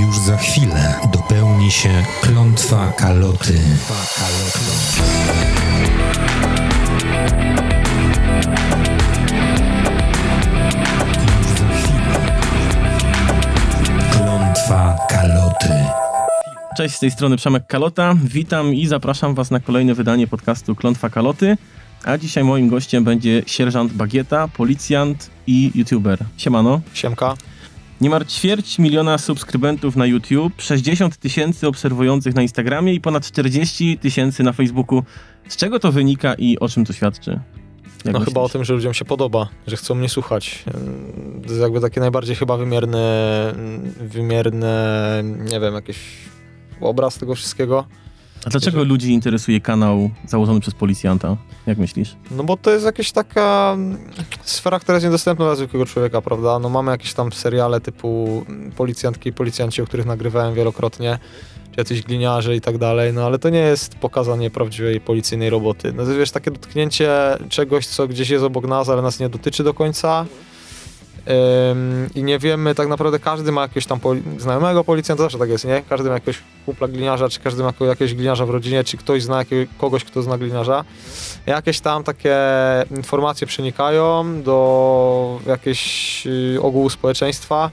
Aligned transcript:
Już 0.00 0.18
za 0.18 0.36
chwilę 0.36 0.94
dopełni 1.12 1.70
się 1.70 2.04
klątwa 2.20 2.92
kaloty. 2.92 3.52
Już 3.52 3.62
za 11.56 11.68
chwilę. 11.74 12.22
Klątwa 14.12 14.98
kaloty. 15.08 15.68
Cześć, 16.76 16.94
z 16.96 16.98
tej 16.98 17.10
strony 17.10 17.36
Przemek 17.36 17.66
Kalota. 17.66 18.14
Witam 18.24 18.74
i 18.74 18.86
zapraszam 18.86 19.34
Was 19.34 19.50
na 19.50 19.60
kolejne 19.60 19.94
wydanie 19.94 20.26
podcastu 20.26 20.74
Klątwa 20.74 21.10
Kaloty. 21.10 21.56
A 22.04 22.18
dzisiaj 22.18 22.44
moim 22.44 22.68
gościem 22.68 23.04
będzie 23.04 23.42
sierżant 23.46 23.92
Bagieta, 23.92 24.48
policjant 24.48 25.30
i 25.46 25.70
youtuber. 25.74 26.18
Siemano. 26.36 26.80
Siemka. 26.94 27.34
Niemal 28.02 28.24
ćwierć 28.26 28.78
miliona 28.78 29.18
subskrybentów 29.18 29.96
na 29.96 30.06
YouTube, 30.06 30.52
60 30.62 31.16
tysięcy 31.16 31.68
obserwujących 31.68 32.34
na 32.34 32.42
Instagramie 32.42 32.94
i 32.94 33.00
ponad 33.00 33.26
40 33.26 33.98
tysięcy 33.98 34.42
na 34.42 34.52
Facebooku. 34.52 35.02
Z 35.48 35.56
czego 35.56 35.78
to 35.78 35.92
wynika 35.92 36.34
i 36.34 36.58
o 36.58 36.68
czym 36.68 36.84
to 36.84 36.92
świadczy? 36.92 37.30
Jak 37.30 37.40
No 38.04 38.12
myślisz? 38.12 38.28
chyba 38.28 38.40
o 38.40 38.48
tym, 38.48 38.64
że 38.64 38.74
ludziom 38.74 38.94
się 38.94 39.04
podoba, 39.04 39.48
że 39.66 39.76
chcą 39.76 39.94
mnie 39.94 40.08
słuchać. 40.08 40.64
To 41.42 41.48
jest 41.48 41.60
jakby 41.60 41.80
takie 41.80 42.00
najbardziej 42.00 42.36
chyba 42.36 42.56
wymierne, 42.56 43.52
wymierne, 44.00 45.22
nie 45.50 45.60
wiem, 45.60 45.74
jakiś 45.74 45.98
obraz 46.80 47.18
tego 47.18 47.34
wszystkiego. 47.34 47.84
A 48.46 48.50
dlaczego 48.50 48.84
ludzi 48.84 49.12
interesuje 49.12 49.60
kanał 49.60 50.10
założony 50.26 50.60
przez 50.60 50.74
policjanta? 50.74 51.36
Jak 51.66 51.78
myślisz? 51.78 52.16
No 52.30 52.44
bo 52.44 52.56
to 52.56 52.70
jest 52.70 52.84
jakaś 52.84 53.12
taka 53.12 53.76
sfera, 54.42 54.80
która 54.80 54.96
jest 54.96 55.04
niedostępna 55.04 55.44
dla 55.44 55.54
zwykłego 55.54 55.86
człowieka, 55.86 56.22
prawda? 56.22 56.58
No 56.58 56.68
mamy 56.68 56.90
jakieś 56.90 57.14
tam 57.14 57.32
seriale 57.32 57.80
typu 57.80 58.44
policjantki 58.76 59.28
i 59.28 59.32
policjanci, 59.32 59.82
o 59.82 59.86
których 59.86 60.06
nagrywałem 60.06 60.54
wielokrotnie, 60.54 61.18
czy 61.70 61.80
jacyś 61.80 62.02
gliniarze 62.02 62.56
i 62.56 62.60
tak 62.60 62.78
dalej, 62.78 63.12
no 63.12 63.26
ale 63.26 63.38
to 63.38 63.48
nie 63.50 63.58
jest 63.58 63.94
pokazanie 63.94 64.50
prawdziwej 64.50 65.00
policyjnej 65.00 65.50
roboty. 65.50 65.92
No 65.92 66.02
to 66.02 66.08
jest 66.08 66.18
wiesz, 66.18 66.30
takie 66.30 66.50
dotknięcie 66.50 67.10
czegoś, 67.48 67.86
co 67.86 68.08
gdzieś 68.08 68.30
jest 68.30 68.44
obok 68.44 68.66
nas, 68.66 68.88
ale 68.88 69.02
nas 69.02 69.20
nie 69.20 69.28
dotyczy 69.28 69.64
do 69.64 69.74
końca. 69.74 70.26
I 72.14 72.22
nie 72.24 72.38
wiemy, 72.38 72.74
tak 72.74 72.88
naprawdę 72.88 73.18
każdy 73.18 73.52
ma 73.52 73.62
jakiegoś 73.62 73.86
tam 73.86 73.98
poli- 74.00 74.22
znajomego 74.38 74.84
policjanta, 74.84 75.22
zawsze 75.22 75.38
tak 75.38 75.48
jest, 75.50 75.64
nie? 75.64 75.82
Każdy 75.88 76.08
ma 76.08 76.14
jakiegoś 76.14 76.38
kupla 76.66 76.88
gliniarza, 76.88 77.28
czy 77.28 77.40
każdy 77.40 77.62
ma 77.62 77.72
jakiegoś 77.80 78.14
gliniarza 78.14 78.46
w 78.46 78.50
rodzinie, 78.50 78.84
czy 78.84 78.96
ktoś 78.96 79.22
zna 79.22 79.38
jakiego, 79.38 79.72
kogoś, 79.78 80.04
kto 80.04 80.22
zna 80.22 80.38
gliniarza. 80.38 80.84
Jakieś 81.46 81.80
tam 81.80 82.04
takie 82.04 82.36
informacje 82.96 83.46
przenikają 83.46 84.42
do 84.42 85.40
jakiegoś 85.46 86.26
y, 86.26 86.58
ogółu 86.62 86.90
społeczeństwa, 86.90 87.70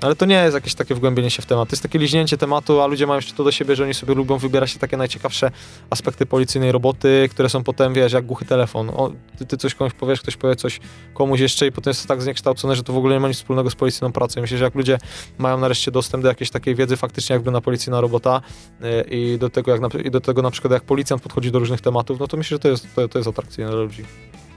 ale 0.00 0.16
to 0.16 0.26
nie 0.26 0.34
jest 0.34 0.54
jakieś 0.54 0.74
takie 0.74 0.94
wgłębienie 0.94 1.30
się 1.30 1.42
w 1.42 1.46
temat. 1.46 1.68
To 1.68 1.72
jest 1.72 1.82
takie 1.82 1.98
liźnięcie 1.98 2.38
tematu, 2.38 2.80
a 2.80 2.86
ludzie 2.86 3.06
mają 3.06 3.18
jeszcze 3.18 3.34
to 3.34 3.44
do 3.44 3.52
siebie, 3.52 3.76
że 3.76 3.84
oni 3.84 3.94
sobie 3.94 4.14
lubią 4.14 4.38
wybierać 4.38 4.76
takie 4.76 4.96
najciekawsze 4.96 5.50
aspekty 5.90 6.26
policyjnej 6.26 6.72
roboty, 6.72 7.28
które 7.30 7.48
są 7.48 7.64
potem, 7.64 7.94
wiesz, 7.94 8.12
jak 8.12 8.26
głuchy 8.26 8.44
telefon. 8.44 8.90
O, 8.90 9.12
ty, 9.38 9.46
ty 9.46 9.56
coś 9.56 9.74
komuś 9.74 9.92
powiesz, 9.92 10.20
ktoś 10.20 10.36
powie 10.36 10.56
coś 10.56 10.80
komuś 11.14 11.40
jeszcze 11.40 11.66
i 11.66 11.72
potem 11.72 11.90
jest 11.90 12.02
to 12.02 12.08
tak 12.08 12.22
zniekształcone, 12.22 12.76
że 12.76 12.82
to 12.82 12.92
w 12.92 12.96
ogóle 12.96 13.14
nie 13.14 13.20
ma 13.20 13.28
nic 13.28 13.36
wspólnego 13.36 13.70
z 13.70 13.74
policyjną 13.74 14.12
pracą. 14.12 14.40
Myślę, 14.40 14.58
że 14.58 14.64
jak 14.64 14.74
ludzie 14.74 14.98
mają 15.38 15.58
nareszcie 15.58 15.90
dostęp 15.90 16.22
do 16.22 16.28
jakiejś 16.28 16.50
takiej 16.50 16.74
wiedzy 16.74 16.96
faktycznie, 16.96 17.32
jak 17.34 17.40
wygląda 17.40 17.60
policyjna 17.60 18.00
robota 18.00 18.40
y, 18.82 19.10
i 19.10 19.38
do 19.38 19.50
tego, 19.50 19.70
jak 19.70 19.80
na, 19.80 19.88
i 20.04 20.10
do 20.10 20.20
tego 20.20 20.42
na 20.42 20.50
przykład 20.50 20.72
jak 20.72 20.82
policjant 20.82 21.22
podchodzi 21.22 21.50
do 21.50 21.58
różnych 21.58 21.80
tematów, 21.80 22.20
no 22.20 22.28
to 22.28 22.36
myślę, 22.36 22.54
że 22.54 22.58
to 22.58 22.68
jest, 22.68 22.94
to, 22.94 23.08
to 23.08 23.18
jest 23.18 23.28
atrakcyjne 23.28 23.70
dla 23.70 23.80
ludzi. 23.80 24.04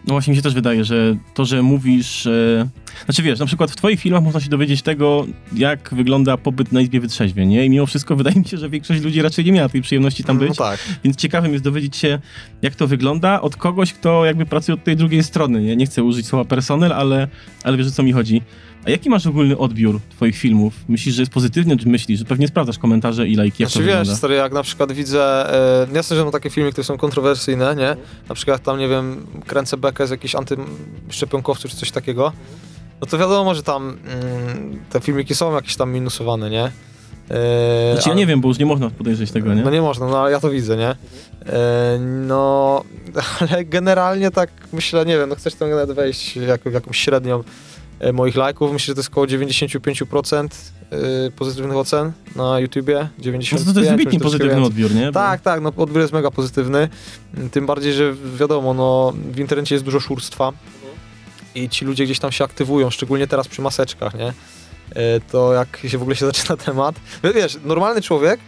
No 0.08 0.14
właśnie 0.14 0.32
mi 0.32 0.38
się 0.38 0.44
też 0.44 0.54
wydaje, 0.54 0.86
że 0.86 1.16
to, 1.34 1.46
że 1.46 1.62
mówisz... 1.62 2.26
E... 2.26 2.68
Znaczy 3.06 3.24
wiesz, 3.24 3.40
na 3.40 3.46
przykład 3.46 3.72
w 3.72 3.76
twoich 3.76 4.00
filmach 4.00 4.24
można 4.24 4.40
się 4.40 4.50
dowiedzieć 4.50 4.82
tego, 4.82 5.26
jak 5.56 5.94
wygląda 5.94 6.38
pobyt 6.38 6.72
na 6.72 6.82
Izbie 6.82 7.00
Wytrzeźwień, 7.00 7.50
nie? 7.50 7.66
I 7.66 7.70
mimo 7.70 7.86
wszystko 7.86 8.16
wydaje 8.24 8.36
mi 8.36 8.46
się, 8.46 8.58
że 8.58 8.70
większość 8.70 9.02
ludzi 9.02 9.22
raczej 9.22 9.46
nie 9.46 9.52
miała 9.52 9.70
tej 9.70 9.82
przyjemności 9.82 10.24
tam 10.24 10.38
być. 10.38 10.50
No 10.50 10.56
tak. 10.56 10.80
Więc 11.04 11.18
ciekawym 11.18 11.52
jest 11.52 11.64
dowiedzieć 11.64 11.98
się, 11.98 12.20
jak 12.62 12.76
to 12.76 12.88
wygląda 12.88 13.42
od 13.42 13.56
kogoś, 13.56 13.94
kto 13.94 14.26
jakby 14.26 14.46
pracuje 14.46 14.74
od 14.74 14.84
tej 14.84 14.96
drugiej 14.96 15.24
strony, 15.24 15.62
nie? 15.62 15.76
Nie 15.76 15.86
chcę 15.86 16.04
użyć 16.04 16.28
słowa 16.28 16.46
personel, 16.46 16.94
ale, 16.94 17.28
ale 17.64 17.78
wiesz, 17.78 17.88
o 17.88 17.92
co 17.92 18.04
mi 18.04 18.12
chodzi. 18.12 18.42
A 18.86 18.90
jaki 18.90 19.10
masz 19.10 19.28
ogólny 19.28 19.58
odbiór 19.58 20.00
twoich 20.10 20.38
filmów? 20.38 20.74
Myślisz, 20.88 21.16
że 21.16 21.22
jest 21.22 21.32
pozytywny, 21.32 21.78
czy 21.78 21.90
myślisz, 21.90 22.20
że 22.20 22.26
pewnie 22.26 22.48
sprawdzasz 22.48 22.78
komentarze 22.78 23.28
i 23.28 23.36
lajki, 23.36 23.64
jak 23.64 23.70
Znaczy 23.72 23.80
to 23.80 23.86
wiesz, 23.86 23.98
wygląda? 23.98 24.18
stary, 24.18 24.36
jak 24.36 24.54
na 24.54 24.64
przykład 24.64 24.92
widzę, 24.92 25.54
e, 25.84 25.88
jasne, 25.94 26.16
że 26.16 26.24
mam 26.24 26.32
takie 26.32 26.50
filmy, 26.50 26.72
które 26.72 26.86
są 26.86 26.98
kontrowersyjne, 26.98 27.76
nie? 27.76 27.96
Na 28.30 28.36
przykład 28.36 28.64
tam, 28.64 28.80
nie 28.80 28.88
wiem, 28.88 29.26
kręcę 29.48 29.78
bekę 29.78 30.08
z 30.08 30.10
jakichś 30.10 30.36
antyszczepionkowców 30.36 31.72
czy 31.72 31.78
coś 31.78 31.92
takiego, 31.92 32.32
no 33.02 33.08
to 33.08 33.18
wiadomo, 33.18 33.56
że 33.56 33.64
tam 33.64 33.84
mm, 33.88 34.80
te 34.90 35.00
filmiki 35.00 35.36
są 35.36 35.56
jakieś 35.56 35.76
tam 35.76 35.92
minusowane, 35.92 36.50
nie? 36.50 36.72
E, 37.32 37.94
Znaczy 37.94 38.10
ja 38.10 38.16
nie 38.16 38.26
wiem, 38.26 38.42
bo 38.42 38.48
już 38.48 38.60
nie 38.60 38.66
można 38.66 38.90
podejrzeć 38.90 39.32
tego, 39.32 39.54
nie? 39.54 39.62
No 39.62 39.70
nie 39.72 39.82
można, 39.82 40.08
no 40.08 40.22
ale 40.22 40.32
ja 40.32 40.40
to 40.40 40.50
widzę, 40.50 40.78
nie? 40.78 40.90
E, 40.90 42.00
no, 42.28 42.84
ale 43.40 43.66
generalnie 43.66 44.32
tak 44.32 44.50
myślę, 44.74 45.06
nie 45.06 45.18
wiem, 45.18 45.30
no 45.30 45.36
chcesz 45.36 45.56
tam 45.56 45.70
wejść 45.88 46.36
jako, 46.36 46.70
w 46.70 46.74
jakąś 46.74 46.98
średnią 46.98 47.44
moich 48.14 48.36
lajków, 48.36 48.74
myślę, 48.74 48.86
że 48.92 48.96
to 48.96 49.00
jest 49.00 49.10
około 49.10 49.26
95% 49.26 50.48
e, 50.48 51.32
pozytywnych 51.32 51.78
ocen 51.78 52.12
na 52.36 52.60
YouTubie, 52.60 53.10
95, 53.20 53.66
No 53.66 53.68
to, 53.68 53.74
to 53.74 53.80
jest 53.80 53.92
wybitnie 53.92 54.20
pozytywny 54.20 54.50
więcej. 54.54 54.68
odbiór, 54.68 54.96
nie? 54.96 55.06
Bo- 55.06 55.12
Tak, 55.12 55.42
tak, 55.42 55.62
no 55.62 55.72
odbiór 55.78 56.02
jest 56.02 56.14
mega 56.14 56.32
pozytywny, 56.32 56.90
tym 57.52 57.66
bardziej, 57.66 57.94
że 57.94 58.14
wiadomo, 58.40 58.74
no 58.74 59.14
w 59.32 59.40
internecie 59.40 59.76
jest 59.76 59.86
dużo 59.86 60.00
szurstwa 60.00 60.52
i 61.56 61.70
ci 61.70 61.86
ludzie 61.86 62.06
gdzieś 62.06 62.20
tam 62.20 62.32
się 62.32 62.44
aktywują, 62.44 62.90
szczególnie 62.90 63.28
teraz 63.28 63.48
przy 63.48 63.62
maseczkach, 63.62 64.14
nie? 64.14 64.28
E, 64.96 65.20
To 65.32 65.54
jak 65.54 65.80
się 65.88 65.98
w 65.98 66.02
ogóle 66.02 66.16
się 66.16 66.26
zaczyna 66.32 66.58
temat. 66.58 66.96
Wiesz, 67.36 67.58
normalny 67.66 68.02
człowiek, 68.02 68.40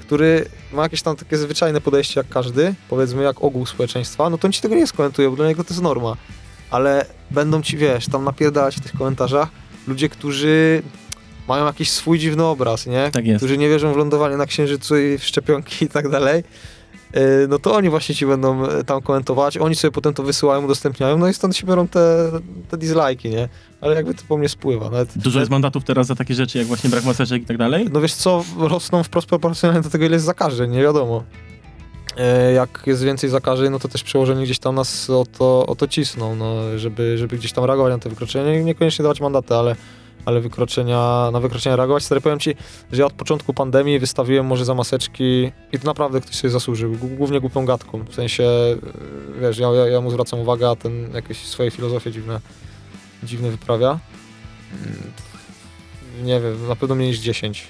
który 0.00 0.46
ma 0.72 0.82
jakieś 0.82 1.02
tam 1.02 1.16
takie 1.16 1.36
zwyczajne 1.36 1.80
podejście 1.80 2.20
jak 2.20 2.28
każdy, 2.28 2.74
powiedzmy 2.88 3.22
jak 3.22 3.44
ogół 3.44 3.66
społeczeństwa, 3.66 4.30
no 4.30 4.38
to 4.38 4.48
on 4.48 4.52
ci 4.52 4.60
tego 4.60 4.74
nie 4.74 4.86
skomentuje, 4.86 5.30
bo 5.30 5.36
dla 5.36 5.48
niego 5.48 5.64
to 5.64 5.70
jest 5.74 5.82
norma. 5.82 6.16
Ale 6.70 7.06
będą 7.30 7.62
ci, 7.62 7.76
wiesz, 7.76 8.06
tam 8.08 8.24
napierdalać 8.24 8.76
w 8.76 8.80
tych 8.80 8.92
komentarzach 8.92 9.48
ludzie, 9.88 10.08
którzy 10.08 10.82
mają 11.48 11.66
jakiś 11.66 11.90
swój 11.90 12.18
dziwny 12.18 12.44
obraz, 12.44 12.86
nie? 12.86 13.10
Tak. 13.12 13.24
Którzy 13.36 13.58
nie 13.58 13.68
wierzą 13.68 13.92
w 13.92 13.96
lądowanie 13.96 14.36
na 14.36 14.46
Księżycu 14.46 14.98
i 14.98 15.18
w 15.18 15.24
szczepionki 15.24 15.84
i 15.84 15.88
tak 15.88 16.08
dalej. 16.08 16.44
E, 17.12 17.20
No 17.48 17.58
to 17.58 17.74
oni 17.74 17.90
właśnie 17.90 18.14
ci 18.14 18.26
będą 18.26 18.66
e, 18.66 18.84
tam 18.84 19.02
komentować, 19.02 19.58
oni 19.58 19.74
sobie 19.74 19.92
potem 19.92 20.14
to 20.14 20.22
wysyłają, 20.22 20.64
udostępniają, 20.64 21.18
no 21.18 21.28
i 21.28 21.34
stąd 21.34 21.56
się 21.56 21.66
biorą 21.66 21.88
te, 21.88 22.30
te 22.70 22.76
dislike'i, 22.76 23.30
nie? 23.30 23.48
Ale 23.80 23.94
jakby 23.96 24.14
to 24.14 24.22
po 24.28 24.36
mnie 24.36 24.48
spływa. 24.48 24.84
Nawet, 24.90 25.18
Dużo 25.18 25.38
jest 25.38 25.50
mandatów 25.50 25.84
teraz 25.84 26.06
za 26.06 26.14
takie 26.14 26.34
rzeczy, 26.34 26.58
jak 26.58 26.66
właśnie 26.66 26.90
brak 26.90 27.04
maseczek 27.04 27.42
i 27.42 27.46
tak 27.46 27.56
dalej? 27.58 27.88
no 27.92 28.00
wiesz 28.00 28.14
co, 28.14 28.44
rosną 28.58 29.02
wprost 29.02 29.26
proporcjonalnie 29.28 29.82
do 29.82 29.90
tego, 29.90 30.04
ile 30.04 30.14
jest 30.14 30.26
zakażeń, 30.26 30.70
nie 30.70 30.82
wiadomo. 30.82 31.24
E, 32.16 32.52
Jak 32.52 32.82
jest 32.86 33.02
więcej 33.04 33.30
zakażeń, 33.30 33.70
no 33.72 33.78
to 33.78 33.88
też 33.88 34.02
przełożeni 34.02 34.44
gdzieś 34.44 34.58
tam 34.58 34.74
nas 34.74 35.10
o 35.10 35.24
to, 35.38 35.66
o 35.66 35.74
to 35.76 35.88
cisną, 35.88 36.36
no, 36.36 36.78
żeby, 36.78 37.18
żeby 37.18 37.36
gdzieś 37.38 37.52
tam 37.52 37.64
reagować 37.64 37.92
na 37.92 37.98
te 37.98 38.08
wykroczenia. 38.10 38.52
Nie- 38.52 38.64
Niekoniecznie 38.64 39.02
dawać 39.02 39.20
mandaty, 39.20 39.54
ale, 39.54 39.76
ale 40.24 40.40
wykroczenia, 40.40 41.28
na 41.32 41.40
wykroczenia 41.40 41.76
reagować. 41.76 42.04
Stary, 42.04 42.20
powiem 42.20 42.38
ci, 42.40 42.54
że 42.92 43.00
ja 43.00 43.06
od 43.06 43.12
początku 43.12 43.54
pandemii 43.54 43.98
wystawiłem 43.98 44.46
może 44.46 44.64
za 44.64 44.74
maseczki 44.74 45.52
i 45.72 45.78
to 45.78 45.86
naprawdę 45.86 46.20
ktoś 46.20 46.34
sobie 46.36 46.50
zasłużył, 46.50 46.96
głównie 47.16 47.40
głupią 47.40 47.64
gadką. 47.66 48.04
W 48.04 48.14
sensie, 48.14 48.44
e, 48.44 48.76
wiesz, 49.40 49.58
ja, 49.58 49.68
ja, 49.68 49.86
ja 49.86 50.00
mu 50.00 50.10
zwracam 50.10 50.40
uwagę, 50.40 50.68
a 50.70 50.76
ten 50.76 51.10
jakieś 51.14 51.38
swoje 51.38 51.70
filozofie 51.70 52.12
dziwne, 52.12 52.40
dziwne 53.22 53.50
wyprawia. 53.50 53.98
Mm, 54.72 55.12
Nie 56.22 56.40
wiem, 56.40 56.68
na 56.68 56.76
pewno 56.76 56.94
mniej 56.94 57.08
niż 57.08 57.18
10. 57.18 57.68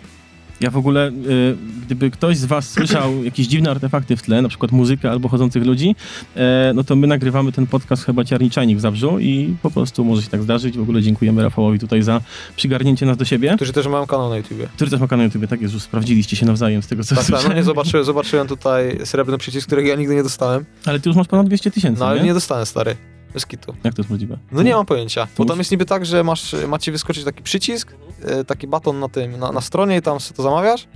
Ja 0.60 0.70
w 0.70 0.76
ogóle, 0.76 1.08
y, 1.08 1.56
gdyby 1.86 2.10
ktoś 2.10 2.36
z 2.36 2.44
was 2.44 2.70
słyszał 2.70 3.14
jakieś 3.24 3.46
dziwne 3.46 3.70
artefakty 3.70 4.16
w 4.16 4.22
tle, 4.22 4.42
na 4.42 4.48
przykład 4.48 4.72
muzykę 4.72 5.10
albo 5.10 5.28
chodzących 5.28 5.64
ludzi, 5.66 5.94
e, 6.36 6.72
no 6.74 6.84
to 6.84 6.96
my 6.96 7.06
nagrywamy 7.06 7.52
ten 7.52 7.66
podcast 7.66 8.04
chyba 8.04 8.24
Ciarni 8.24 8.50
Czajnik 8.50 8.78
w 8.78 8.80
Zabrzu 8.80 9.18
i 9.18 9.54
po 9.62 9.70
prostu 9.70 10.04
może 10.04 10.22
się 10.22 10.28
tak 10.28 10.42
zdarzyć. 10.42 10.78
W 10.78 10.82
ogóle 10.82 11.02
dziękujemy 11.02 11.42
Rafałowi 11.42 11.78
tutaj 11.78 12.02
za 12.02 12.20
przygarnięcie 12.56 13.06
nas 13.06 13.16
do 13.16 13.24
siebie. 13.24 13.52
Którzy 13.56 13.72
też 13.72 13.86
mają 13.86 14.06
kanał 14.06 14.30
na 14.30 14.36
YouTubie. 14.36 14.66
Który 14.76 14.90
też 14.90 15.00
ma 15.00 15.08
kanał 15.08 15.26
na 15.26 15.32
YouTube, 15.34 15.50
tak 15.50 15.60
jest, 15.60 15.74
już 15.74 15.82
sprawdziliście 15.82 16.36
się 16.36 16.46
nawzajem 16.46 16.82
z 16.82 16.86
tego, 16.86 17.04
co 17.04 17.14
Tak, 17.14 17.24
tak, 17.24 17.30
no 17.32 17.36
słyszałem. 17.38 17.56
nie 17.58 17.64
zobaczyłem, 17.64 18.04
zobaczyłem 18.06 18.46
tutaj 18.48 18.98
srebrny 19.04 19.38
przycisk, 19.38 19.66
którego 19.66 19.88
ja 19.88 19.96
nigdy 19.96 20.14
nie 20.14 20.22
dostałem. 20.22 20.64
Ale 20.86 21.00
ty 21.00 21.08
już 21.08 21.16
masz 21.16 21.26
ponad 21.28 21.46
200 21.46 21.70
tysięcy, 21.70 22.00
No 22.00 22.06
ale 22.06 22.20
nie? 22.20 22.26
nie 22.26 22.34
dostałem, 22.34 22.66
stary. 22.66 22.96
Bez 23.34 23.46
kitu. 23.46 23.74
Jak 23.84 23.94
to 23.94 24.02
jest 24.02 24.10
możliwe? 24.10 24.38
No 24.52 24.62
nie 24.62 24.74
mam 24.74 24.86
pojęcia. 24.86 25.26
Bo 25.36 25.44
już- 25.44 25.48
tam 25.48 25.58
jest 25.58 25.70
niby 25.70 25.84
tak, 25.86 26.06
że 26.06 26.24
masz, 26.24 26.54
macie 26.68 26.92
wyskoczyć 26.92 27.24
taki 27.24 27.42
przycisk, 27.42 27.92
e, 28.24 28.44
taki 28.44 28.66
baton 28.66 29.00
na 29.00 29.08
tym, 29.08 29.38
na, 29.38 29.52
na 29.52 29.60
stronie 29.60 29.96
i 29.96 30.02
tam 30.02 30.20
sobie 30.20 30.36
to 30.36 30.42
zamawiasz. 30.42 30.86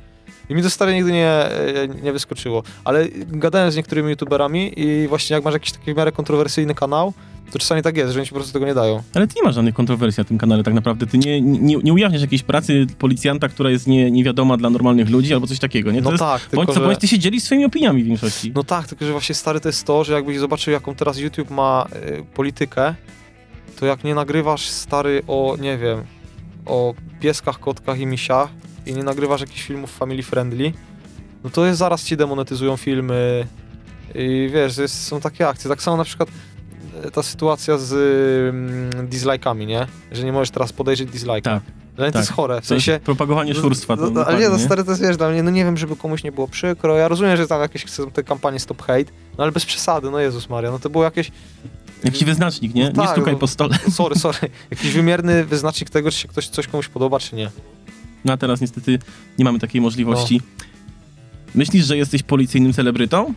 I 0.49 0.55
mi 0.55 0.63
to 0.63 0.71
stary 0.71 0.95
nigdy 0.95 1.13
nie, 1.13 1.29
e, 1.31 1.89
nie 2.03 2.13
wyskoczyło. 2.13 2.63
Ale 2.85 3.09
gadałem 3.27 3.71
z 3.71 3.77
niektórymi 3.77 4.11
youtuberami 4.11 4.81
i 4.81 5.09
właśnie 5.09 5.35
jak 5.35 5.45
masz 5.45 5.55
jakiś 5.55 5.73
taki 5.73 5.95
w 5.95 5.97
miarę 5.97 6.13
kontrowersyjny 6.13 6.75
kanał, 6.75 7.13
to 7.53 7.59
czasami 7.59 7.83
tak 7.83 7.97
jest, 7.97 8.13
że 8.13 8.19
oni 8.19 8.27
ci 8.27 8.31
po 8.31 8.35
prostu 8.37 8.53
tego 8.53 8.67
nie 8.67 8.75
dają. 8.75 9.03
Ale 9.15 9.27
ty 9.27 9.35
nie 9.37 9.43
masz 9.43 9.55
żadnych 9.55 9.75
kontrowersji 9.75 10.21
na 10.21 10.25
tym 10.25 10.39
kanale 10.39 10.63
tak 10.63 10.75
naprawdę. 10.75 11.07
Ty 11.07 11.19
nie, 11.19 11.41
nie, 11.41 11.77
nie 11.77 11.93
ujawniasz 11.93 12.21
jakiejś 12.23 12.43
pracy 12.43 12.87
policjanta, 12.99 13.49
która 13.49 13.71
jest 13.71 13.87
nie, 13.87 14.11
niewiadoma 14.11 14.57
dla 14.57 14.71
normalnych 14.71 15.11
ludzi 15.11 15.35
albo 15.35 15.47
coś 15.47 15.59
takiego, 15.59 15.91
nie? 15.93 15.99
To 15.99 16.05
No 16.05 16.11
jest, 16.11 16.21
tak, 16.21 16.41
bądź 16.41 16.51
tylko 16.51 16.73
co 16.73 16.81
że... 16.81 16.87
bądź 16.87 16.99
ty 16.99 17.09
się 17.09 17.19
dzielisz 17.19 17.43
swoimi 17.43 17.65
opiniami 17.65 18.03
w 18.03 18.07
większości. 18.07 18.53
No 18.55 18.65
tak, 18.65 18.89
tylko 18.89 19.05
że 19.05 19.13
właśnie 19.13 19.35
stary 19.35 19.61
to 19.61 19.69
jest 19.69 19.85
to, 19.85 20.05
że 20.05 20.13
jakbyś 20.13 20.39
zobaczył 20.39 20.73
jaką 20.73 20.95
teraz 20.95 21.19
YouTube 21.19 21.51
ma 21.51 21.87
y, 22.21 22.25
politykę, 22.35 22.95
to 23.81 23.87
jak 23.87 24.05
nie 24.05 24.15
nagrywasz 24.15 24.69
stary 24.69 25.23
o, 25.27 25.57
nie 25.61 25.79
wiem, 25.79 26.03
o 26.67 26.95
pieskach, 27.21 27.61
kotkach 27.61 27.99
i 28.01 28.07
misiach 28.07 28.49
i 28.87 28.95
nie 28.95 29.03
nagrywasz 29.03 29.41
jakichś 29.41 29.63
filmów 29.63 29.97
family 29.97 30.23
friendly, 30.23 30.73
no 31.45 31.51
to 31.51 31.67
jest 31.67 31.79
zaraz 31.79 32.05
ci 32.05 32.17
demonetyzują 32.17 32.77
filmy 32.77 33.47
i 34.15 34.51
wiesz, 34.53 34.77
jest, 34.79 35.03
są 35.07 35.21
takie 35.21 35.49
akcje. 35.49 35.71
Tak 35.71 35.83
samo 35.83 35.97
na 35.97 36.05
przykład 36.05 36.29
ta 37.13 37.23
sytuacja 37.23 37.79
z 37.79 37.93
mm, 38.55 39.09
dislike'ami, 39.09 39.67
nie? 39.67 39.87
Że 40.13 40.25
nie 40.25 40.33
możesz 40.33 40.51
teraz 40.51 40.73
podejrzeć 40.73 41.09
dislike'a. 41.11 41.43
Tak. 41.43 41.63
Dla 41.97 42.05
mnie 42.05 42.13
to 42.13 42.19
tak. 42.19 42.23
jest 42.23 42.33
chore. 42.33 42.57
W 42.57 42.61
To 42.61 42.69
sensie... 42.69 43.01
propagowanie 43.05 43.55
szurstwa. 43.55 43.97
No, 43.97 44.03
To, 44.03 44.11
no, 44.11 44.25
ale 44.27 44.35
nie, 44.35 44.45
no 44.45 44.45
dokładnie, 44.45 44.67
stary, 44.67 44.85
to 44.85 44.91
jest, 44.91 45.03
wiesz, 45.03 45.17
dla 45.17 45.31
mnie, 45.31 45.43
no 45.43 45.51
nie 45.51 45.65
wiem, 45.65 45.77
żeby 45.77 45.97
komuś 45.97 46.25
nie 46.25 46.33
było 46.33 46.49
przykro. 46.49 46.97
Ja 46.97 47.09
rozumiem, 47.09 47.37
że 47.37 47.47
tam 47.47 47.61
jakieś 47.61 47.91
są 47.91 48.11
te 48.11 48.23
kampanie 48.25 48.61
Stop 48.61 48.83
Hate, 48.83 49.13
no 49.39 49.45
ale 49.45 49.53
bez 49.53 49.65
przesady, 49.65 50.11
no 50.11 50.21
Jezus 50.21 50.49
Maria, 50.49 50.71
no 50.71 50.79
to 50.79 50.91
było 50.91 51.05
jakieś, 51.05 51.31
Jakiś 52.05 52.25
wyznacznik, 52.25 52.75
nie? 52.75 52.83
No 52.83 52.89
nie 52.89 52.95
tak, 52.95 53.11
stukaj 53.11 53.33
no- 53.33 53.39
po 53.39 53.47
stole. 53.47 53.79
sorry, 53.91 54.15
sorry, 54.15 54.39
jakiś 54.71 54.93
wymierny 54.93 55.45
wyznacznik 55.45 55.91
tego, 55.91 56.11
czy 56.11 56.19
się 56.19 56.29
ktoś, 56.29 56.49
coś 56.49 56.67
komuś 56.67 56.89
podoba, 56.89 57.19
czy 57.19 57.37
nie. 57.37 57.51
No 58.25 58.33
a 58.33 58.37
teraz 58.37 58.61
niestety 58.61 58.99
nie 59.39 59.45
mamy 59.45 59.59
takiej 59.59 59.81
możliwości. 59.81 60.41
No. 60.59 60.65
Myślisz, 61.55 61.87
że 61.87 61.97
jesteś 61.97 62.23
policyjnym 62.23 62.73
celebrytą? 62.73 63.35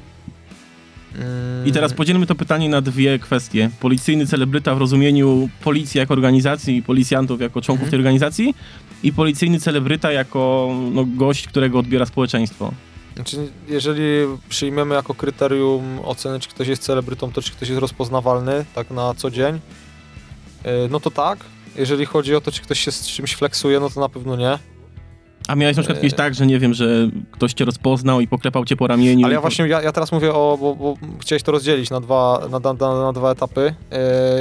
I 1.66 1.72
teraz 1.72 1.94
podzielmy 1.94 2.26
to 2.26 2.36
pytanie 2.36 2.70
na 2.70 2.82
dwie 2.82 3.20
kwestie. 3.20 3.70
Policyjny 3.80 4.28
celebryta 4.28 4.76
w 4.76 4.78
rozumieniu 4.78 5.50
policji 5.64 5.98
jako 5.98 6.14
organizacji 6.14 6.78
i 6.78 6.84
policjantów 6.84 7.42
jako 7.42 7.62
członków 7.62 7.84
Mhm. 7.86 7.92
tej 7.92 7.98
organizacji 8.00 8.56
i 9.04 9.14
policyjny 9.14 9.60
celebryta 9.60 10.12
jako 10.12 10.70
no, 10.94 11.06
gość, 11.06 11.48
którego 11.48 11.80
odbiera 11.80 12.06
społeczeństwo. 12.06 12.72
Znaczy, 13.16 13.38
jeżeli 13.68 14.04
przyjmiemy 14.50 14.96
jako 14.96 15.14
kryterium 15.14 16.00
oceny, 16.04 16.40
czy 16.40 16.50
ktoś 16.50 16.68
jest 16.68 16.84
celebrytą, 16.84 17.32
to 17.32 17.42
czy 17.42 17.52
ktoś 17.52 17.70
jest 17.70 17.82
rozpoznawalny, 17.82 18.66
tak 18.76 18.92
na 18.92 19.14
co 19.14 19.32
dzień, 19.32 19.60
yy, 20.66 20.72
no 20.92 21.00
to 21.00 21.12
tak. 21.12 21.40
Jeżeli 21.76 22.06
chodzi 22.06 22.36
o 22.36 22.42
to, 22.42 22.52
czy 22.52 22.62
ktoś 22.62 22.80
się 22.80 22.92
z 22.92 23.08
czymś 23.08 23.36
flexuje, 23.36 23.80
no 23.80 23.90
to 23.90 24.00
na 24.00 24.10
pewno 24.10 24.36
nie. 24.36 24.60
A 25.48 25.56
miałeś 25.56 25.78
na 25.78 25.84
przykład 25.84 25.98
Eee. 25.98 26.02
kiedyś 26.02 26.18
tak, 26.18 26.34
że 26.34 26.48
nie 26.48 26.60
wiem, 26.60 26.74
że 26.74 27.10
ktoś 27.32 27.54
cię 27.54 27.66
rozpoznał 27.66 28.22
i 28.22 28.28
poklepał 28.28 28.66
cię 28.66 28.76
po 28.76 28.88
ramieniu. 28.88 29.26
Ale 29.26 29.34
ja 29.34 29.42
właśnie, 29.42 29.68
ja, 29.68 29.82
ja 29.82 29.92
teraz 29.92 30.12
mówię 30.12 30.34
o, 30.34 30.58
bo, 30.62 30.76
bo 30.76 30.94
chciałeś 31.20 31.44
to 31.44 31.52
rozdzielić 31.52 31.90
na 31.90 32.00
dwa, 32.00 32.48
na, 32.52 32.60
na, 32.60 32.74
na, 33.04 33.14
dwa 33.14 33.32
etapy, 33.32 33.76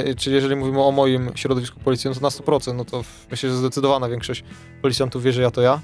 yy, 0.05 0.15
czyli 0.15 0.35
jeżeli 0.35 0.55
mówimy 0.55 0.83
o 0.83 0.91
moim 0.91 1.31
środowisku 1.35 1.79
policyjnym, 1.79 2.19
to 2.19 2.21
na 2.21 2.29
100%, 2.29 2.75
no 2.75 2.85
to 2.85 3.03
myślę, 3.31 3.49
że 3.49 3.55
zdecydowana 3.55 4.09
większość 4.09 4.43
policjantów 4.81 5.23
wie, 5.23 5.31
że 5.31 5.41
ja 5.41 5.51
to 5.51 5.61
ja. 5.61 5.79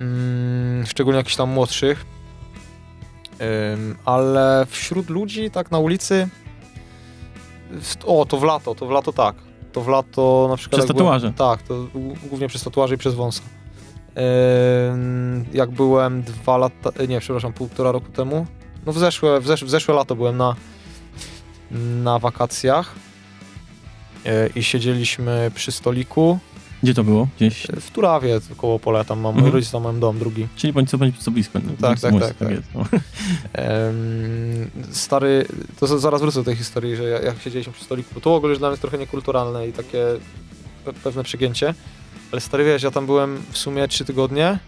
Mm, 0.00 0.86
szczególnie 0.86 1.16
jakichś 1.18 1.36
tam 1.36 1.50
młodszych. 1.50 2.04
Ale 4.04 4.66
wśród 4.68 5.10
ludzi, 5.10 5.50
tak 5.50 5.70
na 5.70 5.78
ulicy, 5.78 6.28
o, 8.04 8.24
to 8.24 8.36
w 8.36 8.42
lato, 8.42 8.74
to 8.74 8.86
w 8.86 8.90
lato 8.90 9.12
tak. 9.12 9.34
To 9.72 9.80
w 9.80 9.88
lato 9.88 10.46
na 10.50 10.56
przykład... 10.56 10.78
Przez 10.78 10.88
jak 10.88 10.96
byłem- 10.96 11.20
tatuaże. 11.20 11.32
Tak, 11.32 11.62
to 11.62 11.86
głównie 12.28 12.48
przez 12.48 12.64
tatuaże 12.64 12.94
i 12.94 12.98
przez 12.98 13.14
wąsa. 13.14 13.42
Jak 15.52 15.70
byłem 15.70 16.22
dwa 16.22 16.56
lata, 16.58 16.90
nie, 17.08 17.20
przepraszam, 17.20 17.52
półtora 17.52 17.92
roku 17.92 18.08
temu, 18.12 18.46
no 18.86 18.92
w 18.92 18.98
zeszłe, 18.98 19.40
w 19.40 19.46
zeszłe, 19.46 19.66
w 19.66 19.70
zeszłe 19.70 19.94
lato 19.94 20.16
byłem 20.16 20.36
na, 20.36 20.56
na 22.02 22.18
wakacjach 22.18 22.94
yy, 24.24 24.30
i 24.56 24.62
siedzieliśmy 24.62 25.50
przy 25.54 25.72
stoliku 25.72 26.38
Gdzie 26.82 26.94
to 26.94 27.04
było? 27.04 27.28
Gdzieś. 27.36 27.66
w 27.80 27.90
Turawie, 27.90 28.40
koło 28.56 28.78
pola, 28.78 29.04
tam 29.04 29.20
mam, 29.20 29.34
Mhm. 29.34 29.52
rodzice 29.54 29.72
tam 29.72 29.82
mają 29.82 30.00
dom 30.00 30.18
drugi. 30.18 30.48
Czyli 30.56 30.72
bądź 30.72 30.90
co 30.90 30.98
bądź 30.98 31.18
co 31.18 31.30
blisko. 31.30 31.58
nie? 31.58 31.76
Tak, 31.80 32.00
tak, 32.00 32.14
tak, 32.20 32.34
tak. 32.34 32.50
jest, 32.50 32.68
no. 32.74 32.84
Stary, 34.92 35.46
to 35.80 35.98
zaraz 35.98 36.20
wrócę 36.20 36.38
do 36.40 36.44
tej 36.44 36.56
historii, 36.56 36.96
że 36.96 37.02
ja- 37.04 37.20
jak 37.22 37.40
siedzieliśmy 37.42 37.72
przy 37.72 37.84
stoliku, 37.84 38.20
to 38.20 38.30
w 38.30 38.34
ogóle 38.34 38.50
już 38.50 38.58
dla 38.58 38.68
mnie 38.68 38.72
jest 38.72 38.82
trochę 38.82 38.98
niekulturalne 38.98 39.68
i 39.68 39.72
takie 39.72 40.04
pe 40.84 40.92
pewne 40.92 41.24
przegięcie, 41.24 41.74
ale 42.32 42.40
stary, 42.40 42.64
wiesz, 42.64 42.82
ja 42.82 42.90
tam 42.90 43.06
byłem 43.06 43.42
w 43.50 43.58
sumie 43.58 43.88
trzy 43.88 44.04
tygodnie, 44.04 44.58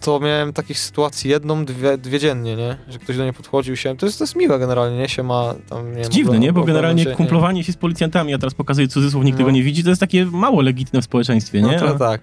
to 0.00 0.20
miałem 0.20 0.52
takich 0.52 0.78
sytuacji 0.78 1.30
jedną, 1.30 1.64
dwie, 1.64 1.98
dwie 1.98 2.18
dziennie, 2.18 2.56
nie? 2.56 2.76
Że 2.88 2.98
ktoś 2.98 3.16
do 3.16 3.22
mnie 3.22 3.32
podchodził 3.32 3.76
się, 3.76 3.96
to 3.96 4.06
jest, 4.06 4.18
to 4.18 4.24
jest 4.24 4.36
miłe 4.36 4.58
generalnie, 4.58 4.98
nie? 4.98 5.08
Się 5.08 5.22
ma 5.22 5.54
tam, 5.68 5.96
nie 5.96 6.08
Dziwne, 6.08 6.38
nie? 6.38 6.52
Bo 6.52 6.64
generalnie 6.64 7.04
się, 7.04 7.10
nie? 7.10 7.16
kumplowanie 7.16 7.64
się 7.64 7.72
z 7.72 7.76
policjantami, 7.76 8.30
ja 8.30 8.38
teraz 8.38 8.54
pokazuję 8.54 8.88
cudzysłów, 8.88 9.24
nikt 9.24 9.38
No. 9.38 9.44
tego 9.44 9.50
nie 9.50 9.62
widzi, 9.62 9.82
to 9.84 9.88
jest 9.88 10.00
takie 10.00 10.24
mało 10.24 10.60
legitne 10.62 11.02
w 11.02 11.04
społeczeństwie, 11.04 11.62
nie? 11.62 11.72
No 11.72 11.78
to 11.78 11.88
A- 11.88 11.98
tak. 11.98 12.20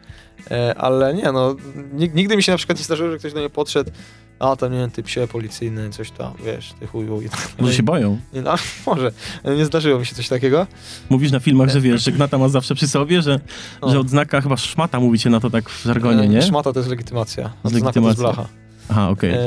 E, 0.52 0.76
ale 0.78 1.14
nie, 1.14 1.32
no, 1.32 1.56
nig- 1.96 2.14
nigdy 2.16 2.38
mi 2.38 2.44
się 2.44 2.52
na 2.52 2.58
przykład 2.58 2.78
nie 2.78 2.84
zdarzyło, 2.84 3.12
że 3.12 3.18
ktoś 3.18 3.34
do 3.34 3.40
mnie 3.40 3.50
podszedł, 3.50 3.92
a 4.40 4.56
tam, 4.56 4.72
nie 4.72 4.78
wiem, 4.80 4.92
ty 4.92 5.04
psie 5.04 5.28
policyjny, 5.28 5.90
coś 5.90 6.12
tam, 6.12 6.34
wiesz, 6.46 6.74
ty 6.80 6.88
chuju 6.88 7.22
i 7.22 7.30
tak 7.30 7.48
Może 7.60 7.74
się 7.74 7.84
boją. 7.84 8.20
Nie, 8.34 8.42
no, 8.42 8.56
może. 8.88 9.12
Nie 9.58 9.66
zdarzyło 9.66 10.00
mi 10.00 10.06
się 10.06 10.16
coś 10.16 10.28
takiego. 10.30 10.68
Mówisz 11.10 11.32
na 11.32 11.40
filmach, 11.40 11.70
że 11.70 11.82
wiesz, 11.82 12.04
że 12.04 12.12
gnata 12.12 12.38
ma 12.38 12.50
zawsze 12.50 12.76
przy 12.76 12.88
sobie, 12.88 13.22
że, 13.22 13.40
No. 13.82 13.90
że 13.90 14.00
odznaka 14.00 14.42
chyba 14.42 14.58
szmata 14.58 15.00
mówicie 15.00 15.30
na 15.30 15.40
to 15.40 15.50
tak 15.50 15.70
w 15.70 15.84
żargonie, 15.84 16.24
E, 16.24 16.28
nie? 16.28 16.42
Szmata 16.42 16.74
to 16.74 16.80
jest 16.80 16.90
legitymacja. 16.90 17.54
A 17.64 17.70
to 17.92 18.00
jest 18.00 18.20
blacha. 18.20 18.46
Aha, 18.90 19.10
okej. 19.10 19.32
E, 19.34 19.38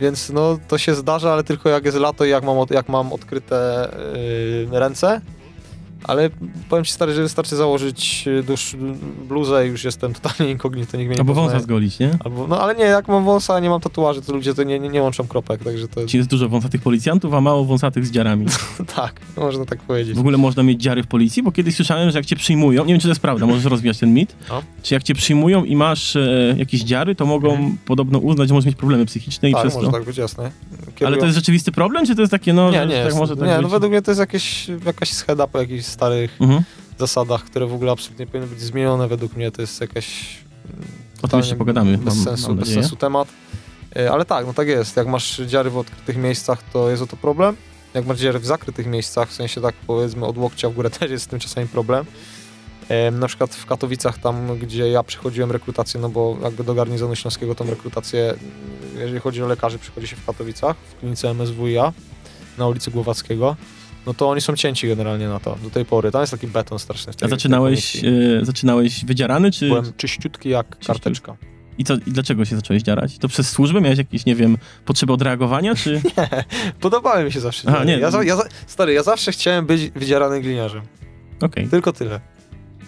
więc 0.00 0.30
no, 0.30 0.58
to 0.68 0.78
się 0.78 0.94
zdarza, 0.94 1.32
ale 1.32 1.44
tylko 1.44 1.68
jak 1.68 1.84
jest 1.84 1.96
lato 1.96 2.24
i 2.24 2.30
jak 2.30 2.44
mam, 2.44 2.58
od, 2.58 2.70
jak 2.70 2.88
mam 2.88 3.12
odkryte 3.12 3.88
ręce. 4.70 5.20
Ale 6.04 6.30
powiem 6.68 6.84
ci 6.84 6.92
stary, 6.92 7.14
że 7.14 7.22
wystarczy 7.22 7.56
założyć 7.56 8.24
e, 8.38 8.42
dusz, 8.42 8.76
bluzę 9.28 9.66
i 9.66 9.70
już 9.70 9.84
jestem 9.84 10.14
totalnie 10.14 10.52
inkognito, 10.52 10.96
nikt 10.96 11.08
mnie 11.08 11.14
nie 11.16 11.20
Albo 11.20 11.34
wąsa 11.34 11.44
poznaje. 11.46 11.62
zgolić, 11.64 11.98
nie? 11.98 12.10
Albo, 12.24 12.46
no 12.46 12.60
ale 12.60 12.74
nie, 12.74 12.84
jak 12.84 13.08
mam 13.08 13.24
wąsa, 13.24 13.54
a 13.54 13.60
nie 13.60 13.70
mam 13.70 13.80
tatuaży, 13.80 14.22
to 14.22 14.32
ludzie 14.32 14.54
to 14.54 14.62
nie, 14.62 14.78
nie, 14.80 14.88
nie 14.88 15.02
łączą 15.02 15.26
kropek, 15.28 15.64
także 15.64 15.88
to 15.88 16.06
Czy 16.06 16.16
jest 16.16 16.28
dużo 16.28 16.48
wąsatych 16.48 16.82
policjantów, 16.82 17.34
a 17.34 17.40
mało 17.40 17.64
wąsatych 17.64 18.06
z 18.06 18.10
dziarami? 18.10 18.46
tak, 18.96 19.20
można 19.36 19.64
tak 19.64 19.78
powiedzieć. 19.78 20.16
W 20.16 20.20
ogóle 20.20 20.38
można 20.38 20.62
mieć 20.62 20.82
dziary 20.82 21.02
w 21.02 21.06
policji? 21.06 21.42
Bo 21.42 21.52
kiedyś 21.52 21.74
słyszałem, 21.76 22.10
że 22.10 22.18
jak 22.18 22.26
cię 22.26 22.36
przyjmują, 22.36 22.84
nie 22.84 22.92
wiem 22.92 23.00
czy 23.00 23.06
to 23.06 23.08
jest 23.10 23.20
prawda, 23.20 23.46
możesz 23.46 23.64
rozwijać 23.64 23.98
ten 23.98 24.14
mit, 24.14 24.36
No. 24.48 24.62
czy 24.82 24.94
jak 24.94 25.02
cię 25.02 25.14
przyjmują 25.14 25.64
i 25.64 25.76
masz 25.76 26.16
e, 26.16 26.54
jakieś 26.56 26.80
dziary, 26.82 27.14
to 27.14 27.26
mogą 27.26 27.50
Mhm. 27.50 27.76
podobno 27.86 28.18
uznać, 28.18 28.48
że 28.48 28.54
możesz 28.54 28.66
mieć 28.66 28.76
problemy 28.76 29.06
psychiczne 29.06 29.50
i 29.50 29.52
tak, 29.52 29.62
przez 29.62 29.74
może 29.74 29.86
to... 29.86 29.92
tak 29.92 30.04
być, 30.04 30.16
jasne. 30.16 30.42
Ale 30.44 30.92
Kierują- 31.16 31.20
to 31.20 31.24
jest 31.26 31.36
rzeczywisty 31.36 31.72
problem, 31.72 32.06
czy 32.06 32.14
to 32.14 32.20
jest 32.22 32.30
takie, 32.30 32.52
no, 32.52 32.70
nie, 32.70 32.86
nie, 32.86 32.94
tak 32.96 33.04
jest, 33.04 33.18
może 33.18 33.36
tak 33.36 33.48
nie 33.48 33.52
być? 33.54 33.62
no 33.62 33.68
według 33.68 33.92
mnie 33.92 34.02
to 34.02 34.10
jest 34.10 34.20
jakieś, 34.20 34.66
jakaś 34.86 35.10
scheda 35.12 35.46
po 35.46 35.58
jakichś 35.60 35.84
starych 35.88 36.36
Mhm. 36.40 36.62
zasadach, 36.98 37.44
które 37.44 37.66
w 37.66 37.74
ogóle 37.74 37.92
absolutnie 37.92 38.26
powinny 38.26 38.46
być 38.46 38.60
zmienione 38.60 39.08
według 39.08 39.36
mnie, 39.36 39.50
to 39.50 39.60
jest 39.62 39.80
jakaś 39.80 40.36
mm, 40.74 40.88
O 41.22 41.28
tym 41.28 41.38
jeszcze 41.38 41.54
totalnie 41.54 41.56
pogadamy, 41.56 41.98
bez 41.98 42.14
mam- 42.16 42.24
sensu, 42.24 42.48
mam 42.48 42.56
bez 42.56 42.68
sensu 42.68 42.96
temat. 42.96 43.28
E, 43.96 44.12
Ale 44.12 44.24
tak, 44.24 44.46
no 44.46 44.54
tak 44.54 44.68
jest, 44.68 44.96
jak 44.96 45.06
masz 45.06 45.36
dziary 45.46 45.70
w 45.70 45.78
odkrytych 45.78 46.16
miejscach, 46.16 46.62
to 46.72 46.90
jest 46.90 47.02
o 47.02 47.06
to 47.06 47.16
problem. 47.16 47.56
Jak 47.94 48.06
masz 48.06 48.18
dziary 48.18 48.38
w 48.38 48.46
zakrytych 48.46 48.86
miejscach, 48.86 49.28
w 49.28 49.32
sensie 49.32 49.60
tak 49.60 49.74
powiedzmy 49.86 50.26
od 50.26 50.38
łokcia 50.38 50.70
w 50.70 50.74
górę 50.74 50.90
też 50.98 51.10
jest 51.10 51.24
z 51.24 51.28
tym 51.28 51.38
czasami 51.38 51.66
problem. 51.68 52.06
Na 53.12 53.26
przykład 53.26 53.54
w 53.54 53.66
Katowicach, 53.66 54.18
tam 54.18 54.58
gdzie 54.58 54.88
ja 54.90 55.02
przychodziłem 55.02 55.52
rekrutację, 55.52 56.00
no 56.00 56.08
bo 56.08 56.36
jakby 56.42 56.64
do 56.64 56.74
garnizonu 56.74 57.16
śląskiego 57.16 57.54
tą 57.54 57.70
rekrutację, 57.70 58.34
jeżeli 58.96 59.20
chodzi 59.20 59.42
o 59.42 59.46
lekarzy, 59.46 59.78
przychodzi 59.78 60.06
się 60.08 60.16
w 60.16 60.26
Katowicach, 60.26 60.76
w 60.76 61.00
klinice 61.00 61.30
MSWiA 61.34 61.92
na 62.58 62.66
ulicy 62.68 62.90
Głowackiego, 62.90 63.56
no 64.08 64.14
to 64.14 64.28
oni 64.30 64.40
są 64.40 64.56
cięci 64.56 64.88
generalnie 64.88 65.28
na 65.28 65.40
to, 65.40 65.58
do 65.62 65.70
tej 65.70 65.84
pory. 65.84 66.10
Tam 66.10 66.20
jest 66.20 66.30
taki 66.30 66.46
beton 66.46 66.78
straszny. 66.78 67.12
tej- 67.14 67.26
A 67.26 67.28
zaczynałeś, 67.28 67.96
e, 67.96 68.00
zaczynałeś 68.42 69.04
wydzierany, 69.04 69.50
czy... 69.50 69.68
Byłem 69.68 69.92
czyściutki 69.96 70.48
jak 70.48 70.78
karteczka. 70.86 71.36
I, 71.78 71.84
co, 71.84 71.94
I 71.94 71.98
dlaczego 72.12 72.44
się 72.44 72.56
zacząłeś 72.56 72.82
dziarać? 72.82 73.18
To 73.18 73.28
przez 73.28 73.48
służbę? 73.50 73.80
Miałeś 73.80 73.98
jakieś, 73.98 74.26
nie 74.26 74.34
wiem, 74.34 74.56
potrzeby 74.84 75.12
odreagowania, 75.12 75.74
czy... 75.74 76.02
Podobały 76.80 77.24
mi 77.24 77.32
się 77.32 77.40
zawsze. 77.40 77.68
Aha, 77.68 77.84
nie. 77.84 77.98
Ja, 77.98 78.10
ja, 78.24 78.38
stary, 78.66 78.92
ja 78.92 79.02
zawsze 79.02 79.32
chciałem 79.32 79.66
być 79.66 79.90
wydzieranym 79.90 80.42
gliniarzem. 80.42 80.82
Okej. 81.42 81.68
Tylko 81.68 81.92
tyle. 81.92 82.20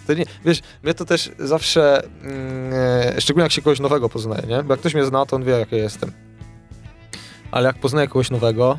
To 0.07 0.13
nie, 0.13 0.25
wiesz, 0.45 0.59
mnie 0.83 0.93
to 0.93 1.05
też 1.05 1.29
zawsze, 1.39 2.03
e, 3.15 3.21
szczególnie 3.21 3.43
jak 3.43 3.51
się 3.51 3.61
kogoś 3.61 3.79
nowego 3.79 4.09
poznaje, 4.09 4.47
nie? 4.47 4.63
Bo 4.63 4.73
jak 4.73 4.79
ktoś 4.79 4.93
mnie 4.93 5.05
zna, 5.05 5.25
to 5.25 5.35
on 5.35 5.43
wie, 5.43 5.51
jaki 5.51 5.75
ja 5.75 5.83
jestem. 5.83 6.11
Ale 7.51 7.67
jak 7.67 7.79
poznaję 7.79 8.07
kogoś 8.07 8.31
nowego, 8.31 8.77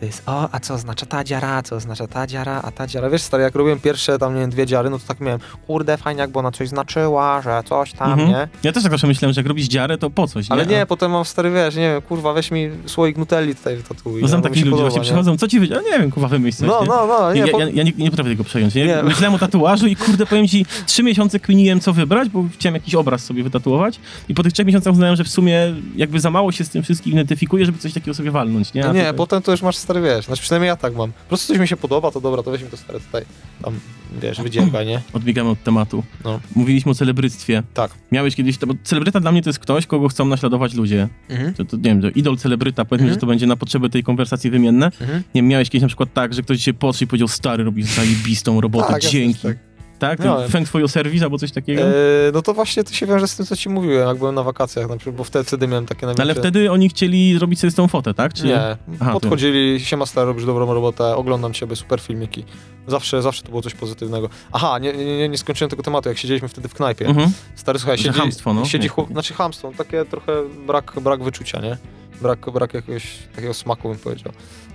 to 0.00 0.06
jest, 0.06 0.22
o, 0.26 0.48
a 0.52 0.60
co 0.60 0.74
oznacza 0.74 1.06
ta 1.06 1.24
dziara, 1.24 1.62
co 1.62 1.76
oznacza 1.76 2.06
ta 2.06 2.26
dziara, 2.26 2.60
a 2.64 2.70
ta 2.70 2.86
dziara. 2.86 3.10
Wiesz, 3.10 3.22
stary, 3.22 3.42
jak 3.42 3.54
robiłem 3.54 3.80
pierwsze 3.80 4.18
tam, 4.18 4.34
nie 4.34 4.40
wiem, 4.40 4.50
dwie 4.50 4.66
dziary, 4.66 4.90
no 4.90 4.98
to 4.98 5.04
tak 5.08 5.20
miałem, 5.20 5.40
kurde, 5.66 5.96
fajnie, 5.96 6.20
jakby 6.20 6.38
ona 6.38 6.50
coś 6.52 6.68
znaczyła, 6.68 7.42
że 7.42 7.62
coś 7.64 7.92
tam, 7.92 8.12
Mhm. 8.12 8.28
nie? 8.30 8.48
Ja 8.62 8.72
też 8.72 8.82
tak 8.82 8.92
zawsze 8.92 9.06
myślałem, 9.06 9.34
że 9.34 9.40
jak 9.40 9.48
robisz 9.48 9.66
dziarę, 9.68 9.98
to 9.98 10.10
po 10.10 10.26
coś, 10.26 10.46
Ale 10.50 10.62
A- 10.62 10.66
nie, 10.66 10.86
potem 10.86 11.10
mam 11.10 11.24
stary, 11.24 11.50
wiesz, 11.50 11.76
nie 11.76 11.82
wiem, 11.92 12.02
kurwa, 12.02 12.32
weź 12.32 12.50
mi 12.50 12.70
słoik 12.86 13.16
nutelli 13.16 13.54
tutaj 13.54 13.76
wytatuuj. 13.76 14.22
No 14.22 14.28
znam 14.28 14.40
nie? 14.40 14.48
Takich 14.48 14.64
ludzi, 14.66 14.80
właśnie 14.82 15.00
nie? 15.00 15.04
przychodzą, 15.04 15.36
co 15.36 15.48
ci 15.48 15.58
wyjdzie? 15.60 15.74
Ja 15.74 15.80
nie 15.80 15.98
wiem, 16.02 16.10
kurwa, 16.10 16.28
wymyśl 16.28 16.66
No, 16.66 16.80
nie? 16.80 16.88
no, 16.88 17.06
no, 17.06 17.32
nie, 17.32 17.40
ja, 17.40 17.48
po- 17.48 17.60
ja, 17.60 17.66
ja 17.68 17.82
nie, 17.82 17.92
nie 17.98 18.10
potrafię 18.10 18.30
tego 18.30 18.44
przejąć. 18.44 18.74
Nie? 18.74 18.86
Nie. 18.86 19.02
Myślałem 19.02 19.34
o 19.34 19.38
tatuażu 19.38 19.86
i 19.86 19.96
kurde, 19.96 20.26
powiem 20.26 20.48
ci, 20.48 20.66
trzy 20.86 21.02
miesiące 21.02 21.40
kminiłem, 21.40 21.80
co 21.80 21.92
wybrać, 21.92 22.28
bo 22.28 22.44
chciałem 22.52 22.74
jakiś 22.74 22.94
obraz 22.94 23.24
sobie 23.24 23.42
wytatuować 23.42 24.00
i 24.28 24.34
po 24.34 24.42
tych 24.42 24.52
trzech 24.52 24.66
miesiącach 24.66 24.92
uznałem, 24.92 25.16
że 25.16 25.24
w 25.24 25.28
sumie 25.28 25.74
jakby 25.96 26.20
za 26.20 26.30
mało 26.30 26.52
się 26.52 26.64
z 26.64 26.70
tym 26.70 26.82
wszystkim 26.82 27.12
identyfikuję, 27.12 27.66
żeby 27.66 27.78
coś 27.78 27.92
takiego 27.92 28.14
sobie 28.14 28.30
walnąć, 28.30 28.74
nie? 28.74 28.84
A 28.88 28.92
Nie, 28.92 29.00
tutaj- 29.00 29.14
potem 29.14 29.42
to 29.42 29.50
już 29.50 29.62
masz 29.62 29.76
stary, 29.90 30.00
wiesz, 30.06 30.26
znaczy 30.26 30.42
przynajmniej 30.42 30.68
ja 30.68 30.76
tak 30.76 30.94
mam. 30.96 31.12
Po 31.12 31.28
prostu 31.28 31.52
coś 31.52 31.58
mi 31.60 31.68
się 31.68 31.76
podoba, 31.76 32.10
to 32.10 32.20
dobra, 32.20 32.42
to 32.42 32.50
weź 32.50 32.62
mi 32.62 32.68
to 32.68 32.76
stare 32.76 33.00
tutaj, 33.00 33.24
tam, 33.62 33.74
wiesz, 34.22 34.40
wydziergaj, 34.42 34.86
nie? 34.86 35.00
Odbiegamy 35.12 35.50
od 35.50 35.62
tematu. 35.62 36.02
No. 36.24 36.40
Mówiliśmy 36.56 36.90
o 36.92 36.94
celebryctwie. 36.94 37.62
Tak. 37.74 37.90
Miałeś 38.12 38.36
kiedyś, 38.36 38.58
to, 38.58 38.66
bo 38.66 38.74
celebryta 38.84 39.20
dla 39.20 39.32
mnie 39.32 39.42
to 39.42 39.48
jest 39.48 39.58
ktoś, 39.58 39.86
kogo 39.86 40.08
chcą 40.08 40.24
naśladować 40.24 40.74
ludzie. 40.74 41.08
Mhm. 41.28 41.54
To, 41.54 41.64
to 41.64 41.76
nie 41.76 41.82
wiem, 41.82 42.02
to 42.02 42.08
idol 42.08 42.36
celebryta, 42.36 42.84
powiedzmy, 42.84 43.04
Mhm. 43.04 43.14
że 43.16 43.20
to 43.20 43.26
będzie 43.26 43.46
na 43.46 43.56
potrzeby 43.56 43.90
tej 43.90 44.02
konwersacji 44.02 44.50
wymienne. 44.50 44.86
Mhm. 44.86 45.10
Nie 45.34 45.42
wiem, 45.42 45.48
miałeś 45.48 45.68
kiedyś 45.70 45.82
na 45.82 45.88
przykład 45.88 46.12
tak, 46.14 46.34
że 46.34 46.42
ktoś 46.42 46.58
cię 46.64 46.74
podszedł 46.74 47.04
i 47.04 47.06
powiedział, 47.06 47.28
stary, 47.28 47.64
robisz 47.64 47.86
zajebistą 47.86 48.60
robotę, 48.60 48.88
Tak, 48.92 49.02
dzięki. 49.02 49.40
tak. 49.40 49.56
Tak? 50.00 50.18
Ten 50.18 50.26
Miałem. 50.26 50.50
Thanks 50.50 50.70
for 50.70 50.80
your 50.80 50.90
service 50.90 51.24
albo 51.24 51.38
coś 51.38 51.52
takiego? 51.52 51.82
E, 51.82 51.92
no 52.34 52.42
to 52.42 52.54
właśnie 52.54 52.84
to 52.84 52.92
się 52.92 53.06
wiąże 53.06 53.28
z 53.28 53.36
tym, 53.36 53.46
co 53.46 53.56
ci 53.56 53.68
mówiłem, 53.68 54.08
jak 54.08 54.18
byłem 54.18 54.34
na 54.34 54.42
wakacjach, 54.42 54.88
na 54.88 54.96
przykład, 54.96 55.16
bo 55.16 55.24
wtedy, 55.24 55.44
wtedy 55.44 55.68
miałem 55.68 55.86
takie 55.86 56.06
największe... 56.06 56.22
Ale 56.22 56.34
wtedy 56.34 56.70
oni 56.70 56.88
chcieli 56.88 57.38
zrobić 57.38 57.60
sobie 57.60 57.70
z 57.70 57.74
tą 57.74 57.88
fotę, 57.88 58.14
tak? 58.14 58.34
Czy... 58.34 58.46
Nie, 58.46 58.76
Aha, 59.00 59.12
to- 59.12 59.20
podchodzili, 59.20 59.80
siema 59.80 60.06
stary, 60.06 60.26
robisz 60.26 60.44
dobrą 60.44 60.74
robotę, 60.74 61.16
oglądam 61.16 61.52
ciebie, 61.52 61.76
super 61.76 62.00
filmiki. 62.00 62.44
Zawsze, 62.86 63.22
zawsze 63.22 63.42
to 63.42 63.48
było 63.48 63.62
coś 63.62 63.74
pozytywnego. 63.74 64.28
Aha, 64.52 64.78
nie, 64.78 64.92
nie, 64.92 65.16
nie, 65.18 65.28
nie 65.28 65.38
skończyłem 65.38 65.70
tego 65.70 65.82
tematu, 65.82 66.08
jak 66.08 66.18
siedzieliśmy 66.18 66.48
wtedy 66.48 66.68
w 66.68 66.74
knajpie. 66.74 67.06
Mhm. 67.06 67.32
Stary, 67.56 67.78
słuchaj, 67.78 67.98
siedzi, 67.98 68.18
chamstwo, 68.18 68.54
no. 68.54 68.64
siedzi 68.64 68.88
chłop, 68.88 69.08
znaczy 69.10 69.34
chamstwo, 69.34 69.72
takie 69.78 70.04
trochę 70.04 70.32
brak, 70.66 70.92
brak 71.00 71.22
wyczucia, 71.22 71.60
nie? 71.60 71.76
Brak, 72.20 72.50
brak 72.50 72.74
jakiegoś 72.74 73.18
takiego 73.34 73.54
smaku, 73.54 73.88
bym 73.88 73.98
powiedział. 73.98 74.32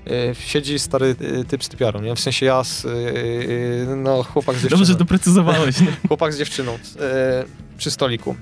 E, 0.07 0.35
siedzi 0.35 0.79
stary 0.79 1.15
e, 1.39 1.43
typ 1.43 1.63
z 1.63 1.69
typiarą, 1.69 2.01
nie? 2.01 2.15
W 2.15 2.19
sensie 2.19 2.45
ja 2.45 2.63
z, 2.63 2.85
e, 2.85 2.89
no 3.95 4.23
chłopak 4.23 4.55
z 4.55 4.61
dziewczyną. 4.61 4.79
Dobrze, 4.79 4.95
doprecyzowałeś. 4.95 5.75
Chłopak 6.07 6.33
z 6.33 6.37
dziewczyną 6.37 6.77
przy 7.77 7.91
stoliku. 7.91 8.35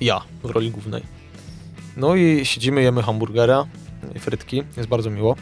Ja 0.00 0.20
w 0.42 0.50
roli 0.50 0.70
głównej. 0.70 1.02
No 1.96 2.14
i 2.14 2.46
siedzimy, 2.46 2.82
jemy 2.82 3.02
hamburgera 3.02 3.66
i 4.14 4.18
frytki. 4.18 4.62
Jest 4.76 4.88
bardzo 4.88 5.10
miło. 5.10 5.36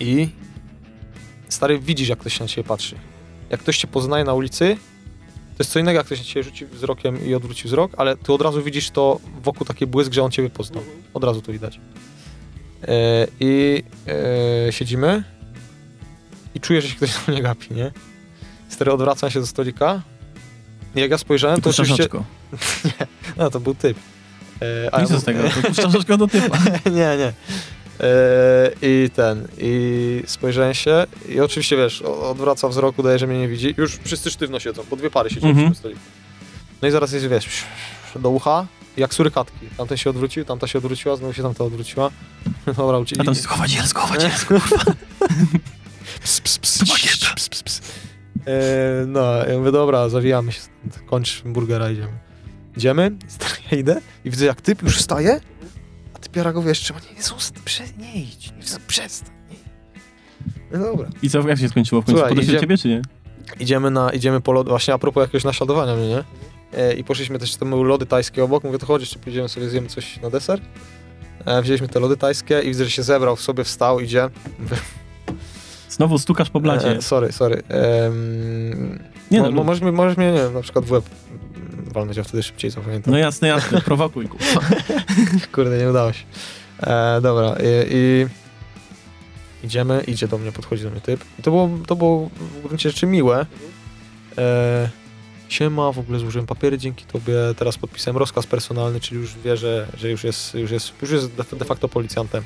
I 0.00 0.28
stary, 1.48 1.78
widzisz, 1.78 2.08
jak 2.08 2.18
ktoś 2.18 2.40
na 2.40 2.48
ciebie 2.48 2.68
patrzy. 2.68 2.96
Jak 3.50 3.60
ktoś 3.60 3.78
cię 3.78 3.88
poznaje 3.88 4.24
na 4.24 4.34
ulicy, 4.34 4.76
to 5.56 5.56
jest 5.58 5.70
co 5.70 5.78
innego, 5.78 5.96
jak 5.96 6.06
ktoś 6.06 6.18
na 6.18 6.24
ciebie 6.24 6.44
rzuci 6.44 6.66
wzrokiem 6.66 7.26
i 7.26 7.34
odwróci 7.34 7.64
wzrok, 7.68 7.92
ale 7.96 8.16
ty 8.16 8.32
od 8.32 8.42
razu 8.42 8.62
widzisz 8.62 8.90
to 8.90 9.20
wokół 9.42 9.66
taki 9.66 9.86
błysk, 9.86 10.12
że 10.12 10.22
on 10.22 10.30
ciebie 10.30 10.50
poznał. 10.50 10.82
Od 11.14 11.24
razu 11.24 11.42
to 11.42 11.52
widać. 11.52 11.80
E, 12.88 13.26
I 13.40 13.82
e, 14.68 14.72
siedzimy 14.72 15.24
i 16.54 16.60
czuję, 16.60 16.82
że 16.82 16.88
się 16.88 16.96
ktoś 16.96 17.14
na 17.26 17.32
mnie 17.32 17.42
gapi, 17.42 17.74
nie? 17.74 17.92
Stary, 18.68 18.92
odwracam 18.92 19.30
się 19.30 19.40
do 19.40 19.46
stolika. 19.46 20.02
I 20.94 21.00
jak 21.00 21.10
ja 21.10 21.18
spojrzałem, 21.18 21.60
to 21.60 21.70
oczywiście... 21.70 22.04
oczko. 22.04 22.24
No, 23.36 23.50
to 23.50 23.60
był 23.60 23.74
typ. 23.74 23.98
E, 24.60 24.90
No 24.92 25.04
i 25.04 25.06
co 25.06 25.14
ja 25.14 25.20
z 25.20 25.24
tego? 25.24 25.40
To 26.06 26.16
do 26.18 26.26
typa. 26.26 26.58
nie, 26.90 27.16
nie. 27.18 27.32
E, 28.00 28.70
I 28.82 29.10
ten, 29.14 29.48
i 29.58 30.22
spojrzałem 30.26 30.74
się 30.74 31.06
i 31.28 31.40
oczywiście, 31.40 31.76
wiesz, 31.76 32.02
odwraca 32.02 32.68
wzrok, 32.68 32.98
udaje, 32.98 33.18
że 33.18 33.26
mnie 33.26 33.38
nie 33.38 33.48
widzi. 33.48 33.74
Już 33.78 33.98
wszyscy 34.04 34.30
sztywno 34.30 34.60
siedzą, 34.60 34.82
po 34.90 34.96
dwie 34.96 35.10
pary 35.10 35.30
siedzą 35.30 35.48
Mhm. 35.48 35.70
przy 35.70 35.78
stoliku. 35.78 36.00
No 36.82 36.88
i 36.88 36.90
zaraz 36.90 37.12
jest, 37.12 37.26
wiesz, 37.26 37.64
do 38.16 38.30
ucha, 38.30 38.66
jak 38.96 39.14
surykatki. 39.14 39.66
Tamten 39.76 39.96
się 39.96 40.10
odwrócił, 40.10 40.44
tamta 40.44 40.66
się 40.66 40.78
odwróciła, 40.78 41.16
znowu 41.16 41.32
się 41.32 41.42
tamta 41.42 41.64
odwróciła. 41.64 42.10
Dobra, 42.76 42.98
uciekli. 42.98 43.22
A 43.22 43.24
tam 43.24 43.34
jest 43.34 43.46
chować 43.46 43.74
jelsko, 43.74 44.00
chować 44.00 44.22
jelsko. 44.22 44.54
Ps, 46.22 46.40
ps, 46.40 46.58
ps, 46.58 46.78
To 46.78 46.84
ps, 46.94 47.18
ps, 47.34 47.48
ps, 47.48 47.62
ps. 47.62 47.80
E, 48.46 48.52
no, 49.06 49.46
ja 49.46 49.58
mówię, 49.58 49.72
dobra, 49.72 50.08
zawijamy 50.08 50.52
się, 50.52 50.60
kończ 51.06 51.42
burgera, 51.44 51.90
idziemy. 51.90 52.12
Idziemy, 52.76 53.12
ja 53.70 53.78
idę 53.78 54.00
i 54.24 54.30
widzę, 54.30 54.46
jak 54.46 54.60
typ 54.60 54.82
już 54.82 54.96
wstaje, 54.98 55.40
a 56.32 56.34
typiara 56.34 56.52
go 56.52 56.62
wiesz, 56.62 56.80
trzyma, 56.80 57.00
nie, 57.10 57.16
nie, 57.16 57.22
zostań, 57.22 57.62
prze, 57.64 57.84
nie 57.98 58.14
idź, 58.14 58.52
nie, 58.52 58.78
przestań. 58.86 59.34
Nie. 59.50 60.78
No 60.78 60.78
dobra. 60.78 61.08
I 61.22 61.30
co, 61.30 61.48
jak 61.48 61.58
się 61.58 61.68
skończyło? 61.68 62.02
W 62.02 62.04
końcu 62.04 62.20
Słuchaj, 62.26 62.60
ciebie, 62.60 62.78
czy 62.78 62.88
nie? 62.88 63.02
Idziemy 63.60 63.90
na, 63.90 64.10
idziemy 64.10 64.40
po 64.40 64.52
lody, 64.52 64.70
właśnie 64.70 64.94
a 64.94 64.98
propos 64.98 65.20
jakiegoś 65.20 65.44
naśladowania 65.44 65.96
mnie, 65.96 66.08
nie? 66.08 66.24
E, 66.78 66.94
I 66.94 67.04
poszliśmy 67.04 67.38
też, 67.38 67.56
tam 67.56 67.70
były 67.70 67.88
lody 67.88 68.06
tajskie 68.06 68.44
obok, 68.44 68.64
mówię, 68.64 68.78
to 68.78 68.86
chodź, 68.86 69.00
jeszcze 69.02 69.18
pójdziemy 69.18 69.48
sobie, 69.48 69.68
zjemy 69.68 69.88
coś 69.88 70.20
na 70.20 70.30
deser. 70.30 70.60
E, 71.44 71.62
wzięliśmy 71.62 71.88
te 71.88 72.00
lody 72.00 72.16
tajskie 72.16 72.60
i 72.60 72.66
widzę, 72.66 72.84
że 72.84 72.90
się 72.90 73.02
zebrał, 73.02 73.36
sobie 73.36 73.64
wstał, 73.64 74.00
idzie. 74.00 74.28
Znowu 75.88 76.18
stukasz 76.18 76.50
po 76.50 76.60
blacie. 76.60 76.90
E, 76.96 77.02
sorry, 77.02 77.32
sorry. 77.32 77.62
Ehm, 77.68 78.98
Nie 79.30 79.40
no, 79.42 79.50
lub- 79.50 79.66
możesz, 79.66 79.82
mi, 79.82 79.92
możesz 79.92 80.16
mnie, 80.16 80.32
nie 80.32 80.38
wiem, 80.38 80.54
na 80.54 80.62
przykład 80.62 80.84
w 80.84 80.92
łeb 80.92 81.04
walnąć, 81.92 82.16
ja 82.16 82.24
wtedy 82.24 82.42
szybciej 82.42 82.70
zapamiętam. 82.70 83.12
No 83.12 83.18
jasne, 83.18 83.48
jasne, 83.48 83.80
prowokuj. 83.80 84.28
kurwa. 84.28 84.60
Kurde, 85.52 85.78
nie 85.78 85.90
udało 85.90 86.12
się. 86.12 86.24
E, 86.80 87.20
dobra, 87.20 87.56
i, 87.60 87.86
i 87.90 88.26
idziemy, 89.66 90.04
idzie 90.06 90.28
do 90.28 90.38
mnie, 90.38 90.52
podchodzi 90.52 90.82
do 90.82 90.90
mnie 90.90 91.00
typ. 91.00 91.24
I 91.38 91.42
to 91.42 91.50
było, 91.50 91.70
to 91.86 91.96
było 91.96 92.30
w 92.62 92.62
gruncie 92.62 92.90
rzeczy 92.90 93.06
miłe. 93.06 93.46
E, 94.38 94.88
siema, 95.48 95.92
w 95.92 95.98
ogóle 95.98 96.18
złożyłem 96.18 96.46
papiery 96.46 96.78
dzięki 96.78 97.04
tobie, 97.04 97.34
teraz 97.56 97.78
podpisałem 97.78 98.16
rozkaz 98.16 98.46
personalny, 98.46 99.00
czyli 99.00 99.20
już 99.20 99.38
wie, 99.44 99.56
że, 99.56 99.86
że 99.96 100.10
już 100.10 100.24
jest, 100.24 100.54
już 100.54 100.70
jest, 100.70 100.92
już 101.02 101.10
jest 101.10 101.34
de, 101.34 101.64
facto 101.64 101.88
policjantem. 101.88 102.44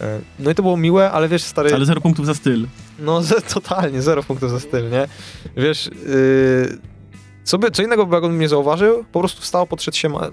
E, 0.00 0.20
no 0.38 0.50
i 0.50 0.54
to 0.54 0.62
było 0.62 0.76
miłe, 0.76 1.10
ale 1.10 1.28
wiesz, 1.28 1.42
stary... 1.42 1.74
Ale 1.74 1.84
zero 1.84 2.00
punktów 2.00 2.26
za 2.26 2.34
styl. 2.34 2.66
No 2.98 3.22
ze, 3.22 3.40
totalnie, 3.40 4.02
zero 4.02 4.22
punktów 4.22 4.50
za 4.50 4.60
styl, 4.60 4.90
nie? 4.90 5.08
Wiesz, 5.56 5.90
yy, 6.06 6.78
co, 7.44 7.58
by, 7.58 7.70
co 7.70 7.82
innego 7.82 8.06
by 8.06 8.14
jak 8.14 8.24
on 8.24 8.32
mnie 8.32 8.48
zauważył, 8.48 9.04
po 9.12 9.20
prostu 9.20 9.42
wstał, 9.42 9.66
podszedł 9.66 9.96
siema, 9.96 10.30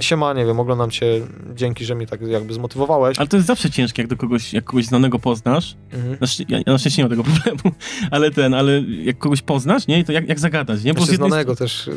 siema, 0.00 0.32
nie 0.32 0.46
wiem, 0.46 0.60
oglądam 0.60 0.90
cię, 0.90 1.06
dzięki, 1.54 1.84
że 1.84 1.94
mnie 1.94 2.06
tak 2.06 2.20
jakby 2.20 2.54
zmotywowałeś. 2.54 3.18
Ale 3.18 3.28
to 3.28 3.36
jest 3.36 3.46
zawsze 3.46 3.70
ciężkie, 3.70 4.02
jak 4.02 4.08
do 4.10 4.16
kogoś, 4.16 4.52
jak 4.52 4.64
kogoś 4.64 4.84
znanego 4.84 5.18
poznasz. 5.18 5.76
Mhm. 5.92 6.16
Znaczy, 6.16 6.44
ja, 6.48 6.58
ja 6.58 6.72
na 6.72 6.78
szczęście 6.78 7.02
nie 7.02 7.08
mam 7.08 7.18
tego 7.18 7.24
problemu, 7.32 7.76
ale 8.10 8.30
ten, 8.30 8.54
ale 8.54 8.80
jak 9.02 9.18
kogoś 9.18 9.42
poznasz, 9.42 9.86
nie, 9.86 10.04
to 10.04 10.12
jak, 10.12 10.28
jak 10.28 10.38
zagadać, 10.40 10.84
nie? 10.84 10.94
Bo 10.94 11.06
z 11.06 11.10
jednej 11.10 11.30
znanego 11.30 11.56
też, 11.56 11.88
y, 11.88 11.96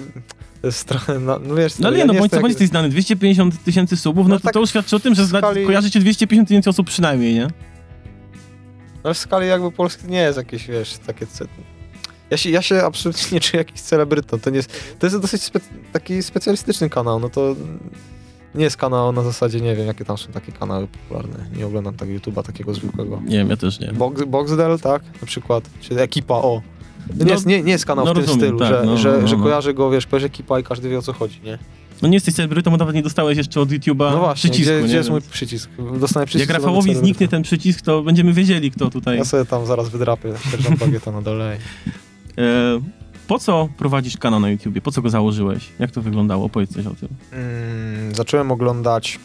to 0.61 0.67
jest 0.67 0.87
trochę, 0.87 1.19
no, 1.19 1.39
no 1.39 1.55
wiesz... 1.55 1.79
No 1.79 1.87
ale 1.87 1.97
ja 1.97 2.05
nie, 2.05 2.13
no 2.13 2.19
bądź 2.19 2.31
co 2.31 2.37
bądź 2.37 2.43
jak- 2.43 2.49
jesteś 2.51 2.69
znany, 2.69 2.89
250 2.89 3.63
tysięcy 3.63 3.97
subów, 3.97 4.27
no, 4.27 4.33
No 4.33 4.39
to 4.39 4.43
tak 4.43 4.53
to 4.53 4.59
już 4.59 4.69
świadczy 4.69 4.95
o 4.95 4.99
tym, 4.99 5.15
że 5.15 5.23
skali- 5.23 5.65
kojarzy 5.65 5.91
cię 5.91 5.99
250 5.99 6.47
tysięcy 6.47 6.69
osób 6.69 6.87
przynajmniej, 6.87 7.33
nie? 7.33 7.47
Ale 9.03 9.13
w 9.13 9.17
skali 9.17 9.47
jakby 9.47 9.71
polskiej 9.71 10.09
nie 10.09 10.19
jest 10.21 10.37
jakieś, 10.37 10.67
wiesz, 10.67 10.97
takie... 10.97 11.25
Ja 12.31 12.37
się, 12.37 12.49
ja 12.49 12.61
się 12.61 12.83
absolutnie 12.83 13.23
nie 13.31 13.39
czuję 13.39 13.57
jakiś 13.57 13.81
celebrytą, 13.81 14.39
to 14.39 14.49
nie 14.49 14.57
jest... 14.57 14.95
To 14.99 15.05
jest 15.05 15.19
dosyć 15.19 15.43
spe, 15.43 15.59
taki 15.93 16.23
specjalistyczny 16.23 16.89
kanał, 16.89 17.19
no 17.19 17.29
to... 17.29 17.55
Nie 18.55 18.63
jest 18.63 18.77
kanał 18.77 19.11
na 19.11 19.23
zasadzie, 19.23 19.61
nie 19.61 19.75
wiem, 19.75 19.87
jakie 19.87 20.05
tam 20.05 20.17
są 20.17 20.31
takie 20.31 20.51
kanały 20.51 20.87
popularne. 20.87 21.45
Nie 21.57 21.65
oglądam 21.67 21.95
tak 21.95 22.09
YouTube'a 22.09 22.43
takiego 22.43 22.73
zwykłego. 22.73 23.21
Nie 23.25 23.37
wiem, 23.37 23.49
ja 23.49 23.57
też 23.57 23.79
nie. 23.79 23.93
Box, 23.93 24.23
Boxdel, 24.27 24.79
tak? 24.79 25.01
Na 25.21 25.27
przykład. 25.27 25.63
Czy 25.81 26.01
ekipa, 26.01 26.33
o. 26.35 26.61
To 27.07 27.13
No, 27.17 27.25
nie, 27.25 27.31
jest, 27.31 27.45
nie, 27.45 27.63
nie 27.63 27.71
jest 27.71 27.85
kanał 27.85 28.05
no 28.05 28.11
w 28.11 28.15
tym 28.15 28.23
rozumiem, 28.25 28.39
stylu, 28.47 28.59
tak, 28.59 28.67
że, 28.69 28.83
no, 28.85 28.97
że, 28.97 29.17
no, 29.21 29.27
że 29.27 29.37
no. 29.37 29.43
kojarzy 29.43 29.73
go, 29.73 29.89
wiesz, 29.89 30.07
kojarzy 30.07 30.25
ekipa 30.25 30.59
i 30.59 30.63
każdy 30.63 30.89
wie 30.89 30.97
o 30.97 31.01
co 31.01 31.13
chodzi, 31.13 31.41
nie? 31.43 31.57
No 32.01 32.07
nie 32.07 32.13
jesteś 32.13 32.33
celebrytą, 32.35 32.71
bo 32.71 32.77
nawet 32.77 32.95
nie 32.95 33.03
dostałeś 33.03 33.37
jeszcze 33.37 33.61
od 33.61 33.69
YouTube'a 33.69 34.11
No 34.11 34.19
właśnie, 34.19 34.49
przycisku, 34.49 34.71
gdzie, 34.73 34.81
nie? 34.81 34.87
gdzie 34.87 34.97
jest 34.97 35.09
mój 35.09 35.21
przycisk? 35.21 35.69
Dostanę 35.99 36.25
przycisk. 36.25 36.49
Jak 36.49 36.57
Rafałowi 36.59 36.95
zniknie 36.95 37.27
ten 37.27 37.41
przycisk, 37.43 37.81
to 37.81 38.01
będziemy 38.03 38.33
wiedzieli, 38.33 38.71
kto 38.71 38.89
tutaj... 38.89 39.17
Ja 39.17 39.25
sobie 39.25 39.45
tam 39.45 39.65
zaraz 39.65 39.89
wydrapię 39.89 40.33
bagieta 40.79 41.11
na 41.11 41.21
dole. 41.21 41.57
i- 41.57 41.91
po 43.27 43.39
co 43.39 43.69
prowadzisz 43.77 44.17
kanał 44.17 44.39
na 44.39 44.49
YouTubie? 44.49 44.81
Po 44.81 44.91
co 44.91 45.01
go 45.01 45.09
założyłeś? 45.09 45.69
Jak 45.79 45.91
to 45.91 46.01
wyglądało? 46.01 46.45
Opowiedz 46.45 46.73
coś 46.73 46.85
o 46.85 46.95
tym. 46.95 47.09
Mm, 47.31 48.15
zacząłem 48.15 48.51
oglądać... 48.51 49.19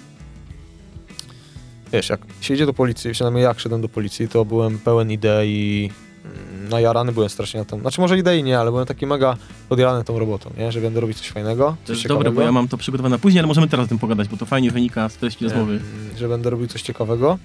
Wiesz, 1.92 2.08
jak 2.08 2.20
się 2.40 2.54
idzie 2.54 2.66
do 2.66 2.72
policji, 2.72 3.12
przynajmniej 3.12 3.44
jak 3.44 3.60
szedłem 3.60 3.80
do 3.80 3.88
policji, 3.88 4.28
to 4.28 4.44
byłem 4.44 4.78
pełen 4.78 5.10
idei, 5.10 5.90
mm, 6.24 6.68
najarany 6.68 7.12
byłem 7.12 7.28
strasznie 7.28 7.60
na 7.60 7.64
tą... 7.64 7.80
Znaczy 7.80 8.00
może 8.00 8.18
idei 8.18 8.42
nie, 8.42 8.58
ale 8.58 8.70
byłem 8.70 8.86
taki 8.86 9.06
mega 9.06 9.36
podjarany 9.68 10.04
tą 10.04 10.18
robotą, 10.18 10.50
nie? 10.58 10.72
Że 10.72 10.80
będę 10.80 11.00
robić 11.00 11.18
coś 11.18 11.28
fajnego, 11.28 11.76
To 11.86 11.92
jest 11.92 12.08
dobre, 12.08 12.30
bo 12.30 12.42
ja 12.42 12.52
mam 12.52 12.68
to 12.68 12.76
przygotowane 12.76 13.18
później, 13.18 13.38
ale 13.38 13.46
możemy 13.46 13.68
teraz 13.68 13.86
o 13.86 13.88
tym 13.88 13.98
pogadać, 13.98 14.28
bo 14.28 14.36
to 14.36 14.46
fajnie 14.46 14.70
wynika 14.70 15.08
z 15.08 15.16
treści 15.16 15.44
rozmowy. 15.44 15.80
Że 16.18 16.28
będę 16.28 16.50
robił 16.50 16.66
coś 16.66 16.82
ciekawego. 16.82 17.38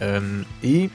Em, 0.00 0.44
I 0.62 0.90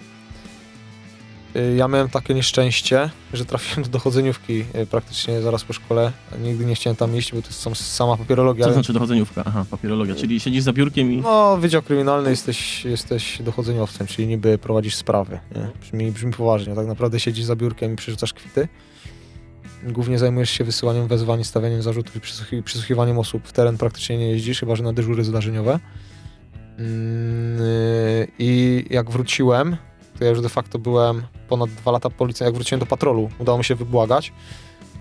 ja 1.77 1.88
miałem 1.88 2.10
takie 2.10 2.34
nieszczęście, 2.34 3.10
że 3.34 3.46
trafiłem 3.46 3.84
do 3.84 3.89
dochodzeniówki 3.89 4.65
y, 4.75 4.86
praktycznie 4.86 5.41
zaraz 5.41 5.63
po 5.63 5.74
szkole. 5.74 6.12
Nigdy 6.43 6.65
nie 6.65 6.75
chciałem 6.75 6.98
tam 6.98 7.15
iść, 7.17 7.34
bo 7.34 7.41
to 7.41 7.48
jest 7.48 7.62
sam, 7.62 7.75
sama 7.75 8.17
papierologia. 8.17 8.63
Co 8.63 8.65
ale- 8.65 8.74
znaczy 8.74 8.93
dochodzeniówka? 8.93 9.43
Aha, 9.46 9.65
papierologia, 9.72 10.15
czyli 10.15 10.39
siedzisz 10.39 10.63
za 10.63 10.74
biurkiem 10.74 11.12
i... 11.12 11.17
No, 11.17 11.58
Wydział 11.58 11.81
Kryminalny 11.81 12.29
jesteś, 12.29 12.86
jesteś 12.86 13.41
dochodzeniowcem, 13.41 14.08
czyli 14.08 14.27
niby 14.27 14.58
prowadzisz 14.58 14.96
sprawy. 14.96 15.39
Nie? 15.55 15.67
Brzmi, 15.81 16.12
brzmi 16.12 16.34
poważnie, 16.34 16.75
tak 16.75 16.88
naprawdę 16.88 17.20
siedzisz 17.20 17.46
za 17.46 17.55
biurkiem 17.55 17.93
i 17.93 17.96
przerzucasz 17.96 18.34
kwity. 18.34 18.67
Głównie 19.84 20.20
zajmujesz 20.20 20.50
się 20.50 20.63
wysyłaniem 20.63 21.08
wezwań, 21.08 21.43
stawianiem 21.43 21.81
zarzutów 21.81 22.15
i 22.15 22.20
przysłuchi- 22.20 22.63
przysłuchiwaniem 22.63 23.20
osób. 23.20 23.48
W 23.48 23.51
teren 23.51 23.77
praktycznie 23.77 24.17
nie 24.17 24.27
jeździsz, 24.31 24.60
chyba 24.60 24.75
że 24.75 24.84
na 24.84 24.93
dyżury 24.93 25.24
zdarzeniowe. 25.24 25.79
Mm, 26.77 27.58
yy, 27.60 28.27
I 28.39 28.86
jak 28.89 29.10
wróciłem, 29.12 29.77
ja 30.25 30.30
już 30.32 30.42
de 30.42 30.50
facto 30.50 30.80
byłem 30.80 31.22
ponad 31.50 31.70
dwa 31.70 31.92
lata 31.92 32.10
policjantem. 32.10 32.46
Jak 32.46 32.56
wróciłem 32.56 32.80
do 32.80 32.86
patrolu, 32.86 33.30
udało 33.40 33.58
mi 33.58 33.63
się 33.63 33.75
wybłagać. 33.75 34.34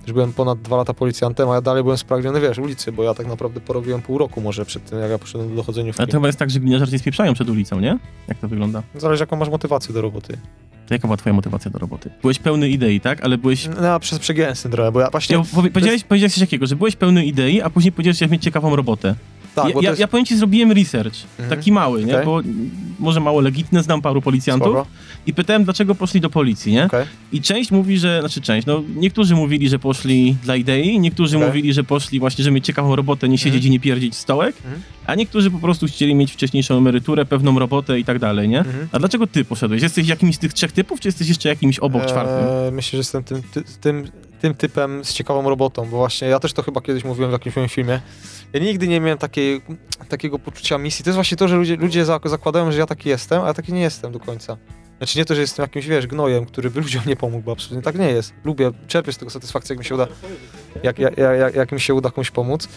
Już 0.02 0.12
byłem 0.12 0.32
ponad 0.32 0.62
dwa 0.62 0.76
lata 0.76 0.94
policjantem, 0.94 1.48
a 1.48 1.54
ja 1.54 1.60
dalej 1.60 1.82
byłem 1.82 1.98
spragniony, 1.98 2.40
wiesz, 2.40 2.58
ulicy, 2.58 2.92
bo 2.92 3.02
ja 3.02 3.14
tak 3.14 3.26
naprawdę 3.26 3.60
porobiłem 3.60 4.02
pół 4.02 4.18
roku 4.18 4.40
może 4.40 4.64
przed 4.64 4.90
tym, 4.90 4.98
jak 4.98 5.10
ja 5.10 5.18
poszedłem 5.18 5.50
do 5.50 5.56
dochodzeniówki. 5.56 6.02
Ale 6.02 6.06
to 6.06 6.12
chyba 6.12 6.26
jest 6.26 6.38
tak, 6.38 6.50
że 6.50 6.60
gliniarze 6.60 6.86
nie 6.92 6.98
spieprzają 6.98 7.34
przed 7.34 7.48
ulicą, 7.48 7.80
nie? 7.80 7.98
Jak 8.28 8.38
to 8.38 8.48
wygląda? 8.48 8.82
Zależy 8.94 9.22
jaką 9.22 9.36
masz 9.36 9.48
motywację 9.48 9.94
do 9.94 10.00
roboty. 10.00 10.38
To 10.86 10.94
jaka 10.94 11.08
była 11.08 11.16
twoja 11.16 11.32
motywacja 11.32 11.70
do 11.70 11.78
roboty? 11.78 12.10
Byłeś 12.22 12.38
pełny 12.38 12.68
idei, 12.68 13.00
tak? 13.00 13.24
Ale 13.24 13.38
byłeś... 13.38 13.68
No, 13.82 14.00
przez 14.00 14.18
przegięłem 14.18 14.54
trochę, 14.54 14.92
bo 14.92 15.00
ja 15.00 15.10
właśnie... 15.10 15.36
Ja, 15.36 15.42
powie, 15.54 15.70
powiedziałeś, 15.70 16.04
powiedziałeś 16.04 16.32
coś 16.32 16.40
takiego, 16.40 16.66
że 16.66 16.76
byłeś 16.76 16.96
pełny 16.96 17.24
idei, 17.24 17.62
a 17.62 17.70
później 17.70 17.92
powiedziałeś, 17.92 18.18
że 18.18 18.28
mieć 18.28 18.42
ciekawą 18.42 18.76
robotę. 18.76 19.14
Tak, 19.54 19.64
ja, 19.64 19.80
ja, 19.82 19.88
jest... 19.90 20.00
ja 20.00 20.08
powiem 20.08 20.26
ci, 20.26 20.36
zrobiłem 20.36 20.72
research, 20.72 21.14
Mhm. 21.38 21.58
taki 21.58 21.72
mały, 21.72 22.04
nie? 22.04 22.12
Okej. 22.14 22.26
Bo 22.26 22.40
może 22.98 23.20
mało 23.20 23.40
legitny, 23.40 23.82
znam 23.82 24.02
paru 24.02 24.22
policjantów 24.22 24.76
i 25.26 25.34
pytałem, 25.34 25.64
dlaczego 25.64 25.94
poszli 25.94 26.20
do 26.20 26.30
policji, 26.30 26.72
nie? 26.72 26.84
Okej. 26.84 27.04
I 27.32 27.40
część 27.40 27.70
mówi, 27.70 27.98
że, 27.98 28.20
znaczy 28.20 28.40
część, 28.40 28.66
no 28.66 28.82
niektórzy 28.96 29.34
mówili, 29.34 29.68
że 29.68 29.78
poszli 29.78 30.36
dla 30.42 30.56
idei, 30.56 31.00
niektórzy 31.00 31.36
Okej. 31.36 31.48
mówili, 31.48 31.72
że 31.72 31.84
poszli 31.84 32.20
właśnie, 32.20 32.44
żeby 32.44 32.54
mieć 32.54 32.66
ciekawą 32.66 32.96
robotę, 32.96 33.28
nie 33.28 33.38
siedzieć 33.38 33.54
Mhm. 33.54 33.66
i 33.68 33.70
nie 33.70 33.80
pierdzić 33.80 34.14
stołek, 34.16 34.56
Mhm. 34.64 34.82
a 35.06 35.14
niektórzy 35.14 35.50
po 35.50 35.58
prostu 35.58 35.86
chcieli 35.86 36.14
mieć 36.14 36.32
wcześniejszą 36.32 36.78
emeryturę, 36.78 37.24
pewną 37.24 37.58
robotę 37.58 37.98
i 38.00 38.04
tak 38.04 38.18
dalej, 38.18 38.48
nie? 38.48 38.58
Mhm. 38.58 38.88
A 38.92 38.98
dlaczego 38.98 39.26
ty 39.26 39.44
poszedłeś? 39.44 39.82
Jesteś 39.82 40.08
jakimś 40.08 40.34
z 40.34 40.38
tych 40.38 40.52
trzech 40.52 40.72
typów, 40.72 41.00
czy 41.00 41.08
jesteś 41.08 41.28
jeszcze 41.28 41.48
jakimś 41.48 41.78
obok 41.78 42.06
czwartym? 42.06 42.48
Eee, 42.48 42.72
myślę, 42.72 42.90
że 42.90 42.96
jestem 42.98 43.24
tym, 43.24 43.42
ty, 43.52 43.62
tym, 43.80 44.04
tym 44.40 44.54
typem 44.54 45.04
z 45.04 45.12
ciekawą 45.12 45.48
robotą, 45.48 45.82
bo 45.82 45.96
właśnie 45.96 46.28
ja 46.28 46.38
też 46.40 46.52
to 46.52 46.62
chyba 46.62 46.80
kiedyś 46.80 47.04
mówiłem 47.04 47.30
w 47.30 47.32
jakimś 47.32 47.56
moim 47.56 47.68
filmie. 47.68 48.00
Ja 48.52 48.60
nigdy 48.60 48.88
nie 48.88 49.00
miałem 49.00 49.18
takiej, 49.18 49.62
takiego 50.08 50.38
poczucia 50.38 50.78
misji. 50.78 51.04
To 51.04 51.10
jest 51.10 51.14
właśnie 51.14 51.36
to, 51.36 51.48
że 51.48 51.56
ludzie, 51.56 51.76
ludzie 51.76 52.04
zak- 52.04 52.28
zakładają, 52.28 52.72
że 52.72 52.78
ja 52.78 52.86
taki 52.86 53.08
jestem, 53.08 53.42
a 53.42 53.46
ja 53.46 53.54
taki 53.54 53.72
nie 53.72 53.80
jestem 53.80 54.12
do 54.12 54.20
końca. 54.20 54.56
Znaczy 54.98 55.18
nie 55.18 55.24
to, 55.24 55.34
że 55.34 55.40
jestem 55.40 55.62
jakimś, 55.62 55.86
wiesz, 55.86 56.06
gnojem, 56.06 56.46
który 56.46 56.70
by 56.70 56.80
ludziom 56.80 57.02
nie 57.06 57.16
pomógł, 57.16 57.44
bo 57.44 57.52
absolutnie 57.52 57.82
tak 57.82 57.98
nie 57.98 58.08
jest. 58.10 58.32
Lubię, 58.44 58.70
czerpię 58.86 59.12
z 59.12 59.18
tego 59.18 59.30
satysfakcję, 59.30 59.74
jak 59.74 59.78
mi 59.78 59.84
się 59.84 59.94
uda, 59.94 60.06
jak, 60.82 60.98
jak, 60.98 61.18
jak, 61.18 61.54
jak 61.54 61.72
mi 61.72 61.80
się 61.80 61.94
uda 61.94 62.10
komuś 62.10 62.30
pomóc, 62.30 62.68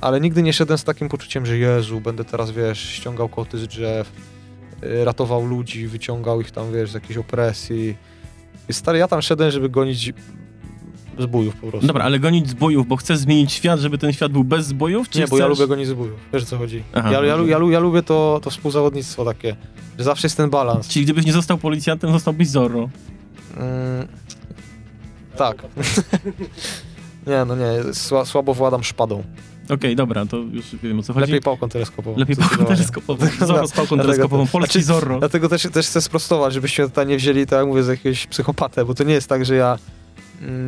ale 0.00 0.20
nigdy 0.20 0.42
nie 0.42 0.52
szedłem 0.52 0.78
z 0.78 0.84
takim 0.84 1.08
poczuciem, 1.08 1.46
że 1.46 1.58
Jezu, 1.58 2.00
będę 2.00 2.24
teraz, 2.24 2.50
wiesz, 2.50 2.80
ściągał 2.90 3.28
koty 3.28 3.58
z 3.58 3.66
drzew, 3.68 4.12
y, 4.84 5.04
ratował 5.04 5.46
ludzi, 5.46 5.86
wyciągał 5.86 6.40
ich 6.40 6.50
tam, 6.50 6.72
wiesz, 6.72 6.90
z 6.90 6.94
jakiejś 6.94 7.16
opresji. 7.18 7.96
I 8.68 8.72
stary, 8.72 8.98
ja 8.98 9.08
tam 9.08 9.22
szedłem, 9.22 9.50
żeby 9.50 9.68
gonić 9.68 10.12
zbójów 11.18 11.56
po 11.56 11.66
prostu. 11.66 11.86
Dobra, 11.86 12.04
ale 12.04 12.18
gonić 12.18 12.48
zbojów, 12.48 12.88
bo 12.88 12.96
chcesz 12.96 13.18
zmienić 13.18 13.52
świat, 13.52 13.80
żeby 13.80 13.98
ten 13.98 14.12
świat 14.12 14.32
był 14.32 14.44
bez 14.44 14.66
zbojów, 14.66 15.08
czy 15.08 15.18
Nie, 15.18 15.24
bo 15.24 15.28
chcesz... 15.28 15.40
ja 15.40 15.46
lubię 15.46 15.66
gonić 15.66 15.86
zbójów. 15.88 16.16
Wiesz 16.32 16.42
o 16.42 16.46
co 16.46 16.58
chodzi? 16.58 16.82
Aha, 16.94 17.12
ja, 17.12 17.24
ja, 17.24 17.36
ja, 17.36 17.58
ja 17.70 17.78
lubię 17.78 18.02
to, 18.02 18.40
to 18.42 18.50
współzawodnictwo 18.50 19.24
takie, 19.24 19.56
że 19.98 20.04
zawsze 20.04 20.26
jest 20.26 20.36
ten 20.36 20.50
balans. 20.50 20.88
Czyli 20.88 21.04
gdybyś 21.04 21.26
nie 21.26 21.32
został 21.32 21.58
policjantem, 21.58 22.12
zostałbyś 22.12 22.48
Zorro. 22.48 22.88
Mm, 23.56 24.08
tak. 25.36 25.62
nie, 27.26 27.44
no 27.44 27.56
nie, 27.56 27.94
sła, 27.94 28.24
słabo 28.24 28.54
władam 28.54 28.84
szpadą. 28.84 29.24
Okej, 29.70 29.96
dobra, 29.96 30.26
to 30.26 30.36
już 30.36 30.76
wiem 30.82 30.98
o 30.98 31.02
co 31.02 31.12
chodzi. 31.12 31.26
Lepiej 31.26 31.40
pałką 31.40 31.68
teleskopową. 31.68 32.18
Lepiej 32.18 32.36
pałką 32.36 32.64
teleskopową. 32.64 33.26
Zorro 33.46 33.66
z 33.66 33.72
pałką 33.72 33.96
teleskopową, 34.06 34.46
polski 34.46 34.82
znaczy- 34.82 35.00
Zorro. 35.00 35.18
Dlatego 35.18 35.48
też, 35.48 35.62
też 35.72 35.86
chcę 35.86 36.00
sprostować, 36.00 36.54
żebyście 36.54 36.82
tutaj 36.82 37.06
nie 37.06 37.16
wzięli, 37.16 37.46
tak 37.46 37.58
jak 37.58 37.66
mówię, 37.66 37.82
z 37.82 37.88
jakiegoś 37.88 38.26
psychopatę, 38.26 38.84
bo 38.84 38.94
to 38.94 39.04
nie 39.04 39.14
jest 39.14 39.28
tak, 39.28 39.44
że 39.44 39.54
ja 39.54 39.78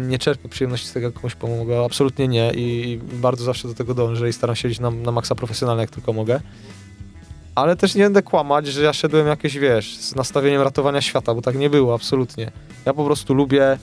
nie 0.08 0.18
czerpię 0.18 0.48
przyjemności 0.48 0.86
z 0.86 0.92
tego, 0.92 1.06
jak 1.06 1.14
komuś 1.14 1.34
pomogę. 1.34 1.84
Absolutnie 1.84 2.28
nie 2.28 2.52
i, 2.54 3.00
bardzo 3.12 3.44
zawsze 3.44 3.68
do 3.68 3.74
tego 3.74 3.94
dążę 3.94 4.28
i 4.28 4.32
staram 4.32 4.56
się 4.56 4.62
siedzieć 4.62 4.80
na, 4.80 4.90
na 4.90 5.12
maksa 5.12 5.34
profesjonalnie, 5.34 5.80
jak 5.80 5.90
tylko 5.90 6.12
mogę. 6.12 6.40
Ale 7.54 7.76
też 7.76 7.94
nie 7.94 8.04
będę 8.04 8.22
kłamać, 8.22 8.66
że 8.66 8.82
ja 8.82 8.92
szedłem 8.92 9.26
jakieś, 9.26 9.58
wiesz, 9.58 9.96
z 9.96 10.14
nastawieniem 10.14 10.62
ratowania 10.62 11.00
świata, 11.00 11.34
bo 11.34 11.42
tak 11.42 11.56
nie 11.56 11.70
było, 11.70 11.94
absolutnie. 11.94 12.52
Ja 12.86 12.94
po 12.94 13.04
prostu 13.04 13.34
lubię 13.34 13.78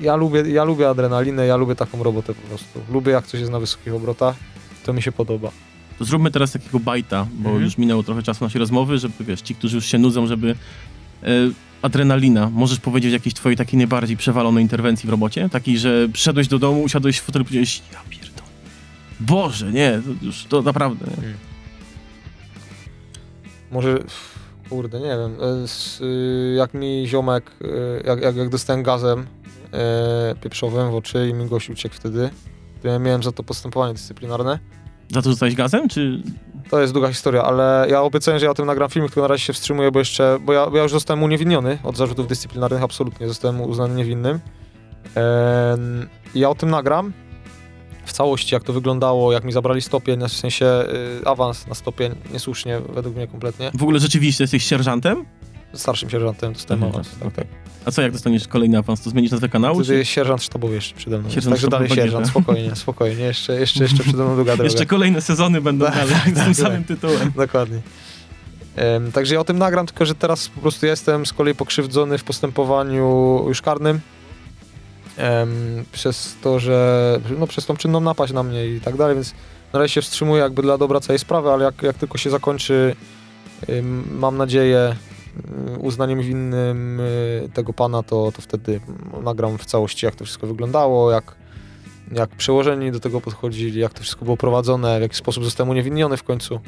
ja 0.00 0.16
lubię, 0.16 0.40
ja 0.40 0.64
lubię 0.64 0.88
adrenalinę, 0.88 1.46
ja 1.46 1.56
lubię 1.56 1.74
taką 1.74 2.02
robotę 2.02 2.34
po 2.34 2.48
prostu. 2.48 2.80
Lubię, 2.92 3.12
jak 3.12 3.26
coś 3.26 3.40
jest 3.40 3.52
na 3.52 3.60
wysokich 3.60 3.94
obrotach, 3.94 4.36
to 4.84 4.92
mi 4.92 5.02
się 5.02 5.12
podoba. 5.12 5.50
To 5.98 6.04
zróbmy 6.04 6.30
teraz 6.30 6.52
takiego 6.52 6.80
bajta, 6.80 7.26
bo 7.32 7.48
Mhm. 7.48 7.64
już 7.64 7.78
minęło 7.78 8.02
trochę 8.02 8.22
czasu 8.22 8.44
naszej 8.44 8.58
rozmowy, 8.58 8.98
żeby, 8.98 9.14
wiesz, 9.20 9.40
ci, 9.40 9.54
którzy 9.54 9.76
już 9.76 9.86
się 9.86 9.98
nudzą, 9.98 10.26
żeby... 10.26 10.56
E, 11.22 11.26
adrenalina. 11.82 12.50
Możesz 12.50 12.80
powiedzieć 12.80 13.12
jakiejś 13.12 13.34
twojej 13.34 13.56
takiej 13.56 13.78
najbardziej 13.78 14.16
przewalonej 14.16 14.62
interwencji 14.62 15.06
w 15.06 15.10
robocie? 15.10 15.48
Takiej, 15.48 15.78
że 15.78 16.08
przyszedłeś 16.12 16.48
do 16.48 16.58
domu, 16.58 16.82
usiadłeś 16.82 17.18
w 17.18 17.22
fotelu 17.22 17.42
i 17.42 17.44
powiedziałeś, 17.44 17.82
ja 17.92 17.98
pierdolę. 18.10 18.48
Boże, 19.20 19.72
nie, 19.72 20.00
to 20.04 20.26
już 20.26 20.44
to 20.44 20.62
naprawdę. 20.62 21.06
Nie. 21.06 21.34
Może, 23.70 23.98
kurde, 24.68 25.00
nie 25.00 25.08
wiem, 25.08 25.36
e, 25.40 26.04
y, 26.04 26.54
jak 26.56 26.74
mi 26.74 27.04
ziomek, 27.08 27.50
y, 27.62 28.02
jak, 28.06 28.22
jak, 28.22 28.36
jak 28.36 28.48
dostałem 28.48 28.82
gazem 28.82 29.26
e, 29.72 30.34
pieprzowym 30.40 30.90
w 30.90 30.94
oczy 30.94 31.28
i 31.28 31.34
mi 31.34 31.48
gość 31.48 31.70
uciekł 31.70 31.94
wtedy, 31.94 32.30
to 32.82 32.88
ja 32.88 32.98
miałem 32.98 33.22
za 33.22 33.32
to 33.32 33.42
postępowanie 33.42 33.94
dyscyplinarne. 33.94 34.58
Za 35.08 35.22
to 35.22 35.30
zostałeś 35.30 35.54
gazem, 35.54 35.88
czy... 35.88 36.22
To 36.70 36.80
jest 36.80 36.92
długa 36.92 37.08
historia, 37.08 37.42
ale 37.42 37.86
ja 37.90 38.02
obiecałem, 38.02 38.40
że 38.40 38.46
ja 38.46 38.50
o 38.50 38.54
tym 38.54 38.66
nagram 38.66 38.90
film, 38.90 39.06
tylko 39.06 39.20
na 39.20 39.26
razie 39.28 39.44
się 39.44 39.52
wstrzymuję, 39.52 39.90
bo 39.90 39.98
jeszcze, 39.98 40.38
bo 40.40 40.52
ja, 40.52 40.66
bo 40.70 40.76
ja 40.76 40.82
już 40.82 40.92
zostałem 40.92 41.22
uniewinniony 41.22 41.78
od 41.84 41.96
zarzutów 41.96 42.26
dyscyplinarnych, 42.26 42.82
absolutnie, 42.82 43.28
zostałem 43.28 43.60
uznany 43.60 43.94
niewinnym. 43.94 44.40
I 46.34 46.40
ja 46.40 46.50
o 46.50 46.54
tym 46.54 46.70
nagram 46.70 47.12
w 48.04 48.12
całości, 48.12 48.54
jak 48.54 48.64
to 48.64 48.72
wyglądało, 48.72 49.32
jak 49.32 49.44
mi 49.44 49.52
zabrali 49.52 49.80
stopień, 49.82 50.20
w 50.28 50.32
sensie 50.32 50.66
y, 51.22 51.26
awans 51.26 51.66
na 51.66 51.74
stopień, 51.74 52.14
niesłusznie 52.32 52.80
według 52.88 53.16
mnie 53.16 53.26
kompletnie. 53.26 53.70
W 53.74 53.82
ogóle 53.82 53.98
rzeczywiście 54.00 54.44
jesteś 54.44 54.64
sierżantem? 54.64 55.24
Starszym 55.74 56.10
sierżantem 56.10 56.52
dostałem 56.52 56.82
Mhm, 56.84 56.92
awans. 57.00 57.10
tak, 57.10 57.34
Tak, 57.34 57.34
tak. 57.34 57.61
A 57.84 57.90
co, 57.90 58.02
jak 58.02 58.12
dostaniesz 58.12 58.48
kolejny 58.48 58.78
awans, 58.78 59.00
to 59.00 59.10
zmienisz 59.10 59.30
nazwę 59.30 59.48
kanału? 59.48 59.74
Wtedy 59.74 59.88
Czy... 59.88 59.94
jest 59.94 60.10
sierżant 60.10 60.42
sztabowy 60.42 60.74
jeszcze 60.74 60.96
przede 60.96 61.18
mną. 61.18 61.30
Sierżant 61.30 61.54
Także 61.54 61.68
dalej 61.68 61.88
sierżant, 61.88 62.28
spokojnie, 62.28 62.76
spokojnie. 62.76 63.24
Jeszcze, 63.24 63.60
jeszcze, 63.60 63.82
jeszcze 63.82 64.02
przede 64.02 64.24
mną 64.24 64.36
długa 64.36 64.52
droga. 64.56 64.64
Jeszcze 64.64 64.86
kolejne 64.86 65.20
sezony 65.20 65.60
będą 65.60 65.84
Tak, 65.86 65.94
dalej 65.94 66.14
tak, 66.14 66.28
z 66.28 66.34
tym 66.34 66.44
tak. 66.44 66.56
samym 66.56 66.84
tytułem. 66.84 67.32
Dokładnie. 67.36 67.80
Em, 68.76 69.12
także 69.12 69.34
ja 69.34 69.40
o 69.40 69.44
tym 69.44 69.58
nagram, 69.58 69.86
tylko 69.86 70.06
że 70.06 70.14
teraz 70.14 70.48
po 70.48 70.60
prostu 70.60 70.86
jestem 70.86 71.26
z 71.26 71.32
kolei 71.32 71.54
pokrzywdzony 71.54 72.18
w 72.18 72.24
postępowaniu 72.24 73.44
już 73.48 73.62
karnym. 73.62 74.00
Em, 75.16 75.84
przez 75.92 76.36
to, 76.42 76.58
że 76.58 77.20
no, 77.38 77.46
przez 77.46 77.66
tą 77.66 77.76
czynną 77.76 78.00
napaść 78.00 78.32
na 78.32 78.42
mnie 78.42 78.66
i 78.66 78.80
tak 78.80 78.96
dalej, 78.96 79.14
więc 79.14 79.34
na 79.72 79.78
razie 79.78 79.94
się 79.94 80.02
wstrzymuję 80.02 80.42
jakby 80.42 80.62
dla 80.62 80.78
dobra 80.78 81.00
całej 81.00 81.18
sprawy, 81.18 81.50
ale 81.50 81.64
jak, 81.64 81.82
jak 81.82 81.96
tylko 81.98 82.18
się 82.18 82.30
zakończy, 82.30 82.96
ym, 83.68 84.18
mam 84.18 84.36
nadzieję, 84.36 84.96
uznaniem 85.78 86.20
winnym 86.20 87.00
y, 87.00 87.50
tego 87.54 87.72
pana, 87.72 88.02
to, 88.02 88.32
to 88.32 88.42
wtedy 88.42 88.80
mm, 89.12 89.24
nagram 89.24 89.58
w 89.58 89.66
całości, 89.66 90.06
jak 90.06 90.14
to 90.14 90.24
wszystko 90.24 90.46
wyglądało, 90.46 91.10
jak, 91.10 91.34
jak 92.12 92.30
przełożeni 92.30 92.92
do 92.92 93.00
tego 93.00 93.20
podchodzili, 93.20 93.80
jak 93.80 93.92
to 93.92 94.02
wszystko 94.02 94.24
było 94.24 94.36
prowadzone, 94.36 94.98
w 94.98 95.02
jaki 95.02 95.16
sposób 95.16 95.44
zostałem 95.44 95.70
uniewinniony 95.70 96.16
w 96.16 96.22
końcu 96.22 96.60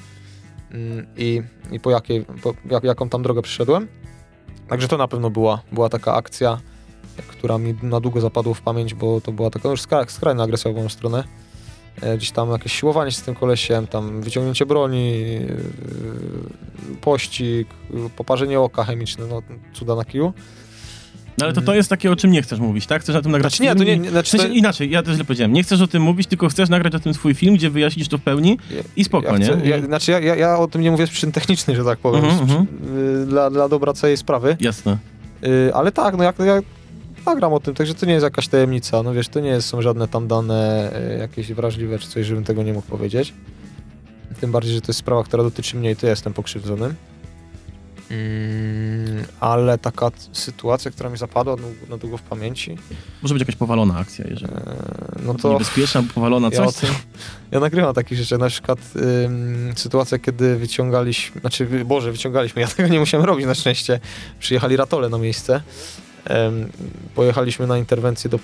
mm, 0.70 1.07
i, 1.16 1.42
i 1.72 1.81
po, 1.81 1.90
jakiej, 1.90 2.24
po 2.42 2.55
jak, 2.70 2.85
jaką 2.85 3.09
tam 3.09 3.22
drogę 3.22 3.42
przyszedłem. 3.42 3.88
Także 4.68 4.88
to 4.88 4.96
na 4.96 5.09
pewno 5.09 5.31
była, 5.31 5.62
była 5.72 5.88
taka 5.88 6.14
akcja, 6.14 6.61
która 7.29 7.59
mi 7.59 7.74
na 7.83 8.00
długo 8.00 8.20
zapadła 8.20 8.55
w 8.55 8.61
pamięć, 8.61 8.94
bo 8.94 9.20
to 9.20 9.33
była 9.33 9.50
taka 9.50 9.68
no 9.68 9.70
już 9.70 9.81
skra, 9.81 10.05
skrajna 10.09 10.42
agresja 10.42 10.72
w 10.72 10.74
moją 10.74 10.88
stronę. 10.88 11.24
E, 12.02 12.16
Gdzieś 12.16 12.30
tam 12.30 12.50
jakieś 12.50 12.72
siłowanie 12.72 13.11
się 13.11 13.18
z 13.18 13.22
tym 13.22 13.35
kolesiem, 13.35 13.87
tam 13.87 14.22
wyciągnięcie 14.22 14.66
broni, 14.66 15.12
yy, 15.20 16.96
pościg, 17.00 17.68
poparzenie 18.16 18.61
oka 18.61 18.85
chemiczne, 18.85 19.26
no 19.26 19.42
cuda 19.72 19.94
na 19.96 20.04
kiju. 20.04 20.33
No 21.38 21.44
ale 21.44 21.54
to 21.54 21.62
to 21.62 21.74
jest 21.74 21.90
takie, 21.90 22.11
o 22.12 22.16
czym 22.16 22.30
nie 22.30 22.42
chcesz 22.42 22.61
mówić, 22.61 22.87
tak? 22.87 23.02
Chcesz 23.02 23.14
na 23.14 23.22
tym 23.22 23.33
nagrać 23.33 23.57
Znaczy 23.57 23.62
nie, 23.62 23.72
to 23.72 23.85
film 23.85 23.87
nie, 23.88 23.94
i- 23.94 24.00
nie 24.00 24.09
W 24.09 24.12
znaczy 24.12 24.33
to, 24.37 24.38
sensie 24.42 24.59
inaczej, 24.59 24.90
ja 24.90 25.02
też 25.02 25.14
źle 25.14 25.24
powiedziałem. 25.24 25.52
Nie 25.52 25.62
chcesz 25.62 25.80
o 25.80 25.87
tym 25.87 26.02
mówić, 26.02 26.26
tylko 26.26 26.48
chcesz 26.48 26.68
nagrać 26.68 26.94
o 26.94 26.98
tym 27.00 27.14
swój 27.14 27.35
film, 27.35 27.54
gdzie 27.54 27.70
wyjaśnisz 27.70 28.09
to 28.09 28.18
w 28.18 28.20
pełni 28.22 28.59
i 28.96 29.04
spoko, 29.04 29.26
ja 29.28 29.35
chcę, 29.44 29.61
ja, 29.68 29.80
znaczy 29.83 30.11
ja, 30.12 30.20
ja, 30.20 30.35
ja 30.37 30.59
o 30.59 30.66
tym 30.68 30.83
nie 30.83 30.90
mówię 30.90 31.07
z 31.07 31.11
przyczyn 31.11 31.33
technicznych, 31.33 31.76
że 31.76 31.85
tak 31.85 31.98
powiem, 31.98 32.24
Mhm, 32.24 32.48
z 32.48 32.50
przyczyn- 32.52 32.66
yy, 33.20 33.26
dla, 33.26 33.50
dla 33.50 33.68
dobra 33.68 33.92
całej 33.92 34.16
sprawy. 34.16 34.57
Jasne. 34.61 34.98
Yy, 35.42 35.70
ale 35.74 35.92
tak, 35.92 36.16
no 36.16 36.24
jak 36.24 36.37
ja 37.27 37.33
nagram 37.33 37.53
o 37.53 37.61
tym, 37.61 37.75
także 37.75 37.95
to 37.95 38.07
nie 38.07 38.13
jest 38.13 38.25
jakaś 38.25 38.49
tajemnica, 38.49 39.03
no 39.03 39.15
wiesz, 39.15 39.29
to 39.29 39.41
nie 39.41 39.61
są 39.61 39.83
żadne 39.83 40.09
tam 40.09 40.29
dane 40.29 40.93
yy, 41.11 41.19
jakieś 41.19 41.53
wrażliwe 41.53 41.99
czy 41.99 42.09
coś, 42.09 42.27
żebym 42.27 42.45
tego 42.45 42.63
nie 42.63 42.73
mógł 42.73 42.89
powiedzieć. 42.89 43.35
Tym 44.41 44.53
bardziej, 44.53 44.75
że 44.75 44.81
to 44.81 44.89
jest 44.89 44.99
sprawa, 44.99 45.25
która 45.25 45.43
dotyczy 45.43 45.77
mnie 45.77 45.91
i 45.91 45.97
to 45.97 46.07
ja 46.07 46.11
jestem 46.11 46.33
pokrzywdzonym. 46.33 46.95
Mm, 48.11 49.25
ale 49.41 49.79
taka 49.79 50.11
sytuacja, 50.33 50.91
która 50.91 51.11
mi 51.11 51.19
zapadła 51.19 51.57
na, 51.89 51.97
długo 51.97 52.17
w 52.17 52.23
pamięci, 52.23 52.79
Może 53.23 53.35
być 53.35 53.41
jakaś 53.41 53.57
powalona 53.57 53.99
akcja, 53.99 54.25
jeżeli 54.31 54.53
yy, 54.53 55.23
no 55.27 55.35
to 55.35 55.53
niebezpieczna, 55.53 56.03
powalona 56.15 56.49
ja, 56.53 56.67
coś. 56.67 56.75
tym, 56.75 56.91
ja 57.51 57.61
nagrywam 57.61 57.95
takich 57.95 58.19
rzeczy, 58.19 58.39
na 58.39 58.49
przykład 58.49 58.79
ym, 59.25 59.73
sytuacja, 59.77 60.19
kiedy 60.19 60.57
wyciągaliśmy, 60.57 61.41
znaczy, 61.41 61.85
Boże, 61.85 62.13
wyciągaliśmy, 62.13 62.63
ja 62.63 62.69
tego 62.69 62.89
nie 62.89 63.01
musiałem 63.01 63.27
robić 63.27 63.47
na 63.47 63.55
szczęście, 63.55 64.01
przyjechali 64.39 64.77
ratole 64.77 65.09
na 65.09 65.19
miejsce, 65.19 65.63
pojechaliśmy 67.15 67.67
na 67.67 67.79
interwencję 67.79 68.31
do 68.31 68.37
y, 68.37 68.41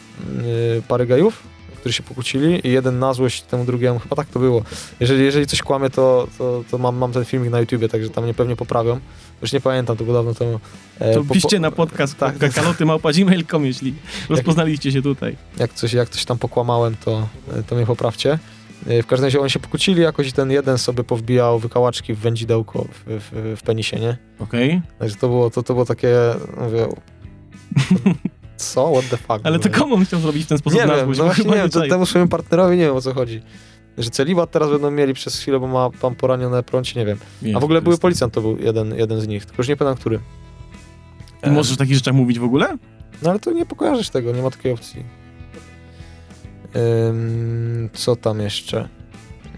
pary 0.88 1.07
gejów, 1.07 1.43
którzy 1.77 1.93
się 1.93 2.03
pokłócili 2.03 2.66
i 2.69 2.71
jeden 2.73 2.99
na 2.99 3.14
złość 3.14 3.43
temu 3.43 3.64
drugiemu, 3.64 3.99
chyba 3.99 4.16
tak 4.16 4.27
to 4.29 4.38
było. 4.40 4.62
Jeżeli, 5.01 5.25
jeżeli 5.25 5.47
coś 5.47 5.62
kłamie, 5.62 5.90
to, 5.90 6.29
to, 6.38 6.64
to 6.71 6.79
mam, 6.79 6.97
mam 6.97 7.12
ten 7.12 7.25
filmik 7.25 7.51
na 7.51 7.61
YouTubie, 7.61 7.88
także 7.88 8.11
tam 8.11 8.25
mnie 8.25 8.35
pewnie 8.35 8.57
poprawią. 8.57 9.01
Już 9.43 9.53
nie 9.53 9.61
pamiętam, 9.61 9.97
to 9.97 10.05
było 10.05 10.16
dawno 10.16 10.35
temu. 10.35 10.61
E, 10.99 11.14
To 11.14 11.21
po- 11.21 11.27
po- 11.27 11.35
piszcie 11.35 11.59
na 11.61 11.71
podcast 11.71 12.19
tak, 12.19 12.38
kaloty.gmail.com, 12.55 13.66
jeśli 13.66 13.95
rozpoznaliście 14.29 14.93
się 14.93 15.03
tutaj. 15.03 15.37
jak 15.59 15.73
coś, 15.75 15.93
jak 15.93 16.09
coś 16.09 16.25
tam 16.25 16.38
pokłamałem, 16.38 16.97
to, 17.05 17.29
to 17.66 17.75
mnie 17.77 17.87
poprawcie. 17.87 18.38
E, 18.87 19.03
W 19.03 19.07
każdym 19.07 19.25
razie 19.25 19.40
oni 19.40 19.51
się 19.51 19.59
pokłócili 19.59 20.03
jakoś 20.03 20.29
i 20.29 20.33
ten 20.33 20.51
jeden 20.51 20.79
sobie 20.79 21.05
powbijał 21.05 21.59
wykałaczki 21.59 22.14
w 22.14 22.19
wędzidełko 22.19 22.85
w, 22.85 23.05
w, 23.33 23.57
w 23.61 23.62
penisie, 23.62 24.01
nie? 24.01 24.16
Okej? 24.38 24.81
Także 24.99 25.16
to 25.16 25.29
było, 25.29 25.51
to, 25.51 25.62
to 25.62 25.75
było 25.75 25.87
takie, 25.87 26.09
mówię, 26.61 26.87
co? 28.56 28.92
What 28.92 29.09
the 29.11 29.16
fuck? 29.16 29.40
Ale 29.42 29.59
to 29.59 29.70
komu 29.70 30.04
chciał 30.04 30.20
zrobić 30.20 30.44
w 30.44 30.48
ten 30.48 30.59
sposób 30.59 30.80
Nie 30.80 30.87
wiem, 30.87 31.12
no 31.18 31.28
chyba 31.28 31.56
nie 31.56 31.68
to, 31.68 31.80
czai. 31.80 31.88
temu 31.88 32.06
swojemu 32.06 32.28
partnerowi 32.28 32.76
nie 32.76 32.85
wiem 32.85 32.96
o 32.96 33.00
co 33.00 33.14
chodzi. 33.14 33.42
Że 33.98 34.11
celibat 34.11 34.50
teraz 34.50 34.70
będą 34.70 34.90
mieli 34.90 35.14
przez 35.14 35.38
chwilę, 35.38 35.61
bo 35.61 35.66
ma 35.66 35.90
pan 35.90 36.14
poranione 36.14 36.62
prącie, 36.62 37.00
nie 37.00 37.06
wiem. 37.06 37.18
Wiem, 37.42 37.56
A 37.56 37.61
w 37.61 37.64
ogóle 37.64 37.83
były 37.83 37.98
policjant, 37.98 38.35
to 38.35 38.40
był 38.40 38.59
jeden, 38.59 38.94
jeden 38.94 39.20
z 39.20 39.28
nich, 39.28 39.44
tylko 39.46 39.61
już 39.62 39.68
nie 39.68 39.76
pamiętam 39.76 40.00
który. 40.00 40.20
Ty 41.40 41.50
możesz 41.50 41.72
o 41.72 41.76
takich 41.76 41.94
rzeczach 41.94 42.14
mówić 42.14 42.38
w 42.38 42.44
ogóle? 42.44 42.76
No 43.22 43.30
ale 43.30 43.38
to 43.38 43.52
nie 43.52 43.66
pokojarzysz 43.66 44.11
tego, 44.11 44.33
nie 44.33 44.42
ma 44.42 44.50
takiej 44.50 44.72
opcji. 44.72 45.04
Ym, 47.09 47.90
co 47.92 48.16
tam 48.16 48.40
jeszcze? 48.40 48.88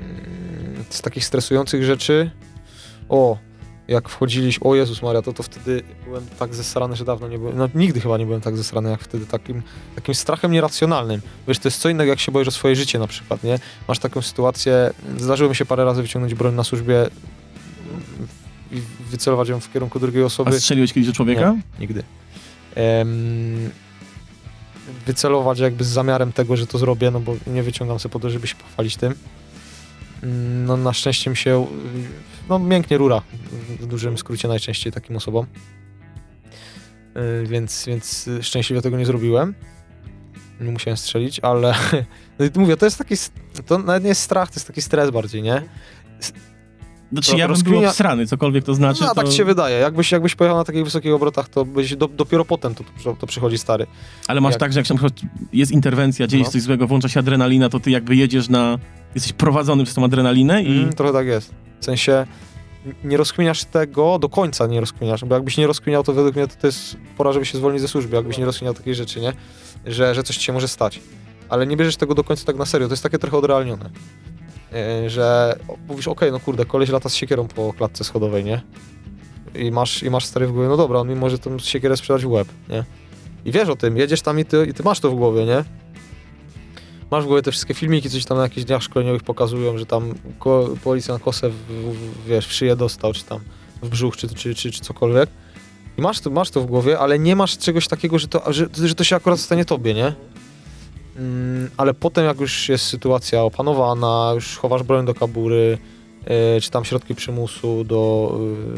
Ym, 0.00 0.84
z 0.90 1.02
takich 1.02 1.24
stresujących 1.24 1.84
rzeczy. 1.84 2.30
O, 3.08 3.38
jak 3.88 4.08
wchodziliśmy. 4.08 4.66
O 4.70 4.74
Jezus 4.74 5.02
Maria, 5.02 5.22
to, 5.22 5.32
to 5.32 5.42
wtedy 5.42 5.82
byłem 6.04 6.26
tak 6.38 6.54
zesrany, 6.54 6.96
że 6.96 7.04
dawno 7.04 7.28
nie 7.28 7.38
byłem. 7.38 7.56
No 7.58 7.68
nigdy 7.74 8.00
chyba 8.00 8.18
nie 8.18 8.26
byłem 8.26 8.40
tak 8.40 8.56
zesrany 8.56 8.90
jak 8.90 9.00
wtedy, 9.00 9.26
takim, 9.26 9.62
takim 9.94 10.14
strachem 10.14 10.52
nieracjonalnym. 10.52 11.20
Wiesz, 11.48 11.58
to 11.58 11.68
jest 11.68 11.80
co 11.80 11.88
innego, 11.88 12.10
jak 12.10 12.20
się 12.20 12.32
boisz 12.32 12.48
o 12.48 12.50
swoje 12.50 12.76
życie 12.76 12.98
na 12.98 13.06
przykład, 13.06 13.44
nie? 13.44 13.58
Masz 13.88 13.98
taką 13.98 14.22
sytuację. 14.22 14.90
Zdarzyło 15.18 15.50
mi 15.50 15.56
się 15.56 15.64
parę 15.64 15.84
razy 15.84 16.02
wyciągnąć 16.02 16.34
broń 16.34 16.54
na 16.54 16.64
służbie 16.64 17.08
i 18.72 18.82
wycelować 19.10 19.48
ją 19.48 19.60
w 19.60 19.72
kierunku 19.72 20.00
drugiej 20.00 20.22
A 20.22 20.26
osoby. 20.26 20.60
strzeliłeś 20.60 20.92
kiedyś 20.92 21.06
do 21.08 21.14
człowieka? 21.14 21.54
Nigdy. 21.80 22.02
Em, 22.74 23.70
wycelować 25.06 25.58
jakby 25.58 25.84
z 25.84 25.88
zamiarem 25.88 26.32
tego, 26.32 26.56
że 26.56 26.66
to 26.66 26.78
zrobię, 26.78 27.10
no 27.10 27.20
bo 27.20 27.36
nie 27.46 27.62
wyciągam 27.62 27.98
sobie 27.98 28.12
po 28.12 28.18
to, 28.20 28.30
żeby 28.30 28.46
się 28.46 28.54
pochwalić 28.54 28.96
tym. 28.96 29.14
No 30.66 30.76
na 30.76 30.92
szczęście 30.92 31.30
mi 31.30 31.36
się, 31.36 31.66
no 32.48 32.58
mięknie 32.58 32.98
rura, 32.98 33.22
w 33.80 33.86
dużym 33.86 34.18
skrócie 34.18 34.48
najczęściej 34.48 34.92
takim 34.92 35.16
osobom. 35.16 35.46
Y, 37.16 37.46
Więc, 37.46 37.84
więc 37.86 38.30
szczęśliwie 38.40 38.82
tego 38.82 38.96
nie 38.96 39.06
zrobiłem. 39.06 39.54
Nie 40.60 40.72
musiałem 40.72 40.96
strzelić, 40.96 41.40
ale 41.40 41.74
no 42.38 42.60
mówię, 42.60 42.76
to 42.76 42.86
jest 42.86 42.98
taki, 42.98 43.14
to 43.66 43.78
nawet 43.78 44.02
nie 44.02 44.08
jest 44.08 44.22
strach, 44.22 44.50
to 44.50 44.54
jest 44.54 44.66
taki 44.66 44.82
stres 44.82 45.10
bardziej, 45.10 45.42
nie? 45.42 45.62
Znaczy 47.12 47.36
ja 47.36 47.48
bym 47.48 47.56
był 47.62 47.72
rozkminia- 47.72 47.88
obsrany, 47.88 48.26
cokolwiek 48.26 48.64
to 48.64 48.74
znaczy. 48.74 49.00
no, 49.00 49.06
a 49.06 49.14
to... 49.14 49.14
tak 49.14 49.28
ci 49.28 49.36
się 49.36 49.44
wydaje. 49.44 49.78
Jakbyś, 49.78 50.12
jakbyś 50.12 50.34
pojechał 50.34 50.58
na 50.58 50.64
takich 50.64 50.84
wysokich 50.84 51.12
obrotach, 51.12 51.48
to 51.48 51.64
byś 51.64 51.96
do, 51.96 52.08
dopiero 52.08 52.44
potem 52.44 52.74
to, 52.74 52.84
to, 53.20 53.26
przychodzi 53.26 53.58
stary. 53.58 53.86
Ale 54.28 54.40
masz 54.40 54.52
Jak- 54.52 54.60
tak, 54.60 54.72
że 54.72 54.80
jak 54.80 54.86
jest 55.52 55.72
interwencja, 55.72 56.26
dzieje 56.26 56.44
się 56.44 56.48
No. 56.48 56.52
coś 56.52 56.62
złego, 56.62 56.86
włącza 56.86 57.08
się 57.08 57.20
adrenalina, 57.20 57.68
to 57.68 57.80
ty 57.80 57.90
jakby 57.90 58.16
jedziesz 58.16 58.48
na... 58.48 58.78
Jesteś 59.14 59.32
prowadzony 59.32 59.84
przez 59.84 59.94
tą 59.94 60.04
adrenalinę 60.04 60.62
i... 60.62 60.78
Mm, 60.78 60.92
trochę 60.92 61.12
tak 61.12 61.26
jest. 61.26 61.54
W 61.80 61.84
sensie 61.84 62.26
nie 63.04 63.16
rozkminiasz 63.16 63.64
tego 63.64 64.18
do 64.18 64.28
końca, 64.28 64.66
nie 64.66 64.80
rozkminiasz, 64.80 65.24
bo 65.24 65.34
jakbyś 65.34 65.56
nie 65.56 65.66
rozkminiał, 65.66 66.02
to 66.02 66.12
według 66.12 66.36
mnie 66.36 66.46
to, 66.46 66.54
to 66.60 66.66
jest 66.66 66.96
pora, 67.16 67.32
żeby 67.32 67.44
się 67.46 67.58
zwolnić 67.58 67.82
ze 67.82 67.88
służby, 67.88 68.16
jakbyś 68.16 68.38
nie 68.38 68.44
rozkminiał 68.44 68.74
takiej 68.74 68.94
rzeczy, 68.94 69.20
nie? 69.20 69.32
Że, 69.86 70.14
że 70.14 70.22
coś 70.22 70.36
ci 70.36 70.44
się 70.44 70.52
może 70.52 70.68
stać. 70.68 71.00
Ale 71.48 71.66
nie 71.66 71.76
bierzesz 71.76 71.96
tego 71.96 72.14
do 72.14 72.24
końca 72.24 72.44
tak 72.44 72.56
na 72.56 72.66
serio, 72.66 72.88
to 72.88 72.92
jest 72.92 73.02
takie 73.02 73.18
trochę 73.18 73.36
odrealnione. 73.36 73.90
Yy, 74.72 75.10
że 75.10 75.56
mówisz, 75.88 76.08
okej, 76.08 76.32
no 76.32 76.40
kurde, 76.40 76.64
koleś 76.64 76.90
lata 76.90 77.08
z 77.08 77.14
siekierą 77.14 77.48
po 77.48 77.72
klatce 77.72 78.04
schodowej, 78.04 78.44
nie? 78.44 78.62
I 79.54 79.70
masz, 79.70 80.02
I 80.02 80.10
masz 80.10 80.24
stary 80.24 80.46
w 80.46 80.52
głowie, 80.52 80.68
no 80.68 80.76
dobra, 80.76 80.98
on 80.98 81.08
mi 81.08 81.14
może 81.14 81.38
tą 81.38 81.58
siekierę 81.58 81.96
sprzedać 81.96 82.24
w 82.24 82.30
łeb, 82.30 82.48
nie? 82.68 82.84
I 83.44 83.52
wiesz 83.52 83.68
o 83.68 83.76
tym, 83.76 83.96
jedziesz 83.96 84.22
tam 84.22 84.40
i 84.40 84.44
ty, 84.44 84.66
i 84.70 84.74
ty 84.74 84.82
masz 84.82 85.00
to 85.00 85.10
w 85.10 85.14
głowie, 85.14 85.44
nie? 85.44 85.64
Masz 87.10 87.24
w 87.24 87.26
głowie 87.26 87.42
te 87.42 87.50
wszystkie 87.50 87.74
filmiki, 87.74 88.10
coś 88.10 88.24
tam 88.24 88.36
na 88.36 88.42
jakichś 88.42 88.64
dniach 88.66 88.82
szkoleniowych 88.82 89.22
pokazują, 89.22 89.78
że 89.78 89.86
tam 89.86 90.14
ko 90.38 90.68
policjant 90.84 91.22
kosę 91.22 91.50
w, 91.50 91.54
w, 91.54 92.26
wiesz, 92.26 92.46
w 92.46 92.52
szyję 92.52 92.76
dostał, 92.76 93.12
czy 93.12 93.24
tam 93.24 93.40
w 93.82 93.88
brzuch, 93.88 94.16
czy, 94.16 94.28
czy, 94.28 94.54
czy, 94.54 94.70
czy 94.70 94.80
cokolwiek. 94.80 95.30
I 95.98 96.02
masz 96.02 96.20
to, 96.20 96.30
masz 96.30 96.50
to 96.50 96.60
w 96.60 96.66
głowie, 96.66 96.98
ale 96.98 97.18
nie 97.18 97.36
masz 97.36 97.58
czegoś 97.58 97.88
takiego, 97.88 98.18
że 98.18 98.28
to, 98.28 98.52
że, 98.52 98.68
że 98.84 98.94
to 98.94 99.04
się 99.04 99.16
akurat 99.16 99.40
stanie 99.40 99.64
tobie, 99.64 99.94
nie? 99.94 100.12
Mm, 101.16 101.70
ale 101.76 101.94
potem 101.94 102.24
jak 102.24 102.40
już 102.40 102.68
jest 102.68 102.84
sytuacja 102.84 103.42
opanowana, 103.42 104.32
już 104.34 104.56
chowasz 104.56 104.82
broń 104.82 105.06
do 105.06 105.14
kabury, 105.14 105.78
e, 106.24 106.60
czy 106.60 106.70
tam 106.70 106.84
środki 106.84 107.14
przymusu 107.14 107.84
do 107.84 108.32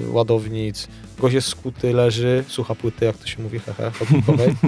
y, 0.09 0.11
ładownic, 0.11 0.89
gość 1.19 1.35
jest 1.35 1.49
skuty, 1.49 1.93
leży, 1.93 2.45
słucha 2.49 2.75
płyty, 2.75 3.05
jak 3.05 3.19
to 3.19 3.27
się 3.27 3.43
mówi, 3.43 3.59
hehe, 3.59 3.91
chodnikowej. 3.91 4.55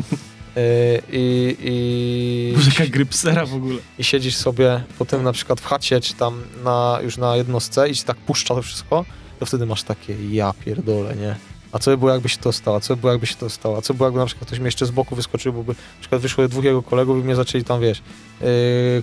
E, 0.57 1.03
I, 1.13 1.57
i, 1.61 2.55
jaka 2.67 2.87
grypsera 2.87 3.47
w 3.47 3.55
ogóle. 3.55 3.79
i 3.99 4.05
siedzisz 4.05 4.37
sobie 4.37 4.83
potem 4.99 5.23
na 5.23 5.33
przykład 5.33 5.61
w 5.61 5.67
chacie, 5.67 6.01
czy 6.01 6.15
tam 6.15 6.43
na, 6.65 6.99
już 7.03 7.17
na 7.17 7.37
jednostce 7.37 7.89
i 7.89 7.95
ci 7.95 8.05
tak 8.05 8.17
puszcza 8.17 8.55
to 8.55 8.63
wszystko, 8.63 9.05
to 9.39 9.47
wtedy 9.47 9.67
masz 9.67 9.83
takie 9.83 10.35
ja 10.35 10.55
pierdolę, 10.65 11.17
nie? 11.17 11.37
A 11.73 11.79
co 11.79 11.91
by 11.91 11.97
było, 11.97 12.11
jakby 12.11 12.29
się 12.29 12.39
to 12.39 12.53
stało? 12.53 12.77
A 12.77 12.81
co 12.81 12.97
by 12.97 13.01
było, 13.01 13.13
jakby 13.13 13.27
się 13.27 13.35
to 13.35 13.51
stało? 13.51 13.79
A 13.79 13.83
co 13.83 13.95
by 13.95 13.99
było, 13.99 14.07
jakby 14.07 14.21
na 14.21 14.27
przykład 14.27 14.47
ktoś 14.47 14.59
mnie 14.59 14.67
jeszcze 14.67 14.87
z 14.87 14.91
boku 14.91 15.17
wyskoczył, 15.17 15.53
bo 15.53 15.65
by 15.65 15.73
na 15.73 16.01
przykład 16.01 16.21
wyszło 16.23 16.49
dwóch 16.49 16.65
jego 16.65 16.83
kolegów 16.83 17.19
i 17.19 17.25
mnie 17.25 17.37
zaczęli 17.37 17.65
tam, 17.65 17.81
wiesz, 17.81 18.03
yy, 18.41 18.47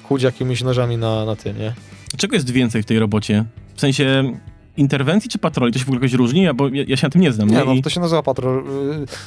kłuć 0.04 0.24
jakimiś 0.24 0.62
nożami 0.62 0.98
na, 0.98 1.26
na 1.26 1.36
tym, 1.36 1.58
nie? 1.58 1.74
Czego 2.18 2.36
jest 2.36 2.50
więcej 2.50 2.84
w 2.84 2.86
tej 2.86 3.00
robocie? 3.00 3.46
W 3.76 3.82
sensie 3.82 4.34
interwencji 4.78 5.30
czy 5.30 5.38
patroli? 5.38 5.74
To 5.74 5.80
się 5.80 5.86
w 5.86 5.88
ogóle 5.88 6.00
jakoś 6.00 6.14
różni? 6.14 6.42
Ja, 6.44 6.54
bo 6.54 6.68
ja, 6.70 6.84
ja 6.88 6.98
się 6.98 7.08
na 7.08 7.12
tym 7.12 7.22
nie 7.22 7.32
znam. 7.32 7.50
Nie, 7.50 7.58
Nie, 7.58 7.66
no, 7.66 7.74
I, 7.74 7.82
to 7.82 7.90
się 7.90 8.00
nazywa 8.00 8.24
patrol. 8.24 8.64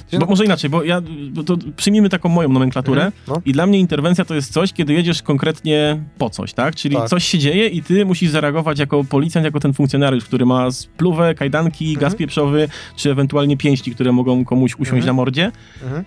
To 0.07 0.13
się 0.13 0.19
bo, 0.19 0.27
może 0.27 0.45
inaczej, 0.45 0.71
bo 0.71 0.85
ja... 0.85 1.03
Bo 1.31 1.43
to 1.43 1.57
przyjmijmy 1.77 2.09
taką 2.09 2.29
moją 2.29 2.49
nomenklaturę. 2.49 3.05
Mhm, 3.05 3.23
no. 3.29 3.43
I 3.45 3.53
dla 3.53 3.67
mnie 3.67 3.79
interwencja 3.81 4.25
to 4.25 4.35
jest 4.35 4.53
coś, 4.53 4.73
kiedy 4.73 4.93
jedziesz 4.93 5.23
konkretnie 5.23 6.01
po 6.19 6.31
coś, 6.31 6.53
tak? 6.53 6.75
Czyli 6.77 6.97
Tak. 6.97 7.09
coś 7.09 7.25
się 7.25 7.39
dzieje 7.39 7.69
i 7.69 7.83
ty 7.83 8.05
musisz 8.05 8.31
zareagować 8.31 8.79
jako 8.79 9.05
policjant, 9.05 9.45
jako 9.45 9.61
ten 9.61 9.73
funkcjonariusz, 9.73 10.25
który 10.25 10.47
ma 10.47 10.71
spluwę, 10.71 11.35
kajdanki, 11.35 11.85
Mhm. 11.89 12.01
gaz 12.01 12.15
pieprzowy, 12.15 12.69
czy 12.97 13.11
ewentualnie 13.11 13.57
pięści, 13.57 13.91
które 13.91 14.13
mogą 14.13 14.45
komuś 14.45 14.75
usiąść 14.75 14.91
Mhm. 14.91 15.07
na 15.07 15.13
mordzie. 15.13 15.53
Mhm. 15.85 16.05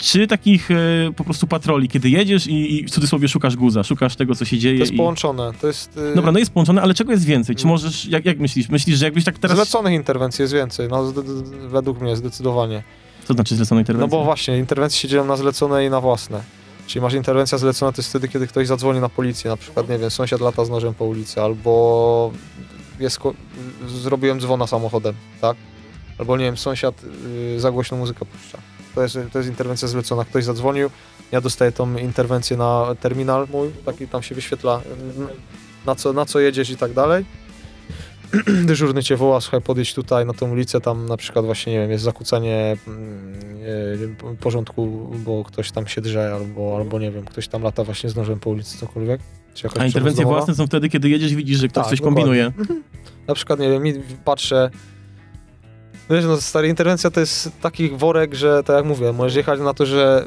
Czy 0.00 0.26
takich 0.26 0.70
e, 0.70 0.74
po 1.16 1.24
prostu 1.24 1.46
patroli, 1.46 1.88
kiedy 1.88 2.10
jedziesz 2.10 2.46
i, 2.46 2.74
i 2.74 2.84
w 2.86 2.90
cudzysłowie 2.90 3.28
szukasz 3.28 3.56
guza, 3.56 3.82
szukasz 3.84 4.16
tego, 4.16 4.34
co 4.34 4.44
się 4.44 4.58
dzieje. 4.58 4.76
To 4.78 4.80
jest 4.82 4.92
i... 4.92 4.96
połączone. 4.96 5.52
To 5.60 5.66
jest. 5.66 5.96
Yy, 5.96 6.14
Dobra, 6.14 6.32
no 6.32 6.38
jest 6.38 6.50
połączone, 6.52 6.82
ale 6.82 6.94
czego 6.94 7.12
jest 7.12 7.24
więcej? 7.24 7.56
Czy 7.56 7.62
Mm. 7.62 7.70
możesz, 7.72 8.06
jak, 8.06 8.24
jak 8.24 8.38
myślisz? 8.38 8.68
Myślisz, 8.68 8.98
że 8.98 9.04
jakbyś 9.04 9.24
tak 9.24 9.38
teraz... 9.38 9.56
Zleconych 9.56 9.94
interwencji 9.94 10.42
jest 10.42 10.54
więcej, 10.54 10.88
no 10.88 11.12
według 11.68 12.00
mnie 12.00 12.16
zdecydowanie. 12.16 12.82
Co 13.24 13.34
znaczy 13.34 13.56
zlecona 13.56 13.76
No 13.76 13.80
interwencja? 13.80 14.18
bo 14.18 14.24
właśnie, 14.24 14.58
interwencje 14.58 15.00
się 15.00 15.08
dzieją 15.08 15.24
na 15.24 15.36
zlecone 15.36 15.86
i 15.86 15.90
na 15.90 16.00
własne. 16.00 16.42
Czyli 16.86 17.02
masz 17.02 17.14
interwencja 17.14 17.58
zlecona, 17.58 17.92
to 17.92 17.98
jest 18.00 18.08
wtedy, 18.10 18.28
kiedy 18.28 18.46
ktoś 18.46 18.66
zadzwoni 18.66 19.00
na 19.00 19.08
policję, 19.08 19.50
na 19.50 19.56
przykład, 19.56 19.88
nie 19.88 19.98
wiem, 19.98 20.10
sąsiad 20.10 20.40
lata 20.40 20.64
z 20.64 20.70
nożem 20.70 20.94
po 20.94 21.04
ulicy, 21.04 21.42
albo 21.42 22.32
jest 23.00 23.18
zrobiłem 23.88 24.40
dzwona 24.40 24.66
samochodem, 24.66 25.14
tak? 25.40 25.56
Albo, 26.18 26.36
nie 26.36 26.44
wiem, 26.44 26.56
sąsiad 26.56 26.94
y, 27.56 27.60
za 27.60 27.70
głośno 27.70 27.96
muzykę 27.96 28.24
puszcza. 28.26 28.58
To 29.00 29.04
jest, 29.04 29.32
to 29.32 29.38
jest 29.38 29.50
interwencja 29.50 29.88
zlecona. 29.88 30.24
Ktoś 30.24 30.44
zadzwonił, 30.44 30.90
ja 31.32 31.40
dostaję 31.40 31.72
tą 31.72 31.96
interwencję 31.96 32.56
na 32.56 32.94
terminal 33.00 33.46
mój, 33.52 33.70
taki 33.84 34.08
tam 34.08 34.22
się 34.22 34.34
wyświetla, 34.34 34.80
y, 34.80 35.86
na 35.86 35.94
co, 35.94 36.12
na 36.12 36.26
co 36.26 36.40
jedziesz 36.40 36.70
i 36.70 36.76
tak 36.76 36.92
dalej. 36.92 37.24
Dyżurny 38.68 39.02
cię 39.02 39.16
woła, 39.16 39.40
słuchaj, 39.40 39.60
podjedź 39.60 39.94
tutaj 39.94 40.26
na 40.26 40.32
tą 40.32 40.50
ulicę, 40.50 40.80
tam 40.80 41.06
na 41.06 41.16
przykład 41.16 41.44
właśnie, 41.44 41.72
nie 41.72 41.78
wiem, 41.78 41.90
jest 41.90 42.04
zakłócenie 42.04 42.76
mm, 42.88 43.34
e, 44.32 44.36
porządku, 44.36 45.10
bo 45.24 45.44
ktoś 45.44 45.70
tam 45.72 45.86
się 45.86 46.00
drze, 46.00 46.34
albo, 46.34 46.76
albo 46.76 46.98
nie 46.98 47.10
wiem, 47.10 47.24
ktoś 47.24 47.48
tam 47.48 47.62
lata 47.62 47.84
właśnie 47.84 48.10
z 48.10 48.16
nożem 48.16 48.40
po 48.40 48.50
ulicy, 48.50 48.78
cokolwiek. 48.78 49.20
A 49.78 49.86
interwencje 49.86 50.24
własne 50.24 50.54
są 50.54 50.66
wtedy, 50.66 50.88
kiedy 50.88 51.08
jedziesz 51.08 51.34
widzisz, 51.34 51.58
że 51.58 51.68
ktoś 51.68 51.82
Tak, 51.84 51.90
coś 51.90 51.98
dokładnie. 51.98 52.22
kombinuje. 52.22 52.52
Na 53.28 53.34
przykład, 53.34 53.60
nie 53.60 53.70
wiem, 53.70 54.02
patrzę, 54.24 54.70
wiesz, 56.10 56.24
no 56.24 56.40
stary, 56.40 56.68
interwencja 56.68 57.10
to 57.10 57.20
jest 57.20 57.50
taki 57.60 57.88
worek, 57.88 58.34
że 58.34 58.62
tak 58.64 58.76
jak 58.76 58.84
mówię, 58.84 59.12
możesz 59.12 59.36
jechać 59.36 59.60
na 59.60 59.74
to, 59.74 59.86
że 59.86 60.24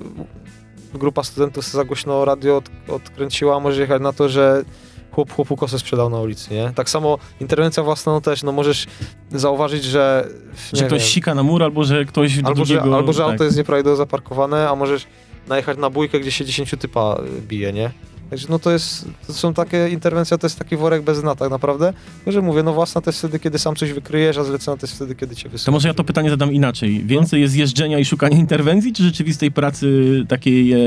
grupa 0.93 1.23
studentów 1.23 1.65
za 1.65 1.83
głośno 1.83 2.25
radio 2.25 2.57
od, 2.57 2.69
odkręciła, 2.87 3.59
możesz 3.59 3.79
jechać 3.79 4.01
na 4.01 4.13
to, 4.13 4.29
że 4.29 4.63
chłop 5.11 5.31
chłopu 5.33 5.57
kosę 5.57 5.79
sprzedał 5.79 6.09
na 6.09 6.19
ulicy, 6.19 6.53
nie? 6.53 6.71
Tak 6.75 6.89
samo 6.89 7.17
interwencja 7.39 7.83
własna, 7.83 8.11
no 8.11 8.21
też, 8.21 8.43
no 8.43 8.51
możesz 8.51 8.87
zauważyć, 9.31 9.83
że... 9.83 10.27
Że 10.73 10.85
ktoś 10.85 10.99
wiem, 10.99 11.09
sika 11.09 11.35
na 11.35 11.43
mur, 11.43 11.63
albo 11.63 11.83
że 11.83 12.05
ktoś 12.05 12.37
Albo 12.37 12.65
że, 12.65 12.75
drugiego... 12.75 12.95
albo, 12.97 13.13
że 13.13 13.23
tak. 13.23 13.31
auto 13.31 13.43
jest 13.43 13.57
nieprawidłowo 13.57 13.95
zaparkowane, 13.95 14.69
a 14.69 14.75
możesz 14.75 15.07
najechać 15.47 15.77
na 15.77 15.89
bójkę, 15.89 16.19
gdzie 16.19 16.31
się 16.31 16.45
10 16.45 16.75
typa 16.79 17.21
bije, 17.47 17.73
nie? 17.73 17.91
Także 18.33 18.47
no 18.49 18.59
to 18.59 18.71
jest, 18.71 19.05
to 19.27 19.33
są 19.33 19.53
takie, 19.53 19.89
interwencja 19.89 20.37
to 20.37 20.47
jest 20.47 20.59
taki 20.59 20.77
worek 20.77 21.01
bez 21.03 21.21
dna 21.21 21.35
tak 21.35 21.49
naprawdę, 21.51 21.93
Tylko, 22.15 22.31
że 22.31 22.41
mówię, 22.41 22.63
no 22.63 22.73
własna 22.73 23.01
to 23.01 23.09
jest 23.09 23.19
wtedy, 23.19 23.39
kiedy 23.39 23.59
sam 23.59 23.75
coś 23.75 23.93
wykryjesz, 23.93 24.37
a 24.37 24.43
zlecona 24.43 24.77
to 24.77 24.85
jest 24.87 24.95
wtedy, 24.95 25.15
kiedy 25.15 25.35
cię 25.35 25.43
To 25.43 25.49
wysyła. 25.49 25.73
może 25.73 25.87
ja 25.87 25.93
to 25.93 26.03
pytanie 26.03 26.29
zadam 26.29 26.53
inaczej. 26.53 27.03
Więcej 27.05 27.41
jest 27.41 27.55
jeżdżenia 27.55 27.99
i 27.99 28.05
szukania 28.05 28.37
interwencji, 28.37 28.93
czy 28.93 29.03
rzeczywistej 29.03 29.51
pracy 29.51 30.03
takiej 30.29 30.73
e, 30.73 30.77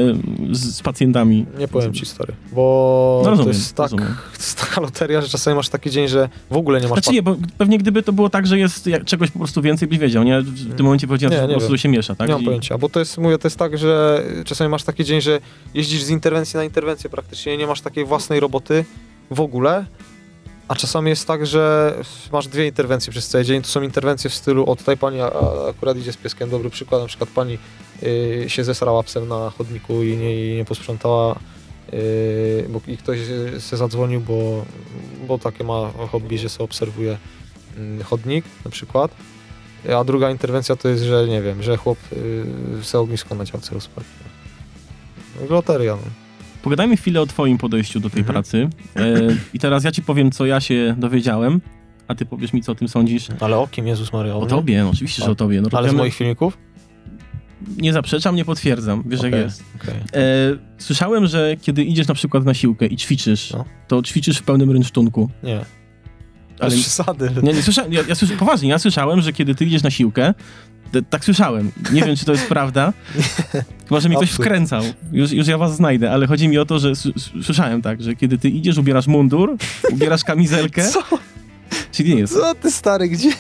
z, 0.53 0.75
z 0.77 0.83
pacjentami? 0.83 1.47
Nie 1.59 1.69
powiem 1.69 1.93
ci, 1.95 2.07
stary, 2.07 2.33
bo 2.53 3.21
No 3.25 3.31
rozumiem, 3.31 3.53
to, 3.53 3.59
jest 3.59 3.75
tak, 3.75 3.91
to 3.91 3.97
taka 4.67 4.81
loteria, 4.81 5.21
że 5.21 5.29
czasami 5.29 5.57
masz 5.57 5.69
taki 5.69 5.91
dzień, 5.91 6.09
że 6.09 6.29
w 6.51 6.57
ogóle 6.57 6.81
nie 6.81 6.89
masz 6.89 6.93
Znaczy 6.93 7.11
nie, 7.13 7.23
bo 7.23 7.37
pewnie 7.59 7.79
gdyby 7.79 8.03
to 8.03 8.13
było 8.13 8.31
tak, 8.31 8.47
że 8.47 8.59
jest 8.59 8.87
jak, 8.87 9.05
czegoś 9.05 9.31
po 9.31 9.39
prostu 9.39 9.63
więcej, 9.63 9.89
byś 9.89 9.99
wiedział, 9.99 10.25
nie? 10.25 10.41
W 10.43 10.77
tym 10.77 10.85
momencie 10.87 11.07
powiedziałem, 11.07 11.37
że 11.37 11.43
po 11.43 11.49
prostu 11.49 11.69
wiem. 11.69 11.79
to 11.79 11.83
się 11.83 11.89
miesza, 11.89 12.15
tak? 12.15 12.29
Nie 12.29 12.35
mam 12.35 12.43
I- 12.43 12.47
pojęcia, 12.47 12.79
bo 12.79 12.89
to 12.89 12.99
jest, 13.01 13.19
mówię, 13.19 13.39
to 13.39 13.47
jest 13.49 13.57
tak, 13.57 13.79
że 13.79 14.23
czasami 14.45 14.71
masz 14.71 14.83
taki 14.83 15.05
dzień, 15.05 15.21
że 15.21 15.41
jeździsz 15.75 16.03
z 16.03 16.11
interwencji 16.11 16.57
na 16.57 16.65
interwencję 16.65 17.11
praktycznie 17.11 17.36
i 17.47 17.59
nie 17.59 17.67
masz 17.67 17.81
takiej 17.81 18.05
własnej 18.05 18.41
roboty 18.41 18.85
w 19.31 19.41
ogóle, 19.41 19.87
a 20.69 20.75
czasami 20.75 21.11
jest 21.11 21.27
tak, 21.27 21.47
że 21.47 21.95
masz 22.33 22.49
dwie 22.49 22.67
interwencje 22.67 23.11
przez 23.11 23.29
cały 23.29 23.45
dzień, 23.45 23.63
to 23.63 23.69
są 23.69 23.83
interwencje 23.83 24.31
w 24.31 24.35
stylu, 24.35 24.71
o 24.71 24.77
tutaj 24.77 24.97
pani 24.97 25.19
akurat 25.71 25.97
idzie 25.97 26.13
z 26.13 26.17
pieskiem, 26.17 26.51
dobry 26.51 26.71
przykład, 26.71 27.01
na 27.01 27.09
przykład 27.09 27.31
pani 27.31 27.59
y, 28.03 28.45
się 28.49 28.65
zesrała 28.65 29.03
psem 29.03 29.29
na 29.29 29.51
chodniku 29.51 30.03
i 30.03 30.17
nie, 30.17 30.53
i 30.53 30.57
nie 30.57 30.65
posprzątała 30.65 31.39
yy, 31.93 32.67
bo 32.69 32.81
i 32.87 32.97
ktoś 32.97 33.19
se 33.59 33.77
zadzwonił, 33.77 34.21
bo, 34.21 34.65
bo 35.29 35.39
takie 35.39 35.65
ma 35.65 35.91
hobby, 36.13 36.39
że 36.39 36.49
sobie 36.49 36.65
obserwuje 36.65 37.19
mm, 37.77 38.03
chodnik 38.03 38.45
na 38.65 38.71
przykład. 38.71 39.11
A 39.99 40.05
druga 40.05 40.31
interwencja 40.31 40.77
to 40.77 40.89
jest, 40.89 41.05
że 41.05 41.27
nie 41.29 41.43
wiem, 41.43 41.63
że 41.63 41.77
chłop 41.77 41.99
yy, 42.77 42.85
se 42.85 42.99
ognisko 42.99 43.35
na 43.35 43.45
działce. 43.45 43.77
No, 45.41 45.55
loteria, 45.55 45.97
no. 45.97 46.26
Pogadajmy 46.67 46.97
chwilę 46.97 47.21
o 47.21 47.27
twoim 47.27 47.59
podejściu 47.59 48.01
do 48.01 48.11
tej 48.11 48.21
Mhm. 48.21 48.35
pracy. 48.35 48.69
E, 48.97 49.03
I 49.55 49.59
teraz 49.59 49.85
ja 49.85 49.93
ci 49.93 50.03
powiem, 50.03 50.31
co 50.31 50.47
ja 50.47 50.61
się 50.61 50.95
dowiedziałem, 50.99 51.61
a 52.09 52.15
ty 52.15 52.27
powiesz 52.27 52.53
mi, 52.53 52.63
co 52.63 52.73
o 52.73 52.75
tym 52.75 52.89
sądzisz. 52.89 53.29
Ale 53.41 53.57
o 53.57 53.67
kim 53.69 53.87
Jezus 53.87 54.13
Maria? 54.13 54.35
O 54.35 54.41
mnie? 54.41 54.49
tobie, 54.49 54.83
no, 54.83 54.91
oczywiście, 54.91 55.25
że 55.25 55.31
o 55.31 55.35
tobie. 55.35 55.61
No, 55.61 55.69
Ale 55.79 55.91
z 55.91 55.93
moich 55.93 56.15
filmików? 56.15 56.59
Nie 57.77 57.93
zaprzeczam, 57.93 58.37
nie 58.37 58.45
potwierdzam. 58.45 59.03
Wiesz, 59.07 59.23
jak 59.23 59.33
Okej, 59.33 59.43
jest. 59.45 59.65
okej. 59.83 59.95
E, 59.95 60.23
słyszałem, 60.79 61.27
że 61.27 61.57
kiedy 61.63 61.85
idziesz 61.85 62.09
na 62.09 62.15
przykład 62.15 62.45
na 62.45 62.55
siłkę 62.55 62.87
i 62.87 62.97
ćwiczysz, 62.97 63.51
No. 63.53 63.65
to 63.89 64.03
ćwiczysz 64.03 64.39
w 64.39 64.43
pełnym 64.43 64.71
rynsztunku. 64.71 65.31
Nie. 65.43 65.61
Ale 66.61 66.71
przesady. 66.71 67.31
nie, 67.43 67.53
nie 67.53 67.63
słyszałem, 67.63 67.93
ja, 67.93 68.01
ja 68.09 68.15
słyszę, 68.15 68.37
poważnie, 68.37 68.69
ja 68.69 68.79
słyszałem, 68.79 69.21
że 69.21 69.33
kiedy 69.33 69.55
ty 69.55 69.65
idziesz 69.65 69.83
na 69.83 69.91
siłkę, 69.91 70.35
tak 71.11 71.25
słyszałem. 71.25 71.71
Nie 71.93 72.03
wiem, 72.03 72.17
czy 72.17 72.25
to 72.25 72.33
jest 72.33 72.49
prawda. 72.49 72.93
Chyba, 73.89 74.01
że 74.01 74.09
mi 74.09 74.17
ktoś 74.17 74.31
wkręcał. 74.31 74.83
Już, 75.13 75.33
już 75.33 75.47
ja 75.47 75.59
was 75.59 75.77
znajdę, 75.77 76.11
ale 76.11 76.27
chodzi 76.27 76.49
mi 76.49 76.59
o 76.59 76.67
to, 76.67 76.79
że 76.79 76.93
słyszałem 77.43 77.83
tak, 77.83 78.03
że 78.03 78.15
kiedy 78.17 78.39
ty 78.39 78.49
idziesz, 78.49 78.79
ubierasz 78.79 79.07
mundur, 79.07 79.57
ubierasz 79.93 80.25
kamizelkę, 80.25 80.89
Co? 80.93 81.03
czyli 81.93 82.15
nie 82.15 82.21
jest. 82.21 82.35
Co 82.35 82.55
ty 82.55 82.71
stary, 82.71 83.09
gdzie? 83.09 83.31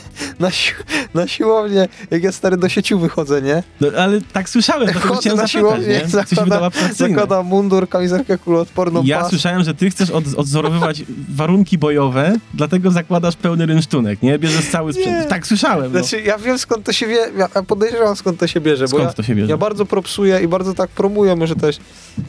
Na, 0.40 0.50
si 0.50 0.70
na 1.14 1.26
siłownię, 1.28 1.88
jak 2.10 2.22
ja 2.22 2.32
stary 2.32 2.56
do 2.56 2.68
sieciu 2.68 2.98
wychodzę, 2.98 3.42
nie? 3.42 3.62
No, 3.80 3.88
ale 3.98 4.20
tak 4.32 4.48
słyszałem, 4.48 4.84
dlatego 4.84 5.08
Chodzę 5.08 5.20
chciałem 5.20 5.36
na 5.38 5.42
zapytać, 5.46 5.60
siłownię, 5.60 5.86
nie? 5.88 6.06
Zakładam-. 6.08 6.70
Zakładam 6.94 7.46
mundur, 7.46 7.88
kamizelkę 7.88 8.38
kuloodporną, 8.38 9.02
Ja 9.04 9.20
pas. 9.20 9.28
słyszałem, 9.28 9.64
że 9.64 9.74
ty 9.74 9.90
chcesz 9.90 10.10
od, 10.10 10.24
odzorowywać 10.36 11.02
warunki 11.28 11.78
bojowe, 11.78 12.36
dlatego 12.54 12.90
zakładasz 12.90 13.36
pełny 13.36 13.66
rynsztunek, 13.66 14.22
nie? 14.22 14.38
Bierzesz 14.38 14.66
cały 14.70 14.92
sprzęt. 14.92 15.16
Nie. 15.16 15.24
Tak 15.24 15.46
słyszałem. 15.46 15.92
No. 15.92 15.98
Znaczy, 15.98 16.20
ja 16.20 16.38
wiem 16.38 16.58
skąd 16.58 16.84
to 16.86 16.92
się 16.92 17.06
wie, 17.06 17.18
ja 17.38 17.48
podejrzewam 17.62 18.16
skąd 18.16 18.38
to 18.40 18.46
się 18.46 18.60
bierze, 18.60 18.84
bo 18.84 18.88
Skąd 18.88 19.04
ja, 19.04 19.12
to 19.12 19.22
się 19.22 19.34
bierze? 19.34 19.50
ja 19.50 19.56
bardzo 19.56 19.86
propsuję 19.86 20.40
i 20.42 20.48
bardzo 20.48 20.74
tak 20.74 20.90
promuję 20.90 21.36
może 21.36 21.56
też 21.56 21.78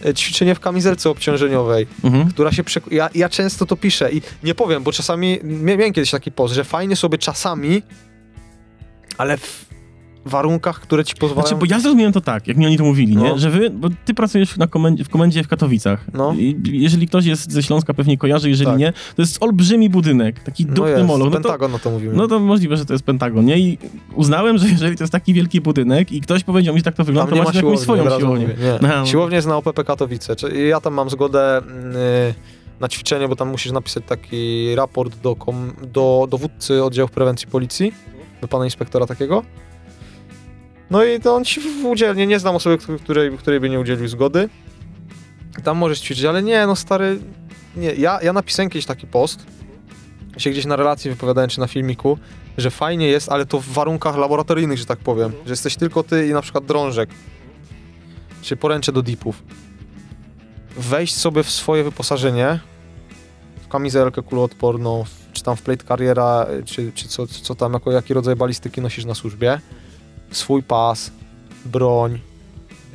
e, 0.05 0.13
ćwiczenie 0.13 0.55
w 0.55 0.59
kamizelce 0.59 1.09
obciążeniowej, 1.09 1.87
Mhm. 2.03 2.29
która 2.29 2.51
się 2.51 2.63
ja, 2.91 3.09
ja 3.15 3.29
często 3.29 3.65
to 3.65 3.75
piszę 3.75 4.11
i 4.11 4.21
nie 4.43 4.55
powiem, 4.55 4.83
bo 4.83 4.91
czasami, 4.91 5.39
mia- 5.43 5.77
miałem 5.77 5.93
kiedyś 5.93 6.11
taki 6.11 6.31
post, 6.31 6.53
że 6.53 6.63
fajnie 6.63 6.95
sobie 6.95 7.17
czasami, 7.17 7.81
ale 9.17 9.37
w 9.37 9.67
warunkach, 10.29 10.79
które 10.79 11.05
ci 11.05 11.15
pozwalają... 11.15 11.47
Znaczy, 11.47 11.59
bo 11.59 11.73
ja 11.75 11.79
zrozumiałem 11.79 12.13
to 12.13 12.21
tak, 12.21 12.47
jak 12.47 12.57
mi 12.57 12.65
oni 12.65 12.77
to 12.77 12.83
mówili, 12.83 13.17
nie? 13.17 13.29
No. 13.29 13.37
Że 13.37 13.49
wy, 13.49 13.69
bo 13.69 13.89
ty 14.05 14.13
pracujesz 14.13 14.57
na 14.57 14.67
komendzie, 14.67 15.03
w 15.03 15.09
komendzie 15.09 15.43
w 15.43 15.47
Katowicach. 15.47 16.05
No. 16.13 16.33
I 16.33 16.55
jeżeli 16.63 17.07
ktoś 17.07 17.25
jest 17.25 17.51
ze 17.51 17.63
Śląska, 17.63 17.93
pewnie 17.93 18.17
kojarzy, 18.17 18.49
jeżeli 18.49 18.69
Tak. 18.69 18.79
nie, 18.79 18.93
to 19.15 19.21
jest 19.21 19.43
olbrzymi 19.43 19.89
budynek, 19.89 20.39
taki 20.39 20.65
no 20.65 20.73
dupny 20.73 20.91
jest, 20.91 21.05
moloch. 21.05 21.27
No 21.27 21.31
to, 21.31 21.41
Pentagon 21.41 21.75
o 21.75 21.79
to 21.79 21.89
mówimy. 21.89 22.13
no 22.13 22.27
to 22.27 22.39
możliwe, 22.39 22.77
że 22.77 22.85
to 22.85 22.93
jest 22.93 23.05
Pentagon, 23.05 23.45
nie? 23.45 23.59
I 23.59 23.77
uznałem, 24.15 24.57
że 24.57 24.67
jeżeli 24.67 24.97
to 24.97 25.03
jest 25.03 25.11
taki 25.11 25.33
wielki 25.33 25.61
budynek 25.61 26.11
i 26.11 26.21
ktoś 26.21 26.43
powiedział 26.43 26.73
mi, 26.73 26.79
że 26.79 26.83
tak 26.83 26.95
to 26.95 27.03
wygląda, 27.03 27.29
to 27.29 27.35
nie 27.35 27.41
ma 27.41 27.47
masz 27.47 27.55
jakąś 27.55 27.79
swoją 27.79 28.19
siłownię. 28.19 28.47
Nie. 28.47 28.87
No. 28.87 29.05
Siłownia 29.05 29.35
jest 29.35 29.47
na 29.47 29.57
OPP 29.57 29.83
Katowice. 29.83 30.35
Ja 30.69 30.81
tam 30.81 30.93
mam 30.93 31.09
zgodę 31.09 31.57
mm, 31.57 31.95
y, 31.95 32.33
na 32.79 32.87
ćwiczenie, 32.87 33.27
bo 33.27 33.35
tam 33.35 33.49
musisz 33.49 33.71
napisać 33.71 34.03
taki 34.07 34.75
raport 34.75 35.21
do, 35.21 35.35
kom, 35.35 35.73
do 35.93 36.27
dowódcy 36.29 36.83
oddziału 36.83 37.09
prewencji 37.09 37.47
policji, 37.47 37.93
do 38.41 38.47
pana 38.47 38.65
inspektora 38.65 39.05
takiego. 39.05 39.43
No 40.89 41.03
i 41.03 41.19
to 41.19 41.35
on 41.35 41.45
ci 41.45 41.61
udzielnie, 41.83 42.27
nie 42.27 42.39
znam 42.39 42.55
osoby, 42.55 42.77
któ- 42.77 42.99
której, 42.99 43.37
której 43.37 43.59
by 43.59 43.69
nie 43.69 43.79
udzielił 43.79 44.07
zgody. 44.07 44.49
Tam 45.63 45.77
możesz 45.77 45.99
ćwiczyć, 45.99 46.25
ale 46.25 46.43
nie, 46.43 46.67
no 46.67 46.75
stary, 46.75 47.19
nie. 47.75 47.93
Ja, 47.93 48.19
ja 48.21 48.33
napisałem 48.33 48.69
kiedyś 48.69 48.85
taki 48.85 49.07
post, 49.07 49.45
się 50.37 50.49
gdzieś 50.49 50.65
na 50.65 50.75
relacji 50.75 51.11
wypowiadałem, 51.11 51.49
czy 51.49 51.59
na 51.59 51.67
filmiku, 51.67 52.17
że 52.57 52.71
fajnie 52.71 53.07
jest, 53.07 53.29
ale 53.31 53.45
to 53.45 53.59
w 53.59 53.65
warunkach 53.67 54.17
laboratoryjnych, 54.17 54.77
że 54.77 54.85
tak 54.85 54.99
powiem, 54.99 55.31
że 55.45 55.51
jesteś 55.53 55.75
tylko 55.75 56.03
ty 56.03 56.27
i 56.27 56.31
na 56.33 56.41
przykład 56.41 56.65
drążek, 56.65 57.09
czy 58.41 58.55
poręcze 58.57 58.91
do 58.91 59.01
dipów. 59.01 59.43
Wejść 60.77 61.15
sobie 61.15 61.43
w 61.43 61.51
swoje 61.51 61.83
wyposażenie, 61.83 62.59
w 63.61 63.67
kamizelkę 63.67 64.21
kuloodporną, 64.21 65.03
w- 65.03 65.26
czy 65.37 65.43
tam 65.43 65.55
w 65.55 65.61
plate 65.61 65.85
carriera, 65.87 66.47
y, 66.59 66.63
czy, 66.63 66.91
czy 66.95 67.07
co, 67.07 67.27
co 67.27 67.55
tam, 67.55 67.73
jako, 67.73 67.91
jaki 67.91 68.13
rodzaj 68.13 68.35
balistyki 68.35 68.81
nosisz 68.81 69.05
na 69.05 69.15
służbie, 69.15 69.59
swój 70.31 70.63
pas, 70.63 71.11
broń, 71.65 72.19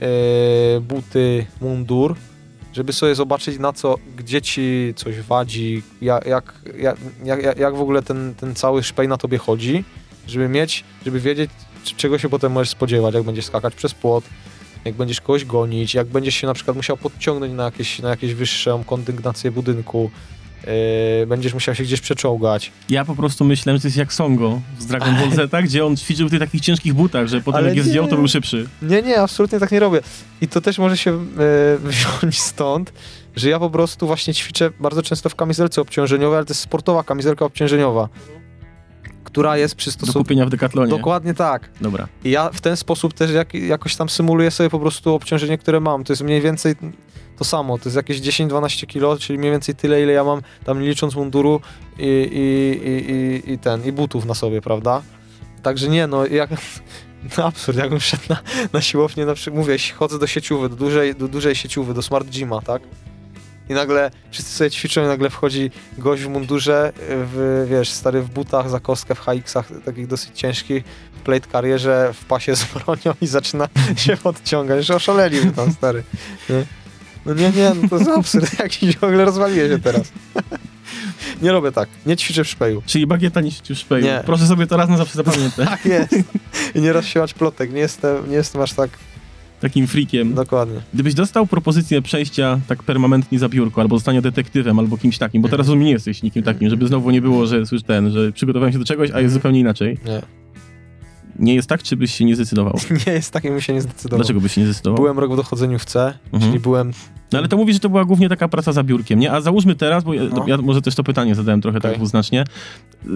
yy, 0.00 0.80
buty, 0.80 1.46
mundur, 1.60 2.16
żeby 2.72 2.92
sobie 2.92 3.14
zobaczyć 3.14 3.58
na 3.58 3.72
co, 3.72 3.98
gdzie 4.16 4.42
ci 4.42 4.92
coś 4.96 5.20
wadzi, 5.20 5.82
jak, 6.00 6.26
jak, 6.26 6.54
jak, 7.24 7.58
jak, 7.58 7.76
w 7.76 7.80
ogóle 7.80 8.02
ten, 8.02 8.34
ten 8.34 8.54
cały 8.54 8.82
szpej 8.82 9.08
na 9.08 9.16
tobie 9.16 9.38
chodzi, 9.38 9.84
żeby 10.26 10.48
mieć, 10.48 10.84
żeby 11.04 11.20
wiedzieć, 11.20 11.50
czego 11.96 12.18
się 12.18 12.28
potem 12.28 12.52
możesz 12.52 12.70
spodziewać, 12.70 13.14
jak 13.14 13.24
będziesz 13.24 13.44
skakać 13.44 13.74
przez 13.74 13.94
płot, 13.94 14.24
jak 14.84 14.94
będziesz 14.94 15.20
kogoś 15.20 15.44
gonić, 15.44 15.94
jak 15.94 16.06
będziesz 16.06 16.34
się 16.34 16.46
na 16.46 16.54
przykład 16.54 16.76
musiał 16.76 16.96
podciągnąć 16.96 17.52
na 17.52 17.64
jakieś, 17.64 17.98
na 17.98 18.08
jakieś 18.08 18.34
wyższą 18.34 18.84
kondygnację 18.84 19.50
budynku, 19.50 20.10
yy, 20.66 21.26
będziesz 21.26 21.54
musiał 21.54 21.74
się 21.74 21.82
gdzieś 21.82 22.00
przeczołgać. 22.00 22.72
Ja 22.90 23.04
po 23.04 23.14
prostu 23.16 23.44
myślałem, 23.44 23.76
że 23.76 23.82
to 23.82 23.88
jest 23.88 23.96
jak 23.96 24.12
Songo 24.12 24.60
z 24.78 24.86
Dragon 24.86 25.14
Ball 25.14 25.30
Z, 25.30 25.64
gdzie 25.64 25.86
on 25.86 25.96
ćwiczył 25.96 26.28
w 26.28 26.30
tych 26.30 26.40
takich 26.40 26.60
ciężkich 26.60 26.94
butach, 26.94 27.26
że 27.26 27.40
potem 27.40 27.58
Ale 27.58 27.68
jak 27.68 27.76
je 27.76 27.82
zdjął, 27.82 28.08
to 28.08 28.16
był 28.16 28.28
szybszy. 28.28 28.68
Nie, 28.82 29.02
nie, 29.02 29.20
absolutnie 29.20 29.58
tak 29.60 29.72
nie 29.72 29.80
robię. 29.80 30.00
I 30.40 30.48
to 30.48 30.60
też 30.60 30.78
może 30.78 30.96
się 30.96 31.10
e, 31.12 31.18
wziąć 31.88 32.40
stąd, 32.40 32.92
że 33.36 33.48
ja 33.48 33.58
po 33.58 33.70
prostu 33.70 34.06
właśnie 34.06 34.34
ćwiczę 34.34 34.70
bardzo 34.80 35.02
często 35.02 35.28
w 35.28 35.34
kamizelce 35.34 35.80
obciążeniowej, 35.80 36.36
ale 36.36 36.46
to 36.46 36.50
jest 36.50 36.60
sportowa 36.60 37.02
kamizelka 37.04 37.44
obciążeniowa, 37.44 38.08
która 39.24 39.56
jest 39.56 39.74
Do 39.74 39.78
przystosowana. 39.78 40.24
kupienia 40.24 40.46
w 40.46 40.50
Decathlonie. 40.50 40.90
Dokładnie 40.90 41.34
tak. 41.34 41.70
Dobra. 41.80 42.08
I 42.24 42.30
ja 42.30 42.50
w 42.52 42.60
ten 42.60 42.76
sposób 42.76 43.14
też 43.14 43.30
jak, 43.30 43.54
jakoś 43.54 43.96
tam 43.96 44.08
symuluję 44.08 44.50
sobie 44.50 44.70
po 44.70 44.78
prostu 44.78 45.14
obciążenie, 45.14 45.58
które 45.58 45.80
mam. 45.80 46.04
To 46.04 46.12
jest 46.12 46.22
mniej 46.22 46.40
więcej 46.40 46.74
to 47.38 47.44
samo, 47.44 47.78
to 47.78 47.84
jest 47.84 47.96
jakieś 47.96 48.20
10-12 48.20 48.86
kilo, 48.86 49.18
czyli 49.18 49.38
mniej 49.38 49.50
więcej 49.50 49.74
tyle, 49.74 50.02
ile 50.02 50.12
ja 50.12 50.24
mam 50.24 50.42
tam 50.64 50.82
licząc 50.82 51.14
munduru 51.14 51.60
i, 51.98 52.02
i, 52.32 53.12
i, 53.12 53.52
i, 53.52 53.58
ten, 53.58 53.84
i 53.84 53.92
butów 53.92 54.24
na 54.24 54.34
sobie, 54.34 54.60
prawda? 54.60 55.02
Także 55.62 55.88
nie, 55.88 56.06
no 56.06 56.26
jak... 56.26 56.50
No 57.38 57.44
absurd, 57.44 57.78
jakbym 57.78 58.00
szedł 58.00 58.22
na, 58.28 58.42
na 58.72 58.80
siłownię, 58.80 59.26
na 59.26 59.34
przykład, 59.34 59.60
mówię, 59.60 59.76
chodzę 59.96 60.18
do 60.18 60.26
sieciówy, 60.26 60.68
do 60.68 60.76
dużej, 60.76 61.14
do 61.14 61.28
dużej 61.28 61.54
sieciówy, 61.54 61.94
do 61.94 62.02
Smart 62.02 62.30
Gyma, 62.30 62.60
tak? 62.60 62.82
I 63.68 63.74
nagle 63.74 64.10
wszyscy 64.30 64.52
sobie 64.52 64.70
ćwiczą 64.70 65.04
i 65.04 65.06
nagle 65.06 65.30
wchodzi 65.30 65.70
gość 65.98 66.22
w 66.22 66.28
mundurze, 66.28 66.92
w, 67.08 67.66
wiesz, 67.70 67.90
stary 67.90 68.22
w 68.22 68.30
butach, 68.30 68.70
za 68.70 68.80
kostkę, 68.80 69.14
w 69.14 69.20
HX-ach 69.20 69.72
takich 69.84 70.06
dosyć 70.06 70.38
ciężkich, 70.38 70.84
w 71.12 71.20
plate 71.20 71.48
karierze, 71.48 72.10
w 72.14 72.24
pasie 72.24 72.56
z 72.56 72.64
bronią 72.64 73.14
i 73.20 73.26
zaczyna 73.26 73.68
się 73.96 74.16
odciągać, 74.24 74.86
że 74.86 74.94
oszaleliby 74.94 75.50
tam, 75.50 75.72
stary. 75.72 76.02
Nie? 76.50 76.81
No 77.26 77.34
nie, 77.34 77.50
nie, 77.50 77.72
no 77.82 77.88
to 77.88 77.98
jest 77.98 78.10
absurd 78.18 78.58
jakiś, 78.58 78.96
w 78.96 79.04
ogóle 79.04 79.24
rozwaliłem 79.24 79.70
się 79.70 79.78
teraz. 79.78 80.12
Nie 81.42 81.52
robię 81.52 81.72
tak, 81.72 81.88
nie 82.06 82.16
ćwiczę 82.16 82.44
w 82.44 82.48
szpeju. 82.48 82.82
Czyli 82.86 83.06
bagieta 83.06 83.40
niż 83.40 83.60
już 83.70 83.78
szpeju. 83.78 84.04
Nie. 84.04 84.22
Proszę 84.26 84.46
sobie 84.46 84.66
to 84.66 84.76
raz 84.76 84.88
na 84.88 84.96
zawsze 84.96 85.14
zapamiętać. 85.16 85.68
Tak 85.68 85.84
jest. 85.84 86.14
I 86.74 86.80
nie 86.80 86.92
rozsiewać 86.92 87.34
plotek, 87.34 87.72
nie 87.72 87.80
jestem, 87.80 88.30
nie 88.30 88.34
jestem 88.36 88.62
aż 88.62 88.72
tak 88.72 88.90
Takim 89.60 89.86
freakiem. 89.86 90.34
dokładnie. 90.34 90.80
Gdybyś 90.94 91.14
dostał 91.14 91.46
propozycję 91.46 92.02
przejścia 92.02 92.60
tak 92.68 92.82
permanentnie 92.82 93.38
za 93.38 93.48
biurko, 93.48 93.80
albo 93.80 93.96
zostania 93.96 94.20
detektywem, 94.22 94.78
albo 94.78 94.96
kimś 94.96 95.18
takim, 95.18 95.42
bo 95.42 95.48
teraz 95.48 95.66
Mhm. 95.66 95.84
nie 95.84 95.90
jesteś 95.90 96.22
nikim 96.22 96.42
takim, 96.42 96.70
żeby 96.70 96.86
znowu 96.86 97.10
nie 97.10 97.22
było, 97.22 97.46
że 97.46 97.66
słysz 97.66 97.82
ten, 97.82 98.10
że 98.10 98.32
przygotowałem 98.32 98.72
się 98.72 98.78
do 98.78 98.84
czegoś, 98.84 99.10
a 99.10 99.20
jest 99.20 99.34
zupełnie 99.34 99.60
inaczej. 99.60 99.98
Nie. 100.06 100.22
Nie 101.38 101.54
jest 101.54 101.68
tak, 101.68 101.82
czy 101.82 101.96
byś 101.96 102.14
się 102.14 102.24
nie 102.24 102.34
zdecydował? 102.36 102.78
Nie 103.06 103.12
jest 103.12 103.30
takim, 103.30 103.60
się 103.60 103.72
nie 103.72 103.80
zdecydował. 103.80 104.18
Dlaczego 104.18 104.40
byś 104.40 104.52
się 104.52 104.60
nie 104.60 104.66
zdecydował? 104.66 104.96
Byłem 104.96 105.18
rok 105.18 105.32
w 105.32 105.36
dochodzeniu 105.36 105.78
w 105.78 105.84
C, 105.84 106.14
Mhm. 106.32 106.52
czyli 106.52 106.62
byłem 106.62 106.92
No 107.32 107.38
ale 107.38 107.48
to 107.48 107.56
mówi, 107.56 107.72
że 107.72 107.80
to 107.80 107.88
była 107.88 108.04
głównie 108.04 108.28
taka 108.28 108.48
praca 108.48 108.72
za 108.72 108.82
biurkiem, 108.84 109.18
nie? 109.18 109.32
A 109.32 109.40
załóżmy 109.40 109.74
teraz, 109.74 110.04
bo 110.04 110.14
ja, 110.14 110.22
No. 110.36 110.44
ja 110.48 110.56
może 110.56 110.82
też 110.82 110.94
to 110.94 111.04
pytanie 111.04 111.34
zadałem 111.34 111.60
trochę 111.60 111.80
tak 111.80 111.90
Okej. 111.90 111.98
dwuznacznie, 111.98 112.44
y, 113.06 113.08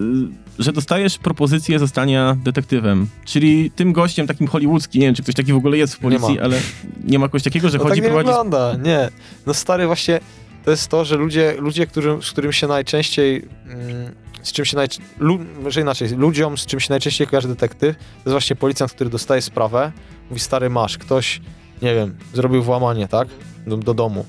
że 0.59 0.73
dostajesz 0.73 1.17
propozycję 1.17 1.79
zostania 1.79 2.37
detektywem, 2.43 3.07
czyli 3.25 3.71
tym 3.71 3.93
gościem 3.93 4.27
takim 4.27 4.47
hollywoodzkim, 4.47 5.01
nie 5.01 5.07
wiem, 5.07 5.15
czy 5.15 5.23
ktoś 5.23 5.35
taki 5.35 5.53
w 5.53 5.55
ogóle 5.55 5.77
jest 5.77 5.95
w 5.95 5.99
policji, 5.99 6.35
ma. 6.35 6.41
ale 6.41 6.59
nie 7.03 7.19
ma 7.19 7.27
kogoś 7.27 7.43
takiego, 7.43 7.69
że 7.69 7.77
No 7.77 7.83
chodzi 7.83 7.95
tak 7.95 8.03
nie 8.03 8.09
prowadzić... 8.09 8.27
wygląda, 8.31 8.75
nie. 8.83 9.09
No 9.47 9.53
stary, 9.53 9.87
właśnie 9.87 10.19
to 10.65 10.71
jest 10.71 10.87
to, 10.87 11.05
że 11.05 11.15
ludzie, 11.15 11.55
ludzie 11.59 11.87
którym, 11.87 12.21
z 12.23 12.31
którym 12.31 12.51
się 12.53 12.67
najczęściej, 12.67 13.45
mm, 13.65 14.11
z 14.43 14.51
czym 14.51 14.65
się 14.65 14.77
najczęściej, 14.77 15.15
może 15.63 15.81
inaczej, 15.81 16.09
ludziom, 16.09 16.57
z 16.57 16.65
czym 16.65 16.79
się 16.79 16.87
najczęściej 16.89 17.27
kojarzy 17.27 17.47
detektyw, 17.47 17.95
to 17.97 18.03
jest 18.15 18.31
właśnie 18.31 18.55
policjant, 18.55 18.91
który 18.91 19.09
dostaje 19.09 19.41
sprawę, 19.41 19.91
mówi, 20.29 20.39
stary, 20.39 20.69
masz, 20.69 20.97
ktoś, 20.97 21.41
nie 21.81 21.95
wiem, 21.95 22.17
zrobił 22.33 22.63
włamanie, 22.63 23.07
tak, 23.07 23.27
do, 23.67 23.77
do 23.77 23.93
domu. 23.93 24.25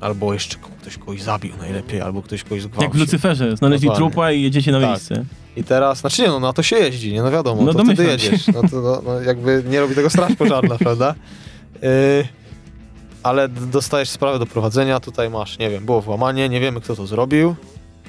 Albo 0.00 0.32
jeszcze 0.34 0.56
ktoś 0.80 0.98
kogoś 0.98 1.22
zabił 1.22 1.56
najlepiej, 1.56 2.00
albo 2.00 2.22
ktoś 2.22 2.42
kogoś 2.42 2.62
zgwałcił. 2.62 2.82
Jak 2.82 2.92
w 2.92 3.00
Lucyferze, 3.00 3.56
znaleźli 3.56 3.86
Dokładnie. 3.88 4.06
trupa 4.10 4.32
i 4.32 4.42
jedziecie 4.42 4.72
na 4.72 4.80
Tak. 4.80 4.88
miejsce. 4.88 5.24
I 5.56 5.64
teraz, 5.64 5.98
znaczy 5.98 6.22
nie, 6.22 6.28
no 6.28 6.40
na 6.40 6.52
to 6.52 6.62
się 6.62 6.76
jeździ, 6.76 7.12
nie, 7.12 7.22
no 7.22 7.30
wiadomo, 7.30 7.62
No 7.62 7.74
to 7.74 7.84
wtedy 7.84 8.04
jedziesz. 8.04 8.46
No 8.46 8.62
to 8.70 8.80
no, 8.80 9.02
no, 9.04 9.20
jakby 9.20 9.64
nie 9.68 9.80
robi 9.80 9.94
tego 9.94 10.10
straż 10.10 10.34
pożarna, 10.36 10.78
prawda? 10.86 11.14
Yy, 11.82 11.88
ale 13.22 13.48
dostajesz 13.48 14.08
sprawę 14.08 14.38
do 14.38 14.46
prowadzenia, 14.46 15.00
tutaj 15.00 15.30
masz, 15.30 15.58
nie 15.58 15.70
wiem, 15.70 15.84
było 15.84 16.00
włamanie, 16.00 16.48
nie 16.48 16.60
wiemy 16.60 16.80
kto 16.80 16.96
to 16.96 17.06
zrobił 17.06 17.54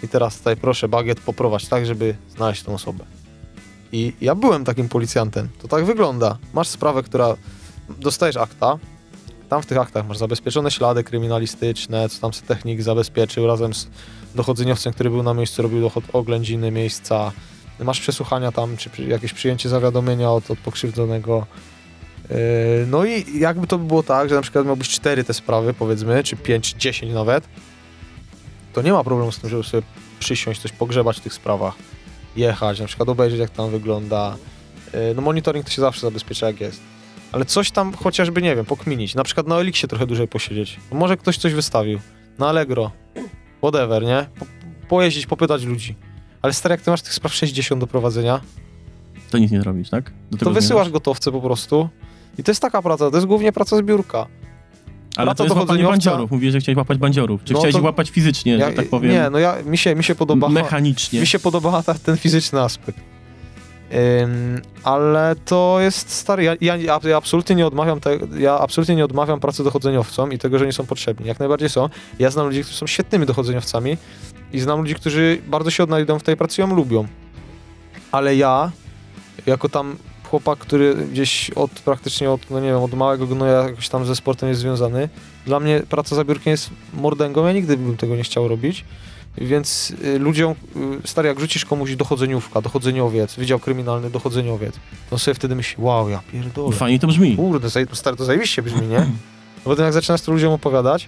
i 0.04 0.08
teraz 0.08 0.38
tutaj 0.38 0.58
proszę 0.58 0.88
bagiet 0.88 1.20
poprowadź 1.20 1.68
tak, 1.68 1.86
żeby 1.86 2.16
znaleźć 2.36 2.64
tą 2.64 2.74
osobę. 2.74 3.06
I 3.92 4.14
ja 4.22 4.36
byłem 4.36 4.66
takim 4.66 4.90
policjantem, 4.90 5.50
to 5.62 5.68
tak 5.68 5.86
wygląda. 5.86 6.38
Masz 6.54 6.68
sprawę, 6.68 7.04
która, 7.04 7.36
dostajesz 8.00 8.38
akta, 8.38 8.78
tam 9.50 9.62
w 9.62 9.66
tych 9.66 9.78
aktach 9.78 10.08
masz 10.08 10.18
zabezpieczone 10.18 10.72
ślady 10.72 11.04
kryminalistyczne, 11.04 12.10
co 12.10 12.22
tam 12.22 12.34
se 12.34 12.42
technik 12.42 12.82
zabezpieczył 12.82 13.48
razem 13.48 13.74
z 13.74 13.88
dochodzeniowcem, 14.36 14.94
który 14.94 15.10
był 15.10 15.24
na 15.24 15.34
miejscu, 15.34 15.62
robił 15.62 15.82
dochod 15.82 16.04
oględziny 16.14 16.72
miejsca, 16.72 17.32
masz 17.80 18.02
przesłuchania 18.02 18.52
tam, 18.52 18.78
czy 18.78 18.90
jakieś 19.04 19.34
przyjęcie 19.34 19.70
zawiadomienia 19.70 20.32
od, 20.32 20.52
od 20.52 20.60
pokrzywdzonego. 20.60 21.46
Yy, 22.30 22.36
No 22.88 23.06
i 23.06 23.40
jakby 23.40 23.68
to 23.68 23.78
by 23.78 23.86
było 23.86 24.04
tak, 24.04 24.30
że 24.30 24.36
na 24.36 24.42
przykład 24.42 24.66
miałbyś 24.66 24.90
cztery 24.90 25.24
te 25.24 25.34
sprawy, 25.34 25.74
powiedzmy, 25.74 26.24
czy 26.24 26.36
pięć, 26.36 26.74
dziesięć 26.74 27.14
nawet, 27.14 27.48
to 28.74 28.82
nie 28.82 28.92
ma 28.92 29.04
problemu 29.04 29.32
z 29.32 29.40
tym, 29.40 29.50
żeby 29.50 29.64
sobie 29.64 29.84
przysiąść, 30.20 30.62
coś 30.62 30.72
pogrzebać 30.72 31.18
w 31.18 31.22
tych 31.22 31.34
sprawach, 31.34 31.74
jechać, 32.36 32.80
na 32.80 32.86
przykład 32.88 33.10
obejrzeć, 33.10 33.40
jak 33.40 33.50
tam 33.50 33.70
wygląda. 33.72 34.36
Yy, 34.94 35.00
No 35.16 35.22
monitoring 35.22 35.66
to 35.66 35.72
się 35.72 35.82
zawsze 35.82 36.02
zabezpiecza, 36.02 36.48
jak 36.48 36.62
jest. 36.62 36.82
Ale 37.32 37.46
coś 37.46 37.72
tam 37.72 37.94
chociażby, 37.94 38.42
nie 38.42 38.56
wiem, 38.56 38.66
pokminić. 38.66 39.16
Na 39.16 39.24
przykład 39.24 39.48
na 39.48 39.56
Elixie 39.56 39.90
trochę 39.90 40.08
dłużej 40.08 40.28
posiedzieć. 40.28 40.80
Może 40.92 41.18
ktoś 41.18 41.38
coś 41.38 41.54
wystawił. 41.54 42.00
Na 42.40 42.50
Allegro. 42.50 42.92
Whatever, 43.58 44.04
nie? 44.04 44.26
Po, 44.40 44.46
pojeździć, 44.90 45.26
popytać 45.26 45.64
ludzi. 45.64 45.96
Ale 46.42 46.54
stary, 46.54 46.74
jak 46.74 46.82
ty 46.82 46.92
masz 46.92 47.02
tych 47.02 47.14
spraw 47.14 47.34
60 47.34 47.82
do 47.82 47.88
prowadzenia, 47.88 48.42
To 49.32 49.38
nic 49.38 49.52
nie 49.52 49.62
zrobisz, 49.62 49.90
tak? 49.90 50.12
To 50.40 50.52
wysyłasz 50.52 50.90
gotowce 50.90 51.32
po 51.32 51.42
prostu. 51.42 51.90
I 52.38 52.44
to 52.44 52.52
jest 52.52 52.62
taka 52.62 52.82
praca, 52.82 53.10
to 53.12 53.18
jest 53.18 53.28
głównie 53.28 53.52
praca 53.52 53.78
zbiórka. 53.78 54.28
Ale 55.18 55.36
to 55.36 55.44
jest 55.44 55.56
łapanie 55.56 55.84
bandziorów. 55.84 56.32
Mówisz, 56.32 56.52
że 56.54 56.60
chciałeś 56.60 56.78
łapać 56.78 56.98
bandziorów. 56.98 57.44
Czy 57.44 57.54
No 57.54 57.60
chciałeś 57.60 57.76
to- 57.76 57.82
łapać 57.82 58.10
fizycznie, 58.10 58.58
Ja, 58.58 58.70
że 58.70 58.76
tak 58.76 58.90
powiem? 58.90 59.12
Nie, 59.12 59.30
no 59.32 59.40
ja, 59.40 59.56
mi 59.66 59.78
się, 59.78 59.96
mi 59.96 60.04
się 60.04 60.16
podoba... 60.16 60.50
Mechanicznie. 60.50 61.20
Mi 61.22 61.28
się 61.28 61.40
podoba 61.40 61.84
ten 62.04 62.18
fizyczny 62.18 62.62
aspekt. 62.62 63.00
Ym, 64.24 64.62
ale 64.84 65.36
to 65.46 65.78
jest 65.80 66.12
stary. 66.12 66.44
Ja, 66.44 66.56
ja, 66.62 66.76
ja, 66.76 67.00
ja 67.04 67.18
absolutnie 67.18 67.56
nie 67.56 67.68
odmawiam 67.68 68.00
te, 68.00 68.18
ja 68.40 68.60
absolutnie 68.60 68.96
nie 68.96 69.06
odmawiam 69.06 69.40
pracy 69.40 69.64
dochodzeniowcom 69.64 70.34
i 70.34 70.38
tego, 70.38 70.60
że 70.60 70.66
nie 70.66 70.74
są 70.74 70.86
potrzebni. 70.86 71.28
Jak 71.28 71.40
najbardziej 71.40 71.70
są. 71.70 71.90
Ja 72.20 72.32
znam 72.32 72.46
ludzi, 72.48 72.62
którzy 72.64 72.78
są 72.78 72.88
świetnymi 72.88 73.26
dochodzeniowcami 73.26 73.98
i 74.54 74.60
znam 74.60 74.80
ludzi, 74.82 74.96
którzy 74.96 75.42
bardzo 75.48 75.72
się 75.72 75.84
odnajdą 75.84 76.20
w 76.20 76.24
tej 76.24 76.38
pracy 76.38 76.62
i 76.62 76.66
ją 76.66 76.76
lubią. 76.76 77.08
Ale 78.12 78.36
ja, 78.36 78.72
jako 79.46 79.70
tam 79.70 79.96
chłopak, 80.34 80.60
który 80.60 80.96
gdzieś 80.96 81.50
od 81.52 81.72
praktycznie 81.72 82.32
od, 82.32 82.50
no 82.50 82.60
nie 82.60 82.68
wiem, 82.68 82.78
od 82.78 82.94
małego 82.94 83.28
gnoja 83.28 83.54
jakoś 83.64 83.90
tam 83.90 84.06
ze 84.06 84.16
sportem 84.16 84.50
jest 84.50 84.62
związany, 84.62 85.10
dla 85.46 85.60
mnie 85.60 85.82
praca 85.90 86.16
za 86.16 86.24
biurkiem 86.26 86.52
jest 86.52 86.70
mordęgą, 86.94 87.46
ja 87.48 87.54
nigdy 87.54 87.78
bym 87.78 87.98
tego 87.98 88.16
nie 88.16 88.24
chciał 88.24 88.48
robić. 88.48 88.86
Więc 89.38 89.94
y, 90.06 90.20
ludziom, 90.20 90.52
y, 91.04 91.08
stary, 91.08 91.28
jak 91.30 91.40
rzucisz 91.40 91.66
komuś 91.66 91.96
dochodzeniówka, 91.96 92.62
dochodzeniowiec, 92.62 93.36
wydział 93.36 93.60
kryminalny, 93.60 94.10
dochodzeniowiec, 94.10 94.76
to 95.10 95.16
on 95.16 95.20
sobie 95.20 95.36
wtedy 95.36 95.56
myśli, 95.56 95.84
wow, 95.84 96.10
ja 96.10 96.22
pierdolę. 96.32 96.76
Fajnie 96.76 97.00
to 97.00 97.08
brzmi. 97.08 97.36
Kurde, 97.36 97.68
zaj- 97.68 97.96
stary, 97.96 98.18
to 98.18 98.26
zajebiście 98.26 98.62
brzmi, 98.62 98.88
nie? 98.88 99.00
No 99.00 99.06
Potem 99.64 99.86
jak 99.86 99.94
zaczynasz 99.94 100.22
to 100.22 100.32
ludziom 100.32 100.54
opowiadać, 100.54 101.08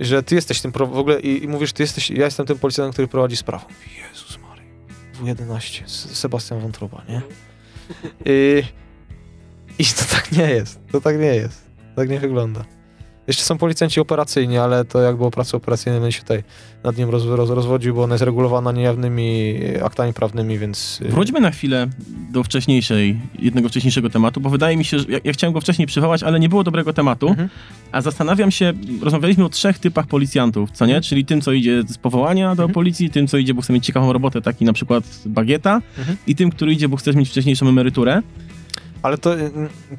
że 0.00 0.22
ty 0.22 0.34
jesteś 0.34 0.60
tym, 0.60 0.72
pro- 0.72 0.86
w 0.86 0.98
ogóle 0.98 1.20
i, 1.20 1.44
i 1.44 1.48
mówisz, 1.48 1.72
ty 1.72 1.82
jesteś, 1.82 2.10
ja 2.10 2.24
jestem 2.24 2.46
tym 2.46 2.58
policjantem, 2.58 2.92
który 2.92 3.08
prowadzi 3.08 3.36
sprawę. 3.36 3.64
Jezus 4.12 4.38
Mary, 4.38 4.62
W11, 5.34 5.84
S- 5.84 6.08
Sebastian 6.18 6.60
Wątroba, 6.60 7.02
nie? 7.08 7.22
I, 8.24 8.62
I 9.78 9.84
to 9.84 10.04
tak 10.10 10.32
nie 10.32 10.50
jest, 10.50 10.80
to 10.92 11.00
tak 11.00 11.18
nie 11.18 11.34
jest, 11.34 11.64
tak 11.96 12.08
nie 12.08 12.20
wygląda. 12.20 12.64
Jeszcze 13.26 13.42
są 13.44 13.58
policjanci 13.58 14.00
operacyjni, 14.00 14.58
ale 14.58 14.84
to 14.84 15.00
jak 15.00 15.16
było 15.16 15.30
pracy 15.30 15.56
operacyjnej, 15.56 16.00
będę 16.00 16.12
się 16.12 16.20
tutaj 16.22 16.42
nad 16.84 16.96
nim 16.98 17.10
roz, 17.10 17.24
roz, 17.24 17.50
rozwodził, 17.50 17.94
bo 17.94 18.02
ona 18.02 18.14
jest 18.14 18.24
regulowana 18.24 18.72
niejawnymi 18.72 19.54
aktami 19.84 20.12
prawnymi, 20.12 20.58
więc... 20.58 21.00
y, 21.02 21.08
Wróćmy 21.08 21.40
na 21.40 21.50
chwilę 21.50 21.86
do 22.32 22.42
wcześniejszej, 22.44 23.20
jednego 23.38 23.68
wcześniejszego 23.68 24.10
tematu, 24.10 24.40
bo 24.40 24.50
wydaje 24.50 24.76
mi 24.76 24.84
się, 24.84 24.98
że 24.98 25.04
ja, 25.08 25.18
ja 25.24 25.32
chciałem 25.32 25.54
go 25.54 25.60
wcześniej 25.60 25.86
przywołać, 25.86 26.22
ale 26.22 26.40
nie 26.40 26.48
było 26.48 26.64
dobrego 26.64 26.92
tematu, 26.92 27.28
Mhm. 27.28 27.48
a 27.92 28.00
zastanawiam 28.00 28.50
się, 28.50 28.72
rozmawialiśmy 29.02 29.44
o 29.44 29.48
trzech 29.48 29.78
typach 29.78 30.06
policjantów, 30.06 30.70
co 30.70 30.86
nie? 30.86 30.92
Mhm. 30.92 31.02
Czyli 31.02 31.24
tym, 31.24 31.40
co 31.40 31.52
idzie 31.52 31.82
z 31.88 31.98
powołania 31.98 32.46
do 32.46 32.62
Mhm. 32.62 32.72
policji, 32.74 33.10
tym, 33.10 33.26
co 33.26 33.36
idzie, 33.38 33.54
bo 33.54 33.62
chce 33.62 33.72
mieć 33.72 33.86
ciekawą 33.86 34.12
robotę, 34.12 34.42
taki 34.42 34.64
na 34.64 34.72
przykład 34.72 35.04
bagieta, 35.26 35.82
Mhm. 35.98 36.16
i 36.26 36.34
tym, 36.36 36.50
który 36.50 36.72
idzie, 36.72 36.88
bo 36.88 36.96
chce 36.96 37.12
mieć 37.12 37.28
wcześniejszą 37.28 37.68
emeryturę. 37.68 38.22
Ale 39.02 39.18
to, 39.18 39.34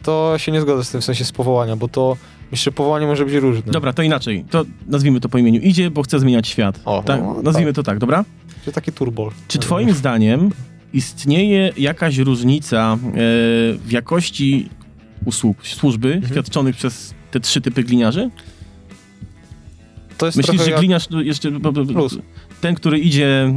to 0.04 0.34
się 0.38 0.52
nie 0.52 0.62
zgodzę 0.62 0.84
z 0.84 0.92
tym 0.92 1.02
w 1.02 1.06
sensie 1.06 1.26
z 1.26 1.32
powołania, 1.32 1.76
bo 1.76 1.88
to 1.88 2.18
myślę, 2.52 2.64
że 2.64 2.72
powołanie 2.72 3.08
może 3.08 3.26
być 3.26 3.34
różne. 3.34 3.72
Dobra, 3.72 3.94
to 3.94 4.02
inaczej, 4.02 4.46
to 4.50 4.66
nazwijmy 4.88 5.20
to 5.20 5.30
po 5.30 5.38
imieniu. 5.38 5.60
Idzie, 5.62 5.92
bo 5.92 6.04
chce 6.04 6.20
zmieniać 6.20 6.48
świat. 6.48 6.80
O, 6.86 7.04
tak? 7.06 7.22
no, 7.22 7.42
Nazwijmy 7.44 7.74
to 7.74 7.84
tak, 7.84 7.98
dobra? 8.00 8.26
Czy 8.66 8.72
taki 8.72 8.92
turbol. 8.92 9.32
Czy 9.48 9.58
twoim 9.60 9.94
zdaniem 9.94 10.50
istnieje 10.94 11.74
jakaś 11.78 12.18
różnica 12.18 12.94
e, 12.94 12.98
w 13.78 13.88
jakości 13.92 14.70
usług, 15.26 15.68
służby 15.68 16.14
Mhm. 16.14 16.34
świadczonych 16.34 16.76
przez 16.76 17.14
te 17.32 17.40
trzy 17.40 17.62
typy 17.62 17.84
gliniarzy? 17.84 18.30
To 20.18 20.26
jest 20.26 20.38
Myślisz, 20.38 20.62
że 20.64 20.72
jak... 20.72 20.80
gliniarz 20.80 21.10
no, 21.10 21.22
jeszcze... 21.22 21.52
Plus. 21.94 22.18
Ten, 22.62 22.76
który 22.76 23.00
idzie 23.00 23.54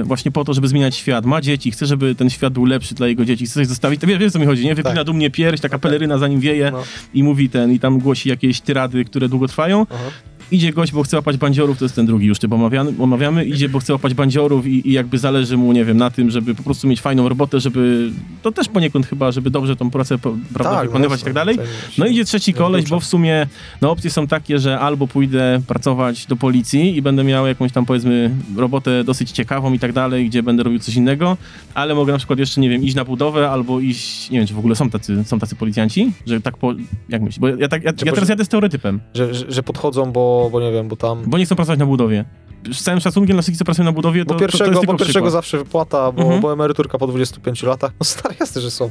e, 0.00 0.02
właśnie 0.04 0.30
po 0.30 0.44
to, 0.44 0.54
żeby 0.54 0.68
zmieniać 0.68 0.96
świat, 0.96 1.26
ma 1.26 1.40
dzieci, 1.40 1.70
chce, 1.70 1.86
żeby 1.86 2.14
ten 2.14 2.30
świat 2.30 2.52
był 2.52 2.64
lepszy 2.64 2.94
dla 2.94 3.06
jego 3.08 3.24
dzieci, 3.24 3.44
chce 3.46 3.54
coś 3.54 3.66
zostawić, 3.66 4.00
to 4.00 4.06
wiesz, 4.06 4.18
wiesz 4.18 4.32
co 4.32 4.38
mi 4.38 4.46
chodzi, 4.46 4.64
nie? 4.64 4.74
Wypina 4.74 4.94
Tak. 4.94 5.04
dumnie 5.06 5.30
pierś, 5.30 5.60
taka 5.60 5.76
Okej. 5.76 5.82
peleryna 5.82 6.18
za 6.18 6.28
nim 6.28 6.40
wieje 6.40 6.70
No. 6.70 6.82
i 7.14 7.22
mówi 7.22 7.48
ten, 7.48 7.72
i 7.72 7.78
tam 7.80 7.98
głosi 7.98 8.28
jakieś 8.28 8.60
tyrady, 8.60 9.04
które 9.04 9.28
długo 9.28 9.48
trwają. 9.48 9.86
Aha. 9.90 10.02
Idzie 10.50 10.72
gość, 10.72 10.92
bo 10.92 11.02
chce 11.02 11.16
łapać 11.16 11.36
bandziorów, 11.36 11.78
to 11.78 11.84
jest 11.84 11.94
ten 11.94 12.06
drugi 12.06 12.26
już 12.26 12.38
typ 12.38 12.52
omawiany, 12.52 12.92
omawiamy. 12.98 13.44
Idzie, 13.44 13.68
bo 13.68 13.78
chce 13.78 13.92
łapać 13.92 14.14
bandziorów 14.14 14.66
i, 14.66 14.88
i 14.88 14.92
jakby 14.92 15.18
zależy 15.18 15.56
mu, 15.56 15.72
nie 15.72 15.84
wiem, 15.84 15.96
na 15.96 16.10
tym, 16.10 16.30
żeby 16.30 16.54
po 16.54 16.62
prostu 16.62 16.88
mieć 16.88 17.00
fajną 17.00 17.28
robotę, 17.28 17.60
żeby, 17.60 18.10
to 18.42 18.52
też 18.52 18.68
poniekąd 18.68 19.06
chyba, 19.06 19.32
żeby 19.32 19.50
dobrze 19.50 19.76
tą 19.76 19.90
pracę 19.90 20.18
prawda, 20.18 20.76
Tak, 20.76 20.86
wykonywać 20.86 21.20
i 21.20 21.24
tak 21.24 21.32
dalej. 21.32 21.58
No 21.98 22.06
idzie 22.06 22.24
trzeci 22.24 22.54
koleś, 22.54 22.84
bo 22.88 23.00
w 23.00 23.04
sumie 23.04 23.46
no 23.82 23.90
opcje 23.90 24.10
są 24.10 24.26
takie, 24.26 24.58
że 24.58 24.78
albo 24.80 25.06
pójdę 25.08 25.60
pracować 25.66 26.26
do 26.26 26.36
policji 26.36 26.96
i 26.96 27.02
będę 27.02 27.24
miał 27.24 27.46
jakąś 27.46 27.72
tam 27.72 27.86
powiedzmy 27.86 28.30
robotę 28.56 29.04
dosyć 29.04 29.30
ciekawą 29.30 29.72
i 29.72 29.78
tak 29.78 29.92
dalej, 29.92 30.26
gdzie 30.28 30.42
będę 30.42 30.62
robił 30.62 30.78
coś 30.78 30.94
innego, 30.94 31.36
ale 31.74 31.94
mogę 31.94 32.12
na 32.12 32.18
przykład 32.18 32.38
jeszcze, 32.38 32.60
nie 32.60 32.70
wiem, 32.70 32.84
iść 32.84 32.94
na 32.94 33.04
budowę 33.04 33.50
albo 33.50 33.80
iść, 33.80 34.30
nie 34.30 34.38
wiem, 34.38 34.46
czy 34.48 34.54
w 34.54 34.58
ogóle 34.58 34.76
są 34.76 34.90
tacy, 34.90 35.24
są 35.24 35.38
tacy 35.38 35.56
policjanci, 35.56 36.12
że 36.26 36.40
tak 36.40 36.56
po, 36.56 36.74
jak 37.08 37.22
myślisz, 37.22 37.38
bo 37.38 37.48
ja, 37.48 37.68
tak, 37.68 37.84
ja, 37.84 37.92
ja 38.04 38.12
teraz 38.12 38.28
jadę 38.28 38.44
stereotypem, 38.44 39.00
Że, 39.14 39.34
że, 39.34 39.44
że 39.52 39.62
podchodzą, 39.62 40.12
bo, 40.12 40.35
bo 40.52 40.60
nie 40.60 40.72
wiem, 40.72 40.88
bo 40.88 40.96
tam... 40.96 41.22
bo 41.26 41.38
nie 41.38 41.44
chcą 41.46 41.56
pracować 41.56 41.78
na 41.78 41.86
budowie. 41.86 42.24
Z 42.72 42.82
całym 42.82 43.00
szacunkiem 43.00 43.36
dla 43.36 43.42
wszystkich, 43.42 43.58
co 43.58 43.64
pracują 43.64 43.84
na 43.84 43.92
budowie, 43.92 44.24
to, 44.24 44.28
Bo 44.28 44.34
to, 44.34 44.40
pierwszego, 44.40 44.64
to 44.64 44.70
jest 44.70 44.80
tylko 44.80 44.92
bo 44.92 44.98
pierwszego 44.98 45.12
przykład. 45.26 45.32
zawsze 45.32 45.58
wypłata, 45.58 46.12
bo, 46.12 46.22
Mhm. 46.22 46.40
bo 46.40 46.52
emeryturka 46.52 46.98
po 46.98 47.06
25 47.06 47.62
latach. 47.62 47.92
No 48.00 48.04
stary, 48.04 48.34
jasne, 48.40 48.60
że 48.62 48.70
są. 48.70 48.90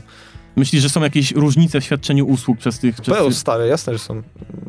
Myślisz, 0.56 0.82
że 0.82 0.90
są 0.90 1.02
jakieś 1.02 1.32
różnice 1.32 1.82
w 1.82 1.84
świadczeniu 1.84 2.26
usług 2.28 2.58
przez 2.58 2.80
tych... 2.80 3.02
Przez 3.02 3.18
Peł 3.18 3.28
tych 3.28 3.38
stary, 3.38 3.68
jasne, 3.68 3.94
że 3.94 4.00
są 4.00 4.22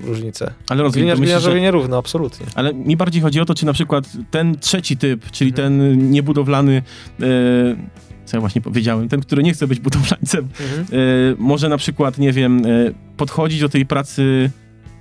różnice. 0.04 0.52
ale 0.68 0.82
rozumiem, 0.82 0.92
Gliniarz 1.16 1.16
to 1.16 1.20
myślisz, 1.20 1.54
że... 1.54 1.60
nierówny, 1.60 1.96
absolutnie. 1.96 2.46
Ale 2.54 2.74
mi 2.74 2.96
bardziej 2.96 3.22
chodzi 3.22 3.40
o 3.40 3.44
to, 3.44 3.54
czy 3.54 3.66
na 3.66 3.72
przykład 3.72 4.04
ten 4.30 4.58
trzeci 4.58 4.96
typ, 4.96 5.30
czyli 5.30 5.50
Mhm. 5.50 5.78
ten 5.78 6.10
niebudowlany, 6.10 6.82
e, 7.20 7.22
co 8.24 8.36
ja 8.36 8.40
właśnie 8.40 8.60
powiedziałem, 8.60 9.08
ten, 9.08 9.20
który 9.20 9.42
nie 9.42 9.52
chce 9.52 9.66
być 9.66 9.80
budowlańcem, 9.80 10.48
Mhm. 10.60 10.80
e, 10.82 10.86
może 11.38 11.68
na 11.68 11.76
przykład, 11.76 12.18
nie 12.18 12.32
wiem, 12.32 12.62
e, 12.66 12.68
podchodzić 13.16 13.60
do 13.60 13.68
tej 13.68 13.86
pracy 13.86 14.50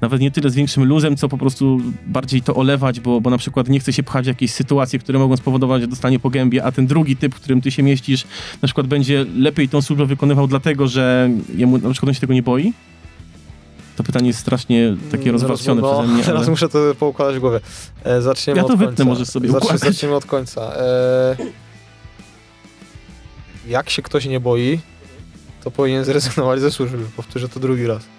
nawet 0.01 0.21
nie 0.21 0.31
tyle 0.31 0.49
z 0.49 0.55
większym 0.55 0.83
luzem, 0.85 1.17
co 1.17 1.29
po 1.29 1.37
prostu 1.37 1.81
bardziej 2.07 2.41
to 2.41 2.55
olewać, 2.55 2.99
bo, 2.99 3.21
bo 3.21 3.29
na 3.29 3.37
przykład 3.37 3.69
nie 3.69 3.79
chce 3.79 3.93
się 3.93 4.03
pchać 4.03 4.25
w 4.25 4.27
jakieś 4.27 4.51
sytuacje, 4.51 4.99
które 4.99 5.19
mogą 5.19 5.37
spowodować, 5.37 5.81
że 5.81 5.87
dostanie 5.87 6.19
po 6.19 6.29
gębie, 6.29 6.63
a 6.63 6.71
ten 6.71 6.87
drugi 6.87 7.15
typ, 7.15 7.35
w 7.35 7.39
którym 7.39 7.61
ty 7.61 7.71
się 7.71 7.83
mieścisz, 7.83 8.23
na 8.61 8.67
przykład 8.67 8.87
będzie 8.87 9.25
lepiej 9.37 9.69
tą 9.69 9.81
służbę 9.81 10.05
wykonywał 10.05 10.47
dlatego, 10.47 10.87
że 10.87 11.29
jemu 11.55 11.77
na 11.77 11.89
przykład 11.89 12.07
on 12.07 12.13
się 12.13 12.21
tego 12.21 12.33
nie 12.33 12.43
boi? 12.43 12.73
To 13.95 14.03
pytanie 14.03 14.27
jest 14.27 14.39
strasznie 14.39 14.95
takie 15.11 15.31
rozwarstwione 15.31 15.81
no, 15.81 15.93
przeze 15.93 16.13
mnie, 16.13 16.23
Teraz 16.29 16.41
ale... 16.41 16.49
muszę 16.49 16.69
to 16.69 16.95
poukładać 16.99 17.35
w 17.35 17.39
głowie. 17.39 17.59
E, 18.03 18.21
zaczniemy 18.21 18.57
Ja 18.57 18.63
to 18.63 18.73
od 18.73 18.79
wytnę, 18.79 18.95
końca. 18.95 19.05
możesz 19.05 19.27
sobie 19.27 19.49
układać. 19.49 19.79
Zacznijmy 19.79 20.15
od 20.15 20.25
końca. 20.25 20.61
E, 20.61 21.35
jak 23.67 23.89
się 23.89 24.01
ktoś 24.01 24.25
nie 24.25 24.39
boi, 24.39 24.79
to 25.63 25.71
powinien 25.71 26.05
zrezygnować 26.05 26.59
ze 26.59 26.71
służby. 26.71 26.97
Powtórzę 27.15 27.49
to 27.49 27.59
drugi 27.59 27.87
raz. 27.87 28.14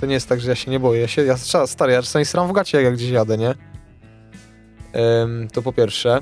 To 0.00 0.06
nie 0.06 0.14
jest 0.14 0.28
tak, 0.28 0.40
że 0.40 0.50
ja 0.50 0.54
się 0.56 0.70
nie 0.70 0.80
boję. 0.80 1.00
Ja, 1.00 1.08
się, 1.08 1.24
ja 1.24 1.36
stary, 1.66 1.92
ja 1.92 2.02
czasami 2.02 2.24
sram 2.24 2.48
w 2.48 2.52
gacie, 2.52 2.82
jak 2.82 2.94
gdzieś 2.94 3.10
jadę, 3.10 3.38
nie? 3.38 3.54
Em, 4.92 5.48
to 5.52 5.62
po 5.62 5.72
pierwsze. 5.72 6.20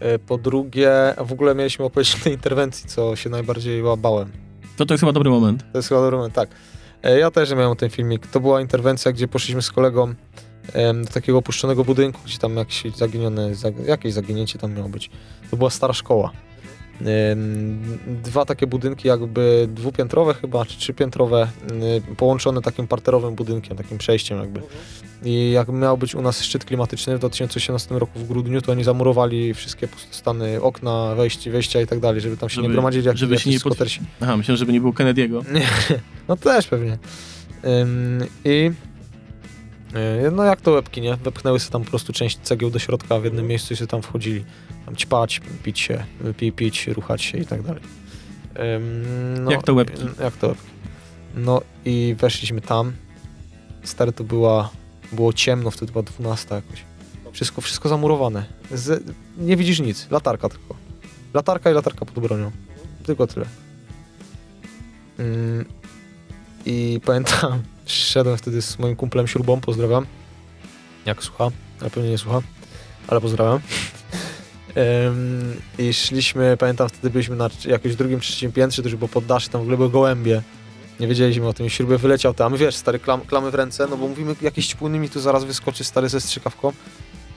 E, 0.00 0.18
po 0.18 0.38
drugie, 0.38 0.90
w 1.18 1.32
ogóle 1.32 1.54
mieliśmy 1.54 1.84
opowiedzieć 1.84 2.16
o 2.20 2.24
tej 2.24 2.32
interwencji, 2.32 2.88
co 2.88 3.16
się 3.16 3.30
najbardziej 3.30 3.82
bałem. 3.98 4.32
To 4.76 4.86
to 4.86 4.94
jest 4.94 5.00
chyba 5.00 5.12
dobry 5.12 5.30
moment. 5.30 5.64
To 5.72 5.78
jest 5.78 5.88
chyba 5.88 6.00
dobry 6.00 6.16
moment, 6.16 6.34
tak. 6.34 6.48
E, 7.02 7.18
Ja 7.18 7.30
też 7.30 7.50
miałem 7.54 7.76
ten 7.76 7.90
filmik. 7.90 8.26
To 8.26 8.40
była 8.40 8.60
interwencja, 8.60 9.12
gdzie 9.12 9.28
poszliśmy 9.28 9.62
z 9.62 9.70
kolegą 9.70 10.14
do 11.04 11.12
takiego 11.14 11.38
opuszczonego 11.38 11.84
budynku, 11.84 12.20
gdzie 12.24 12.38
tam 12.38 12.56
jakieś 12.56 12.96
zaginione, 12.96 13.54
zag, 13.54 13.74
jakieś 13.86 14.12
zaginięcie 14.12 14.58
tam 14.58 14.74
miało 14.74 14.88
być. 14.88 15.10
To 15.50 15.56
była 15.56 15.70
stara 15.70 15.92
szkoła. 15.92 16.30
Dwa 18.22 18.44
takie 18.44 18.66
budynki 18.66 19.08
jakby 19.08 19.68
dwupiętrowe 19.74 20.34
chyba, 20.34 20.64
czy 20.64 20.78
trzypiętrowe, 20.78 21.48
y, 22.12 22.16
połączone 22.16 22.62
takim 22.62 22.86
parterowym 22.86 23.34
budynkiem, 23.34 23.76
takim 23.76 23.98
przejściem 23.98 24.38
jakby. 24.38 24.60
I 25.24 25.50
jak 25.50 25.68
miał 25.68 25.98
być 25.98 26.14
u 26.14 26.22
nas 26.22 26.42
szczyt 26.42 26.64
klimatyczny 26.64 27.16
w 27.16 27.18
2018 27.18 27.98
roku 27.98 28.18
w 28.18 28.28
grudniu, 28.28 28.60
to 28.62 28.72
oni 28.72 28.84
zamurowali 28.84 29.54
wszystkie 29.54 29.88
pustostany, 29.88 30.62
okna, 30.62 31.14
wejście, 31.14 31.50
wejścia 31.50 31.80
i 31.80 31.86
tak 31.86 32.00
dalej, 32.00 32.20
żeby 32.20 32.36
tam 32.36 32.48
się 32.48 32.54
Żeby- 32.54 32.68
nie 32.68 32.72
gromadzili 32.72 33.06
jak 33.06 33.16
żeby 33.16 33.38
się 33.38 33.50
nie 33.50 33.60
pod-. 33.60 33.78
Aha, 34.20 34.36
myślałem, 34.36 34.56
żeby 34.56 34.72
nie 34.72 34.80
było 34.80 34.92
Kennedy'ego. 34.92 35.44
No 36.28 36.36
też 36.36 36.66
pewnie. 36.66 36.98
Ym, 37.64 38.24
I 38.44 38.70
y, 40.26 40.30
no 40.30 40.44
jak 40.44 40.60
to 40.60 40.70
łebki, 40.70 41.00
nie? 41.00 41.16
Wepchnęły 41.16 41.60
sobie 41.60 41.72
tam 41.72 41.82
po 41.84 41.90
prostu 41.90 42.12
część 42.12 42.38
cegieł 42.42 42.70
do 42.70 42.78
środka 42.78 43.20
w 43.20 43.24
jednym 43.24 43.46
miejscu 43.46 43.74
i 43.74 43.76
sobie 43.76 43.88
tam 43.88 44.02
wchodzili. 44.02 44.44
Tam 44.90 44.96
ćpać, 44.96 45.40
pić 45.62 45.80
się, 45.80 46.04
pi, 46.36 46.52
pić, 46.52 46.86
ruchać 46.86 47.22
się 47.22 47.38
i 47.38 47.46
tak 47.46 47.62
dalej. 47.62 47.82
Ym, 48.76 49.44
no, 49.44 49.50
Jak 49.50 49.62
to 49.62 49.74
łebki? 49.74 50.02
Jak 50.20 50.36
to 50.36 50.48
łebki. 50.48 50.66
No 51.34 51.60
i 51.84 52.16
weszliśmy 52.18 52.60
tam. 52.60 52.92
Stary 53.82 54.12
to 54.12 54.24
była, 54.24 54.70
było 55.12 55.32
ciemno, 55.32 55.70
wtedy 55.70 55.92
była 55.92 56.02
12 56.02 56.54
jakoś. 56.54 56.84
Wszystko, 57.32 57.60
wszystko 57.60 57.88
zamurowane. 57.88 58.44
Z, 58.70 59.04
nie 59.38 59.56
widzisz 59.56 59.80
nic, 59.80 60.10
latarka 60.10 60.48
tylko. 60.48 60.74
Latarka 61.34 61.70
i 61.70 61.74
latarka 61.74 62.04
pod 62.06 62.24
bronią. 62.24 62.50
Tylko 63.02 63.26
tyle. 63.26 63.46
Ym, 65.20 65.64
I 66.66 67.00
pamiętam, 67.04 67.62
szedłem 67.86 68.36
wtedy 68.36 68.62
z 68.62 68.78
moim 68.78 68.96
kumplem 68.96 69.28
śrubą, 69.28 69.60
pozdrawiam. 69.60 70.06
Jak 71.06 71.22
słucha, 71.22 71.50
ale 71.80 71.90
pewnie 71.90 72.10
nie 72.10 72.18
słucha, 72.18 72.40
ale 73.08 73.20
pozdrawiam. 73.20 73.60
I 75.78 75.94
szliśmy, 75.94 76.56
pamiętam 76.56 76.88
wtedy 76.88 77.10
byliśmy 77.10 77.36
na 77.36 77.48
jakimś 77.64 77.96
drugim, 77.96 78.20
trzecim 78.20 78.52
piętrze, 78.52 78.82
to 78.82 78.88
już 78.88 78.96
było 78.96 79.08
poddasze, 79.08 79.50
tam 79.50 79.60
w 79.60 79.62
ogóle 79.62 79.76
były 79.76 79.90
gołębie. 79.90 80.42
Nie 81.00 81.06
wiedzieliśmy 81.06 81.48
o 81.48 81.52
tym, 81.52 81.66
i 81.66 81.70
śrubę 81.70 81.98
wyleciał 81.98 82.34
tam, 82.34 82.56
wiesz, 82.56 82.76
stary 82.76 82.98
klam, 82.98 83.20
klamy 83.20 83.50
w 83.50 83.54
ręce, 83.54 83.86
no 83.90 83.96
bo 83.96 84.08
mówimy, 84.08 84.36
jakiś 84.42 84.68
ćpłynny 84.68 84.98
mi 84.98 85.10
tu 85.10 85.20
zaraz 85.20 85.44
wyskoczy 85.44 85.84
stary 85.84 86.08
ze 86.08 86.20
strzykawką. 86.20 86.72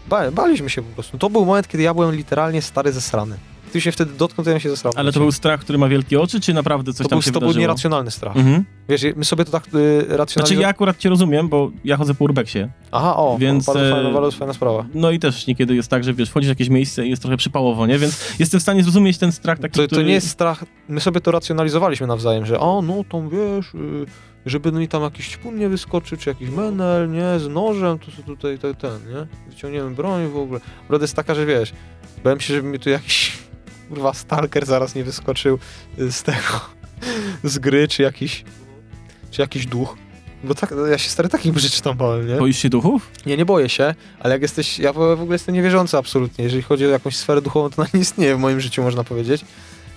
Ba, 0.07 0.31
baliśmy 0.31 0.69
się 0.69 0.81
po 0.81 0.93
prostu. 0.93 1.17
To 1.17 1.29
był 1.29 1.45
moment, 1.45 1.67
kiedy 1.67 1.83
ja 1.83 1.93
byłem 1.93 2.15
literalnie 2.15 2.61
stary 2.61 2.91
zesrany. 2.91 3.37
Ty 3.73 3.81
się 3.81 3.91
wtedy 3.91 4.13
dotknął, 4.17 4.45
to 4.45 4.51
ja 4.51 4.59
się 4.59 4.69
zesrałem. 4.69 4.99
Ale 4.99 5.11
to 5.11 5.19
był 5.19 5.31
strach, 5.31 5.59
który 5.59 5.77
ma 5.77 5.87
wielkie 5.87 6.19
oczy, 6.21 6.39
czy 6.39 6.53
naprawdę 6.53 6.93
coś 6.93 7.03
to 7.03 7.09
tam 7.09 7.17
był, 7.19 7.21
się 7.23 7.31
to 7.31 7.39
był 7.39 7.47
wydarzyło? 7.47 7.61
nieracjonalny 7.61 8.11
strach. 8.11 8.37
Mhm. 8.37 8.63
Wiesz, 8.89 9.01
my 9.15 9.25
sobie 9.25 9.45
to 9.45 9.51
tak 9.51 9.63
y, 9.67 9.69
Znaczy 9.69 10.17
racjonalizujemy. 10.17 10.61
ja 10.61 10.67
akurat 10.69 10.97
cię 10.97 11.09
rozumiem, 11.09 11.49
bo 11.49 11.71
ja 11.83 11.97
chodzę 11.97 12.13
po 12.13 12.23
urbexie. 12.23 12.69
Aha, 12.91 13.15
o, 13.17 13.37
Więc, 13.39 13.65
bardzo, 13.65 13.87
e, 13.87 13.91
fajna, 13.91 14.11
bardzo 14.11 14.37
fajna 14.37 14.53
sprawa. 14.53 14.85
No 14.93 15.11
i 15.11 15.19
też 15.19 15.47
niekiedy 15.47 15.75
jest 15.75 15.89
tak, 15.89 16.03
że 16.03 16.13
wiesz, 16.13 16.29
wchodzisz 16.29 16.47
w 16.47 16.49
jakieś 16.49 16.69
miejsce 16.69 17.05
i 17.05 17.09
jest 17.09 17.21
trochę 17.21 17.37
przypałowo, 17.37 17.87
nie? 17.87 17.99
Więc 17.99 18.35
jestem 18.39 18.59
w 18.59 18.63
stanie 18.63 18.83
zrozumieć 18.83 19.17
ten 19.17 19.31
strach 19.31 19.59
taki, 19.59 19.75
To, 19.75 19.81
to 19.81 19.87
który... 19.87 20.03
nie 20.03 20.13
jest 20.13 20.29
strach, 20.29 20.65
my 20.87 20.99
sobie 21.01 21.21
to 21.21 21.31
racjonalizowaliśmy 21.31 22.07
nawzajem, 22.07 22.45
że 22.45 22.59
o, 22.59 22.81
no 22.81 23.03
to 23.09 23.23
wiesz, 23.29 23.73
y, 23.73 24.05
żeby 24.45 24.71
mi 24.71 24.87
tam 24.87 25.03
jakiś 25.03 25.27
ćpun 25.29 25.57
nie 25.59 25.69
wyskoczy, 25.69 26.17
czy 26.17 26.29
jakiś 26.29 26.49
menel, 26.49 27.11
nie, 27.11 27.39
z 27.39 27.47
nożem, 27.49 27.99
to 27.99 28.11
sobie 28.11 28.23
tutaj 28.23 28.59
ten, 28.59 28.75
ten, 28.75 28.91
nie, 28.91 29.49
wyciągniemy 29.49 29.91
broń 29.91 30.27
w 30.27 30.37
ogóle. 30.37 30.59
Prawda 30.87 31.03
jest 31.03 31.15
taka, 31.15 31.35
że 31.35 31.45
wiesz, 31.45 31.73
bałem 32.23 32.39
się, 32.39 32.53
żeby 32.53 32.67
mi 32.67 32.79
tu 32.79 32.89
jakiś, 32.89 33.37
kurwa, 33.93 34.13
stalker 34.13 34.65
zaraz 34.65 34.95
nie 34.95 35.03
wyskoczył 35.03 35.59
z 35.97 36.23
tego, 36.23 36.61
z 37.43 37.59
gry, 37.59 37.87
czy 37.87 38.03
jakiś, 38.03 38.43
czy 39.31 39.41
jakiś 39.41 39.65
duch. 39.65 39.97
Bo 40.43 40.55
tak, 40.55 40.73
ja 40.91 40.97
się 40.97 41.09
stary 41.09 41.29
takich 41.29 41.57
rzeczy 41.57 41.81
tam 41.81 41.97
bałem, 41.97 42.27
nie? 42.27 42.35
Boisz 42.35 42.57
się 42.57 42.69
duchów? 42.69 43.11
Nie, 43.25 43.37
nie 43.37 43.45
boję 43.45 43.69
się, 43.69 43.95
ale 44.19 44.33
jak 44.33 44.41
jesteś, 44.41 44.79
ja 44.79 44.93
w 44.93 44.95
w 44.95 44.99
ogóle 44.99 45.35
jestem 45.35 45.55
niewierzący 45.55 45.97
absolutnie, 45.97 46.43
jeżeli 46.43 46.63
chodzi 46.63 46.85
o 46.85 46.89
jakąś 46.89 47.15
sferę 47.15 47.41
duchową, 47.41 47.69
to 47.69 47.81
ona 47.81 47.89
nie 47.93 47.99
istnieje 47.99 48.35
w 48.35 48.39
moim 48.39 48.61
życiu, 48.61 48.83
można 48.83 49.03
powiedzieć. 49.03 49.45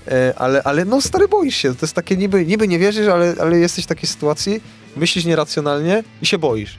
E, 0.08 0.34
ale, 0.36 0.62
ale 0.62 0.84
no 0.84 1.00
stary, 1.00 1.28
boisz 1.28 1.56
się, 1.56 1.74
to 1.74 1.86
jest 1.86 1.94
takie 1.94 2.16
niby, 2.16 2.46
niby 2.46 2.68
nie 2.68 2.78
wierzysz, 2.78 3.08
ale, 3.08 3.34
ale 3.40 3.58
jesteś 3.58 3.84
w 3.84 3.88
takiej 3.88 4.08
sytuacji, 4.08 4.60
myślisz 4.96 5.24
nieracjonalnie 5.24 6.04
i 6.22 6.26
się 6.26 6.38
boisz. 6.38 6.78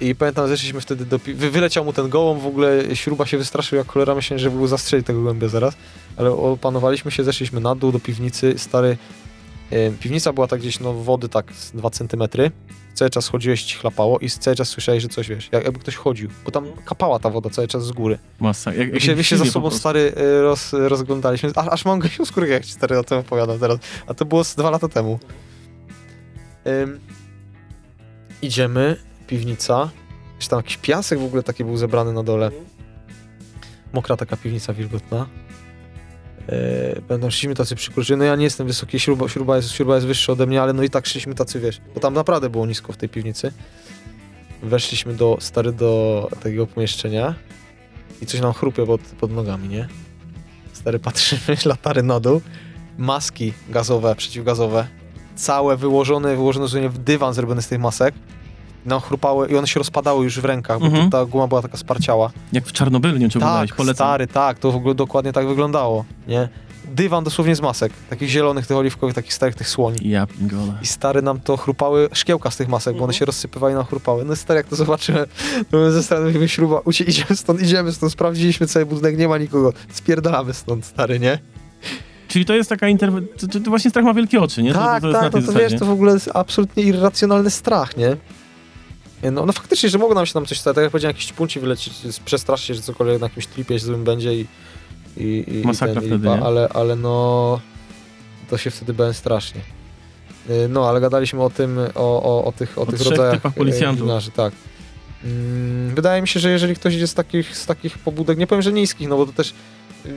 I 0.00 0.14
pamiętam, 0.14 0.48
zeszliśmy 0.48 0.80
wtedy 0.80 1.06
do... 1.06 1.18
pi- 1.18 1.34
Wy, 1.34 1.50
wyleciał 1.50 1.84
mu 1.84 1.92
ten 1.92 2.08
gołąb, 2.08 2.42
w 2.42 2.46
ogóle 2.46 2.96
śruba 2.96 3.26
się 3.26 3.38
wystraszył 3.38 3.78
jak 3.78 3.86
cholera, 3.92 4.14
myślałem, 4.14 4.38
że 4.38 4.50
był 4.50 4.66
zastrzeli 4.66 5.04
tego 5.04 5.22
gołębia 5.22 5.48
zaraz. 5.48 5.74
Ale 6.16 6.30
opanowaliśmy 6.30 7.10
się, 7.10 7.24
zeszliśmy 7.24 7.60
na 7.60 7.74
dół 7.74 7.92
do 7.92 8.00
piwnicy, 8.00 8.54
stary... 8.58 8.96
E, 9.70 9.90
piwnica 9.90 10.32
była 10.32 10.46
tak 10.46 10.60
gdzieś, 10.60 10.80
no 10.80 10.92
wody 10.92 11.28
tak 11.28 11.52
z 11.52 11.72
2 11.72 11.90
centymetry. 11.90 12.50
Cały 12.94 13.10
czas 13.10 13.28
chodziłeś, 13.28 13.62
ci 13.62 13.76
chlapało 13.76 14.18
i 14.18 14.30
cały 14.30 14.56
czas 14.56 14.68
słyszałeś, 14.68 15.02
że 15.02 15.08
coś, 15.08 15.28
wiesz, 15.28 15.48
jak, 15.52 15.64
jakby 15.64 15.78
ktoś 15.80 15.96
chodził. 15.96 16.30
Bo 16.44 16.50
tam 16.50 16.66
kapała 16.84 17.18
ta 17.18 17.30
woda 17.30 17.50
cały 17.50 17.68
czas 17.68 17.86
z 17.86 17.92
góry. 17.92 18.18
Masa. 18.40 18.74
Jak, 18.74 18.88
My 18.88 18.94
jak 18.94 19.02
się, 19.02 19.16
my 19.16 19.24
się 19.24 19.36
za 19.36 19.44
sobą 19.44 19.70
stary 19.70 20.12
y, 20.18 20.42
roz, 20.42 20.72
rozglądaliśmy. 20.72 21.50
A, 21.56 21.70
aż 21.70 21.84
mam 21.84 21.98
gęsią 22.00 22.24
skórkę, 22.24 22.50
jak 22.50 22.64
ci 22.64 22.72
stary 22.72 22.98
o 22.98 23.04
tym 23.04 23.18
opowiadam 23.18 23.58
teraz. 23.58 23.78
A 24.06 24.14
to 24.14 24.24
było 24.24 24.44
z 24.44 24.54
dwa 24.54 24.70
lata 24.70 24.88
temu. 24.88 25.18
Idziemy, 28.42 28.96
piwnica. 29.26 29.90
Czy 30.38 30.48
tam 30.48 30.58
jakiś 30.58 30.76
piasek 30.76 31.18
w 31.18 31.24
ogóle 31.24 31.42
taki 31.42 31.64
był 31.64 31.76
zebrany 31.76 32.12
na 32.12 32.22
dole. 32.22 32.50
Mokra 33.92 34.16
taka 34.16 34.36
piwnica 34.36 34.72
wilgotna. 34.72 35.26
Yy, 36.48 37.02
będą 37.08 37.30
szliśmy 37.30 37.54
tacy 37.54 37.76
przykurczeni. 37.76 38.18
No 38.18 38.24
ja 38.24 38.36
nie 38.36 38.44
jestem 38.44 38.66
wysoki, 38.66 39.00
śruba, 39.00 39.28
śruba, 39.28 39.56
jest, 39.56 39.70
śruba 39.70 39.94
jest 39.94 40.06
wyższa 40.06 40.32
ode 40.32 40.46
mnie, 40.46 40.62
ale 40.62 40.72
no 40.72 40.82
i 40.82 40.90
tak 40.90 41.06
szliśmy 41.06 41.34
tacy, 41.34 41.60
wiesz, 41.60 41.80
bo 41.94 42.00
tam 42.00 42.14
naprawdę 42.14 42.50
było 42.50 42.66
nisko 42.66 42.92
w 42.92 42.96
tej 42.96 43.08
piwnicy. 43.08 43.52
Weszliśmy 44.62 45.14
do, 45.14 45.36
stary, 45.40 45.72
do 45.72 46.28
takiego 46.42 46.66
pomieszczenia 46.66 47.34
i 48.22 48.26
coś 48.26 48.40
nam 48.40 48.52
chrupie 48.52 48.86
pod, 48.86 49.00
pod 49.00 49.32
nogami, 49.32 49.68
nie? 49.68 49.88
Stary, 50.72 50.98
patrzymy, 50.98 51.56
latary 51.64 52.02
na 52.02 52.20
dół, 52.20 52.40
maski 52.98 53.52
gazowe, 53.68 54.14
przeciwgazowe, 54.14 54.86
całe 55.36 55.76
wyłożone, 55.76 56.36
wyłożone 56.36 56.88
w 56.88 56.98
dywan 56.98 57.34
zrobione 57.34 57.62
z 57.62 57.68
tych 57.68 57.80
masek. 57.80 58.14
Nam 58.86 59.00
chrupały 59.00 59.48
i 59.48 59.56
one 59.56 59.66
się 59.66 59.80
rozpadały 59.80 60.24
już 60.24 60.40
w 60.40 60.44
rękach, 60.44 60.78
bo 60.80 60.86
Mhm. 60.86 61.10
ta 61.10 61.24
guma 61.24 61.46
była 61.46 61.62
taka 61.62 61.76
sparciała. 61.76 62.30
Jak 62.52 62.66
w 62.66 62.72
Czarnobylu, 62.72 63.14
nie 63.18 63.28
wiem 63.28 63.40
Tak, 63.40 63.74
polecam. 63.74 63.94
stary, 64.06 64.26
tak, 64.26 64.58
to 64.58 64.72
w 64.72 64.76
ogóle 64.76 64.94
dokładnie 64.94 65.32
tak 65.32 65.48
wyglądało, 65.48 66.04
nie? 66.28 66.48
Dywan 66.94 67.24
dosłownie 67.24 67.56
z 67.56 67.60
masek, 67.60 67.92
takich 68.10 68.28
zielonych, 68.28 68.66
tych 68.66 68.76
oliwkowych, 68.76 69.14
takich 69.14 69.34
starych, 69.34 69.54
tych 69.54 69.68
słoni. 69.68 69.96
Ja 70.02 70.26
pingola. 70.26 70.74
I 70.82 70.86
stary 70.86 71.22
nam 71.22 71.40
to 71.40 71.56
chrupały 71.56 72.08
szkiełka 72.12 72.50
z 72.50 72.56
tych 72.56 72.68
masek, 72.68 72.92
bo 72.92 72.98
one 72.98 73.04
Mhm. 73.04 73.18
się 73.18 73.24
rozsypywały 73.24 73.72
i 73.72 73.74
nam 73.74 73.84
chrupały. 73.84 74.24
No 74.24 74.36
stary, 74.36 74.58
jak 74.58 74.66
to 74.66 74.76
zobaczyłem, 74.76 75.26
to 75.70 75.76
my 75.76 75.92
ze 75.92 76.02
strony 76.02 76.26
mówimy 76.26 76.48
śruba, 76.48 76.80
ucie, 76.84 77.04
idziemy 77.04 77.36
stąd, 77.36 77.62
idziemy 77.62 77.92
stąd, 77.92 78.12
sprawdziliśmy 78.12 78.66
cały 78.66 78.86
budynek, 78.86 79.18
nie 79.18 79.28
ma 79.28 79.38
nikogo, 79.38 79.72
spierdalamy 79.92 80.54
stąd, 80.54 80.84
stary, 80.84 81.20
nie? 81.20 81.38
Czyli 82.28 82.44
to 82.44 82.54
jest 82.54 82.70
taka 82.70 82.88
interwencja, 82.88 83.34
to, 83.38 83.46
to, 83.48 83.60
to 83.60 83.70
właśnie 83.70 83.90
strach 83.90 84.04
ma 84.04 84.14
wielkie 84.14 84.40
oczy, 84.40 84.62
nie? 84.62 84.72
tak, 84.72 85.02
to, 85.02 85.12
to, 85.12 85.12
to 85.12 85.24
jest 85.24 85.34
na 85.34 85.40
tak, 85.40 85.46
no 85.46 85.52
to 85.52 85.58
wiesz, 85.58 85.78
to 85.80 85.86
w 85.86 85.90
ogóle 85.90 86.12
jest 86.12 86.30
absolutnie 86.34 86.82
irracjonalny 86.82 87.50
strach, 87.50 87.96
nie? 87.96 88.16
No, 89.32 89.46
no 89.46 89.52
faktycznie, 89.52 89.88
że 89.88 89.98
mogło 89.98 90.14
nam 90.14 90.26
się 90.26 90.32
tam 90.32 90.46
coś 90.46 90.60
stać, 90.60 90.74
tak 90.74 90.82
jak 90.82 90.90
powiedziałem, 90.90 91.16
jakiś 91.16 91.32
punci 91.32 91.60
wylecieć, 91.60 91.94
przestrasz 92.24 92.64
się, 92.64 92.74
że 92.74 92.82
cokolwiek 92.82 93.20
na 93.20 93.26
jakimś 93.26 93.46
tripie 93.46 93.78
złym 93.78 94.04
będzie 94.04 94.34
i... 94.34 94.46
i, 95.16 95.44
i 95.48 95.66
Masakra 95.66 95.94
ten, 95.94 96.04
wtedy, 96.06 96.28
i, 96.28 96.30
ale, 96.30 96.68
ale 96.68 96.96
no... 96.96 97.60
To 98.50 98.58
się 98.58 98.70
wtedy 98.70 98.94
bałem 98.94 99.14
strasznie. 99.14 99.60
Y, 100.50 100.68
No, 100.68 100.88
ale 100.88 101.00
gadaliśmy 101.00 101.42
o 101.42 101.50
tym, 101.50 101.78
o, 101.94 102.22
o, 102.22 102.44
o 102.44 102.52
tych, 102.52 102.78
o 102.78 102.82
O 102.82 102.86
tych 102.86 103.00
rodzajach 103.00 103.34
typach 103.34 103.54
policjantów. 103.54 104.00
e, 104.02 104.04
gliniarzy, 104.04 104.30
tak. 104.30 104.52
Mm, 105.24 105.94
Wydaje 105.94 106.22
mi 106.22 106.28
się, 106.28 106.40
że 106.40 106.50
jeżeli 106.50 106.74
ktoś 106.74 106.94
idzie 106.94 107.06
z 107.06 107.14
takich, 107.14 107.56
z 107.56 107.66
takich 107.66 107.98
pobudek, 107.98 108.38
nie 108.38 108.46
powiem, 108.46 108.62
że 108.62 108.72
niskich, 108.72 109.08
no 109.08 109.16
bo 109.16 109.26
to 109.26 109.32
też 109.32 109.54
y, 110.06 110.10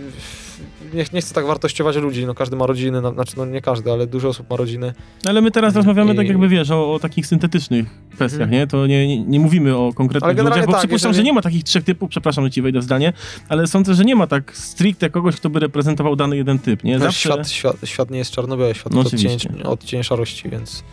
nie, 0.93 1.05
nie 1.13 1.21
chcę 1.21 1.33
tak 1.33 1.45
wartościować 1.45 1.95
ludzi, 1.95 2.25
no 2.25 2.33
każdy 2.33 2.55
ma 2.55 2.65
rodziny, 2.65 3.01
no, 3.01 3.13
znaczy 3.13 3.33
no 3.37 3.45
nie 3.45 3.61
każdy, 3.61 3.91
ale 3.91 4.07
dużo 4.07 4.27
osób 4.29 4.49
ma 4.49 4.55
rodziny. 4.55 4.93
Ale 5.25 5.41
my 5.41 5.51
teraz 5.51 5.75
rozmawiamy 5.75 6.13
I- 6.13 6.15
tak 6.15 6.27
jakby, 6.27 6.47
wiesz, 6.47 6.71
o, 6.71 6.93
o 6.93 6.99
takich 6.99 7.27
syntetycznych 7.27 7.85
kwestiach, 8.13 8.41
Mhm. 8.41 8.51
nie? 8.61 8.67
To 8.67 8.87
nie, 8.87 9.07
nie, 9.07 9.23
nie 9.23 9.39
mówimy 9.39 9.77
o 9.77 9.93
konkretnych 9.93 10.37
ludziach, 10.37 10.65
bo 10.65 10.71
tak, 10.71 10.79
przypuszczam, 10.81 11.09
jeżeli- 11.09 11.15
że 11.15 11.23
nie 11.23 11.33
ma 11.33 11.41
takich 11.41 11.63
trzech 11.63 11.83
typów, 11.83 12.09
przepraszam, 12.09 12.43
że 12.43 12.51
ci 12.51 12.61
wejdę 12.61 12.79
w 12.79 12.83
zdanie, 12.83 13.13
ale 13.49 13.67
sądzę, 13.67 13.93
że 13.93 14.05
nie 14.05 14.15
ma 14.15 14.27
tak 14.27 14.57
stricte 14.57 15.09
kogoś, 15.09 15.35
kto 15.35 15.49
by 15.49 15.59
reprezentował 15.59 16.15
dany 16.15 16.37
jeden 16.37 16.59
typ, 16.59 16.83
nie? 16.83 16.93
No, 16.93 16.99
Zawsze... 16.99 17.19
świat, 17.29 17.49
świat, 17.51 17.75
świat 17.83 18.11
nie 18.11 18.17
jest 18.17 18.31
czarno-biały, 18.31 18.75
świat 18.75 18.93
No 18.93 18.99
odcień, 19.01 19.37
odcień 19.63 20.03
szarości, 20.03 20.49
więc, 20.49 20.83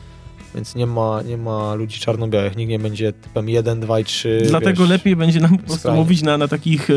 więc 0.57 0.75
nie, 0.75 0.87
ma, 0.87 1.23
nie 1.23 1.37
ma 1.37 1.75
ludzi 1.75 2.01
czarno-białych, 2.01 2.57
nikt 2.57 2.71
nie 2.71 2.79
będzie 2.79 3.13
typem 3.13 3.49
1, 3.49 3.81
2 3.81 4.01
i 4.01 4.05
3. 4.05 4.43
Dlatego 4.49 4.83
wiesz. 4.83 4.91
lepiej 4.91 5.17
będzie 5.17 5.41
nam 5.41 5.51
po 5.51 5.59
prostu 5.59 5.79
skrajnie. 5.79 6.01
mówić 6.01 6.23
na, 6.23 6.39
na 6.39 6.49
takich, 6.49 6.91
e, 6.91 6.95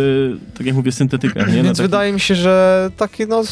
tak 0.58 0.68
jak 0.68 0.76
mówię, 0.76 0.92
syntetykach, 0.92 1.48
nie? 1.48 1.58
Na 1.58 1.64
Więc 1.64 1.78
takich... 1.78 1.82
wydaje 1.82 2.14
mi 2.14 2.20
się, 2.20 2.36
że 2.36 2.90
takie 2.98 3.26
no... 3.26 3.44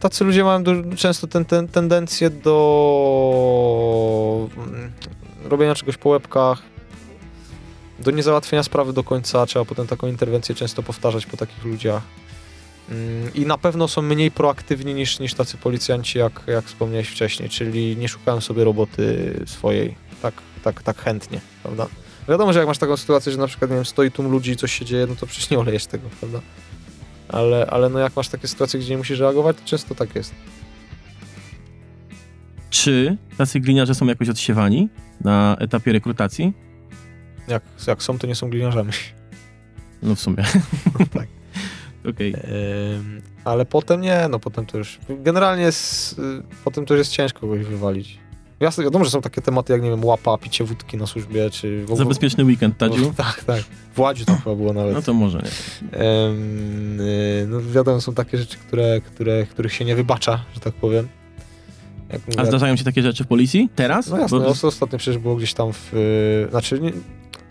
Tacy 0.00 0.24
ludzie 0.24 0.44
mają 0.44 0.64
często 0.96 1.26
ten, 1.26 1.44
ten, 1.44 1.68
tendencję 1.68 2.30
do 2.30 4.48
mm, 4.56 4.92
robienia 5.44 5.74
czegoś 5.74 5.96
po 5.96 6.08
łebkach, 6.08 6.62
do 7.98 8.10
niezałatwienia 8.10 8.62
sprawy 8.62 8.92
do 8.92 9.04
końca, 9.04 9.46
trzeba 9.46 9.64
potem 9.64 9.86
taką 9.86 10.06
interwencję 10.06 10.54
często 10.54 10.82
powtarzać 10.82 11.26
po 11.26 11.36
takich 11.36 11.64
ludziach. 11.64 12.02
Mm, 12.90 13.34
I 13.34 13.46
na 13.46 13.58
pewno 13.58 13.88
są 13.88 14.02
mniej 14.02 14.30
proaktywni 14.30 14.94
niż, 14.94 15.18
niż 15.18 15.34
tacy 15.34 15.56
policjanci, 15.56 16.18
jak, 16.18 16.42
jak 16.46 16.64
wspomniałeś 16.64 17.08
wcześniej, 17.08 17.48
czyli 17.48 17.96
nie 17.96 18.08
szukają 18.08 18.40
sobie 18.40 18.64
roboty 18.64 19.34
swojej 19.46 19.94
tak, 20.22 20.34
tak, 20.62 20.82
tak 20.82 20.98
chętnie, 20.98 21.40
prawda? 21.62 21.86
Wiadomo, 22.28 22.52
że 22.52 22.58
jak 22.58 22.68
masz 22.68 22.78
taką 22.78 22.96
sytuację, 22.96 23.32
że 23.32 23.38
na 23.38 23.46
przykład, 23.46 23.70
nie 23.70 23.76
wiem, 23.76 23.84
stoi 23.84 24.10
tłum 24.10 24.30
ludzi 24.30 24.50
i 24.50 24.56
coś 24.56 24.72
się 24.72 24.84
dzieje, 24.84 25.06
no 25.06 25.16
to 25.16 25.26
przecież 25.26 25.50
nie 25.50 25.58
olejesz 25.58 25.86
tego, 25.86 26.08
prawda? 26.20 26.40
Ale, 27.28 27.66
ale 27.66 27.88
no 27.88 27.98
jak 27.98 28.16
masz 28.16 28.28
takie 28.28 28.48
sytuacje, 28.48 28.80
gdzie 28.80 28.90
nie 28.90 28.98
musisz 28.98 29.18
reagować, 29.18 29.56
to 29.56 29.62
często 29.64 29.94
tak 29.94 30.14
jest. 30.14 30.34
Czy 32.70 33.16
tacy 33.38 33.60
gliniarze 33.60 33.94
są 33.94 34.06
jakoś 34.06 34.28
odsiewani 34.28 34.88
na 35.20 35.56
etapie 35.60 35.92
rekrutacji? 35.92 36.52
Jak, 37.48 37.62
jak 37.86 38.02
są, 38.02 38.18
to 38.18 38.26
nie 38.26 38.34
są 38.34 38.50
gliniarzami. 38.50 38.92
No 40.02 40.14
w 40.14 40.20
sumie. 40.20 40.44
tak. 41.14 41.37
Okej. 42.10 42.34
Ym, 42.34 43.22
ale 43.44 43.64
potem 43.64 44.00
nie, 44.00 44.26
no 44.30 44.38
potem 44.38 44.66
to 44.66 44.78
już. 44.78 44.98
Generalnie 45.08 45.62
jest, 45.62 46.18
y, 46.18 46.22
potem 46.64 46.86
to 46.86 46.94
już 46.94 46.98
jest 46.98 47.12
ciężko 47.12 47.40
kogoś 47.40 47.64
wywalić. 47.64 48.18
Jasne, 48.60 48.84
wiadomo, 48.84 49.04
że 49.04 49.10
są 49.10 49.20
takie 49.20 49.42
tematy 49.42 49.72
jak, 49.72 49.82
nie 49.82 49.90
wiem, 49.90 50.04
łapa, 50.04 50.38
picie 50.38 50.64
wódki 50.64 50.96
na 50.96 51.06
służbie, 51.06 51.50
czy 51.50 51.84
w 51.84 51.96
Za 51.96 52.04
bezpieczny 52.04 52.44
weekend, 52.44 52.78
Tadziu? 52.78 53.00
No, 53.02 53.12
tak, 53.24 53.44
tak. 53.44 53.62
W 53.94 53.98
Ładziu 53.98 54.24
tam 54.24 54.38
chyba 54.38 54.56
było 54.56 54.72
nawet. 54.72 54.94
No 54.94 55.02
to 55.02 55.14
może 55.14 55.38
nie. 55.38 55.98
Ym, 56.00 57.00
y, 57.00 57.46
no 57.48 57.60
wiadomo, 57.72 58.00
są 58.00 58.14
takie 58.14 58.38
rzeczy, 58.38 58.58
które, 58.58 59.00
które, 59.00 59.46
których 59.46 59.72
się 59.72 59.84
nie 59.84 59.96
wybacza, 59.96 60.44
że 60.54 60.60
tak 60.60 60.74
powiem. 60.74 61.08
Jak 62.12 62.20
A 62.26 62.30
mówię, 62.30 62.46
zdarzają 62.46 62.76
się 62.76 62.84
takie 62.84 63.02
rzeczy 63.02 63.24
w 63.24 63.26
policji? 63.26 63.68
Teraz? 63.74 64.08
No 64.08 64.18
jasne, 64.18 64.38
Bo- 64.38 64.44
no, 64.44 64.54
ostatnio 64.62 64.98
przecież 64.98 65.18
było 65.18 65.36
gdzieś 65.36 65.54
tam 65.54 65.72
w... 65.72 65.94
y, 65.94 66.50
Znaczy, 66.50 66.80
nie, 66.80 66.92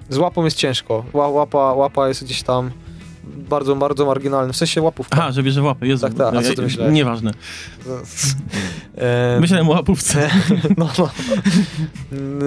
z 0.10 0.18
łapą 0.18 0.45
jest 0.45 0.58
ciężko. 0.58 1.06
Ła, 1.14 1.28
łapa, 1.28 1.74
łapa 1.74 2.08
jest 2.08 2.24
gdzieś 2.24 2.43
tam 2.43 2.72
bardzo, 3.49 3.75
bardzo 3.75 4.05
marginalny. 4.05 4.53
W 4.53 4.57
sensie 4.57 4.82
łapówka. 4.82 5.17
Aha, 5.19 5.32
że 5.32 5.43
bierze 5.43 5.61
w 5.61 5.65
łapę, 5.65 5.88
Jezu. 5.88 6.07
Tak, 6.07 6.13
tak, 6.13 6.36
a 6.36 6.41
co 6.41 6.53
ty 6.53 6.61
myślałeś? 6.61 6.93
Nieważne. 6.93 7.32
Em, 8.95 9.41
Myślałem 9.41 9.69
o 9.69 9.71
łapówce. 9.71 10.30
No, 10.78 10.89
no. 10.97 11.09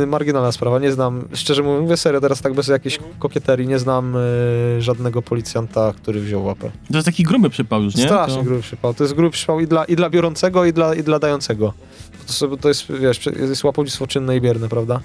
Marginalna 0.07 0.53
sprawa. 0.53 0.79
Nie 0.79 0.93
znam, 0.93 1.29
szczerze 1.35 1.63
mówiąc, 1.63 1.83
mówię 1.83 1.97
serio, 1.97 2.21
teraz 2.21 2.41
tak 2.41 2.55
bez 2.55 2.69
jakiejś 2.69 2.99
kokieterii, 3.19 3.69
nie 3.69 3.79
znam 3.79 4.17
y, 4.17 4.83
żadnego 4.83 5.23
policjanta, 5.23 5.93
który 5.97 6.21
wziął 6.21 6.45
łapę. 6.45 6.71
To 6.91 6.97
jest 6.97 7.07
taki 7.07 7.23
gruby 7.23 7.51
przypał 7.51 7.83
już, 7.83 7.95
nie? 7.95 8.05
Strasznie 8.05 8.37
to... 8.37 8.43
gruby 8.43 8.63
przypał. 8.63 8.95
To 8.95 9.05
jest 9.05 9.15
gruby 9.15 9.31
przypał 9.31 9.61
i 9.61 9.67
dla, 9.67 9.85
i 9.85 9.97
dla 9.97 10.11
biorącego, 10.11 10.65
i 10.65 10.73
dla, 10.73 10.95
i 10.95 11.03
dla 11.03 11.19
dającego. 11.19 11.73
To, 12.27 12.33
sobie, 12.33 12.57
to 12.57 12.69
jest, 12.69 12.93
wiesz, 12.93 13.27
jest 13.27 13.65
łapownictwo 13.65 14.07
czynne 14.07 14.37
i 14.37 14.41
bierne, 14.41 14.69
prawda? 14.69 15.01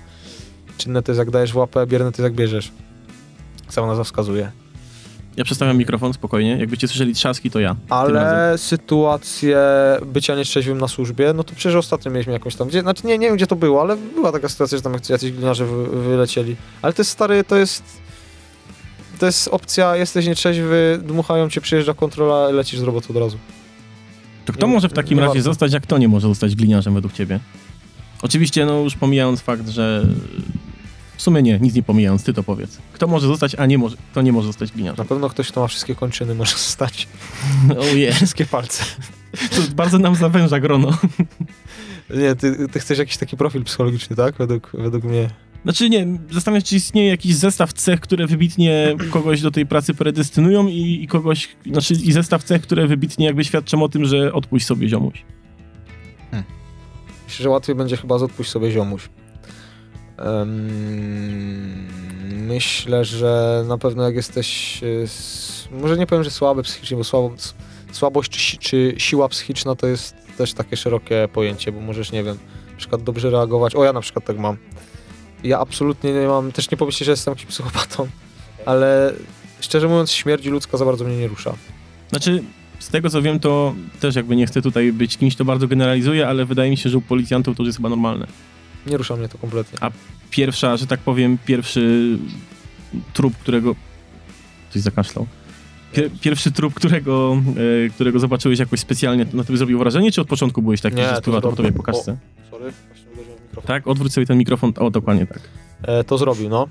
Czynne 0.77 1.03
to 1.03 1.11
jest 1.11 1.19
jak 1.19 1.31
dajesz 1.31 1.53
w 1.53 1.57
łapę, 1.57 1.87
bierne 1.87 2.11
to 2.11 2.21
jest 2.21 2.23
jak 2.23 2.33
bierzesz. 2.33 2.71
Sama 3.69 3.87
nazwa 3.87 4.03
wskazuje. 4.03 4.51
Ja 5.37 5.43
przestawiam 5.43 5.77
mikrofon 5.77 6.13
spokojnie. 6.13 6.57
Jakbyście 6.57 6.87
słyszeli 6.87 7.13
trzaski, 7.13 7.51
to 7.51 7.59
ja. 7.59 7.75
Ale 7.89 8.53
sytuację 8.57 9.57
bycia 10.05 10.35
nieszczęśliwym 10.35 10.81
na 10.81 10.87
służbie, 10.87 11.33
no 11.33 11.43
to 11.43 11.53
przecież 11.55 11.75
ostatnio 11.75 12.11
mieliśmy 12.11 12.33
jakąś 12.33 12.55
tam, 12.55 12.67
gdzie, 12.67 12.81
znaczy 12.81 13.07
nie, 13.07 13.17
nie 13.17 13.27
wiem 13.27 13.35
gdzie 13.35 13.47
to 13.47 13.55
było, 13.55 13.81
ale 13.81 13.97
była 13.97 14.31
taka 14.31 14.49
sytuacja, 14.49 14.77
że 14.77 14.81
tam 14.81 14.93
jacyś 15.09 15.31
gliniarze 15.31 15.65
wy, 15.65 15.87
wylecieli. 16.03 16.55
Ale 16.81 16.93
to 16.93 17.01
jest 17.01 17.11
stary, 17.11 17.43
to 17.43 17.55
jest 17.55 17.83
to 19.19 19.25
jest 19.25 19.47
opcja, 19.47 19.95
jesteś 19.95 20.27
nieczęśliwy, 20.27 20.99
dmuchają 21.03 21.49
cię, 21.49 21.61
przyjeżdża 21.61 21.93
kontrola, 21.93 22.49
lecisz 22.49 22.79
z 22.79 22.83
roboty 22.83 23.07
od 23.09 23.17
razu. 23.17 23.37
To 24.45 24.53
kto 24.53 24.67
Nie- 24.67 24.73
może 24.73 24.89
w 24.89 24.93
takim 24.93 25.19
razie 25.19 25.27
warto. 25.27 25.43
zostać, 25.43 25.73
a 25.73 25.79
kto 25.79 25.97
nie 25.97 26.07
może 26.07 26.27
zostać 26.27 26.55
gliniarzem 26.55 26.93
według 26.93 27.13
ciebie? 27.13 27.39
Oczywiście, 28.21 28.65
no 28.65 28.79
już 28.79 28.95
pomijając 28.95 29.41
fakt, 29.41 29.67
że... 29.69 30.05
W 31.17 31.21
sumie 31.21 31.41
nie, 31.41 31.59
nic 31.59 31.75
nie 31.75 31.83
pomijając, 31.83 32.23
ty 32.23 32.33
to 32.33 32.43
powiedz. 32.43 32.77
Kto 32.93 33.07
może 33.07 33.27
zostać, 33.27 33.55
a 33.55 33.65
nie 33.65 33.77
może, 33.77 33.97
kto 34.11 34.21
nie 34.21 34.31
może 34.31 34.47
zostać 34.47 34.69
Na 34.69 34.75
gliniarzem? 34.75 35.07
pewno 35.07 35.29
ktoś, 35.29 35.47
kto 35.47 35.61
ma 35.61 35.67
wszystkie 35.67 35.95
kończyny, 35.95 36.35
może 36.35 36.55
stać. 36.57 37.07
Oh 37.79 37.85
yeah. 37.85 38.15
Wszystkie 38.15 38.45
palce. 38.45 38.83
To 39.31 39.61
bardzo 39.75 39.99
nam 39.99 40.15
zawęża 40.15 40.59
grono. 40.59 40.97
Nie, 42.09 42.35
ty, 42.35 42.67
ty 42.71 42.79
chcesz 42.79 42.97
jakiś 42.99 43.17
taki 43.17 43.37
profil 43.37 43.63
psychologiczny, 43.63 44.15
tak? 44.15 44.35
Według, 44.37 44.71
według 44.73 45.03
mnie. 45.03 45.29
Znaczy 45.63 45.89
nie, 45.89 46.07
zastanawiam 46.31 46.61
się, 46.61 46.67
czy 46.67 46.75
istnieje 46.75 47.09
jakiś 47.09 47.35
zestaw 47.35 47.73
cech, 47.73 47.99
które 47.99 48.27
wybitnie 48.27 48.95
kogoś 49.11 49.41
do 49.41 49.51
tej 49.51 49.65
pracy 49.65 49.93
predestynują 49.93 50.67
i, 50.67 50.99
i 51.03 51.07
kogoś, 51.07 51.55
znaczy 51.71 51.93
i 51.93 52.11
zestaw 52.11 52.43
cech, 52.43 52.61
które 52.61 52.87
wybitnie 52.87 53.25
jakby 53.25 53.43
świadczą 53.43 53.83
o 53.83 53.89
tym, 53.89 54.05
że 54.05 54.33
odpuść 54.33 54.65
sobie 54.65 54.89
ziomuś. 54.89 55.23
Myślę, 57.25 57.43
że 57.43 57.49
łatwiej 57.49 57.75
będzie 57.75 57.97
chyba 57.97 58.17
z 58.19 58.23
odpuść 58.23 58.49
sobie 58.49 58.71
ziomuś. 58.71 59.09
Myślę, 62.31 63.05
że 63.05 63.63
na 63.67 63.77
pewno 63.77 64.03
jak 64.03 64.15
jesteś, 64.15 64.79
e, 64.83 65.77
może 65.81 65.97
nie 65.97 66.07
powiem, 66.07 66.23
że 66.23 66.31
słaby 66.31 66.63
psychicznie, 66.63 66.97
bo 66.97 67.03
słabo, 67.03 67.31
słabość 67.91 68.31
czy, 68.31 68.57
czy 68.57 68.95
siła 68.97 69.29
psychiczna 69.29 69.75
to 69.75 69.87
jest 69.87 70.15
też 70.37 70.53
takie 70.53 70.77
szerokie 70.77 71.27
pojęcie, 71.33 71.71
bo 71.71 71.81
możesz, 71.81 72.11
nie 72.11 72.23
wiem, 72.23 72.37
na 72.71 72.77
przykład 72.77 73.03
dobrze 73.03 73.29
reagować. 73.29 73.75
O, 73.75 73.83
ja 73.83 73.93
na 73.93 74.01
przykład 74.01 74.25
tak 74.25 74.37
mam. 74.37 74.57
Ja 75.43 75.59
absolutnie 75.59 76.13
nie 76.13 76.27
mam, 76.27 76.51
też 76.51 76.71
nie 76.71 76.77
pomyślcie, 76.77 77.05
że 77.05 77.11
jestem 77.11 77.31
jakimś 77.31 77.49
psychopatą, 77.49 78.07
ale 78.65 79.13
szczerze 79.59 79.87
mówiąc, 79.87 80.11
śmierć 80.11 80.45
ludzka 80.45 80.77
za 80.77 80.85
bardzo 80.85 81.05
mnie 81.05 81.17
nie 81.17 81.27
rusza. 81.27 81.53
Znaczy, 82.09 82.43
z 82.79 82.89
tego 82.89 83.09
co 83.09 83.21
wiem, 83.21 83.39
to 83.39 83.73
też 83.99 84.15
jakby 84.15 84.35
nie 84.35 84.47
chcę 84.47 84.61
tutaj 84.61 84.91
być 84.91 85.17
kimś, 85.17 85.35
kto 85.35 85.45
bardzo 85.45 85.67
generalizuje, 85.67 86.27
ale 86.27 86.45
wydaje 86.45 86.71
mi 86.71 86.77
się, 86.77 86.89
że 86.89 86.97
u 86.97 87.01
policjantów 87.01 87.57
to 87.57 87.63
już 87.63 87.67
jest 87.67 87.77
chyba 87.77 87.89
normalne. 87.89 88.27
Nie 88.87 88.97
rusza 88.97 89.15
mnie 89.15 89.29
to 89.29 89.37
kompletnie. 89.37 89.79
Pierwsza, 90.29 90.77
że 90.77 90.87
tak 90.87 90.99
powiem, 90.99 91.37
pierwszy 91.45 92.17
trup, 93.13 93.37
którego... 93.37 93.75
Ktoś 94.69 94.81
zakaszlał. 94.81 95.27
Pier, 95.93 96.09
pierwszy 96.21 96.51
trup, 96.51 96.73
którego, 96.73 97.37
e, 97.85 97.89
którego 97.89 98.19
zobaczyłeś 98.19 98.59
jakoś 98.59 98.79
specjalnie, 98.79 99.25
na 99.33 99.43
tobie 99.43 99.57
zrobił 99.57 99.79
wrażenie, 99.79 100.11
czy 100.11 100.21
od 100.21 100.27
początku 100.27 100.61
byłeś 100.61 100.81
taki, 100.81 100.95
Nie, 100.95 101.09
że 101.09 101.15
spływa 101.15 101.41
to 101.41 101.49
po 101.49 101.55
tobie 101.55 101.71
po 101.71 101.83
kaszce? 101.83 102.17
Sorry, 102.51 102.73
właśnie 102.87 103.11
uderzyłem 103.11 103.39
mikrofon. 103.43 103.67
Tak? 103.67 103.87
Odwróć 103.87 104.13
sobie 104.13 104.27
ten 104.27 104.37
mikrofon, 104.37 104.73
o 104.79 104.89
dokładnie 104.89 105.27
tak. 105.27 105.39
E, 105.83 106.03
to 106.03 106.17
zrobił, 106.17 106.49
no. 106.49 106.67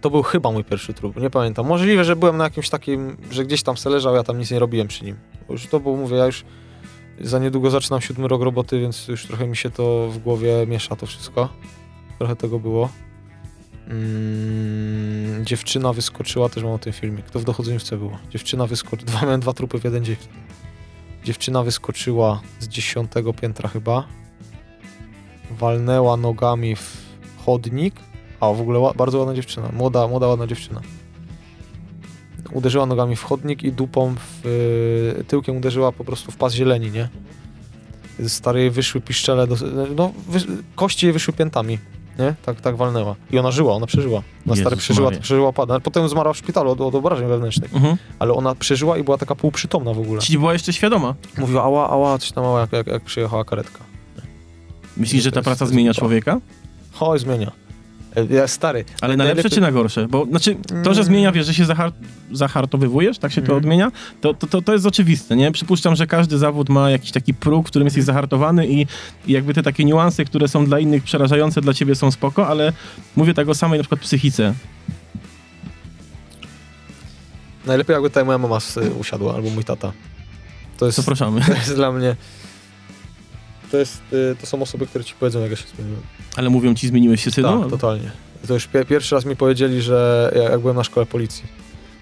To 0.00 0.10
był 0.10 0.22
chyba 0.22 0.50
mój 0.50 0.64
pierwszy 0.64 0.94
trup, 0.94 1.16
nie 1.16 1.30
pamiętam. 1.30 1.66
Możliwe, 1.66 2.04
że 2.04 2.16
byłem 2.16 2.36
na 2.36 2.44
jakimś 2.44 2.68
takim, 2.68 3.16
że 3.30 3.44
gdzieś 3.44 3.62
tam 3.62 3.76
se 3.76 3.90
leżał, 3.90 4.14
ja 4.14 4.22
tam 4.22 4.38
nic 4.38 4.50
nie 4.50 4.58
robiłem 4.58 4.88
przy 4.88 5.04
nim. 5.04 5.16
Już 5.50 5.66
to 5.66 5.80
było, 5.80 5.96
mówię, 5.96 6.16
ja 6.16 6.26
już 6.26 6.44
za 7.20 7.38
niedługo 7.38 7.70
zaczynam 7.70 8.00
siódmy 8.00 8.28
rok 8.28 8.42
roboty, 8.42 8.80
więc 8.80 9.08
już 9.08 9.26
trochę 9.26 9.46
mi 9.46 9.56
się 9.56 9.70
to 9.70 10.08
w 10.08 10.18
głowie 10.18 10.66
miesza 10.66 10.96
to 10.96 11.06
wszystko. 11.06 11.48
Trochę 12.18 12.36
tego 12.36 12.58
było. 12.58 12.88
Mm, 13.88 15.44
dziewczyna 15.44 15.92
wyskoczyła, 15.92 16.48
też 16.48 16.62
mam 16.62 16.72
o 16.72 16.78
tym 16.78 16.92
filmik, 16.92 17.30
to 17.30 17.38
w 17.38 17.44
dochodzeniówce 17.44 17.96
było. 17.96 18.18
Dziewczyna 18.30 18.66
wyskoczyła, 18.66 19.10
dwa, 19.10 19.22
miałem 19.22 19.40
dwa 19.40 19.52
trupy 19.52 19.80
w 19.80 19.84
jeden 19.84 20.04
dzień. 20.04 20.16
Dziewczyna 21.24 21.62
wyskoczyła 21.62 22.40
z 22.58 22.68
dziesiątego 22.68 23.32
piętra 23.32 23.68
chyba, 23.68 24.08
walnęła 25.50 26.16
nogami 26.16 26.76
w 26.76 26.96
chodnik, 27.44 27.94
a 28.40 28.52
w 28.52 28.60
ogóle 28.60 28.92
bardzo 28.96 29.18
ładna 29.18 29.34
dziewczyna, 29.34 29.68
młoda, 29.72 30.08
młoda, 30.08 30.26
ładna 30.26 30.46
dziewczyna. 30.46 30.80
Uderzyła 32.52 32.86
nogami 32.86 33.16
w 33.16 33.22
chodnik 33.22 33.62
i 33.62 33.72
dupą 33.72 34.14
w, 34.14 34.46
y, 35.20 35.24
tyłkiem 35.24 35.56
uderzyła 35.56 35.92
po 35.92 36.04
prostu 36.04 36.32
w 36.32 36.36
pas 36.36 36.54
zieleni, 36.54 36.90
nie? 36.90 37.08
Stary 38.28 38.70
wyszły 38.70 39.00
piszczele, 39.00 39.46
do, 39.46 39.56
no 39.96 40.12
wy, 40.28 40.40
kości 40.74 41.06
jej 41.06 41.12
wyszły 41.12 41.34
piętami, 41.34 41.78
nie? 42.18 42.34
Tak, 42.44 42.60
tak 42.60 42.76
walnęła. 42.76 43.16
I 43.30 43.38
ona 43.38 43.50
żyła, 43.50 43.74
ona 43.74 43.86
przeżyła. 43.86 44.22
Ona 44.46 44.56
stary 44.56 44.76
przeżyła, 44.76 45.06
Maria. 45.06 45.20
przeżyła 45.20 45.52
pada. 45.52 45.80
Potem 45.80 46.08
zmarła 46.08 46.32
w 46.32 46.36
szpitalu 46.36 46.70
od, 46.70 46.80
od 46.80 46.94
obrażeń 46.94 47.28
wewnętrznych. 47.28 47.74
Mhm. 47.74 47.96
Ale 48.18 48.32
ona 48.32 48.54
przeżyła 48.54 48.98
i 48.98 49.04
była 49.04 49.18
taka 49.18 49.34
półprzytomna 49.34 49.94
w 49.94 49.98
ogóle. 49.98 50.20
Czyli 50.20 50.38
była 50.38 50.52
jeszcze 50.52 50.72
świadoma. 50.72 51.14
Mówiła 51.38 51.62
ała, 51.62 51.90
ała, 51.90 52.18
coś 52.18 52.32
tam 52.32 52.44
ała, 52.44 52.60
jak, 52.60 52.72
jak, 52.72 52.86
jak 52.86 53.02
przyjechała 53.02 53.44
karetka. 53.44 53.78
Myślisz, 54.96 55.24
że 55.24 55.32
ta 55.32 55.42
praca 55.42 55.66
zmienia 55.66 55.94
człowieka? 55.94 56.40
Oj, 57.00 57.18
zmienia. 57.18 57.52
Ja 58.30 58.48
stary. 58.48 58.84
Ale 59.00 59.16
na 59.16 59.24
lepsze 59.24 59.50
czy 59.50 59.60
na 59.60 59.72
gorsze? 59.72 60.08
Bo 60.08 60.26
znaczy, 60.26 60.56
to, 60.84 60.94
że 60.94 61.00
Mm. 61.00 61.04
zmienia, 61.04 61.32
wiesz, 61.32 61.46
że 61.46 61.54
się 61.54 61.64
zahar 61.64 61.92
zahartowywujesz, 62.32 63.18
tak 63.18 63.32
się 63.32 63.40
to 63.40 63.44
Mhm. 63.44 63.58
odmienia, 63.58 63.92
to, 64.20 64.34
to, 64.34 64.46
to, 64.46 64.62
to 64.62 64.72
jest 64.72 64.86
oczywiste, 64.86 65.36
nie? 65.36 65.52
Przypuszczam, 65.52 65.96
że 65.96 66.06
każdy 66.06 66.38
zawód 66.38 66.68
ma 66.68 66.90
jakiś 66.90 67.12
taki 67.12 67.34
próg, 67.34 67.66
w 67.66 67.70
którym 67.70 67.86
jesteś 67.86 68.04
zahartowany 68.04 68.66
i, 68.68 68.80
i 69.26 69.32
jakby 69.32 69.54
te 69.54 69.62
takie 69.62 69.84
niuanse, 69.84 70.24
które 70.24 70.48
są 70.48 70.64
dla 70.64 70.78
innych 70.78 71.02
przerażające, 71.02 71.60
dla 71.60 71.74
ciebie 71.74 71.94
są 71.94 72.10
spoko, 72.10 72.48
ale 72.48 72.72
mówię 73.16 73.34
tak 73.34 73.48
o 73.48 73.54
samej 73.54 73.78
na 73.78 73.82
przykład 73.82 74.00
psychice. 74.00 74.54
Najlepiej 77.66 77.94
jakby 77.94 78.10
tutaj 78.10 78.24
moja 78.24 78.38
mama 78.38 78.58
usiadła, 79.00 79.34
albo 79.34 79.50
mój 79.50 79.64
tata. 79.64 79.92
To 80.78 80.86
jest, 80.86 80.96
Zapraszamy. 80.98 81.40
to 81.40 81.52
jest 81.52 81.74
dla 81.74 81.92
mnie... 81.92 82.16
To, 83.70 83.76
jest, 83.76 84.02
y, 84.12 84.36
to 84.40 84.46
są 84.46 84.62
osoby, 84.62 84.86
które 84.86 85.04
ci 85.04 85.14
powiedzą, 85.20 85.40
jak 85.40 85.50
ja 85.50 85.56
się 85.56 85.64
zmieniłem. 85.76 86.00
Ale 86.36 86.50
mówią 86.50 86.74
ci, 86.74 86.88
zmieniłeś 86.88 87.24
się 87.24 87.30
synu? 87.30 87.60
Tak, 87.60 87.70
totalnie. 87.70 88.10
To 88.48 88.54
już 88.54 88.66
pie, 88.66 88.84
pierwszy 88.84 89.14
raz 89.14 89.24
mi 89.24 89.36
powiedzieli, 89.36 89.82
że 89.82 90.32
ja- 90.36 90.42
jak 90.50 90.60
byłem 90.60 90.76
na 90.76 90.84
szkole 90.84 91.06
policji. 91.06 91.44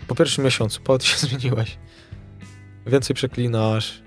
Po 0.07 0.15
pierwszym 0.15 0.45
miesiącu, 0.45 0.81
po 0.81 0.99
ty 0.99 1.07
się 1.07 1.17
zmieniłeś. 1.17 1.79
Więcej 2.87 3.17
przeklinasz. 3.17 4.03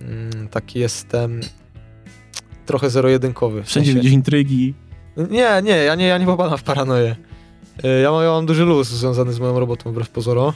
Yy, 0.00 0.08
mm, 0.08 0.48
taki 0.48 0.78
jestem 0.78 1.40
trochę 2.66 2.90
zero-jedynkowy. 2.90 3.62
Wszędzie 3.62 3.90
sensie- 3.92 4.00
gdzieś 4.00 4.12
intrygi. 4.12 4.74
Nie, 5.16 5.62
nie, 5.62 5.76
ja 5.76 5.94
nie, 5.94 6.06
ja 6.06 6.18
nie 6.18 6.26
popadam 6.26 6.58
w 6.58 6.62
paranoję. 6.62 7.16
Yy, 7.84 8.00
Ja 8.00 8.10
mam, 8.10 8.24
ja 8.24 8.30
mam 8.30 8.46
duży 8.46 8.64
luz 8.64 8.88
związany 8.88 9.32
z 9.32 9.40
moją 9.40 9.60
robotą, 9.60 9.90
wbrew 9.92 10.10
pozorom. 10.10 10.52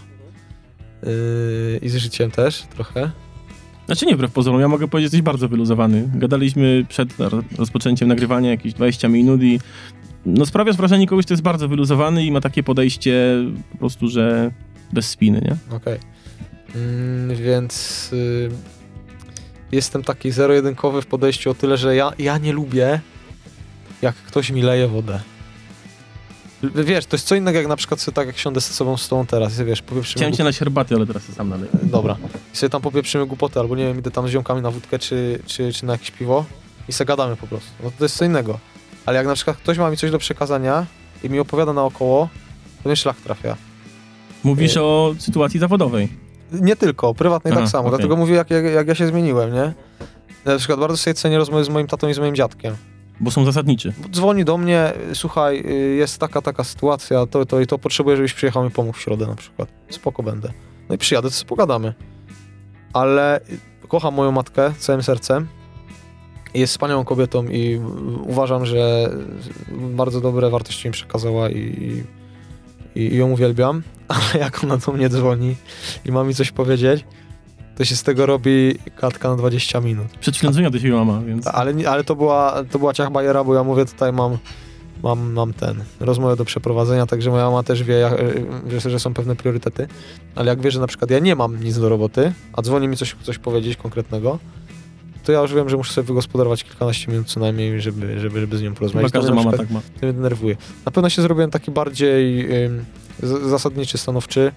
Yy, 1.03 1.79
I 1.83 1.89
z 1.89 1.97
życiem 1.97 2.31
też 2.31 2.63
trochę. 2.63 3.11
Znaczy 3.87 4.07
nie, 4.07 4.15
wbrew 4.17 4.33
pozorom, 4.33 4.61
ja 4.61 4.69
mogę 4.69 4.89
powiedzieć, 4.89 5.13
że 5.13 5.17
jesteś 5.17 5.23
bardzo 5.27 5.49
wyluzowany. 5.49 6.09
Gadaliśmy 6.15 6.85
przed 6.89 7.19
ro- 7.21 7.43
rozpoczęciem 7.59 8.09
nagrywania 8.09 8.51
jakieś 8.51 8.75
20 8.75 9.09
minut 9.09 9.43
i 9.43 9.61
no 10.27 10.47
sprawiasz 10.47 10.77
wrażenie 10.77 11.07
kogoś, 11.07 11.25
kto 11.25 11.35
jest 11.35 11.43
bardzo 11.43 11.69
wyluzowany 11.69 12.25
i 12.25 12.33
ma 12.33 12.41
takie 12.41 12.63
podejście 12.63 13.37
po 13.73 13.79
prostu, 13.79 14.09
że 14.09 14.51
bez 14.93 15.09
spiny, 15.09 15.41
nie? 15.41 15.77
Okej. 15.77 15.99
Mm, 16.75 17.37
więc 17.37 18.11
y, 18.13 18.51
jestem 19.73 20.03
taki 20.05 20.31
zero-jedynkowy 20.31 21.03
w 21.03 21.07
podejściu 21.07 21.51
o 21.51 21.55
tyle, 21.55 21.77
że 21.77 21.97
ja, 21.97 22.13
ja 22.19 22.39
nie 22.39 22.53
lubię, 22.53 23.01
jak 24.03 24.15
ktoś 24.15 24.51
mi 24.51 24.63
leje 24.63 24.89
wodę. 24.89 25.21
Wiesz, 26.63 27.07
to 27.07 27.17
jest 27.17 27.27
co 27.27 27.35
innego, 27.35 27.59
jak 27.59 27.69
na 27.69 27.77
przykład 27.77 28.01
sobie 28.01 28.15
tak 28.15 28.27
jak 28.27 28.39
siądę 28.39 28.61
ze 28.61 28.75
sobą 28.75 28.97
z 28.97 29.09
tą 29.09 29.27
teraz, 29.27 29.61
i 29.61 29.65
wiesz, 29.65 29.83
popieprzymy 29.83 30.17
Chciałem 30.19 30.35
cię 30.35 30.45
na 30.45 30.53
herbaty, 30.53 30.95
ale 30.95 31.07
teraz 31.07 31.23
sam 31.23 31.49
naleję. 31.49 31.69
Dobra. 31.83 32.17
I 32.55 32.57
sobie 32.57 32.71
tam 32.71 32.83
popieprzymy 32.83 33.27
głupoty, 33.27 33.61
albo 33.61 33.77
nie 33.77 33.85
wiem, 33.85 33.99
idę 33.99 34.11
tam 34.11 34.29
z 34.29 34.31
ziomkami 34.31 34.63
na 34.63 34.71
wódkę, 34.71 34.99
czy, 34.99 35.39
czy, 35.47 35.73
czy 35.73 35.87
na 35.87 35.93
jakieś 35.93 36.11
piwo 36.11 36.45
i 36.89 36.93
se 36.93 37.05
gadamy 37.05 37.37
po 37.37 37.47
prostu. 37.47 37.71
No 37.83 37.91
to 37.99 38.05
jest 38.05 38.17
co 38.17 38.25
innego. 38.25 38.59
Ale 39.07 39.17
jak 39.17 39.27
na 39.27 39.35
przykład 39.35 39.57
ktoś 39.57 39.79
ma 39.79 39.91
mi 39.91 39.97
coś 39.97 40.11
do 40.11 40.19
przekazania 40.19 40.87
i 41.23 41.31
mi 41.31 41.39
opowiada 41.39 41.73
naokoło, 41.73 42.29
to 42.83 42.89
mnie 42.89 42.97
szlak 42.97 43.17
trafia. 43.17 43.57
Mówisz 44.45 44.77
Y- 44.77 44.83
o 44.83 45.15
sytuacji 45.19 45.61
zawodowej. 45.61 46.09
Nie 46.53 46.77
tylko, 46.77 47.15
prywatnej 47.15 47.53
Aha, 47.53 47.61
tak 47.63 47.71
samo. 47.71 47.89
okej. 47.89 47.99
Dlatego 47.99 48.17
mówię, 48.17 48.35
jak, 48.35 48.51
jak, 48.51 48.65
jak 48.65 48.89
ja 48.89 48.95
się 48.95 49.07
zmieniłem, 49.07 49.55
nie? 49.55 49.73
Na 50.45 50.59
przykład 50.59 50.81
bardzo 50.81 50.97
sobie 50.97 51.15
cenię 51.15 51.39
rozmowy 51.39 51.65
z 51.65 51.69
moim 51.69 51.87
tatą 51.87 52.09
i 52.09 52.15
z 52.15 52.19
moim 52.19 52.35
dziadkiem. 52.37 52.77
Bo 53.21 53.31
są 53.31 53.45
zasadniczy. 53.45 53.93
Dzwoni 54.11 54.45
do 54.45 54.59
mnie, 54.59 54.93
słuchaj, 55.15 55.65
y, 55.67 55.95
jest 55.97 56.19
taka, 56.19 56.43
taka 56.43 56.65
sytuacja, 56.65 57.27
to, 57.27 57.47
to 57.47 57.61
i 57.61 57.67
to, 57.67 57.79
potrzebuję, 57.79 58.17
żebyś 58.17 58.33
przyjechał 58.33 58.65
mi 58.65 58.71
pomógł 58.71 58.99
w 58.99 59.01
środę 59.01 59.27
na 59.27 59.35
przykład. 59.35 59.69
Spoko 59.91 60.23
będę. 60.23 60.53
No 60.89 60.95
i 60.95 60.99
przyjadę, 60.99 61.29
to 61.29 61.35
sobie 61.35 61.49
pogadamy. 61.49 61.95
Ale 62.93 63.41
kocham 63.89 64.15
moją 64.15 64.33
matkę 64.33 64.73
całym 64.79 65.03
sercem. 65.03 65.47
Jest 66.55 66.73
wspaniałą 66.73 67.05
kobietą 67.05 67.45
i 67.45 67.81
uważam, 68.27 68.67
że 68.67 69.11
bardzo 69.71 70.21
dobre 70.21 70.51
wartości 70.51 70.89
mi 70.89 70.93
przekazała 70.93 71.51
i, 71.51 72.05
i, 72.95 73.01
i 73.01 73.17
ją 73.17 73.31
uwielbiam. 73.31 73.83
Ale 74.09 74.41
jak 74.41 74.65
ona 74.65 74.77
do 74.77 74.93
mnie 74.93 75.09
dzwoni 75.09 75.57
i 76.05 76.13
ma 76.13 76.25
mi 76.25 76.35
coś 76.35 76.53
powiedzieć, 76.53 77.05
to 77.77 77.85
się 77.85 77.97
z 77.97 78.03
tego 78.03 78.27
robi 78.27 78.75
katka 78.97 79.29
na 79.29 79.37
20 79.37 79.81
minut. 79.81 80.07
Przed 80.21 80.35
dzwoniła 80.35 80.71
do 80.71 80.79
siebie 80.79 80.95
mama, 80.95 81.21
więc... 81.27 81.47
Ale, 81.47 81.75
ale 81.89 82.05
to 82.05 82.17
była, 82.17 82.65
to 82.71 82.79
była 82.79 82.93
ciach 82.93 83.13
bajera, 83.13 83.45
bo 83.45 83.55
ja 83.55 83.65
mówię, 83.65 83.85
tutaj 83.85 84.13
mam, 84.13 84.39
mam, 85.03 85.33
mam 85.33 85.53
ten, 85.53 85.85
rozmowę 86.01 86.37
do 86.37 86.45
przeprowadzenia, 86.45 87.07
także 87.07 87.31
moja 87.31 87.45
mama 87.45 87.63
też 87.63 87.83
wie, 87.83 87.95
jak, 87.95 88.13
że, 88.81 88.91
że 88.91 89.01
są 89.01 89.15
pewne 89.15 89.37
priorytety, 89.37 89.89
ale 90.35 90.51
jak 90.51 90.61
wie, 90.61 90.71
że 90.71 90.81
na 90.81 90.87
przykład 90.87 91.11
ja 91.11 91.19
nie 91.19 91.37
mam 91.37 91.65
nic 91.65 91.79
do 91.79 91.89
roboty, 91.89 92.33
a 92.53 92.63
dzwoni 92.63 92.89
mi 92.89 92.97
coś, 92.97 93.17
coś 93.23 93.39
powiedzieć 93.39 93.77
konkretnego, 93.77 94.39
to 95.25 95.33
ja 95.33 95.41
już 95.41 95.55
wiem, 95.55 95.69
że 95.69 95.77
muszę 95.77 95.93
sobie 95.93 96.07
wygospodarować 96.07 96.65
kilkanaście 96.65 97.13
minut 97.13 97.27
co 97.27 97.41
najmniej, 97.41 97.81
żeby, 97.81 98.21
żeby, 98.21 98.41
żeby 98.41 98.59
z 98.59 98.63
nią 98.63 98.75
porozmawiać. 98.75 99.13
Każda 99.13 99.35
mama 99.35 99.53
tak 99.53 99.71
ma. 99.71 99.81
to 99.81 100.07
mnie 100.07 100.13
denerwuje. 100.13 100.57
Na 100.85 100.93
pewno 100.93 101.11
się 101.11 101.23
zrobiłem 101.23 101.51
taki 101.51 101.71
bardziej 101.71 102.49
zasadniczy, 103.23 103.99
stanowczy. 103.99 104.53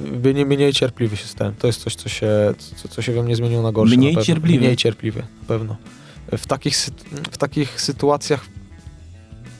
By 0.00 0.34
nie, 0.34 0.46
mniej 0.46 0.72
cierpliwy 0.72 1.16
się 1.16 1.26
stałem. 1.26 1.54
To 1.58 1.66
jest 1.66 1.80
coś, 1.80 1.94
co 1.94 2.08
się, 2.08 2.28
co, 2.76 2.88
co 2.88 3.02
się 3.02 3.12
we 3.12 3.22
mnie 3.22 3.36
zmieniło 3.36 3.62
na 3.62 3.72
gorsze. 3.72 3.96
Mniej 3.96 4.14
na 4.14 4.22
cierpliwy? 4.22 4.64
Mniej 4.64 4.76
cierpliwy, 4.76 5.20
na 5.20 5.48
pewno. 5.48 5.76
W 6.38 6.46
takich, 6.46 6.76
w 7.32 7.36
takich 7.38 7.80
sytuacjach 7.80 8.46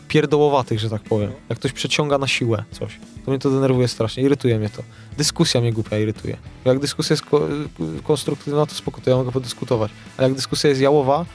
pierdołowatych, 0.09 0.81
że 0.81 0.91
tak 0.91 1.03
powiem. 1.03 1.33
Jak 1.49 1.59
ktoś 1.59 1.73
przeciąga 1.73 2.19
na 2.19 2.27
siłę 2.27 2.65
coś, 2.71 2.99
to 3.25 3.31
mnie 3.31 3.39
to 3.41 3.51
denerwuje 3.51 3.89
strasznie, 3.89 4.23
irytuje 4.23 4.59
mnie 4.59 4.71
to. 4.71 4.83
Dyskusja 5.19 5.61
mnie 5.61 5.73
głupia 5.73 5.99
irytuje. 5.99 6.37
Jak 6.65 6.79
dyskusja 6.79 7.15
jest 7.15 7.25
ko- 7.25 7.49
konstruktywna, 8.05 8.67
to 8.67 8.75
spoko, 8.75 9.01
to 9.01 9.11
ja 9.11 9.17
mogę 9.17 9.33
podyskutować. 9.33 9.91
A 10.17 10.23
jak 10.23 10.35
dyskusja 10.35 10.71
jest 10.71 10.81
jałowa, 10.81 11.27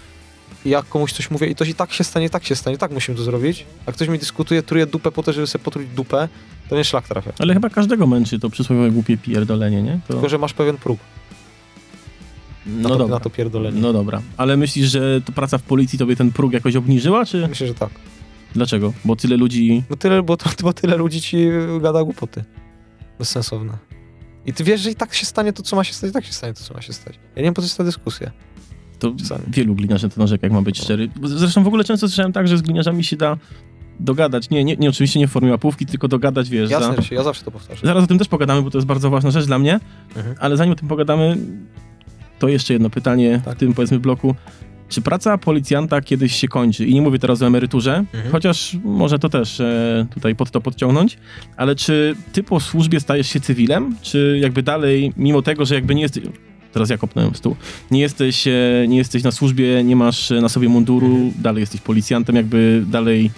i 0.65 0.69
jak 0.69 0.85
komuś 0.89 1.13
coś 1.13 1.31
mówię 1.31 1.47
i 1.47 1.55
to 1.55 1.63
i 1.65 1.73
tak 1.73 1.93
się 1.93 2.03
stanie, 2.03 2.29
tak 2.29 2.43
się 2.45 2.55
stanie, 2.55 2.77
tak 2.77 2.91
musimy 2.91 3.17
to 3.17 3.23
zrobić. 3.23 3.65
Jak 3.87 3.95
ktoś 3.95 4.07
mi 4.07 4.19
dyskutuje, 4.19 4.63
truje 4.63 4.85
dupę 4.85 5.11
po 5.11 5.23
to, 5.23 5.33
żeby 5.33 5.47
sobie 5.47 5.63
potruć 5.63 5.87
dupę, 5.87 6.29
to 6.69 6.75
mnie 6.75 6.83
szlak 6.83 7.07
trafia. 7.07 7.31
Ale 7.39 7.53
chyba 7.53 7.69
każdego 7.69 8.07
męczy 8.07 8.39
to 8.39 8.49
przysłowiowe 8.49 8.91
głupie 8.91 9.17
pierdolenie, 9.17 9.83
nie? 9.83 9.99
To... 10.07 10.13
Tylko, 10.13 10.29
że 10.29 10.37
masz 10.37 10.53
pewien 10.53 10.77
próg 10.77 10.99
na, 12.65 12.81
No 12.81 12.89
to, 12.89 12.97
dobra. 12.97 13.15
na 13.15 13.19
to 13.19 13.29
pierdolenie. 13.29 13.81
No 13.81 13.93
dobra. 13.93 14.21
Ale 14.37 14.57
myślisz, 14.57 14.91
że 14.91 15.21
to 15.21 15.31
praca 15.31 15.57
w 15.57 15.61
policji 15.63 15.99
tobie 15.99 16.15
ten 16.15 16.31
próg 16.31 16.53
jakoś 16.53 16.75
obniżyła, 16.75 17.25
czy 17.25 17.47
Myślę, 17.47 17.67
że 17.67 17.73
tak. 17.73 17.89
dlaczego? 18.53 18.93
Bo 19.05 19.15
tyle 19.15 19.37
ludzi... 19.37 19.83
Bo 19.89 19.95
tyle, 19.95 20.23
bo, 20.23 20.37
bo 20.63 20.73
tyle 20.73 20.97
ludzi 20.97 21.21
ci 21.21 21.47
gada 21.81 22.03
głupoty. 22.03 22.43
Bezsensowne. 23.19 23.77
I 24.45 24.53
ty 24.53 24.63
wiesz, 24.63 24.81
że 24.81 24.91
i 24.91 24.95
tak 24.95 25.13
się 25.13 25.25
stanie 25.25 25.53
to, 25.53 25.63
co 25.63 25.75
ma 25.75 25.83
się 25.83 25.93
stać, 25.93 26.09
i 26.09 26.13
tak 26.13 26.25
się 26.25 26.33
stanie 26.33 26.53
to, 26.53 26.59
co 26.63 26.73
ma 26.73 26.81
się 26.81 26.93
stać. 26.93 27.15
Ja 27.15 27.41
nie 27.41 27.43
wiem, 27.43 27.53
po 27.53 27.61
co 27.61 27.65
jest 27.65 27.77
ta 27.77 27.83
dyskusja. 27.83 28.31
To 28.99 29.11
Czasami. 29.19 29.43
wielu 29.47 29.75
gliniarzy 29.75 30.09
to 30.09 30.21
narzeka, 30.21 30.47
jak 30.47 30.53
ma 30.53 30.61
być 30.61 30.81
szczery. 30.81 31.09
Zresztą 31.23 31.63
w 31.63 31.67
ogóle 31.67 31.83
często 31.83 32.07
słyszałem 32.07 32.33
tak, 32.33 32.47
że 32.47 32.57
z 32.57 32.61
gliniarzami 32.61 33.03
się 33.03 33.15
da 33.17 33.37
dogadać. 33.99 34.49
Nie, 34.49 34.63
nie, 34.63 34.75
nie 34.75 34.89
oczywiście 34.89 35.19
nie 35.19 35.27
w 35.27 35.31
formie 35.31 35.51
łapówki, 35.51 35.85
tylko 35.85 36.07
dogadać, 36.07 36.49
wiesz, 36.49 36.69
za... 36.69 36.79
Jasne, 36.79 37.03
się, 37.03 37.15
ja 37.15 37.23
zawsze 37.23 37.43
to 37.45 37.51
powtarzam. 37.51 37.85
Zaraz 37.85 38.03
o 38.03 38.07
tym 38.07 38.17
też 38.17 38.27
pogadamy, 38.27 38.61
bo 38.61 38.71
to 38.71 38.77
jest 38.77 38.87
bardzo 38.87 39.09
ważna 39.09 39.31
rzecz 39.31 39.45
dla 39.45 39.59
mnie, 39.59 39.79
Mhm. 40.15 40.35
ale 40.39 40.57
zanim 40.57 40.71
o 40.73 40.75
tym 40.75 40.87
pogadamy, 40.87 41.37
to 42.39 42.47
jeszcze 42.47 42.73
jedno 42.73 42.89
pytanie 42.89 43.41
Tak. 43.45 43.55
w 43.55 43.59
tym, 43.59 43.73
powiedzmy, 43.73 43.99
bloku. 43.99 44.35
Czy 44.89 45.01
praca 45.01 45.37
policjanta 45.37 46.01
kiedyś 46.01 46.35
się 46.35 46.47
kończy? 46.47 46.85
I 46.85 46.93
nie 46.93 47.01
mówię 47.01 47.19
teraz 47.19 47.41
o 47.41 47.47
emeryturze, 47.47 47.95
Mhm. 48.13 48.31
chociaż 48.31 48.77
może 48.83 49.19
to 49.19 49.29
też 49.29 49.59
e, 49.59 50.05
tutaj 50.13 50.35
pod 50.35 50.51
to 50.51 50.61
podciągnąć, 50.61 51.17
ale 51.57 51.75
czy 51.75 52.15
ty 52.33 52.43
po 52.43 52.59
służbie 52.59 52.99
stajesz 52.99 53.27
się 53.27 53.39
cywilem? 53.39 53.95
Czy 54.01 54.39
jakby 54.41 54.63
dalej, 54.63 55.13
mimo 55.17 55.41
tego, 55.41 55.65
że 55.65 55.75
jakby 55.75 55.95
nie 55.95 56.01
jesteś... 56.01 56.23
Teraz 56.73 56.89
ja 56.89 56.97
kopnąłem 56.97 57.33
w 57.33 57.37
stół. 57.37 57.55
Nie 57.91 57.99
jesteś, 58.01 58.47
e, 58.47 58.51
nie 58.87 58.97
jesteś 58.97 59.23
na 59.23 59.31
służbie, 59.31 59.83
nie 59.83 59.95
masz 59.95 60.31
e, 60.31 60.41
na 60.41 60.49
sobie 60.49 60.69
munduru, 60.69 61.07
Mhm. 61.07 61.31
dalej 61.41 61.61
jesteś 61.61 61.81
policjantem, 61.81 62.35
jakby 62.35 62.83
dalej... 62.87 63.31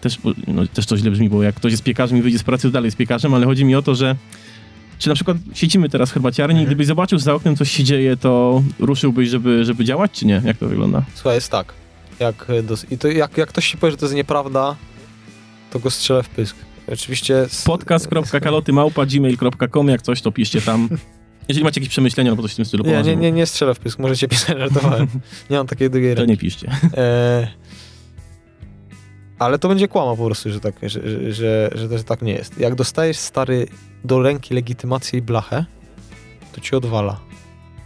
Też, 0.00 0.18
no, 0.46 0.66
też 0.66 0.86
to 0.86 0.96
źle 0.96 1.10
brzmi, 1.10 1.28
bo 1.28 1.42
jak 1.42 1.54
ktoś 1.54 1.72
jest 1.72 1.82
piekarzem 1.82 2.18
i 2.18 2.22
wyjdzie 2.22 2.38
z 2.38 2.42
pracy, 2.42 2.62
to 2.62 2.70
dalej 2.70 2.86
jest 2.86 2.96
piekarzem, 2.96 3.34
ale 3.34 3.46
chodzi 3.46 3.64
mi 3.64 3.74
o 3.74 3.82
to, 3.82 3.94
że 3.94 4.16
czy 4.98 5.08
na 5.08 5.14
przykład 5.14 5.36
siedzimy 5.54 5.88
teraz 5.88 6.10
w 6.10 6.12
herbaciarni 6.12 6.54
i 6.54 6.58
Mhm. 6.58 6.66
gdybyś 6.66 6.86
zobaczył 6.86 7.18
za 7.18 7.34
oknem 7.34 7.56
coś 7.56 7.70
się 7.70 7.84
dzieje, 7.84 8.16
to 8.16 8.62
ruszyłbyś, 8.78 9.28
żeby, 9.28 9.64
żeby 9.64 9.84
działać, 9.84 10.10
czy 10.10 10.26
nie? 10.26 10.42
Jak 10.44 10.56
to 10.56 10.68
wygląda? 10.68 11.02
Słuchaj, 11.14 11.34
jest 11.34 11.50
tak. 11.50 11.72
Jak, 12.20 12.46
e, 12.50 12.62
I 12.94 12.98
to 12.98 13.08
jak, 13.08 13.38
jak 13.38 13.48
ktoś 13.48 13.70
ci 13.70 13.76
powie, 13.76 13.90
że 13.90 13.96
to 13.96 14.04
jest 14.06 14.14
nieprawda, 14.14 14.76
to 15.70 15.78
go 15.78 15.90
strzelę 15.90 16.22
w 16.22 16.28
pysk. 16.28 16.56
Oczywiście... 16.92 17.40
s- 17.40 17.64
podcast.kalotymałpa.gmail.com 17.64 19.88
jak 19.88 20.02
coś, 20.02 20.22
to 20.22 20.32
piszcie 20.32 20.60
tam. 20.60 20.88
Jeżeli 21.48 21.64
macie 21.64 21.80
jakieś 21.80 21.90
przemyślenia 21.90 22.30
albo 22.30 22.42
coś 22.42 22.52
w 22.52 22.56
tym 22.56 22.64
stylu, 22.64 22.84
Nie, 22.84 23.02
nie, 23.02 23.16
nie, 23.16 23.32
nie 23.32 23.46
strzelę 23.46 23.74
w 23.74 23.78
pysk, 23.78 23.98
możecie 23.98 24.28
pisać, 24.28 24.58
żartowałem. 24.58 25.06
Nie 25.50 25.56
mam 25.56 25.66
takiej 25.66 25.90
drugiej 25.90 26.14
to 26.14 26.18
ręki. 26.20 26.30
nie 26.30 26.36
piszcie. 26.36 26.70
E, 26.96 27.48
ale 29.38 29.58
to 29.58 29.68
będzie 29.68 29.88
kłamał 29.88 30.16
po 30.16 30.26
prostu, 30.26 30.50
że 30.50 30.60
tak, 30.60 30.74
że, 30.82 30.88
że, 31.32 31.70
że, 31.74 31.98
że, 31.98 32.04
tak 32.04 32.22
nie 32.22 32.32
jest. 32.32 32.58
Jak 32.58 32.74
dostajesz 32.74 33.16
stary 33.16 33.66
do 34.04 34.22
ręki 34.22 34.54
legitymację 34.54 35.18
i 35.18 35.22
blachę, 35.22 35.64
to 36.52 36.60
ci 36.60 36.76
odwala. 36.76 37.20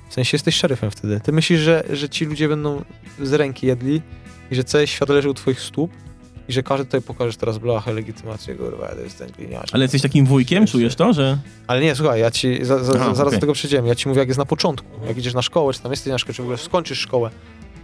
W 0.09 0.15
sensie 0.15 0.35
jesteś 0.35 0.57
szeryfem 0.57 0.91
wtedy. 0.91 1.21
Ty 1.21 1.33
myślisz, 1.33 1.61
że, 1.61 1.85
że 1.93 2.09
ci 2.09 2.25
ludzie 2.25 2.49
będą 2.49 2.83
z 3.23 3.33
ręki 3.33 3.67
jedli 3.67 4.03
i 4.51 4.55
że 4.55 4.65
cały 4.65 4.87
świat 4.87 5.09
leży 5.09 5.31
u 5.31 5.35
twoich 5.35 5.61
stóp 5.61 5.91
i 6.49 6.53
że 6.53 6.63
każdy 6.63 6.85
tutaj 6.85 7.03
pokażesz 7.03 7.37
teraz 7.37 7.59
blachę, 7.59 7.93
legitymację, 7.93 8.55
kurwa, 8.55 8.89
to 8.89 9.01
jest 9.01 9.19
ten 9.19 9.31
gliniarz. 9.31 9.69
Ale 9.73 9.85
jesteś 9.85 10.03
takim 10.03 10.27
wujkiem, 10.27 10.67
czujesz 10.67 10.95
to, 10.95 11.13
że... 11.13 11.39
Ale 11.67 11.81
nie, 11.81 11.95
słuchaj, 11.95 12.21
ja 12.21 12.31
ci 12.31 12.65
za, 12.65 12.85
za, 12.85 12.93
Aha, 12.93 13.05
zaraz 13.05 13.21
okej. 13.21 13.33
do 13.33 13.41
tego 13.41 13.53
przejdziemy. 13.53 13.89
Ja 13.89 13.95
ci 13.95 14.09
mówię, 14.09 14.19
jak 14.19 14.29
jest 14.29 14.39
na 14.39 14.45
początku. 14.45 15.07
Jak 15.07 15.19
idziesz 15.19 15.35
na 15.35 15.43
szkołę, 15.43 15.73
czy 15.73 15.81
tam 15.81 15.93
jesteś 15.93 16.11
na 16.11 16.19
szkołę, 16.19 16.35
czy 16.35 16.43
w 16.43 16.45
ogóle 16.45 16.59
skończysz 16.59 16.99
szkołę. 16.99 17.31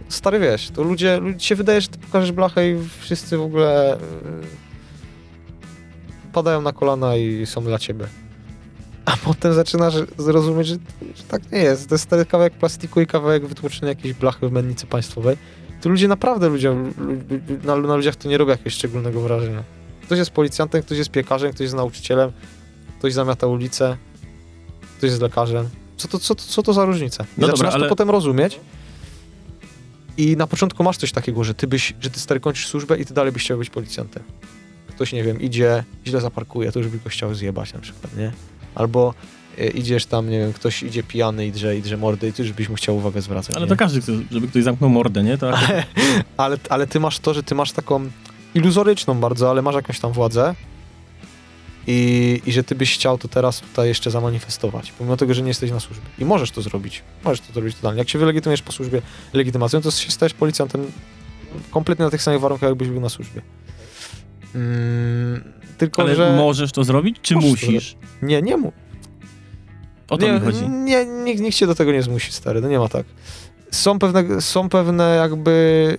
Stary 0.09 0.39
wiesz, 0.39 0.69
to 0.69 0.83
ludzie, 0.83 1.19
ludzie 1.19 1.39
się 1.45 1.55
wydaje, 1.55 1.81
że 1.81 1.87
ty 1.87 1.97
pokażesz 1.99 2.31
blachę 2.31 2.69
i 2.71 2.75
wszyscy 2.99 3.37
w 3.37 3.41
ogóle 3.41 3.97
yy, 4.25 4.47
padają 6.33 6.61
na 6.61 6.73
kolana 6.73 7.15
i 7.15 7.45
są 7.45 7.63
dla 7.63 7.79
ciebie. 7.79 8.05
A 9.05 9.17
potem 9.17 9.53
zaczynasz 9.53 9.93
zrozumieć, 10.17 10.67
że, 10.67 10.75
że 11.15 11.23
tak 11.27 11.51
nie 11.51 11.59
jest. 11.59 11.89
To 11.89 11.95
jest 11.95 12.03
stary 12.03 12.25
kawałek 12.25 12.53
plastiku 12.53 13.01
i 13.01 13.07
kawałek 13.07 13.45
wytłoczenia 13.47 13.89
jakiejś 13.89 14.13
blachy 14.13 14.49
w 14.49 14.51
mennicy 14.51 14.85
państwowej. 14.85 15.37
To 15.81 15.89
ludzie 15.89 16.07
naprawdę 16.07 16.49
ludziom, 16.49 16.93
lu- 16.97 17.13
lu- 17.13 17.63
na, 17.63 17.75
na 17.87 17.95
ludziach 17.95 18.15
to 18.15 18.29
nie 18.29 18.37
robi 18.37 18.51
jakiegoś 18.51 18.73
szczególnego 18.73 19.21
wrażenia. 19.21 19.63
Ktoś 20.03 20.19
jest 20.19 20.31
policjantem, 20.31 20.81
ktoś 20.83 20.97
jest 20.97 21.11
piekarzem, 21.11 21.51
ktoś 21.51 21.61
jest 21.61 21.75
nauczycielem, 21.75 22.31
ktoś 22.99 23.13
zamiata 23.13 23.47
ulicę, 23.47 23.97
ktoś 24.97 25.09
jest 25.09 25.21
lekarzem. 25.21 25.69
Co 25.97 26.07
to, 26.07 26.19
co 26.19 26.35
to, 26.35 26.43
co 26.43 26.63
to 26.63 26.73
za 26.73 26.85
różnica? 26.85 27.23
I 27.23 27.27
No 27.37 27.41
dobra, 27.41 27.55
zaczynasz 27.55 27.73
ale- 27.75 27.83
to 27.83 27.89
potem 27.89 28.09
rozumieć 28.09 28.59
i 30.19 30.37
na 30.37 30.47
początku 30.47 30.83
masz 30.83 30.97
coś 30.97 31.11
takiego, 31.11 31.43
że 31.43 31.53
ty 31.53 31.67
byś, 31.67 31.93
że 32.01 32.09
ty 32.09 32.19
stary 32.19 32.39
kończysz 32.39 32.67
służbę 32.67 32.97
i 32.97 33.05
ty 33.05 33.13
dalej 33.13 33.31
byś 33.31 33.43
chciał 33.43 33.57
być 33.57 33.69
policjantem. 33.69 34.23
Ktoś, 34.87 35.13
nie 35.13 35.23
wiem, 35.23 35.41
idzie, 35.41 35.83
źle 36.07 36.21
zaparkuje, 36.21 36.71
to 36.71 36.79
już 36.79 36.87
by 36.87 36.97
go 36.97 37.09
chciał 37.09 37.35
zjebać 37.35 37.73
na 37.73 37.79
przykład, 37.79 38.17
nie? 38.17 38.31
Albo 38.75 39.13
e, 39.57 39.67
idziesz 39.67 40.05
tam, 40.05 40.29
nie 40.29 40.39
wiem, 40.39 40.53
ktoś 40.53 40.83
idzie 40.83 41.03
pijany 41.03 41.47
i 41.47 41.51
drze, 41.51 41.77
i 41.77 41.81
drze 41.81 41.97
mordy 41.97 42.27
i 42.27 42.33
ty 42.33 42.43
już 42.43 42.51
byś 42.51 42.69
mu 42.69 42.75
chciał 42.75 42.97
uwagę 42.97 43.21
zwracać, 43.21 43.55
Ale 43.55 43.65
nie? 43.65 43.69
to 43.69 43.75
każdy 43.75 44.01
chce, 44.01 44.11
żeby 44.31 44.47
ktoś 44.47 44.63
zamknął 44.63 44.89
mordę, 44.89 45.23
nie? 45.23 45.37
Ale, 46.37 46.57
ale 46.69 46.87
ty 46.87 46.99
masz 46.99 47.19
to, 47.19 47.33
że 47.33 47.43
ty 47.43 47.55
masz 47.55 47.71
taką 47.71 48.09
iluzoryczną 48.55 49.15
bardzo, 49.19 49.49
ale 49.49 49.61
masz 49.61 49.75
jakąś 49.75 49.99
tam 49.99 50.11
władzę 50.11 50.55
i, 51.91 52.41
i 52.45 52.51
że 52.51 52.63
ty 52.63 52.75
byś 52.75 52.93
chciał 52.93 53.17
to 53.17 53.27
teraz 53.27 53.59
tutaj 53.61 53.87
jeszcze 53.87 54.11
zamanifestować, 54.11 54.91
pomimo 54.91 55.17
tego, 55.17 55.33
że 55.33 55.41
nie 55.41 55.47
jesteś 55.47 55.71
na 55.71 55.79
służbie. 55.79 56.05
I 56.19 56.25
możesz 56.25 56.51
to 56.51 56.61
zrobić. 56.61 57.03
Możesz 57.23 57.41
to 57.41 57.53
zrobić 57.53 57.75
totalnie. 57.75 57.99
Jak 57.99 58.09
się 58.09 58.19
wylegitymujesz 58.19 58.61
po 58.61 58.71
służbie 58.71 59.01
legitymacją, 59.33 59.81
to 59.81 59.91
się 59.91 60.11
stajesz 60.11 60.33
policjantem 60.33 60.91
kompletnie 61.71 62.05
na 62.05 62.11
tych 62.11 62.21
samych 62.21 62.41
warunkach, 62.41 62.69
jakbyś 62.69 62.89
był 62.89 63.01
na 63.01 63.09
służbie. 63.09 63.41
Mm, 64.55 65.43
tylko, 65.77 66.01
Ale 66.01 66.15
że... 66.15 66.35
możesz 66.37 66.71
to 66.71 66.83
zrobić, 66.83 67.17
czy 67.21 67.35
Możesz 67.35 67.49
to 67.61 67.67
musisz? 67.67 67.95
Nie, 68.21 68.41
nie 68.41 68.57
mu. 68.57 68.71
O 70.09 70.17
to 70.17 70.25
nie, 70.25 70.31
mi 70.31 70.39
chodzi. 70.39 70.69
Nie, 70.69 71.05
nikt, 71.05 71.41
nikt 71.41 71.57
cię 71.57 71.67
do 71.67 71.75
tego 71.75 71.91
nie 71.91 72.01
zmusi, 72.01 72.31
stary, 72.31 72.61
no 72.61 72.67
nie 72.67 72.79
ma 72.79 72.87
tak. 72.87 73.05
Są 73.71 73.99
pewne, 73.99 74.41
są 74.41 74.69
pewne 74.69 75.15
jakby 75.15 75.97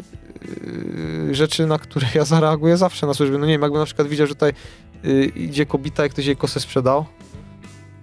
yy, 1.29 1.35
rzeczy, 1.35 1.67
na 1.67 1.79
które 1.79 2.07
ja 2.15 2.25
zareaguję 2.25 2.77
zawsze 2.77 3.07
na 3.07 3.15
służbie. 3.15 3.39
No 3.39 3.47
nie 3.47 3.53
wiem, 3.53 3.63
jakbym 3.63 3.81
na 3.81 3.87
przykład 3.87 4.09
widział, 4.09 4.27
że 4.27 4.35
tutaj 4.35 4.53
yy, 5.05 5.25
idzie 5.25 5.67
kobita 5.67 6.07
i 6.07 6.11
ktoś 6.11 6.27
jej 6.27 6.37
kosę 6.37 6.61
sprzedał, 6.61 7.05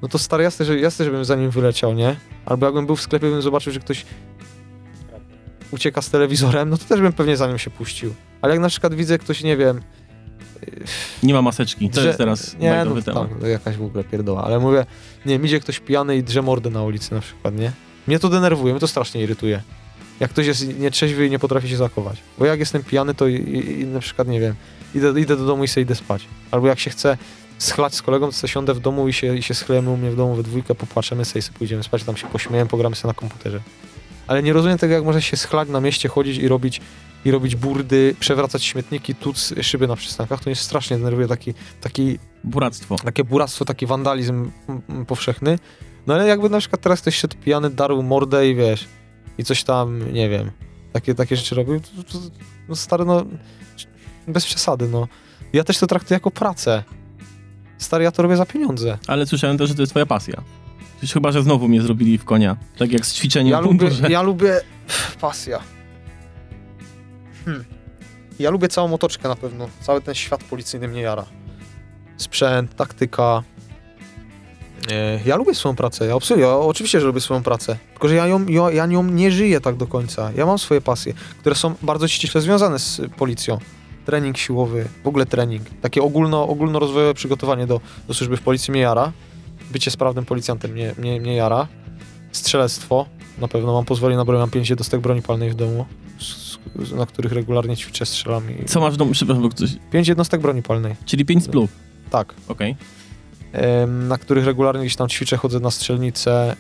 no 0.02 0.08
to 0.08 0.18
stary, 0.20 0.44
jasne, 0.44 0.66
że, 0.66 0.80
jasne, 0.80 1.06
żebym 1.06 1.26
za 1.26 1.36
nim 1.36 1.50
wyleciał, 1.50 1.94
nie? 1.94 2.16
Albo 2.46 2.66
jakbym 2.66 2.86
był 2.86 2.96
w 2.96 3.02
sklepie, 3.02 3.30
bym 3.30 3.42
zobaczył, 3.42 3.74
że 3.74 3.80
ktoś 3.80 4.06
ucieka 5.72 6.02
z 6.02 6.10
telewizorem, 6.10 6.70
no 6.70 6.78
to 6.78 6.86
też 6.86 7.02
bym 7.02 7.14
pewnie 7.14 7.38
za 7.38 7.48
nim 7.48 7.58
się 7.58 7.70
puścił. 7.70 8.14
Ale 8.42 8.54
jak 8.54 8.62
na 8.62 8.70
przykład 8.70 8.94
widzę 8.94 9.18
ktoś, 9.18 9.44
nie 9.44 9.58
wiem, 9.58 9.82
Nie 11.24 11.34
ma 11.34 11.42
maseczki. 11.42 11.90
To 11.90 12.02
Drze- 12.02 12.06
jest 12.08 12.18
teraz 12.18 12.58
nie, 12.60 12.86
no 12.86 13.02
temat. 13.02 13.06
tam, 13.40 13.50
jakaś 13.50 13.78
w 13.78 13.84
ogóle 13.84 14.04
pierdoła, 14.04 14.44
ale 14.44 14.60
mówię, 14.60 14.86
nie 15.26 15.34
wiem, 15.34 15.46
idzie 15.46 15.60
ktoś 15.60 15.80
pijany 15.80 16.18
i 16.18 16.24
drze 16.24 16.42
mordę 16.42 16.70
na 16.70 16.84
ulicy 16.84 17.14
na 17.14 17.22
przykład, 17.22 17.56
nie? 17.56 17.72
Mnie 18.08 18.20
to 18.20 18.30
denerwuje, 18.30 18.74
mnie 18.74 18.80
to 18.80 18.88
strasznie 18.88 19.22
irytuje. 19.24 19.62
Jak 20.20 20.32
ktoś 20.32 20.48
jest 20.48 20.80
nietrzeźwy 20.80 21.28
i 21.28 21.30
nie 21.30 21.40
potrafi 21.40 21.70
się 21.70 21.78
zachować. 21.78 22.18
Bo 22.38 22.46
jak 22.46 22.60
jestem 22.60 22.84
pijany, 22.84 23.14
to 23.14 23.28
i, 23.28 23.36
i, 23.82 23.86
na 23.86 24.00
przykład, 24.00 24.28
nie 24.28 24.40
wiem, 24.40 24.56
idę, 24.96 25.14
idę 25.20 25.38
do 25.38 25.46
domu 25.46 25.64
i 25.64 25.68
sobie 25.68 25.82
idę 25.82 25.96
spać. 25.96 26.26
Albo 26.52 26.68
jak 26.68 26.80
się 26.80 26.90
chcę 26.90 27.18
schlać 27.58 27.96
z 27.96 28.02
kolegą, 28.02 28.30
to 28.42 28.48
siądę 28.48 28.74
w 28.74 28.80
domu 28.80 29.08
i 29.08 29.14
się, 29.14 29.38
i 29.38 29.44
się 29.44 29.54
schlejemy 29.54 29.90
u 29.90 29.98
mnie 29.98 30.12
w 30.12 30.16
domu 30.16 30.36
we 30.36 30.44
dwójkę, 30.44 30.76
popłaczemy 30.76 31.26
sobie 31.26 31.40
i 31.40 31.42
sobie 31.42 31.58
pójdziemy 31.58 31.84
spać, 31.84 32.04
tam 32.04 32.18
się 32.18 32.28
pośmiejemy, 32.28 32.70
pogramy 32.70 32.96
sobie 32.96 33.10
na 33.10 33.14
komputerze. 33.14 33.60
Ale 34.28 34.44
nie 34.44 34.54
rozumiem 34.54 34.78
tego, 34.78 34.94
jak 34.94 35.04
można 35.04 35.22
się 35.22 35.38
schlać 35.38 35.70
na 35.70 35.82
mieście, 35.82 36.10
chodzić 36.10 36.38
i 36.38 36.48
robić 36.48 36.82
i 37.26 37.32
robić 37.32 37.56
burdy, 37.56 38.16
przewracać 38.20 38.64
śmietniki, 38.64 39.16
tuc 39.16 39.54
szyby 39.62 39.88
na 39.88 39.96
przystankach, 39.96 40.44
to 40.44 40.50
mnie 40.50 40.56
strasznie 40.56 40.98
denerwuje 40.98 41.28
taki, 41.28 41.54
taki 41.82 42.20
Buractwo. 42.44 42.96
takie 42.96 43.24
buractwo, 43.24 43.66
taki 43.66 43.86
wandalizm 43.86 44.52
powszechny. 45.08 45.60
No 46.08 46.14
ale 46.14 46.28
jakby 46.28 46.50
na 46.50 46.60
przykład 46.60 46.82
teraz 46.82 47.02
ktoś 47.02 47.16
szedł 47.16 47.38
pijany, 47.38 47.70
darł 47.70 48.04
mordę 48.04 48.50
i 48.50 48.56
wiesz, 48.56 48.88
i 49.38 49.44
coś 49.44 49.64
tam, 49.64 50.14
nie 50.14 50.30
wiem, 50.30 50.52
takie, 50.94 51.16
takie 51.16 51.36
rzeczy 51.36 51.56
robił, 51.56 51.80
to, 51.80 52.04
to, 52.04 52.20
no 52.70 52.76
stary, 52.76 53.06
no, 53.06 53.26
bez 54.28 54.46
przesady, 54.46 54.88
no. 54.88 55.08
Ja 55.54 55.64
też 55.64 55.78
to 55.78 55.88
traktuję 55.88 56.16
jako 56.16 56.32
pracę. 56.32 56.84
Stary, 57.78 58.04
ja 58.04 58.12
to 58.12 58.24
robię 58.24 58.38
za 58.38 58.46
pieniądze. 58.46 58.98
Ale 59.08 59.26
słyszałem 59.26 59.58
też, 59.58 59.70
że 59.70 59.76
to 59.76 59.82
jest 59.82 59.92
twoja 59.92 60.06
pasja. 60.06 60.44
Przecież 60.98 61.14
chyba, 61.14 61.32
że 61.32 61.44
znowu 61.44 61.68
mnie 61.68 61.82
zrobili 61.82 62.18
w 62.18 62.26
konia. 62.26 62.58
Tak 62.78 62.92
jak 62.92 63.06
z 63.06 63.14
ćwiczeniem 63.14 63.52
Ja 63.52 63.60
lubię, 63.60 63.90
ja 64.10 64.22
lubię, 64.22 64.62
pasja. 65.22 65.60
Hmm. 67.46 67.66
Ja 68.40 68.50
lubię 68.50 68.68
całą 68.68 68.94
otoczkę 68.94 69.28
na 69.30 69.36
pewno. 69.36 69.70
Cały 69.82 70.02
ten 70.02 70.16
świat 70.16 70.44
policyjny 70.44 70.88
mnie 70.88 71.02
jara. 71.02 71.26
Sprzęt, 72.18 72.76
taktyka. 72.76 73.44
E, 74.92 75.20
Ja 75.26 75.36
lubię 75.36 75.56
swoją 75.56 75.76
pracę. 75.76 76.06
Ja, 76.08 76.16
absolutnie, 76.16 76.48
ja 76.48 76.56
oczywiście, 76.58 77.00
że 77.00 77.08
lubię 77.08 77.22
swoją 77.22 77.44
pracę. 77.44 77.78
Tylko, 77.92 78.08
że 78.08 78.16
ja, 78.16 78.28
ją, 78.28 78.46
ja, 78.46 78.72
ja 78.72 78.86
nią 78.86 79.04
nie 79.04 79.32
żyję 79.32 79.62
tak 79.62 79.76
do 79.76 79.88
końca. 79.88 80.32
Ja 80.36 80.46
mam 80.46 80.60
swoje 80.60 80.82
pasje, 80.82 81.14
które 81.40 81.56
są 81.56 81.74
bardzo 81.82 82.08
ściśle 82.08 82.42
związane 82.42 82.80
z 82.80 83.02
policją. 83.18 83.58
Trening 84.06 84.38
siłowy, 84.38 84.86
w 85.04 85.08
ogóle 85.08 85.26
trening. 85.26 85.62
Takie 85.82 86.02
ogólno, 86.04 86.48
ogólnorozwojowe 86.48 87.14
przygotowanie 87.14 87.68
do, 87.68 87.82
do 88.08 88.14
służby 88.14 88.38
w 88.38 88.42
policji 88.42 88.72
mnie 88.72 88.82
jara. 88.82 89.12
Bycie 89.72 89.92
sprawnym 89.92 90.26
policjantem 90.26 90.72
mnie, 90.72 90.94
mnie, 90.98 91.20
mnie 91.22 91.36
jara. 91.36 91.68
Strzelectwo. 92.32 93.06
Na 93.38 93.48
pewno 93.48 93.74
mam 93.74 93.86
pozwolenie 93.86 94.18
na 94.18 94.26
broń, 94.26 94.40
mam 94.40 94.50
pięć 94.50 94.70
jednostek 94.70 95.02
broni 95.02 95.22
palnej 95.22 95.50
w 95.50 95.56
domu, 95.56 95.86
na 96.96 97.06
których 97.06 97.32
regularnie 97.32 97.78
ćwiczę, 97.78 98.06
strzelam. 98.06 98.44
I... 98.62 98.66
Co 98.66 98.80
masz 98.82 98.94
w 98.94 98.98
domu? 98.98 99.12
Przepraszam, 99.12 99.44
bo 99.44 99.50
ktoś... 99.50 99.70
Pięć 99.92 100.08
jednostek 100.08 100.42
broni 100.42 100.64
palnej, 100.64 100.96
Czyli 101.06 101.26
5 101.26 101.44
splów. 101.44 101.70
tak. 102.12 102.34
Okej. 102.48 102.70
Em, 102.72 102.78
na 103.88 104.18
których 104.18 104.46
regularnie 104.46 104.82
gdzieś 104.82 104.96
tam 104.96 105.10
ćwiczę, 105.10 105.38
chodzę 105.38 105.60
na 105.60 105.72
strzelnicę. 105.72 106.56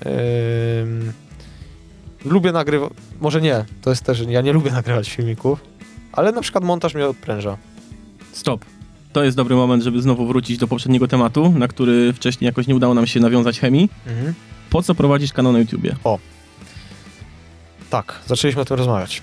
lubię 2.25 2.51
nagrywać, 2.51 2.91
może 3.19 3.41
nie, 3.41 3.65
to 3.81 3.89
jest 3.89 4.03
też, 4.03 4.23
ja 4.29 4.41
nie 4.41 4.53
lubię 4.53 4.71
nagrywać 4.71 5.09
filmików, 5.09 5.59
ale 6.11 6.31
na 6.31 6.41
przykład 6.41 6.63
montaż 6.63 6.93
mnie 6.95 7.07
odpręża. 7.07 7.57
Stop. 8.31 8.65
To 9.13 9.23
jest 9.23 9.37
dobry 9.37 9.55
moment, 9.55 9.83
żeby 9.83 10.01
znowu 10.01 10.27
wrócić 10.27 10.57
do 10.57 10.67
poprzedniego 10.67 11.07
tematu, 11.07 11.53
na 11.57 11.67
który 11.67 12.13
wcześniej 12.13 12.45
jakoś 12.45 12.67
nie 12.67 12.75
udało 12.75 12.93
nam 12.93 13.07
się 13.07 13.19
nawiązać 13.19 13.59
chemii. 13.59 13.89
Po 14.69 14.83
co 14.83 14.95
prowadzisz 14.95 15.33
kanał 15.33 15.53
na 15.53 15.59
YouTubie? 15.59 15.95
Tak, 17.89 18.19
zaczęliśmy 18.27 18.61
o 18.61 18.65
tym 18.65 18.77
rozmawiać. 18.77 19.21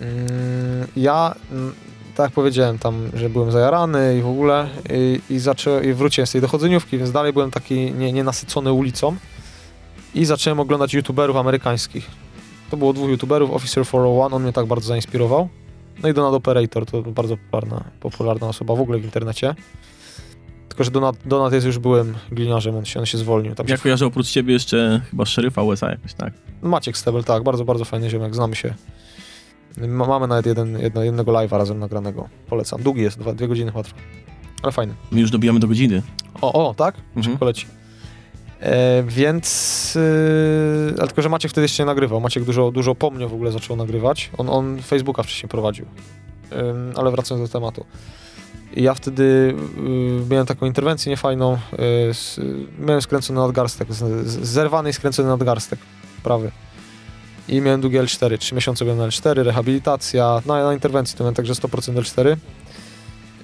Mm, 0.00 0.86
Ja, 0.96 1.34
mm, 1.52 1.72
tak 2.14 2.24
jak 2.24 2.32
powiedziałem 2.32 2.78
tam, 2.78 3.10
że 3.14 3.30
byłem 3.30 3.52
zajarany 3.52 4.18
i 4.18 4.22
w 4.22 4.26
ogóle 4.26 4.68
i, 4.90 5.20
i, 5.30 5.38
zaczę, 5.38 5.84
i 5.84 5.92
wróciłem 5.92 6.26
z 6.26 6.32
tej 6.32 6.40
dochodzeniówki, 6.40 6.98
więc 6.98 7.12
dalej 7.12 7.32
byłem 7.32 7.50
taki 7.50 7.92
nie, 7.92 8.12
nienasycony 8.12 8.72
ulicą 8.72 9.16
i 10.14 10.24
zacząłem 10.24 10.60
oglądać 10.60 10.94
youtuberów 10.94 11.36
amerykańskich. 11.36 12.10
To 12.70 12.76
było 12.76 12.92
dwóch 12.92 13.10
youtuberów, 13.10 13.50
Officer 13.50 13.86
401, 13.86 14.34
on 14.34 14.42
mnie 14.42 14.52
tak 14.52 14.66
bardzo 14.66 14.88
zainspirował. 14.88 15.48
No 16.02 16.08
i 16.08 16.14
Donald 16.14 16.34
Operator, 16.34 16.86
to 16.86 17.02
bardzo 17.02 17.36
popularna, 17.36 17.84
popularna 18.00 18.48
osoba 18.48 18.74
w 18.74 18.80
ogóle 18.80 18.98
w 18.98 19.04
internecie. 19.04 19.54
Tylko, 20.68 20.84
że 20.84 20.90
Donald, 20.90 21.18
Donald 21.26 21.52
jest 21.52 21.66
już 21.66 21.78
byłym 21.78 22.14
gliniarzem, 22.32 22.76
on 22.76 22.84
się, 22.84 23.00
on 23.00 23.06
się 23.06 23.18
zwolnił. 23.18 23.54
Tam 23.54 23.68
się 23.68 23.72
Ja 23.72 23.78
kojarzę 23.78 24.06
oprócz 24.06 24.26
ciebie 24.28 24.52
jeszcze 24.52 25.00
chyba 25.10 25.24
szeryfa 25.24 25.62
USA 25.62 25.90
jakoś 25.90 26.14
tak. 26.14 26.32
Maciek 26.62 26.98
Stebel, 26.98 27.24
tak, 27.24 27.42
bardzo, 27.42 27.64
bardzo 27.64 27.84
fajny 27.84 28.10
ziomek, 28.10 28.34
znamy 28.34 28.56
się. 28.56 28.74
Ma- 29.78 30.06
Mamy 30.06 30.26
nawet 30.26 30.46
jeden, 30.46 30.78
jedno, 30.78 31.02
jednego 31.04 31.32
live'a 31.32 31.58
razem 31.58 31.78
nagranego. 31.78 32.28
Polecam. 32.48 32.82
Długi 32.82 33.02
jest, 33.02 33.18
dwa, 33.18 33.32
dwie 33.34 33.48
godziny 33.48 33.70
chyba 33.70 33.82
trwa. 33.82 33.96
Ale 34.62 34.72
fajny. 34.72 34.94
My 35.10 35.20
już 35.20 35.30
dobijamy 35.30 35.60
do 35.60 35.68
godziny. 35.68 36.02
O, 36.40 36.68
o, 36.68 36.74
tak? 36.74 36.94
Mhm. 37.08 37.24
Szybko 37.24 37.44
leci. 37.44 37.66
E, 38.60 39.02
więc... 39.02 39.94
Yy, 39.94 40.94
ale 40.98 41.06
tylko, 41.06 41.22
że 41.22 41.28
Maciek 41.28 41.50
wtedy 41.50 41.64
jeszcze 41.64 41.82
nie 41.82 41.86
nagrywał. 41.86 42.20
Maciek 42.20 42.44
dużo, 42.44 42.70
dużo 42.70 42.94
po 42.94 43.10
mnie 43.10 43.26
w 43.28 43.34
ogóle 43.34 43.52
zaczął 43.52 43.76
nagrywać. 43.76 44.30
On, 44.38 44.48
on 44.48 44.82
Facebooka 44.82 45.22
wcześniej 45.22 45.48
prowadził. 45.48 45.86
Ym, 46.52 46.92
ale 46.96 47.10
wracając 47.10 47.48
do 47.50 47.52
tematu. 47.52 47.84
Ja 48.76 48.94
wtedy 48.94 49.54
y, 50.24 50.30
miałem 50.30 50.46
taką 50.46 50.66
interwencję 50.66 51.10
niefajną. 51.10 51.54
Y, 51.54 51.58
miałem 52.86 53.02
skręcony 53.02 53.40
nadgarstek, 53.40 53.92
z, 53.92 54.26
zerwany 54.46 54.90
i 54.90 54.92
skręcony 54.92 55.28
nadgarstek 55.28 55.78
prawy. 56.22 56.50
I 57.48 57.60
miałem 57.60 57.80
długie 57.80 58.02
L4. 58.02 58.38
Trzy 58.38 58.54
miesiące 58.54 58.84
byłem 58.84 58.98
na 58.98 59.08
L4, 59.08 59.42
rehabilitacja. 59.42 60.42
Na, 60.46 60.64
na 60.64 60.72
interwencji 60.72 61.18
to 61.18 61.24
miałem 61.24 61.34
także 61.34 61.52
100% 61.52 61.94
L4. 61.94 62.36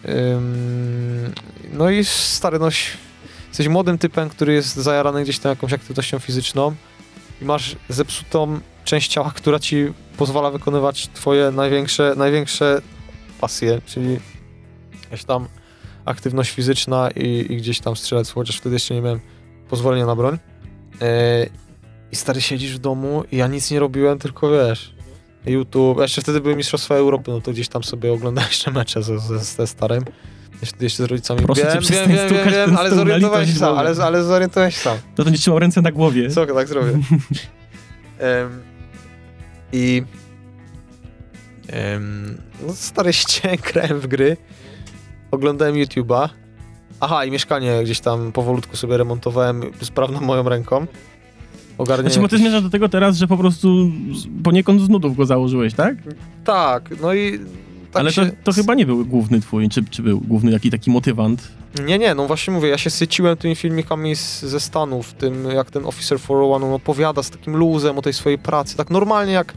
Ym, 0.09 1.32
no 1.72 1.90
i 1.90 2.05
stary, 2.05 2.59
no, 2.59 2.68
jesteś 3.48 3.68
młodym 3.68 3.98
typem, 3.98 4.28
który 4.28 4.53
jest 4.53 4.76
zajarany 4.76 5.22
gdzieś 5.22 5.38
tam 5.38 5.51
jakąś 5.51 5.72
aktywnością 5.72 6.18
fizyczną 6.18 6.74
i 7.42 7.44
masz 7.44 7.76
zepsutą 7.88 8.61
część 8.84 9.09
ciała, 9.12 9.32
która 9.36 9.59
ci 9.59 9.92
pozwala 10.16 10.51
wykonywać 10.51 11.09
twoje 11.09 11.51
największe, 11.51 12.14
największe 12.16 12.82
pasje, 13.40 13.80
czyli 13.86 14.18
jakaś 15.05 15.24
tam 15.24 15.48
aktywność 16.05 16.51
fizyczna 16.51 17.09
i, 17.16 17.46
i 17.53 17.57
gdzieś 17.57 17.80
tam 17.80 17.96
strzelectwo, 17.96 18.40
chociaż 18.40 18.57
wtedy 18.57 18.76
jeszcze 18.76 18.94
nie 18.94 19.03
miałem 19.03 19.20
pozwolenia 19.68 20.07
na 20.07 20.16
broń. 20.16 20.38
E, 21.01 21.46
I 22.12 22.16
stary 22.16 22.40
siedzisz 22.40 22.74
w 22.74 22.78
domu 22.78 23.24
i 23.32 23.36
ja 23.36 23.46
nic 23.46 23.70
nie 23.70 23.80
robiłem, 23.80 24.18
tylko 24.18 24.50
wiesz, 24.50 24.94
YouTube, 25.46 25.98
jeszcze 25.98 26.20
wtedy 26.20 26.40
były 26.40 26.56
Mistrzostwa 26.56 26.94
Europy, 26.94 27.30
no 27.30 27.40
to 27.40 27.52
gdzieś 27.52 27.68
tam 27.68 27.84
sobie 27.84 28.12
oglądałem 28.12 28.48
jeszcze 28.48 28.70
mecze 28.70 29.02
ze, 29.02 29.18
ze, 29.18 29.38
ze 29.38 29.66
starym. 29.66 30.04
Jeszcze, 30.61 30.76
jeszcze 30.80 31.02
z 31.02 31.06
rodzicami. 31.06 31.42
Proszę 31.42 31.61
cię, 31.61 31.66
wiem, 31.66 31.72
wiem, 31.72 31.82
przestań 31.82 32.12
wiem, 32.12 32.28
wiem, 32.28 32.52
wiem, 32.52 32.68
ten 32.68 32.76
ale 32.76 32.90
zorientowałem 32.90 33.46
się 33.46 33.52
sam, 33.52 33.78
ale, 33.78 33.94
ale 34.02 34.24
zorientowałem 34.24 34.70
się 34.70 34.78
sam. 34.78 34.98
To 35.14 35.24
to 35.24 35.30
nie 35.30 35.38
trzymał 35.38 35.58
ręce 35.58 35.82
na 35.82 35.92
głowie. 35.92 36.30
Co 36.30 36.46
tak 36.46 36.68
zrobię? 36.68 36.92
Em, 38.18 38.62
I 39.72 40.02
em, 41.68 42.38
no 42.66 42.72
stary 42.72 43.12
ścień, 43.22 43.56
grałem 43.72 44.00
w 44.00 44.06
gry, 44.06 44.36
oglądałem 45.30 45.74
YouTube'a. 45.74 46.28
Aha, 47.00 47.24
i 47.24 47.30
mieszkanie 47.30 47.84
gdzieś 47.84 48.00
tam 48.00 48.32
powolutku 48.32 48.76
sobie 48.76 48.96
remontowałem 48.96 49.62
sprawną 49.82 50.20
moją 50.20 50.48
ręką. 50.48 50.86
Ogarnię 51.81 52.11
Znaczy, 52.11 52.20
bo 52.20 52.28
ty 52.28 52.39
zmierzasz 52.39 52.62
do 52.62 52.70
tego 52.70 52.89
teraz, 52.89 53.16
że 53.16 53.26
po 53.26 53.37
prostu 53.37 53.91
poniekąd 54.45 54.81
z 54.81 54.89
nudów 54.89 55.16
go 55.16 55.26
założyłeś, 55.26 55.74
tak? 55.74 55.95
Tak, 56.45 56.91
no 57.03 57.14
i 57.14 57.39
tak 57.93 58.01
Ale 58.01 58.12
to, 58.12 58.24
się... 58.24 58.31
to 58.45 58.53
chyba 58.53 58.74
nie 58.74 58.87
był 58.87 59.07
główny 59.07 59.41
twój, 59.41 59.68
czy, 59.68 59.85
czy 59.85 60.03
był 60.03 60.20
główny 60.20 60.51
jaki 60.51 60.70
taki 60.70 60.91
motywant? 60.91 61.49
Nie, 61.87 61.99
nie, 61.99 62.14
no 62.14 62.26
właśnie 62.26 62.53
mówię, 62.53 62.68
ja 62.68 62.78
się 62.78 62.91
syciłem 62.91 63.37
tymi 63.37 63.55
filmikami 63.55 64.16
z, 64.16 64.43
ze 64.43 64.61
Stanów, 64.61 65.12
tym 65.12 65.45
jak 65.45 65.70
ten 65.70 65.87
Officer 65.87 66.18
401 66.18 66.68
on 66.68 66.74
opowiada 66.74 67.22
z 67.22 67.31
takim 67.31 67.57
luzem 67.57 67.99
o 67.99 68.03
tej 68.03 68.12
swojej 68.12 68.39
pracy, 68.39 68.76
tak 68.76 68.91
normalnie 68.91 69.33
jak, 69.33 69.55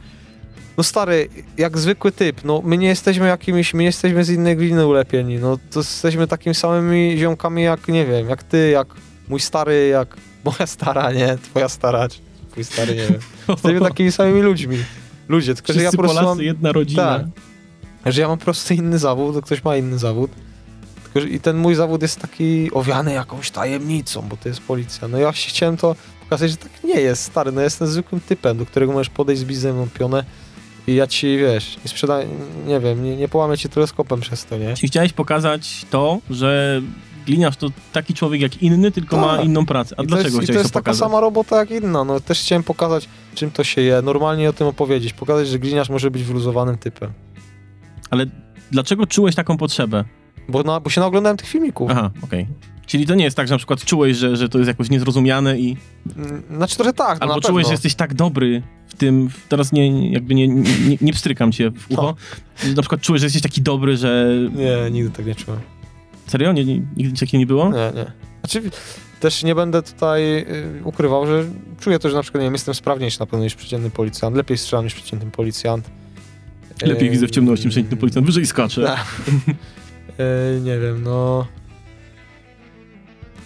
no 0.77 0.83
stary, 0.83 1.29
jak 1.57 1.77
zwykły 1.77 2.11
typ, 2.11 2.45
no 2.45 2.61
my 2.65 2.77
nie 2.77 2.87
jesteśmy 2.87 3.27
jakimiś, 3.27 3.73
my 3.73 3.79
nie 3.79 3.85
jesteśmy 3.85 4.23
z 4.23 4.29
innej 4.29 4.57
gliny 4.57 4.87
ulepieni, 4.87 5.37
no 5.37 5.57
to 5.71 5.79
jesteśmy 5.79 6.27
takimi 6.27 6.55
samymi 6.55 7.17
ziomkami 7.17 7.63
jak, 7.63 7.87
nie 7.87 8.05
wiem, 8.05 8.29
jak 8.29 8.43
ty, 8.43 8.69
jak 8.69 8.87
mój 9.29 9.39
stary, 9.39 9.87
jak 9.87 10.17
moja 10.45 10.67
stara, 10.67 11.11
nie, 11.11 11.37
twoja 11.43 11.69
stara, 11.69 12.09
czy 12.09 12.19
twój 12.51 12.63
stary, 12.63 12.95
nie 12.95 13.01
wiem. 13.07 13.19
Jesteśmy 13.49 13.81
takimi 13.81 14.11
samymi 14.11 14.41
ludźmi, 14.41 14.77
ludzie, 15.27 15.55
tylko 15.55 15.73
że 15.73 15.79
ja 15.79 15.89
Wszyscy 15.89 15.97
po 15.97 16.03
prostu 16.03 16.19
Polacy, 16.19 16.37
mam, 16.37 16.45
jedna 16.45 16.71
rodzina. 16.71 17.19
Tak. 18.03 18.13
że 18.13 18.21
ja 18.21 18.27
mam 18.27 18.37
po 18.37 18.43
prostu 18.43 18.73
inny 18.73 18.99
zawód, 18.99 19.35
to 19.35 19.41
ktoś 19.41 19.63
ma 19.63 19.77
inny 19.77 19.97
zawód. 19.97 20.31
Tylko, 21.03 21.21
że- 21.21 21.29
I 21.29 21.39
ten 21.39 21.57
mój 21.57 21.75
zawód 21.75 22.01
jest 22.01 22.19
taki 22.19 22.71
owiany 22.73 23.13
jakąś 23.13 23.51
tajemnicą, 23.51 24.21
bo 24.21 24.37
to 24.37 24.49
jest 24.49 24.61
policja. 24.61 25.07
No 25.07 25.17
ja 25.17 25.33
się 25.33 25.49
chciałem 25.49 25.77
to 25.77 25.95
pokazać, 26.19 26.51
że 26.51 26.57
tak 26.57 26.83
nie 26.83 27.01
jest, 27.01 27.23
stary. 27.23 27.51
No 27.51 27.61
ja 27.61 27.65
jestem 27.65 27.87
zwykłym 27.87 28.21
typem, 28.21 28.57
do 28.57 28.65
którego 28.65 28.91
możesz 28.93 29.09
podejść 29.09 29.41
z 29.41 29.45
bizem 29.45 29.89
pionę 29.99 30.23
i 30.87 30.95
ja 30.95 31.07
ci, 31.07 31.37
wiesz, 31.37 31.77
nie 31.85 32.25
nie 32.67 32.79
wiem, 32.79 33.03
nie, 33.03 33.17
nie 33.17 33.27
połamię 33.27 33.57
ci 33.57 33.69
teleskopem 33.69 34.19
przez 34.19 34.45
to, 34.45 34.57
nie? 34.57 34.75
Czyli 34.75 34.87
chciałeś 34.87 35.13
pokazać 35.13 35.85
to, 35.89 36.19
że 36.29 36.81
gliniarz 37.25 37.57
to 37.57 37.67
taki 37.93 38.13
człowiek 38.13 38.41
jak 38.41 38.61
inny, 38.61 38.91
tylko 38.91 39.17
ma 39.17 39.37
Tak. 39.37 39.45
inną 39.45 39.65
pracę. 39.65 39.95
A 39.99 40.03
I 40.03 40.07
dlaczego 40.07 40.29
to 40.29 40.35
jest, 40.35 40.43
chciałeś 40.43 40.57
to 40.57 40.63
jest 40.63 40.73
taka 40.73 40.83
pokazać? 40.83 40.99
sama 40.99 41.21
robota 41.21 41.57
jak 41.57 41.71
inna. 41.71 42.03
No 42.03 42.19
też 42.19 42.39
chciałem 42.41 42.63
pokazać, 42.63 43.09
czym 43.35 43.51
to 43.51 43.63
się 43.63 43.81
je, 43.81 44.01
normalnie 44.01 44.49
o 44.49 44.53
tym 44.53 44.67
opowiedzieć, 44.67 45.13
pokazać, 45.13 45.47
że 45.47 45.59
gliniarz 45.59 45.89
może 45.89 46.11
być 46.11 46.23
wyluzowanym 46.23 46.77
typem. 46.77 47.11
Ale 48.09 48.25
dlaczego 48.71 49.07
czułeś 49.07 49.35
taką 49.35 49.57
potrzebę? 49.57 50.03
Bo, 50.49 50.63
na, 50.63 50.79
bo 50.79 50.89
się 50.89 51.01
naoglądałem 51.01 51.37
tych 51.37 51.47
filmików. 51.49 51.91
Aha, 51.91 52.11
okej. 52.23 52.47
Czyli 52.85 53.05
to 53.07 53.15
nie 53.15 53.23
jest 53.23 53.37
tak, 53.37 53.47
że 53.47 53.53
na 53.53 53.57
przykład 53.57 53.85
czułeś, 53.85 54.17
że, 54.17 54.35
że 54.37 54.49
to 54.49 54.57
jest 54.57 54.67
jakoś 54.67 54.89
niezrozumiane 54.89 55.59
i... 55.59 55.77
Mm, 56.17 56.43
Znaczy 56.55 56.75
trochę 56.75 56.93
tak, 56.93 57.19
no 57.19 57.27
Albo 57.27 57.41
czułeś, 57.41 57.47
pewno. 57.63 57.67
że 57.67 57.73
jesteś 57.73 57.95
tak 57.95 58.13
dobry 58.13 58.63
w 58.87 58.93
tym... 58.95 59.29
Teraz 59.49 59.71
nie, 59.71 60.11
jakby 60.11 60.35
nie, 60.35 60.47
nie, 60.47 60.63
nie 61.01 61.13
pstrykam 61.13 61.51
cię 61.51 61.71
w 61.71 61.91
ucho. 61.91 62.15
Że 62.63 62.73
Na 62.73 62.81
przykład 62.81 63.01
czułeś, 63.01 63.21
że 63.21 63.25
jesteś 63.25 63.41
taki 63.41 63.61
dobry, 63.61 63.97
że... 63.97 64.27
Nie, 64.55 64.91
nigdy 64.91 65.11
tak 65.17 65.25
nie 65.25 65.35
czułem. 65.35 65.59
Serio? 66.27 66.51
Nie, 66.51 66.65
nie, 66.65 66.81
nigdy 66.97 67.19
takiego 67.19 67.39
nie 67.39 67.45
było? 67.45 67.69
Nie, 67.69 67.91
nie. 67.95 68.11
Znaczy, 68.39 68.69
też 69.19 69.43
nie 69.43 69.55
będę 69.55 69.83
tutaj 69.83 70.37
y, 70.39 70.81
ukrywał, 70.83 71.27
że 71.27 71.45
czuję 71.79 71.99
to, 71.99 72.09
że 72.09 72.15
na 72.15 72.21
przykład, 72.21 72.41
nie 72.41 72.45
wiem, 72.45 72.53
jestem 72.53 72.73
sprawniejszy 72.73 73.19
na 73.19 73.25
pewno 73.25 73.43
niż 73.43 73.55
przeciętny 73.55 73.89
policjant, 73.89 74.35
lepiej 74.35 74.57
strzelam 74.57 74.85
niż 74.85 74.93
przeciętny 74.93 75.31
policjant. 75.31 75.89
Lepiej 76.81 77.09
widzę 77.09 77.27
w 77.27 77.31
ciemności, 77.31 77.65
niż 77.65 77.75
ten 77.75 77.97
policjant 77.97 78.27
wyżej 78.27 78.45
skacze. 78.45 78.95
E, 80.17 80.59
nie 80.59 80.79
wiem, 80.79 81.03
no... 81.03 81.47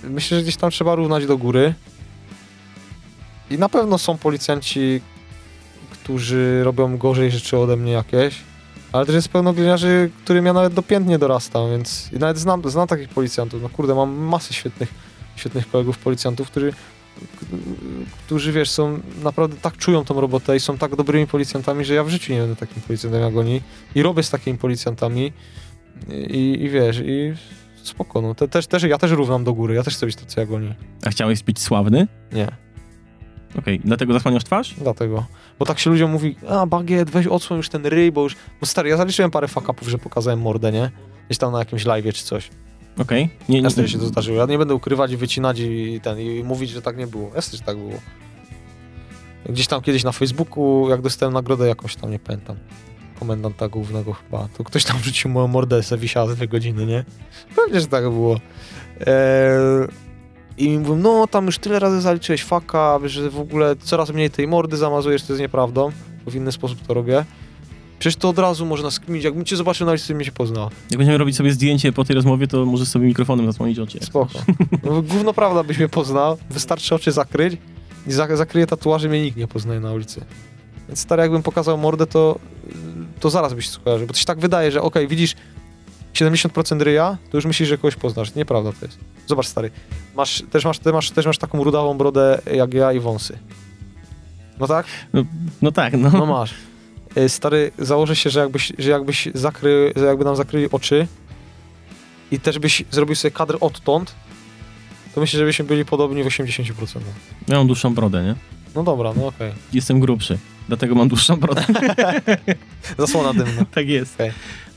Myślę, 0.04 0.38
że 0.38 0.44
gdzieś 0.44 0.56
tam 0.56 0.72
trzeba 0.72 0.96
równać 0.96 1.26
do 1.26 1.38
góry. 1.38 1.74
I 3.52 3.58
na 3.58 3.70
pewno 3.70 3.98
są 3.98 4.18
policjanci, 4.18 5.02
którzy 5.92 6.64
robią 6.64 6.98
gorzej 6.98 7.32
rzeczy 7.32 7.58
ode 7.58 7.78
mnie 7.78 7.92
jakieś. 7.92 8.36
Ale 8.92 9.06
też 9.06 9.16
jest 9.16 9.30
pełno 9.30 9.54
gliniarzy, 9.54 10.10
którym 10.24 10.46
ja 10.46 10.54
nawet 10.54 10.74
do 10.74 10.82
pięt 10.82 11.08
nie 11.08 11.20
dorastam, 11.20 11.70
więc 11.70 12.10
i 12.14 12.20
nawet 12.20 12.38
znam, 12.38 12.70
znam 12.70 12.88
takich 12.88 13.10
policjantów. 13.10 13.62
No 13.62 13.70
kurde, 13.70 13.96
mam 13.96 14.14
masę 14.16 14.54
świetnych, 14.54 14.90
świetnych 15.36 15.70
kolegów 15.70 15.98
policjantów, 15.98 16.52
którzy, 16.52 16.74
którzy 18.26 18.52
wiesz, 18.52 18.70
są 18.70 19.00
naprawdę 19.24 19.56
tak 19.62 19.78
czują 19.78 20.06
tą 20.06 20.22
robotę 20.22 20.56
i 20.56 20.60
są 20.60 20.78
tak 20.78 20.96
dobrymi 20.96 21.28
policjantami, 21.28 21.86
że 21.86 21.94
ja 21.94 22.04
w 22.04 22.10
życiu 22.10 22.34
nie 22.34 22.40
będę 22.40 22.56
takim 22.56 22.82
policjantem 22.82 23.22
jak 23.22 23.38
oni. 23.38 23.62
I 23.96 24.02
robię 24.02 24.24
z 24.24 24.30
takimi 24.30 24.58
policjantami 24.58 25.34
i, 26.30 26.58
i 26.62 26.70
wiesz, 26.70 27.02
i 27.06 27.34
spoko, 27.84 28.22
no. 28.22 28.36
Te, 28.36 28.48
też, 28.48 28.68
też, 28.68 28.84
ja 28.84 28.98
też 28.98 29.12
równam 29.12 29.44
do 29.44 29.54
góry, 29.54 29.76
ja 29.76 29.84
też 29.84 29.96
chcę 29.96 30.06
być 30.06 30.16
tacy 30.16 30.40
jak 30.40 30.52
oni. 30.52 30.74
A 31.06 31.10
chciałeś 31.10 31.44
być 31.44 31.60
sławny? 31.60 32.08
Nie, 32.32 32.48
Okej, 33.60 33.80
dlatego 33.86 34.14
zasłaniasz 34.14 34.44
twarz? 34.44 34.76
dlatego. 34.78 35.26
Bo 35.60 35.66
tak 35.66 35.80
się 35.80 35.90
ludziom 35.90 36.12
mówi, 36.12 36.36
a 36.50 36.66
bagiet, 36.66 37.10
weź 37.10 37.28
odsłoń 37.28 37.58
już 37.58 37.70
ten 37.70 37.86
ryj, 37.86 38.12
bo 38.12 38.24
już... 38.24 38.36
Bo 38.60 38.66
stary, 38.66 38.90
ja 38.90 38.98
zaliczyłem 38.98 39.32
parę 39.32 39.48
fuck-upów, 39.48 39.88
że 39.88 39.98
pokazałem 39.98 40.42
mordę, 40.42 40.72
nie? 40.72 40.92
Gdzieś 41.26 41.38
tam 41.38 41.52
na 41.52 41.60
jakimś 41.60 41.86
live'ie 41.86 42.14
czy 42.14 42.24
coś. 42.24 42.50
Okej. 43.00 43.30
Nie, 43.50 43.58
nie, 43.58 43.62
Jasne, 43.62 43.84
że 43.84 43.90
się 43.90 44.00
to 44.00 44.06
zdarzyło. 44.06 44.38
Ja 44.38 44.46
nie 44.46 44.58
będę 44.58 44.76
ukrywać 44.76 45.12
i 45.12 45.18
wycinać 45.18 45.60
i 45.60 46.00
ten, 46.04 46.20
i 46.20 46.44
mówić, 46.44 46.70
że 46.70 46.82
tak 46.82 46.98
nie 46.98 47.08
było. 47.08 47.32
Jasne, 47.36 47.58
że 47.58 47.64
tak 47.64 47.78
było. 47.78 48.00
Gdzieś 49.50 49.68
tam 49.68 49.82
kiedyś 49.82 50.04
na 50.04 50.12
Facebooku, 50.12 50.90
jak 50.90 51.02
dostałem 51.02 51.34
nagrodę 51.34 51.68
jakąś 51.68 51.96
tam, 51.96 52.12
nie 52.12 52.20
pamiętam, 52.20 52.56
komendanta 53.20 53.68
głównego 53.68 54.14
chyba, 54.14 54.48
to 54.58 54.64
ktoś 54.64 54.84
tam 54.84 54.98
wrzucił 55.02 55.32
moją 55.32 55.48
mordę, 55.48 55.84
se 55.84 55.98
wisiała 55.98 56.28
z 56.28 56.36
dwie 56.36 56.48
godziny, 56.48 56.86
nie? 56.86 57.06
Pewnie, 57.56 57.82
że 57.82 57.88
tak 57.88 58.04
było. 58.04 58.36
Eee, 59.00 59.88
I 60.58 60.70
mi 60.70 60.80
mówią, 60.80 60.96
no 60.96 61.28
tam 61.28 61.46
już 61.46 61.58
tyle 61.58 61.80
razy 61.80 62.02
zaliczyłeś 62.02 62.44
faka, 62.44 63.00
że 63.06 63.30
w 63.30 63.40
ogóle 63.40 63.76
coraz 63.76 64.14
mniej 64.14 64.30
tej 64.30 64.48
mordy 64.48 64.78
zamazujesz, 64.78 65.24
to 65.24 65.34
jest 65.34 65.42
nieprawdą, 65.42 65.92
bo 66.26 66.32
w 66.32 66.36
inny 66.36 66.52
sposób 66.52 66.78
to 66.88 66.94
robię. 66.94 67.26
Przecież 68.00 68.16
to 68.16 68.30
od 68.30 68.40
razu 68.40 68.66
można 68.66 68.92
skminić, 68.92 69.24
jakbym 69.24 69.46
cię 69.46 69.56
zobaczył 69.56 69.86
na 69.86 69.92
ulicy, 69.92 70.14
bym 70.14 70.24
się 70.24 70.32
poznał. 70.32 70.70
Jak 70.92 70.98
będziemy 70.98 71.18
robić 71.18 71.36
sobie 71.36 71.52
zdjęcie 71.52 71.92
po 71.92 72.06
tej 72.06 72.16
rozmowie, 72.16 72.48
to 72.48 72.66
możesz 72.66 72.88
sobie 72.88 73.08
mikrofonem 73.08 73.46
zasłonić 73.46 73.80
oczy. 73.80 74.00
Spoko. 74.02 74.40
No, 74.84 75.02
gówno 75.12 75.34
prawda 75.34 75.64
byś 75.64 75.78
mnie 75.78 75.90
poznał, 75.90 76.38
wystarczy 76.50 76.96
oczy 76.96 77.12
zakryć 77.12 77.58
i 78.08 78.12
za, 78.12 78.36
zakryje 78.38 78.68
tatuaże, 78.68 79.10
mnie 79.10 79.22
nikt 79.22 79.38
nie 79.38 79.48
poznaje 79.48 79.80
na 79.80 79.94
ulicy. 79.94 80.22
Więc 80.88 81.00
stary, 81.00 81.22
jakbym 81.22 81.44
pokazał 81.44 81.78
mordę, 81.78 82.08
to, 82.08 82.40
to 83.20 83.30
zaraz 83.30 83.54
byś 83.54 83.70
skojarzył, 83.70 84.08
bo 84.08 84.14
to 84.14 84.20
się 84.20 84.26
tak 84.26 84.40
wydaje, 84.40 84.72
że 84.72 84.82
okej, 84.82 85.08
widzisz 85.08 85.36
70% 86.22 86.82
ryja, 86.82 87.18
to 87.32 87.38
już 87.38 87.46
myślisz, 87.46 87.70
że 87.70 87.78
kogoś 87.78 87.96
poznasz. 87.96 88.36
Nieprawda 88.36 88.72
to 88.72 88.86
jest. 88.86 88.98
Zobacz, 89.28 89.48
stary, 89.48 89.72
masz, 90.16 90.44
też, 90.52 90.66
masz, 90.66 90.80
ty 90.80 90.94
masz, 90.94 91.12
też 91.12 91.26
masz 91.26 91.38
taką 91.38 91.64
rudawą 91.64 91.98
brodę 91.98 92.42
jak 92.54 92.74
ja 92.74 92.94
i 92.94 93.00
wąsy. 93.00 93.38
No 94.60 94.68
tak? 94.68 94.86
No 95.62 95.72
tak, 95.72 95.94
no. 95.94 96.10
No 96.10 96.26
masz. 96.26 96.54
E, 97.16 97.30
Stary, 97.30 97.72
założę 97.80 98.16
się, 98.16 98.30
że 98.30 98.40
jakbyś, 98.40 98.74
że 98.80 98.90
jakbyś 98.90 99.30
jakby 100.06 100.26
nam 100.26 100.36
zakryli 100.36 100.72
oczy 100.72 101.08
i 102.32 102.40
też 102.40 102.60
byś 102.60 102.84
zrobił 102.92 103.16
sobie 103.16 103.32
kadr 103.32 103.58
odtąd, 103.62 104.16
to 105.16 105.22
myślę, 105.22 105.40
że 105.40 105.46
byśmy 105.46 105.66
byli 105.66 105.86
podobni 105.86 106.24
w 106.24 106.28
80%. 106.28 106.64
Ja 107.48 107.58
mam 107.58 107.68
dłuższą 107.68 107.96
brodę, 107.96 108.24
nie? 108.24 108.36
No 108.76 108.84
dobra, 108.84 109.14
no 109.18 109.28
okej. 109.28 109.52
Jestem 109.74 110.00
grubszy, 110.00 110.38
dlatego 110.68 110.96
mam 110.96 111.08
dłuższą 111.08 111.36
brodę. 111.36 111.66
Zasłona 112.98 113.34
dymna. 113.34 113.66
tak 113.74 113.88
jest. 113.88 114.14
Okej. 114.16 114.32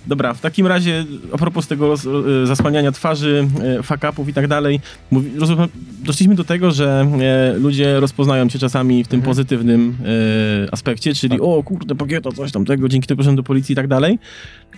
Dobra, 0.07 0.35
w 0.35 0.41
takim 0.41 0.67
razie 0.67 1.05
a 1.33 1.39
propos 1.39 1.67
tego 1.67 1.95
e, 1.95 2.47
zasłaniania 2.47 2.93
twarzy, 2.93 3.49
e, 3.79 3.83
fuck-upów 3.83 4.29
i 4.29 4.33
tak 4.35 4.49
dalej, 4.49 4.81
mówi, 5.11 5.31
doszliśmy 6.05 6.35
do 6.35 6.45
tego, 6.45 6.71
że 6.71 7.07
e, 7.21 7.59
ludzie 7.59 8.01
rozpoznają 8.01 8.49
cię 8.49 8.59
czasami 8.59 9.05
w 9.05 9.09
tym 9.09 9.19
Mhm. 9.19 9.31
pozytywnym 9.31 9.97
e, 10.67 10.73
aspekcie, 10.75 11.15
czyli 11.15 11.31
Tak. 11.31 11.43
o 11.43 11.63
kurde, 11.63 11.95
pagieto, 11.95 12.33
coś 12.33 12.53
tam 12.53 12.65
tego, 12.65 12.89
dzięki 12.89 13.07
tego 13.09 13.17
poszedłem 13.17 13.37
do 13.37 13.43
policji 13.43 13.73
i 13.73 13.77
tak 13.77 13.89
dalej. 13.89 14.19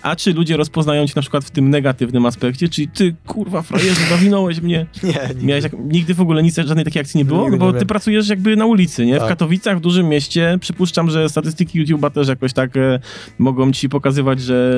A 0.03 0.17
czy 0.17 0.33
ludzie 0.33 0.57
rozpoznają 0.57 1.07
cię 1.07 1.13
na 1.17 1.23
przykład 1.23 1.45
w 1.45 1.51
tym 1.51 1.71
negatywnym 1.71 2.27
aspekcie, 2.27 2.69
czyli 2.69 2.89
ty 2.89 3.15
kurwa 3.27 3.63
frajerze, 3.63 4.01
zawinąłeś 4.11 4.61
mnie. 4.61 4.87
Nie, 5.03 5.13
nie. 5.41 5.47
Miałeś 5.47 5.65
jak, 5.65 5.73
nigdy 5.85 6.15
w 6.15 6.21
ogóle 6.21 6.43
nic, 6.43 6.57
żadnej 6.57 6.85
takiej 6.85 7.01
akcji 7.03 7.19
nie 7.19 7.25
było? 7.25 7.43
Nigdy 7.45 7.59
bo 7.59 7.65
nie 7.67 7.71
ty 7.71 7.75
miałem. 7.75 7.87
pracujesz 7.89 8.29
jakby 8.29 8.57
na 8.57 8.67
ulicy, 8.67 9.07
nie? 9.07 9.17
W 9.17 9.19
Tak. 9.19 9.29
Katowicach, 9.29 9.79
w 9.79 9.81
dużym 9.81 10.09
mieście. 10.09 10.59
Przypuszczam, 10.61 11.11
że 11.11 11.29
statystyki 11.29 11.85
YouTube'a 11.85 12.11
też 12.11 12.29
jakoś 12.29 12.53
tak 12.53 12.77
e, 12.77 13.01
mogą 13.39 13.73
ci 13.73 13.89
pokazywać, 13.89 14.41
że, 14.41 14.73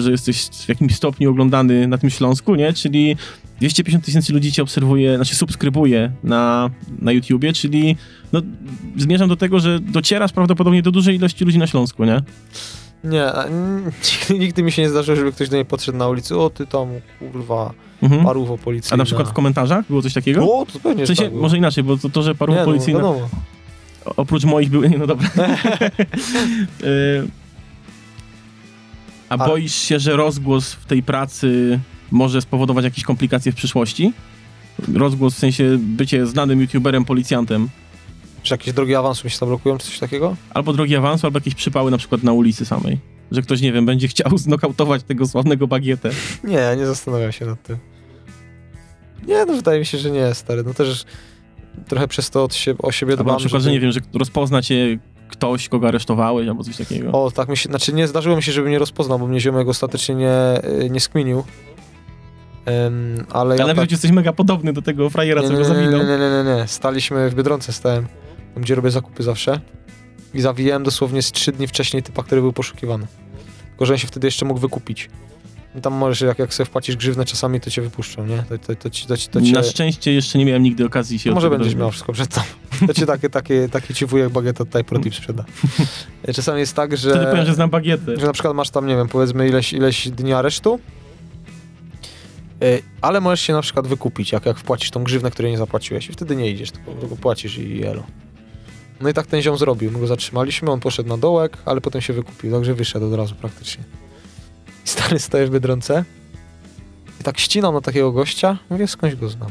że 0.00 0.10
jesteś 0.10 0.42
w 0.42 0.68
jakimś 0.68 0.94
stopniu 0.94 1.30
oglądany 1.30 1.88
na 1.88 1.98
tym 1.98 2.10
Śląsku, 2.10 2.54
nie? 2.54 2.72
Czyli 2.72 3.16
250 3.60 4.04
tysięcy 4.04 4.32
ludzi 4.32 4.52
cię 4.52 4.62
obserwuje, 4.62 5.16
znaczy 5.16 5.34
subskrybuje 5.34 6.12
na, 6.24 6.70
na 6.98 7.12
YouTubie, 7.12 7.52
czyli 7.52 7.96
no, 8.32 8.42
zmierzam 8.96 9.28
do 9.28 9.36
tego, 9.36 9.60
że 9.60 9.80
docierasz 9.80 10.32
prawdopodobnie 10.32 10.82
do 10.82 10.90
dużej 10.90 11.16
ilości 11.16 11.44
ludzi 11.44 11.58
na 11.58 11.66
Śląsku, 11.66 12.04
nie? 12.04 12.22
Nie, 13.04 13.32
a, 13.32 13.44
nigdy 14.38 14.62
mi 14.62 14.72
się 14.72 14.82
nie 14.82 14.88
zdarzyło, 14.90 15.16
żeby 15.16 15.32
ktoś 15.32 15.48
do 15.48 15.56
mnie 15.56 15.64
podszedł 15.64 15.98
na 15.98 16.08
ulicy, 16.08 16.38
o 16.38 16.50
ty 16.50 16.66
tam, 16.66 16.88
kurwa, 17.18 17.72
Mhm. 18.02 18.24
paruwo 18.24 18.58
policyjna. 18.58 18.94
A 18.94 18.96
na 18.96 19.04
przykład 19.04 19.28
w 19.28 19.32
komentarzach 19.32 19.84
było 19.88 20.02
coś 20.02 20.14
takiego? 20.14 20.58
O, 20.58 20.66
to 20.72 20.80
pewnie 20.80 21.04
W 21.04 21.06
sensie, 21.06 21.22
tak 21.24 21.32
może 21.32 21.56
inaczej, 21.58 21.84
bo 21.84 21.96
to, 21.96 22.08
to 22.08 22.22
że 22.22 22.34
paru 22.34 22.52
nie, 22.52 22.58
no, 22.58 22.64
policyjna... 22.64 22.98
wiadomo. 23.00 23.28
Oprócz 24.16 24.44
moich 24.44 24.70
były, 24.70 24.90
nie 24.90 24.98
no 24.98 25.06
dobra. 25.06 25.28
Y, 26.84 27.28
A 29.28 29.34
Ale- 29.38 29.48
boisz 29.48 29.74
się, 29.74 29.98
że 29.98 30.16
rozgłos 30.16 30.72
w 30.72 30.86
tej 30.86 31.02
pracy 31.02 31.80
może 32.10 32.40
spowodować 32.40 32.84
jakieś 32.84 33.04
komplikacje 33.04 33.52
w 33.52 33.54
przyszłości? 33.54 34.12
Rozgłos 34.94 35.34
w 35.34 35.38
sensie 35.38 35.78
bycie 35.78 36.26
znanym 36.26 36.60
youtuberem, 36.60 37.04
policjantem, 37.04 37.68
Czy 38.44 38.54
jakieś 38.54 38.74
drogi 38.74 38.94
awansu 38.94 39.26
mi 39.26 39.30
się 39.30 39.36
zablokują, 39.38 39.78
czy 39.78 39.86
coś 39.86 39.98
takiego? 39.98 40.36
albo 40.54 40.72
drogi 40.72 40.96
awansu, 40.96 41.26
albo 41.26 41.36
jakieś 41.38 41.54
przypały 41.54 41.90
na 41.90 41.98
przykład 41.98 42.22
na 42.22 42.32
ulicy 42.32 42.64
samej. 42.66 42.98
Że 43.30 43.42
ktoś, 43.42 43.60
nie 43.60 43.72
wiem, 43.72 43.86
będzie 43.86 44.08
chciał 44.08 44.38
znokautować 44.48 45.02
tego 45.02 45.26
sławnego 45.26 45.66
bagietę. 45.66 46.10
Nie, 46.44 46.76
nie 46.76 46.86
zastanawiam 46.86 47.32
się 47.32 47.46
nad 47.46 47.62
tym. 47.62 47.78
Nie, 49.26 49.44
no 49.44 49.54
wydaje 49.54 49.78
mi 49.78 49.86
się, 49.86 49.98
że 49.98 50.10
nie, 50.10 50.34
stary. 50.34 50.62
No 50.64 50.74
też 50.74 51.04
trochę 51.88 52.08
przez 52.08 52.30
to 52.30 52.44
od 52.44 52.54
siebie, 52.54 52.78
o 52.82 52.92
siebie 52.92 53.12
Albo 53.12 53.22
dbam. 53.24 53.34
na 53.34 53.38
przykład, 53.40 53.62
że 53.62 53.70
nie 53.70 53.80
wiem, 53.80 53.92
że 53.92 54.00
rozpozna 54.14 54.62
cię 54.62 54.98
ktoś, 55.28 55.68
kogo 55.68 55.88
aresztowałeś, 55.88 56.48
albo 56.48 56.64
coś 56.64 56.76
takiego. 56.76 57.12
O, 57.12 57.30
tak 57.30 57.48
mi 57.48 57.56
się, 57.56 57.68
znaczy 57.68 57.92
nie 57.92 58.08
zdarzyło 58.08 58.36
mi 58.36 58.42
się, 58.42 58.52
żeby 58.52 58.68
mnie 58.68 58.78
rozpoznał, 58.78 59.18
bo 59.18 59.26
mnie 59.26 59.40
ziomek 59.40 59.68
ostatecznie 59.68 60.14
nie, 60.14 60.60
y, 60.82 60.90
nie 60.90 61.00
skminił. 61.00 61.44
Em, 62.66 63.26
ale 63.30 63.56
ja 63.56 63.64
Ale 63.64 63.74
tak, 63.74 63.90
jesteś 63.90 64.10
mega 64.10 64.32
podobny 64.32 64.72
do 64.72 64.82
tego 64.82 65.10
frajera, 65.10 65.42
nie, 65.42 65.48
co 65.48 65.52
go 65.52 65.58
nie, 65.60 65.68
nie, 65.68 65.74
zawinął. 65.74 65.98
nie, 66.00 66.06
nie, 66.06 66.18
nie, 66.18 66.56
nie. 66.56 66.66
Staliśmy 66.68 67.30
w 67.30 67.34
Biedronce, 67.34 67.72
stałem, 67.72 68.06
tam 68.54 68.62
gdzie 68.62 68.74
robię 68.74 68.90
zakupy 68.90 69.22
zawsze 69.22 69.60
i 70.34 70.40
zawijałem 70.40 70.82
dosłownie 70.82 71.22
z 71.22 71.32
trzy 71.32 71.52
dni 71.52 71.66
wcześniej 71.66 72.02
typa, 72.02 72.22
który 72.22 72.40
był 72.40 72.52
poszukiwany. 72.52 73.06
Tylko, 73.68 73.86
że 73.86 73.92
on 73.92 73.98
się 73.98 74.06
wtedy 74.06 74.26
jeszcze 74.26 74.46
mógł 74.46 74.60
wykupić. 74.60 75.10
I 75.78 75.80
tam 75.80 75.92
możesz, 75.92 76.20
jak, 76.20 76.38
jak 76.38 76.54
sobie 76.54 76.66
wpłacisz 76.66 76.96
grzywnę 76.96 77.24
czasami, 77.24 77.60
to 77.60 77.70
cię 77.70 77.82
wypuszczą, 77.82 78.26
nie? 78.26 78.44
To, 78.48 78.58
to, 78.58 78.74
to, 78.74 78.90
ci, 78.90 79.06
to, 79.06 79.14
to 79.30 79.40
cię... 79.42 79.52
Na 79.52 79.62
szczęście 79.62 80.12
jeszcze 80.12 80.38
nie 80.38 80.44
miałem 80.44 80.62
nigdy 80.62 80.86
okazji 80.86 81.18
się... 81.18 81.30
Może 81.30 81.46
od 81.46 81.52
tego 81.52 81.58
będziesz 81.58 81.78
miał 81.78 81.90
wszystko 81.90 82.12
przed 82.12 82.28
tobą. 82.28 82.46
To 82.86 82.94
ci 82.94 83.06
takie, 83.06 83.30
takie, 83.30 83.68
taki 83.68 83.94
ci 83.94 84.06
wujek 84.06 84.30
bagieta 84.30 84.64
tutaj 84.64 84.84
protip 84.84 85.14
sprzeda. 85.14 85.44
Czasami 86.34 86.60
jest 86.60 86.74
tak, 86.76 86.96
że... 86.96 87.10
Wtedy 87.10 87.26
powiem, 87.26 87.46
że 87.46 87.54
znam 87.54 87.70
bagietę. 87.70 88.16
Że 88.16 88.26
na 88.26 88.32
przykład 88.32 88.54
masz 88.54 88.70
tam, 88.70 88.86
nie 88.86 88.96
wiem, 88.96 89.08
powiedzmy 89.08 89.48
ileś, 89.48 89.72
ileś 89.72 90.08
dni 90.08 90.32
aresztu 90.32 90.80
Y, 92.64 92.82
ale 93.00 93.20
możesz 93.20 93.40
się 93.40 93.52
na 93.52 93.62
przykład 93.62 93.86
wykupić, 93.86 94.32
jak, 94.32 94.46
jak 94.46 94.58
wpłacisz 94.58 94.90
tą 94.90 95.04
grzywnę, 95.04 95.30
której 95.30 95.52
nie 95.52 95.58
zapłaciłeś 95.58 96.08
i 96.08 96.12
wtedy 96.12 96.36
nie 96.36 96.50
idziesz, 96.50 96.70
tylko, 96.70 96.92
tylko 96.92 97.16
płacisz 97.16 97.58
i 97.58 97.84
elo. 97.84 98.02
No 99.00 99.08
i 99.08 99.14
tak 99.14 99.26
ten 99.26 99.42
ziom 99.42 99.58
zrobił. 99.58 99.90
My 99.90 99.98
go 100.00 100.06
zatrzymaliśmy, 100.06 100.70
on 100.70 100.80
poszedł 100.80 101.08
na 101.08 101.16
dołek, 101.16 101.58
ale 101.64 101.80
potem 101.80 102.00
się 102.00 102.12
wykupił, 102.12 102.52
także 102.52 102.74
wyszedł 102.74 103.06
od 103.06 103.14
razu 103.14 103.34
praktycznie. 103.34 103.84
I 104.84 104.88
stary 104.88 105.18
stoję 105.18 105.46
w 105.46 105.50
Biedronce 105.50 106.04
i 107.20 107.24
tak 107.24 107.38
ścinam 107.38 107.74
na 107.74 107.80
takiego 107.80 108.12
gościa, 108.12 108.58
mówię, 108.70 108.88
skądś 108.88 109.14
go 109.16 109.28
znam. 109.28 109.50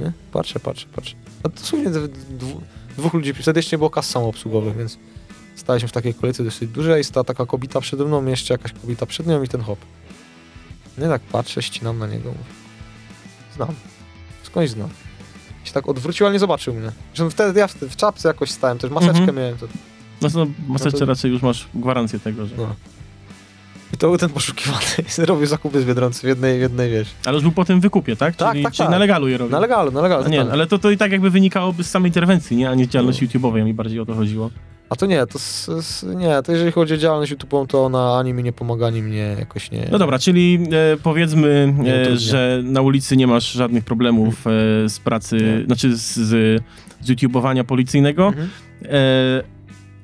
Nie? 0.00 0.12
Patrzę, 0.32 0.60
patrzę, 0.60 0.86
patrzę. 0.96 1.16
A 1.42 1.48
dosłownie 1.48 1.90
dw- 1.90 2.08
dwu- 2.38 2.60
dwóch 2.96 3.12
ludzi, 3.14 3.34
wtedy 3.34 3.58
jeszcze 3.58 3.76
nie 3.76 3.78
było 3.78 3.90
kas 3.90 4.10
samoobsługowych, 4.10 4.76
więc 4.76 4.98
staliśmy 5.56 5.88
w 5.88 5.92
takiej 5.92 6.14
kolejce 6.14 6.44
dosyć 6.44 6.70
dużej, 6.70 7.04
stała 7.04 7.24
taka 7.24 7.46
kobieta 7.46 7.80
przede 7.80 8.04
mną, 8.04 8.26
jeszcze 8.26 8.54
jakaś 8.54 8.72
kobieta 8.72 9.06
przed 9.06 9.26
nią 9.26 9.42
i 9.42 9.48
ten 9.48 9.60
hop. 9.60 9.78
No 10.98 11.06
i 11.06 11.08
tak 11.08 11.22
patrzę, 11.22 11.62
ścinam 11.62 11.98
na 11.98 12.06
niego, 12.06 12.28
mówię, 12.28 12.44
znam. 13.56 13.74
Skądś 14.42 14.70
znam. 14.70 14.88
Się 15.66 15.72
tak 15.72 15.88
odwrócił, 15.88 16.26
ale 16.26 16.32
nie 16.32 16.38
zobaczył 16.38 16.74
mnie. 16.74 16.92
Zresztą 17.14 17.30
wtedy 17.30 17.60
ja 17.60 17.66
w, 17.68 17.74
w 17.74 17.96
czapce 17.96 18.28
jakoś 18.28 18.50
stałem, 18.50 18.78
też 18.78 18.90
maseczkę 18.90 19.18
Mhm. 19.18 19.36
miałem. 19.36 19.56
To, 19.58 19.66
No 20.22 20.30
to 20.30 20.46
maseczce 20.68 20.98
to- 20.98 21.06
raczej 21.06 21.30
już 21.30 21.42
masz 21.42 21.66
gwarancję 21.74 22.18
tego, 22.20 22.46
że... 22.46 22.54
no. 22.56 22.74
I 23.94 23.96
to 23.96 24.08
był 24.08 24.18
ten 24.18 24.28
poszukiwany. 24.30 24.84
Robił 25.26 25.46
zakupy 25.46 25.80
z 25.80 25.84
Biedroncy 25.84 26.20
w 26.20 26.24
jednej, 26.24 26.58
w 26.58 26.60
jednej 26.60 26.90
wiesz. 26.90 27.08
Ale 27.24 27.34
już 27.34 27.42
był 27.42 27.52
po 27.52 27.64
tym 27.64 27.80
wykupie, 27.80 28.16
tak? 28.16 28.36
Tak, 28.36 28.52
czyli, 28.52 28.64
tak, 28.64 28.72
czyli 28.72 28.84
tak. 28.84 28.90
na 28.90 28.98
legalu 28.98 29.28
je 29.28 29.38
robił. 29.38 29.52
Na 29.52 29.58
legalu, 29.60 29.90
na 29.92 30.00
legalu. 30.00 30.24
A 30.24 30.28
nie, 30.28 30.32
totalnie. 30.36 30.52
ale 30.52 30.66
to, 30.66 30.78
to 30.78 30.90
i 30.90 30.96
tak 30.96 31.12
jakby 31.12 31.30
wynikałoby 31.30 31.84
z 31.84 31.90
samej 31.90 32.08
interwencji, 32.08 32.56
nie? 32.56 32.70
A 32.70 32.74
nie 32.74 32.84
z 32.84 32.88
działalności 32.88 33.24
No. 33.24 33.30
YouTube'owej, 33.40 33.60
a 33.60 33.64
mi 33.64 33.74
bardziej 33.74 34.00
o 34.00 34.06
to 34.06 34.14
chodziło. 34.14 34.50
A 34.88 34.96
to 34.96 35.06
nie, 35.06 35.26
to 35.26 35.38
s, 35.38 35.68
s, 35.68 36.06
nie, 36.16 36.42
to 36.42 36.52
jeżeli 36.52 36.72
chodzi 36.72 36.94
o 36.94 36.96
działalność 36.96 37.32
YouTube'ową, 37.32 37.66
to 37.66 37.84
ona 37.84 38.18
ani 38.18 38.32
mi 38.34 38.42
nie 38.42 38.52
pomaga, 38.52 38.86
ani 38.86 39.02
mnie 39.02 39.36
jakoś 39.38 39.70
nie... 39.70 39.88
No 39.92 39.98
dobra, 39.98 40.18
czyli 40.18 40.58
e, 40.72 40.96
powiedzmy, 41.02 41.74
e, 42.12 42.16
że 42.16 42.60
na 42.64 42.80
ulicy 42.80 43.16
nie 43.16 43.26
masz 43.26 43.52
żadnych 43.52 43.84
problemów 43.84 44.46
e, 44.46 44.50
z 44.88 44.98
pracy, 44.98 45.36
Nie. 45.36 45.66
znaczy 45.66 45.96
z, 45.96 46.16
z, 46.16 46.62
z 47.00 47.08
YouTubeowania 47.08 47.64
policyjnego. 47.64 48.26
Mhm. 48.26 48.48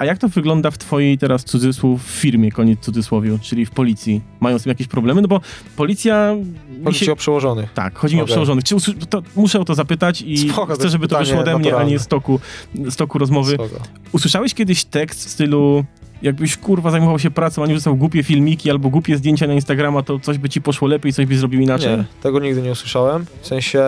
A 0.02 0.04
jak 0.04 0.18
to 0.18 0.28
wygląda 0.28 0.70
w 0.70 0.78
twojej 0.78 1.18
teraz 1.18 1.44
cudzysłów 1.44 2.02
firmie, 2.02 2.52
koniec 2.52 2.80
cudzysłowiu, 2.80 3.38
czyli 3.42 3.66
w 3.66 3.70
policji? 3.70 4.20
Mają 4.40 4.58
z 4.58 4.62
tym 4.62 4.70
jakieś 4.70 4.86
problemy? 4.86 5.22
No 5.22 5.28
bo 5.28 5.40
policja... 5.76 6.36
Chodzi 6.84 6.98
się- 6.98 7.12
o 7.12 7.16
przełożonych. 7.16 7.72
Tak, 7.72 7.98
chodzi 7.98 8.16
mi 8.16 8.22
o 8.22 8.24
przełożonych. 8.24 8.64
Czy, 8.64 8.76
to, 9.10 9.22
muszę 9.36 9.60
o 9.60 9.64
to 9.64 9.74
zapytać 9.74 10.22
i 10.22 10.50
Spoko, 10.50 10.74
chcę, 10.74 10.88
żeby 10.88 11.08
to 11.08 11.18
wyszło 11.18 11.40
ode 11.40 11.50
mnie, 11.50 11.54
a 11.54 11.58
naturalne. 11.58 11.90
nie 11.90 11.98
z 11.98 12.06
toku, 12.06 12.40
z 12.74 12.96
toku 12.96 13.18
rozmowy. 13.18 13.54
Spoko. 13.54 13.76
Usłyszałeś 14.12 14.54
kiedyś 14.54 14.84
tekst 14.84 15.26
w 15.26 15.30
stylu 15.30 15.84
jakbyś 16.22 16.56
kurwa 16.56 16.90
zajmował 16.90 17.18
się 17.18 17.30
pracą, 17.30 17.62
a 17.62 17.66
nie 17.66 17.74
wrzucał 17.74 17.96
głupie 17.96 18.22
filmiki 18.22 18.70
albo 18.70 18.90
głupie 18.90 19.16
zdjęcia 19.16 19.46
na 19.46 19.54
Instagrama, 19.54 20.02
to 20.02 20.18
coś 20.18 20.38
by 20.38 20.48
ci 20.48 20.62
poszło 20.62 20.88
lepiej, 20.88 21.12
coś 21.12 21.26
byś 21.26 21.38
zrobił 21.38 21.60
inaczej? 21.60 21.96
Nie, 21.96 22.04
tego 22.22 22.40
nigdy 22.40 22.62
nie 22.62 22.70
usłyszałem. 22.70 23.26
W 23.40 23.46
sensie, 23.46 23.82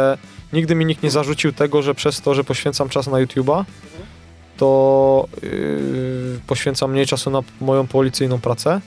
nigdy 0.52 0.74
mi 0.74 0.86
nikt 0.86 1.02
nie 1.02 1.10
zarzucił 1.10 1.52
tego, 1.52 1.82
że 1.82 1.94
przez 1.94 2.20
to, 2.20 2.34
że 2.34 2.44
poświęcam 2.44 2.88
czas 2.88 3.06
na 3.06 3.24
YouTube'a, 3.24 3.64
to 4.56 5.28
yy, 5.42 6.40
poświęcam 6.46 6.90
mniej 6.92 7.06
czasu 7.06 7.30
na 7.30 7.40
moją 7.60 7.86
policyjną 7.86 8.38
pracę. 8.40 8.80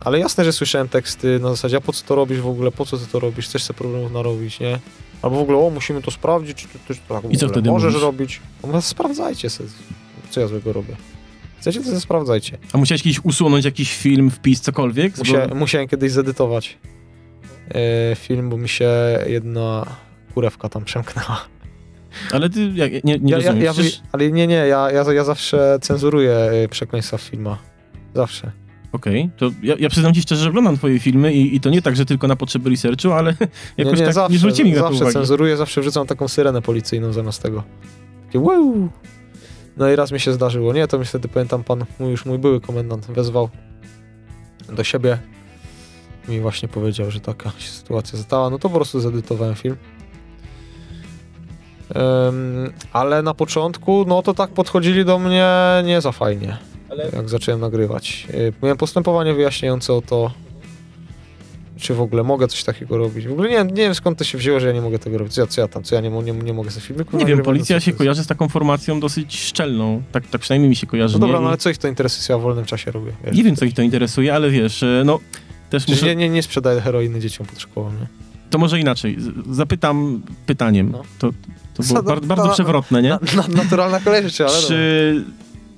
Ale 0.00 0.18
jasne, 0.18 0.44
że 0.44 0.52
słyszałem 0.52 0.88
teksty 0.88 1.38
na 1.38 1.48
zasadzie, 1.48 1.76
a 1.76 1.80
po 1.80 1.92
co 1.92 2.06
to 2.06 2.14
robisz 2.14 2.40
w 2.40 2.46
ogóle, 2.46 2.70
po 2.70 2.86
co 2.86 2.98
ty 2.98 3.06
to 3.06 3.20
robisz, 3.20 3.46
chcesz 3.46 3.62
sobie 3.64 3.78
problemów 3.78 4.12
narobić, 4.12 4.60
nie? 4.60 4.78
Albo 5.22 5.36
w 5.36 5.40
ogóle, 5.40 5.58
o, 5.58 5.70
musimy 5.70 6.02
to 6.02 6.10
sprawdzić, 6.10 6.56
czy 6.58 6.68
ty 6.68 6.94
tak 7.08 7.24
I 7.30 7.36
co 7.36 7.48
wtedy 7.48 7.70
możesz 7.70 7.92
mówisz? 7.92 8.02
robić. 8.02 8.40
No, 8.62 8.68
mówię, 8.68 8.82
sprawdzajcie 8.82 9.50
sobie, 9.50 9.68
co 10.30 10.40
ja 10.40 10.46
złego 10.46 10.72
robię. 10.72 10.96
Chcecie, 11.60 11.80
to 11.80 12.00
sprawdzajcie. 12.00 12.58
A 12.72 12.78
musiałeś 12.78 13.02
kiedyś 13.02 13.20
usunąć 13.24 13.64
jakiś 13.64 13.96
film, 13.96 14.30
wpis, 14.30 14.60
cokolwiek? 14.60 15.18
Musia, 15.18 15.48
Bo- 15.48 15.54
Musiałem 15.54 15.88
kiedyś 15.88 16.12
zedytować 16.12 16.78
e, 17.74 18.16
film, 18.16 18.50
bo 18.50 18.56
mi 18.56 18.68
się 18.68 18.90
jedna 19.26 19.86
kurewka 20.34 20.68
tam 20.68 20.84
przemknęła. 20.84 21.40
Ale 22.32 22.50
ty 22.50 22.70
jak, 22.74 22.92
nie, 22.92 23.00
nie 23.18 23.32
Ja, 23.32 23.38
ja, 23.38 23.44
rozumiesz. 23.46 23.64
ja, 23.64 23.72
Przecież- 23.72 24.00
ale 24.12 24.30
nie, 24.30 24.46
nie, 24.46 24.54
ja, 24.54 24.90
ja, 24.90 25.12
ja 25.12 25.24
zawsze 25.24 25.78
cenzuruję 25.82 26.32
e, 26.36 26.68
przekleństwa 26.68 27.16
w 27.16 27.22
filmach. 27.22 27.58
Zawsze. 28.14 28.52
Okej, 28.92 29.30
to 29.36 29.50
ja, 29.62 29.74
ja 29.78 29.88
przyznam 29.88 30.14
ci 30.14 30.22
szczerze, 30.22 30.42
że 30.42 30.48
oglądam 30.48 30.76
twoje 30.76 30.98
filmy 31.00 31.32
i, 31.32 31.56
i 31.56 31.60
to 31.60 31.70
nie 31.70 31.82
tak, 31.82 31.96
że 31.96 32.04
tylko 32.04 32.28
na 32.28 32.36
potrzeby 32.36 32.70
researchu, 32.70 33.12
ale 33.12 33.30
Nie, 33.40 33.46
jakoś 33.84 33.98
nie, 33.98 34.04
tak 34.04 34.14
zawsze, 34.14 34.32
nie 34.32 34.38
zwrócili 34.38 34.70
mi 34.70 34.76
na 34.76 34.82
to 34.82 34.88
zawsze 34.88 35.04
uwagi. 35.04 35.12
cenzuruję, 35.14 35.56
zawsze 35.56 35.80
wrzucam 35.80 36.06
taką 36.06 36.28
syrenę 36.28 36.62
policyjną 36.62 37.12
zamiast 37.12 37.42
tego. 37.42 37.62
Takie 38.26 38.38
wow. 38.38 38.88
No 39.76 39.90
i 39.90 39.96
raz 39.96 40.12
mi 40.12 40.20
się 40.20 40.32
zdarzyło. 40.32 40.72
Nie, 40.72 40.86
to 40.88 40.98
mi 40.98 41.04
wtedy 41.04 41.28
pamiętam 41.28 41.64
pan, 41.64 41.84
mój 42.00 42.10
już 42.10 42.24
mój 42.26 42.38
były 42.38 42.60
komendant 42.60 43.06
wezwał 43.06 43.48
do 44.72 44.84
siebie. 44.84 45.18
Mi 46.28 46.40
właśnie 46.40 46.68
powiedział, 46.68 47.10
że 47.10 47.20
taka 47.20 47.50
się 47.58 47.68
sytuacja 47.70 48.18
stała. 48.18 48.50
No 48.50 48.58
to 48.58 48.68
po 48.68 48.74
prostu 48.74 49.00
zedytowałem 49.00 49.54
film. 49.54 49.76
Em, 51.94 52.72
ale 52.92 53.22
na 53.22 53.34
początku, 53.34 54.04
no 54.08 54.22
to 54.22 54.34
tak 54.34 54.50
podchodzili 54.50 55.04
do 55.04 55.18
mnie 55.18 55.48
nie 55.84 56.00
za 56.00 56.12
fajnie, 56.12 56.56
Ale 56.90 57.10
jak 57.16 57.28
zacząłem 57.28 57.60
nagrywać. 57.60 58.26
Y, 58.34 58.52
Miałem 58.62 58.76
postępowanie 58.78 59.34
wyjaśniające 59.34 59.94
o 59.94 60.02
to, 60.02 60.30
czy 61.78 61.94
w 61.94 62.00
ogóle 62.00 62.22
mogę 62.22 62.48
coś 62.48 62.64
takiego 62.64 62.98
robić. 62.98 63.28
W 63.28 63.32
ogóle 63.32 63.48
nie, 63.50 63.56
wiem- 63.56 63.68
nie 63.68 63.74
wiem 63.82 63.94
skąd 63.94 64.18
to 64.18 64.24
się 64.24 64.38
wzięło, 64.38 64.60
że 64.60 64.66
ja 64.66 64.72
nie 64.72 64.80
mogę 64.80 64.98
tego 64.98 65.18
robić. 65.18 65.34
Co 65.34 65.40
ja, 65.40 65.46
co 65.46 65.60
ja 65.60 65.68
tam, 65.68 65.82
co 65.82 65.94
ja 65.94 66.00
nie, 66.00 66.10
nie, 66.10 66.32
nie 66.32 66.52
mogę 66.52 66.70
ze 66.70 66.80
filmiku 66.80 67.16
nie 67.16 67.26
wiem, 67.26 67.42
policja 67.42 67.76
No 67.76 67.80
co 67.80 67.84
się 67.84 67.92
kojarzy 67.92 68.24
z 68.24 68.26
taką 68.26 68.48
formacją 68.48 69.00
dosyć 69.00 69.40
szczelną. 69.40 70.02
Tak, 70.12 70.26
tak 70.26 70.40
przynajmniej 70.40 70.70
mi 70.70 70.76
się 70.76 70.86
kojarzy. 70.86 71.14
No 71.14 71.18
dobra, 71.18 71.36
nie, 71.38 71.42
no 71.42 71.48
ale 71.48 71.58
co 71.58 71.70
ich 71.70 71.78
to 71.78 71.88
interesuje, 71.88 72.22
co 72.26 72.32
ja 72.32 72.38
w 72.38 72.42
wolnym 72.42 72.64
czasie 72.64 72.90
robię? 72.90 73.12
Wiesz? 73.24 73.36
nie 73.36 73.44
wiem, 73.44 73.56
co 73.56 73.64
ich 73.64 73.74
to 73.74 73.82
interesuje, 73.82 74.34
ale 74.34 74.50
wiesz, 74.50 74.82
e, 74.82 75.02
no 75.04 75.18
też 75.70 75.84
Przecież 75.84 76.02
muszę, 76.02 76.16
nie, 76.16 76.16
nie, 76.16 76.28
nie 76.34 76.42
sprzedaję 76.42 76.80
heroiny 76.80 77.20
dzieciom 77.20 77.46
pod 77.46 77.60
szkołą, 77.60 77.90
nie? 77.90 78.06
to 78.50 78.58
może 78.58 78.80
inaczej. 78.80 79.16
Zapytam 79.50 80.22
pytaniem. 80.46 80.90
No. 80.92 81.02
To, 81.18 81.30
to 81.80 81.86
było 81.86 82.02
Co, 82.02 82.08
no, 82.08 82.14
bar, 82.14 82.20
bardzo 82.20 82.46
no, 82.46 82.52
przewrotne, 82.52 83.02
nie? 83.02 83.08
Na, 83.08 83.18
na, 83.36 83.62
naturalna 83.62 84.00
kolej 84.00 84.22
rzeczy, 84.22 84.46
ale. 84.46 84.62
Czy 84.62 85.24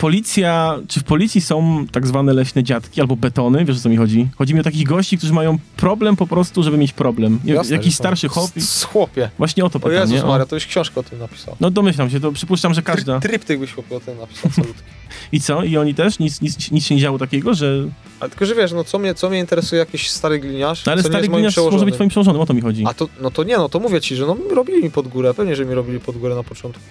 policja, 0.02 0.78
czy 0.88 1.00
w 1.00 1.04
policji 1.04 1.40
są 1.40 1.86
tak 1.92 2.06
zwane 2.06 2.32
leśne 2.32 2.62
dziadki 2.62 3.00
albo 3.00 3.16
betony? 3.16 3.64
Wiesz 3.64 3.76
o 3.76 3.80
co 3.80 3.88
mi 3.88 3.96
chodzi? 3.96 4.28
Chodzi 4.36 4.54
mi 4.54 4.60
o 4.60 4.62
takich 4.62 4.88
gości, 4.88 5.18
którzy 5.18 5.32
mają 5.32 5.58
problem 5.76 6.16
po 6.16 6.26
prostu, 6.26 6.62
żeby 6.62 6.76
mieć 6.76 6.92
problem. 6.92 7.40
Jasne, 7.44 7.76
jakiś 7.76 7.94
są. 7.94 7.98
starszy 7.98 8.28
hop. 8.28 8.50
Z, 8.56 8.84
chłopie. 8.84 9.30
Właśnie 9.38 9.64
o 9.64 9.70
to 9.70 9.78
O 9.78 9.80
pytam, 9.80 10.00
Jezus? 10.00 10.24
O. 10.24 10.26
Maria, 10.26 10.46
to 10.46 10.56
już 10.56 10.66
książkę 10.66 11.00
o 11.00 11.02
tym 11.02 11.18
napisał. 11.18 11.56
No 11.60 11.70
domyślam 11.70 12.10
się, 12.10 12.20
to 12.20 12.32
przypuszczam, 12.32 12.74
że 12.74 12.82
każda. 12.82 13.20
Tri, 13.20 13.30
tryptyk 13.30 13.60
byś 13.60 13.72
chłopie 13.72 13.96
o 13.96 14.00
tym 14.00 14.18
napisał, 14.18 14.42
absolutnie. 14.46 14.82
I 15.32 15.40
co? 15.40 15.64
I 15.64 15.76
oni 15.76 15.94
też? 15.94 16.18
Nic, 16.18 16.40
nic, 16.40 16.70
nic 16.70 16.84
się 16.84 16.94
nie 16.94 17.00
działo 17.00 17.18
takiego, 17.18 17.54
że... 17.54 17.88
Ale 18.20 18.30
tylko, 18.30 18.46
że 18.46 18.54
wiesz, 18.54 18.72
no 18.72 18.84
co 18.84 18.98
mnie, 18.98 19.14
co 19.14 19.30
mnie 19.30 19.38
interesuje 19.38 19.78
jakiś 19.78 20.10
stary 20.10 20.38
gliniarz, 20.38 20.86
No, 20.86 20.92
ale 20.92 21.02
stary 21.02 21.28
gliniarz 21.28 21.56
może 21.56 21.84
być 21.84 21.94
twoim 21.94 22.10
przełożonym, 22.10 22.40
o 22.40 22.46
to 22.46 22.54
mi 22.54 22.60
chodzi. 22.60 22.84
A 22.86 22.94
to, 22.94 23.08
no 23.20 23.30
to 23.30 23.44
nie, 23.44 23.56
no 23.56 23.68
to 23.68 23.80
mówię 23.80 24.00
ci, 24.00 24.16
że 24.16 24.26
no 24.26 24.36
robili 24.50 24.82
mi 24.82 24.90
pod 24.90 25.08
górę, 25.08 25.34
pewnie, 25.34 25.56
że 25.56 25.64
mi 25.64 25.74
robili 25.74 26.00
pod 26.00 26.18
górę 26.18 26.34
na 26.34 26.42
początku. 26.42 26.82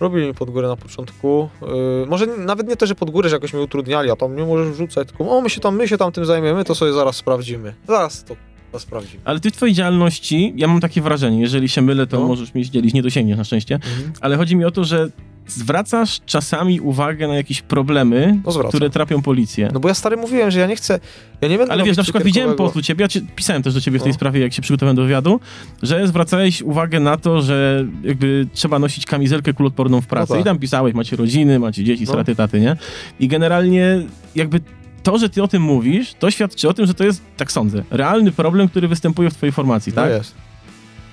Robili 0.00 0.26
mi 0.26 0.34
pod 0.34 0.50
górę 0.50 0.68
na 0.68 0.76
początku. 0.76 1.48
Yy, 1.62 2.06
może 2.06 2.26
nawet 2.26 2.68
nie 2.68 2.76
to, 2.76 2.86
że 2.86 2.94
pod 2.94 3.10
górę, 3.10 3.28
że 3.28 3.36
jakoś 3.36 3.52
mnie 3.52 3.62
utrudniali, 3.62 4.10
a 4.10 4.16
tam 4.16 4.36
nie 4.36 4.44
możesz 4.44 4.68
wrzucać, 4.68 5.08
tylko 5.08 5.36
o, 5.36 5.40
my 5.40 5.50
się 5.50 5.60
tam, 5.60 5.76
my 5.76 5.88
się 5.88 5.98
tam 5.98 6.12
tym 6.12 6.24
zajmiemy, 6.24 6.64
to 6.64 6.74
sobie 6.74 6.92
zaraz 6.92 7.16
sprawdzimy. 7.16 7.74
Zaraz 7.88 8.24
to, 8.24 8.36
to 8.74 8.80
sprawdzimy. 8.80 9.22
Ale 9.24 9.40
ty 9.40 9.50
w 9.50 9.52
twojej 9.56 9.74
działalności, 9.74 10.52
ja 10.56 10.68
mam 10.68 10.80
takie 10.80 11.00
wrażenie, 11.02 11.40
jeżeli 11.40 11.68
się 11.68 11.82
mylę, 11.82 12.06
to 12.06 12.20
No. 12.20 12.26
możesz 12.28 12.54
mnie 12.54 12.64
zdzielić, 12.64 12.94
nie 12.94 13.02
dosięgniesz 13.02 13.38
na 13.38 13.44
szczęście, 13.44 13.78
ale 14.20 14.36
chodzi 14.36 14.56
mi 14.56 14.64
o 14.64 14.70
to, 14.70 14.84
że 14.84 15.08
zwracasz 15.46 16.20
czasami 16.26 16.80
uwagę 16.80 17.28
na 17.28 17.34
jakieś 17.34 17.62
problemy, 17.62 18.40
No 18.46 18.52
które 18.68 18.90
trapią 18.90 19.22
policję. 19.22 19.70
No 19.74 19.80
bo 19.80 19.88
ja 19.88 19.94
stary 19.94 20.16
mówiłem, 20.16 20.50
że 20.50 20.60
ja 20.60 20.66
nie 20.66 20.76
chcę, 20.76 21.00
ja 21.40 21.48
nie 21.48 21.58
będę 21.58 21.72
Ale 21.72 21.84
wiesz, 21.84 21.96
na 21.96 22.02
przykład 22.02 22.24
widziałem 22.24 22.56
post 22.56 22.76
u 22.76 22.82
ciebie, 22.82 23.02
ja 23.02 23.08
ci, 23.08 23.20
pisałem 23.20 23.62
też 23.62 23.74
do 23.74 23.80
ciebie 23.80 23.98
w 23.98 24.02
tej 24.02 24.12
No. 24.12 24.14
sprawie, 24.14 24.40
jak 24.40 24.52
się 24.52 24.62
przygotowałem 24.62 24.96
do 24.96 25.02
wywiadu, 25.02 25.40
że 25.82 26.08
zwracałeś 26.08 26.62
uwagę 26.62 27.00
na 27.00 27.16
to, 27.16 27.42
że 27.42 27.84
jakby 28.04 28.46
trzeba 28.52 28.78
nosić 28.78 29.06
kamizelkę 29.06 29.52
kulotporną 29.52 30.00
w 30.00 30.06
pracy. 30.06 30.32
tak. 30.32 30.40
I 30.40 30.44
tam 30.44 30.58
pisałeś, 30.58 30.94
macie 30.94 31.16
rodziny, 31.16 31.58
macie 31.58 31.84
dzieci, 31.84 32.04
No. 32.04 32.12
straty, 32.12 32.34
taty, 32.36 32.60
nie? 32.60 32.76
I 33.20 33.28
generalnie 33.28 34.02
jakby 34.34 34.60
to, 35.04 35.18
że 35.18 35.28
ty 35.28 35.42
o 35.42 35.48
tym 35.48 35.62
mówisz, 35.62 36.14
to 36.18 36.30
świadczy 36.30 36.68
o 36.68 36.74
tym, 36.74 36.86
że 36.86 36.94
to 36.94 37.04
jest, 37.04 37.22
tak 37.36 37.52
sądzę, 37.52 37.82
realny 37.90 38.32
problem, 38.32 38.68
który 38.68 38.88
występuje 38.88 39.30
w 39.30 39.34
twojej 39.34 39.52
formacji, 39.52 39.92
No 39.96 40.02
tak? 40.02 40.10
jest. 40.10 40.34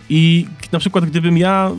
I 0.10 0.46
na 0.72 0.80
przykład 0.80 1.06
gdybym 1.06 1.38
ja, 1.38 1.72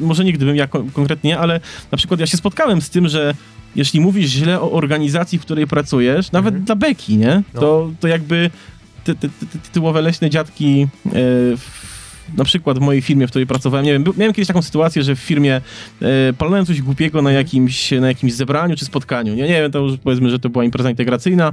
może 0.00 0.24
nie 0.24 0.32
gdybym 0.32 0.56
ja 0.56 0.66
kon- 0.66 0.90
konkretnie, 0.90 1.38
ale 1.38 1.60
na 1.92 1.98
przykład 1.98 2.20
ja 2.20 2.26
się 2.26 2.36
spotkałem 2.36 2.82
z 2.82 2.90
tym, 2.90 3.08
że 3.08 3.34
jeśli 3.76 4.00
mówisz 4.00 4.30
źle 4.30 4.60
o 4.60 4.72
organizacji, 4.72 5.38
w 5.38 5.42
której 5.42 5.66
pracujesz, 5.66 6.32
nawet 6.32 6.48
Mhm. 6.54 6.64
dla 6.64 6.76
beki, 6.76 7.16
nie? 7.16 7.42
No. 7.54 7.60
To, 7.60 7.90
to 8.00 8.08
jakby 8.08 8.50
te, 9.04 9.14
te, 9.14 9.28
te 9.28 9.58
tytułowe 9.58 10.02
leśne 10.02 10.30
dziadki 10.30 10.82
e, 10.82 11.10
w, 11.56 11.83
na 12.36 12.44
przykład 12.44 12.78
w 12.78 12.80
mojej 12.80 13.02
firmie, 13.02 13.26
w 13.26 13.30
której 13.30 13.46
pracowałem, 13.46 13.86
nie 13.86 13.92
wiem, 13.92 14.04
miałem 14.16 14.34
kiedyś 14.34 14.48
taką 14.48 14.62
sytuację, 14.62 15.02
że 15.02 15.16
w 15.16 15.18
firmie 15.18 15.60
e, 16.02 16.32
palnąłem 16.38 16.66
coś 16.66 16.82
głupiego 16.82 17.22
na 17.22 17.32
jakimś, 17.32 17.90
na 17.90 18.08
jakimś 18.08 18.32
zebraniu 18.32 18.76
czy 18.76 18.84
spotkaniu. 18.84 19.34
Nie, 19.34 19.42
nie 19.42 19.48
wiem, 19.62 19.72
to 19.72 19.78
już 19.78 19.96
powiedzmy, 19.98 20.30
że 20.30 20.38
to 20.38 20.48
była 20.48 20.64
impreza 20.64 20.90
integracyjna 20.90 21.52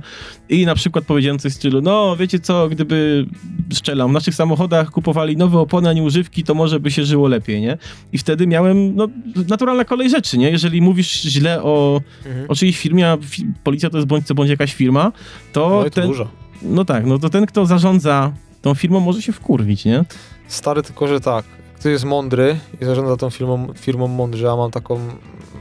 i 0.49 0.65
na 0.65 0.75
przykład 0.75 1.05
powiedziałem 1.05 1.39
coś 1.39 1.51
w 1.51 1.55
stylu, 1.55 1.81
no 1.81 2.15
wiecie 2.19 2.39
co, 2.39 2.69
gdyby 2.69 3.25
strzelam, 3.73 4.09
w 4.09 4.13
naszych 4.13 4.35
samochodach 4.35 4.89
kupowali 4.91 5.37
nowe 5.37 5.59
opony, 5.59 5.89
a 5.89 5.93
nie 5.93 6.03
używki, 6.03 6.43
to 6.43 6.53
może 6.53 6.79
by 6.79 6.91
się 6.91 7.05
żyło 7.05 7.27
lepiej, 7.27 7.61
nie? 7.61 7.77
I 8.13 8.17
wtedy 8.17 8.47
miałem, 8.47 8.95
no, 8.95 9.07
naturalna 9.49 9.85
kolej 9.85 10.09
rzeczy, 10.09 10.37
nie? 10.37 10.49
Jeżeli 10.51 10.81
mówisz 10.81 11.21
źle 11.21 11.63
o, 11.63 12.01
Mhm. 12.25 12.45
o 12.49 12.55
czyjejś 12.55 12.77
firmie, 12.77 13.09
a 13.11 13.17
fi 13.21 13.45
policja 13.63 13.89
to 13.89 13.97
jest 13.97 14.07
bądź 14.07 14.27
co 14.27 14.35
bądź 14.35 14.49
jakaś 14.49 14.73
firma, 14.73 15.11
to 15.53 15.81
No 15.83 15.89
ten, 15.89 16.07
dużo. 16.07 16.27
no 16.61 16.85
tak, 16.85 17.05
no 17.05 17.19
to 17.19 17.29
ten, 17.29 17.45
kto 17.45 17.65
zarządza 17.65 18.31
tą 18.61 18.73
firmą 18.75 18.99
może 18.99 19.21
się 19.21 19.31
wkurwić, 19.31 19.85
nie? 19.85 20.03
Stary, 20.51 20.83
tylko 20.83 21.07
że 21.07 21.19
tak, 21.19 21.45
ktoś 21.75 21.91
jest 21.91 22.05
mądry 22.05 22.59
i 22.81 22.85
zarządza 22.85 23.17
tą 23.17 23.29
firmą, 23.29 23.67
firmą 23.75 24.07
mądrze, 24.07 24.51
a 24.51 24.55
mam 24.55 24.71
taką, 24.71 24.99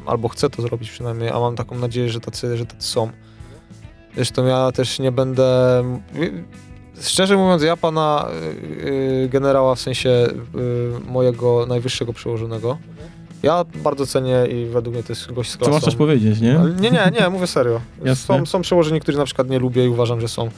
albo 0.06 0.28
chcę 0.28 0.50
to 0.50 0.62
zrobić 0.62 0.90
przynajmniej, 0.90 1.28
a 1.28 1.40
mam 1.40 1.56
taką 1.56 1.78
nadzieję, 1.78 2.08
że 2.08 2.20
tacy, 2.20 2.56
że 2.56 2.66
tacy 2.66 2.88
są. 2.88 3.10
Zresztą 4.14 4.46
ja 4.46 4.72
też 4.72 4.98
nie 4.98 5.12
będę... 5.12 5.82
Szczerze 7.00 7.36
mówiąc, 7.36 7.62
ja 7.62 7.76
pana 7.76 8.28
y, 8.84 9.28
generała, 9.32 9.74
w 9.74 9.80
sensie 9.80 10.10
y, 10.10 11.10
mojego 11.10 11.66
najwyższego 11.68 12.12
przełożonego, 12.12 12.78
ja 13.42 13.64
bardzo 13.84 14.06
cenię 14.06 14.46
i 14.50 14.66
według 14.66 14.94
mnie 14.94 15.02
to 15.02 15.12
jest 15.12 15.32
gość 15.32 15.50
z 15.50 15.56
klasą. 15.56 15.70
Co 15.70 15.76
masz 15.76 15.84
coś 15.84 15.96
powiedzieć, 15.96 16.40
nie? 16.40 16.60
Nie, 16.80 16.90
nie, 16.90 17.12
nie, 17.20 17.28
mówię 17.28 17.46
serio. 17.46 17.80
Jasne. 18.04 18.38
Są, 18.38 18.46
są 18.46 18.62
przełożeni, 18.62 19.00
których 19.00 19.18
na 19.18 19.24
przykład 19.24 19.50
nie 19.50 19.58
lubię 19.58 19.84
i 19.84 19.88
uważam, 19.88 20.20
że 20.20 20.28
są 20.28 20.50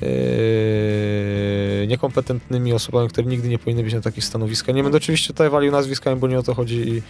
yy, 0.00 1.86
niekompetentnymi 1.86 2.72
osobami, 2.72 3.08
które 3.08 3.26
nigdy 3.26 3.48
nie 3.48 3.58
powinny 3.58 3.82
być 3.82 3.94
na 3.94 4.00
takich 4.00 4.24
stanowiskach. 4.24 4.74
Nie 4.74 4.82
będę 4.82 4.98
oczywiście 4.98 5.28
tutaj 5.28 5.50
walił 5.50 5.72
nazwiskami, 5.72 6.20
bo 6.20 6.28
nie 6.28 6.38
o 6.38 6.42
to 6.42 6.54
chodzi 6.54 6.76
i, 6.76 7.02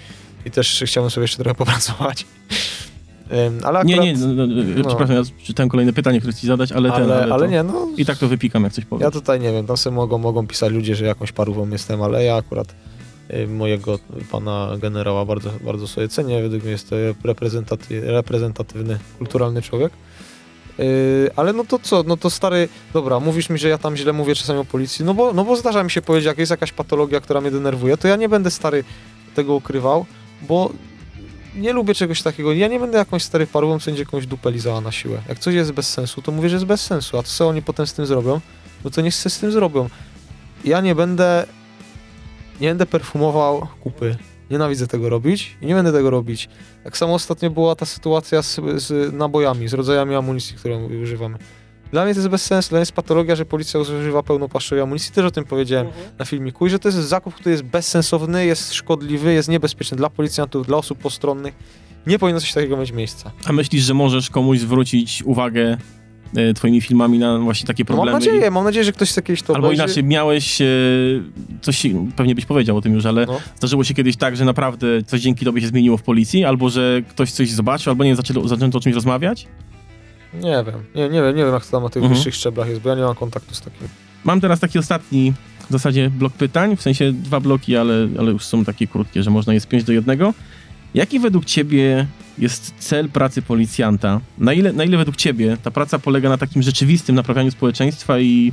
i 0.48 0.50
też 0.50 0.84
chciałbym 0.86 1.10
sobie 1.10 1.24
jeszcze 1.24 1.36
trochę 1.42 1.54
popracować. 1.64 2.26
Ale 3.62 3.78
akurat, 3.78 3.86
Nie, 3.86 3.98
nie, 3.98 4.14
no, 4.18 4.26
no, 4.26 4.46
no. 4.76 4.84
przepraszam, 4.88 5.16
ja 5.16 5.22
czytałem 5.44 5.68
kolejne 5.68 5.92
pytanie, 5.92 6.18
które 6.20 6.34
ci 6.34 6.46
zadać, 6.46 6.72
ale, 6.72 6.92
ten, 6.92 7.02
ale, 7.02 7.14
ale, 7.22 7.34
ale 7.34 7.44
to, 7.46 7.50
nie, 7.52 7.62
no 7.62 7.88
I 7.96 8.04
tak 8.06 8.18
to 8.18 8.28
wypikam, 8.28 8.64
jak 8.64 8.72
coś 8.72 8.84
powiem. 8.84 9.04
ja 9.04 9.10
tutaj 9.10 9.40
nie 9.40 9.52
wiem, 9.52 9.66
tam 9.66 9.76
sobie 9.76 9.96
mogą, 9.96 10.18
mogą 10.18 10.46
pisać 10.46 10.72
ludzie, 10.72 10.96
że 10.96 11.04
jakąś 11.06 11.32
parówą 11.32 11.70
jestem, 11.70 12.02
ale 12.02 12.24
ja 12.24 12.36
akurat 12.36 12.74
y, 13.30 13.48
mojego 13.48 13.98
pana 14.30 14.70
generała 14.78 15.24
bardzo, 15.24 15.50
bardzo 15.64 15.88
sobie 15.88 16.08
cenię. 16.08 16.42
Według 16.42 16.62
mnie 16.62 16.72
jest 16.72 16.90
to 16.90 16.96
reprezentaty, 17.24 18.00
reprezentatywny, 18.00 18.98
kulturalny 19.18 19.62
człowiek. 19.62 19.92
Yy, 20.78 21.30
ale 21.36 21.52
no 21.52 21.64
to 21.64 21.78
co, 21.78 22.02
no 22.06 22.16
to 22.16 22.30
stary, 22.30 22.68
dobra, 22.92 23.20
mówisz 23.20 23.50
mi, 23.50 23.58
że 23.58 23.68
ja 23.68 23.78
tam 23.78 23.96
źle 23.96 24.12
mówię 24.12 24.34
czasami 24.34 24.58
o 24.58 24.64
policji, 24.64 25.04
no 25.04 25.14
bo, 25.14 25.32
no 25.32 25.44
bo 25.44 25.56
zdarza 25.56 25.84
mi 25.84 25.90
się 25.90 26.02
powiedzieć, 26.02 26.26
jak 26.26 26.38
jest 26.38 26.50
jakaś 26.50 26.72
patologia, 26.72 27.20
która 27.20 27.40
mnie 27.40 27.50
denerwuje, 27.50 27.96
to 27.96 28.08
ja 28.08 28.16
nie 28.16 28.28
będę 28.28 28.50
stary 28.50 28.84
tego 29.34 29.54
ukrywał, 29.54 30.06
bo 30.42 30.70
nie 31.56 31.72
lubię 31.72 31.94
czegoś 31.94 32.22
takiego. 32.22 32.52
Ja 32.52 32.68
nie 32.68 32.80
będę 32.80 32.98
jakąś 32.98 33.22
stary 33.22 33.46
parówą, 33.46 33.78
co 33.78 33.86
będzie 33.86 34.02
jakąś 34.02 34.26
dupę 34.26 34.50
lizała 34.50 34.80
na 34.80 34.92
siłę. 34.92 35.22
Jak 35.28 35.38
coś 35.38 35.54
jest 35.54 35.72
bez 35.72 35.88
sensu, 35.88 36.22
to 36.22 36.32
mówię, 36.32 36.48
że 36.48 36.56
jest 36.56 36.66
bez 36.66 36.80
sensu, 36.80 37.18
a 37.18 37.22
co 37.22 37.48
oni 37.48 37.62
potem 37.62 37.86
z 37.86 37.92
tym 37.92 38.06
zrobią, 38.06 38.40
no 38.84 38.90
to 38.90 39.00
niech 39.00 39.14
se 39.14 39.30
z 39.30 39.38
tym 39.38 39.52
zrobią. 39.52 39.88
Ja 40.64 40.80
nie 40.80 40.94
będę 40.94 41.46
nie 42.60 42.68
będę 42.68 42.86
perfumował 42.86 43.66
kupy. 43.80 44.16
Nienawidzę 44.50 44.86
tego 44.86 45.08
robić 45.08 45.56
i 45.62 45.66
nie 45.66 45.74
będę 45.74 45.92
tego 45.92 46.10
robić. 46.10 46.48
Tak 46.84 46.98
samo 46.98 47.14
ostatnio 47.14 47.50
była 47.50 47.74
ta 47.76 47.86
sytuacja 47.86 48.42
z, 48.42 48.60
z 48.76 49.12
nabojami, 49.12 49.68
z 49.68 49.74
rodzajami 49.74 50.14
amunicji, 50.14 50.56
którą 50.56 50.88
używamy. 51.02 51.38
Dla 51.92 52.04
mnie 52.04 52.14
to 52.14 52.20
jest 52.20 52.28
bez 52.28 52.44
sensu, 52.44 52.68
dla 52.70 52.76
mnie 52.76 52.82
jest 52.82 52.92
patologia, 52.92 53.36
że 53.36 53.46
policja 53.46 53.80
używa 53.80 54.22
pełnopaszczowej 54.22 54.82
amunicji. 54.82 55.12
Też 55.12 55.24
o 55.24 55.30
tym 55.30 55.44
powiedziałem 55.44 55.86
na 56.18 56.24
filmiku 56.24 56.66
i 56.66 56.70
że 56.70 56.78
to 56.78 56.88
jest 56.88 56.98
zakup, 56.98 57.34
który 57.34 57.50
jest 57.50 57.62
bezsensowny, 57.62 58.46
jest 58.46 58.74
szkodliwy, 58.74 59.32
jest 59.32 59.48
niebezpieczny 59.48 59.96
dla 59.96 60.10
policjantów, 60.10 60.66
dla 60.66 60.76
osób 60.76 60.98
postronnych. 60.98 61.54
Nie 62.06 62.18
powinno 62.18 62.40
coś 62.40 62.52
takiego 62.52 62.76
mieć 62.76 62.92
miejsca. 62.92 63.32
A 63.44 63.52
myślisz, 63.52 63.84
że 63.84 63.94
możesz 63.94 64.30
komuś 64.30 64.58
zwrócić 64.58 65.22
uwagę 65.22 65.76
twoimi 66.54 66.80
filmami 66.80 67.18
na 67.18 67.38
właśnie 67.38 67.66
takie 67.66 67.82
No 67.82 67.86
problemy? 67.86 68.10
mam 68.12 68.20
nadzieję, 68.20 68.50
mam 68.50 68.64
nadzieję, 68.64 68.84
że 68.84 68.92
ktoś 68.92 69.10
chce 69.10 69.22
kiedyś 69.22 69.42
to 69.42 69.54
Albo 69.54 69.66
obejrzy. 69.66 69.82
inaczej, 69.84 70.04
miałeś 70.04 70.60
e, 70.60 70.66
coś, 71.60 71.86
pewnie 72.16 72.34
byś 72.34 72.44
powiedział 72.46 72.76
o 72.76 72.80
tym 72.80 72.94
już, 72.94 73.06
ale 73.06 73.26
No. 73.26 73.40
zdarzyło 73.56 73.84
się 73.84 73.94
kiedyś 73.94 74.16
tak, 74.16 74.36
że 74.36 74.44
naprawdę 74.44 74.86
coś 75.06 75.20
dzięki 75.20 75.44
tobie 75.44 75.60
się 75.60 75.66
zmieniło 75.68 75.96
w 75.96 76.02
policji, 76.02 76.44
albo 76.44 76.70
że 76.70 77.02
ktoś 77.08 77.32
coś 77.32 77.50
zobaczył, 77.50 77.90
albo 77.90 78.04
nie 78.04 78.10
wiem, 78.10 78.16
zaczęto, 78.16 78.48
zaczęto 78.48 78.78
o 78.78 78.80
czymś 78.80 78.94
rozmawiać? 78.94 79.46
Nie 80.34 80.64
wiem, 80.66 80.74
nie, 80.94 81.02
nie 81.08 81.22
wiem, 81.22 81.36
nie 81.36 81.44
wiem 81.44 81.52
jak 81.54 81.64
to 81.66 81.70
tam 81.70 81.82
na 81.82 81.88
tych 81.88 82.02
Mhm. 82.02 82.14
wyższych 82.14 82.34
szczeblach 82.34 82.68
jest, 82.68 82.80
bo 82.80 82.88
ja 82.88 82.94
nie 82.94 83.02
mam 83.02 83.14
kontaktu 83.14 83.54
z 83.54 83.60
takim. 83.60 83.88
Mam 84.24 84.40
teraz 84.40 84.60
taki 84.60 84.78
ostatni 84.78 85.32
w 85.68 85.72
zasadzie 85.72 86.10
blok 86.10 86.32
pytań, 86.32 86.76
w 86.76 86.82
sensie 86.82 87.12
dwa 87.12 87.40
bloki, 87.40 87.76
ale, 87.76 88.08
ale 88.18 88.30
już 88.32 88.44
są 88.44 88.64
takie 88.64 88.86
krótkie, 88.86 89.22
że 89.22 89.30
można 89.30 89.54
je 89.54 89.60
spiąć 89.60 89.84
do 89.84 89.92
jednego. 89.92 90.34
Jaki 90.94 91.20
według 91.20 91.44
ciebie 91.44 92.06
jest 92.38 92.74
cel 92.78 93.08
pracy 93.08 93.42
policjanta? 93.42 94.20
Na 94.38 94.52
ile, 94.52 94.72
na 94.72 94.84
ile 94.84 94.96
według 94.96 95.16
ciebie 95.16 95.56
ta 95.62 95.70
praca 95.70 95.98
polega 95.98 96.28
na 96.28 96.38
takim 96.38 96.62
rzeczywistym 96.62 97.16
naprawianiu 97.16 97.50
społeczeństwa 97.50 98.20
i 98.20 98.52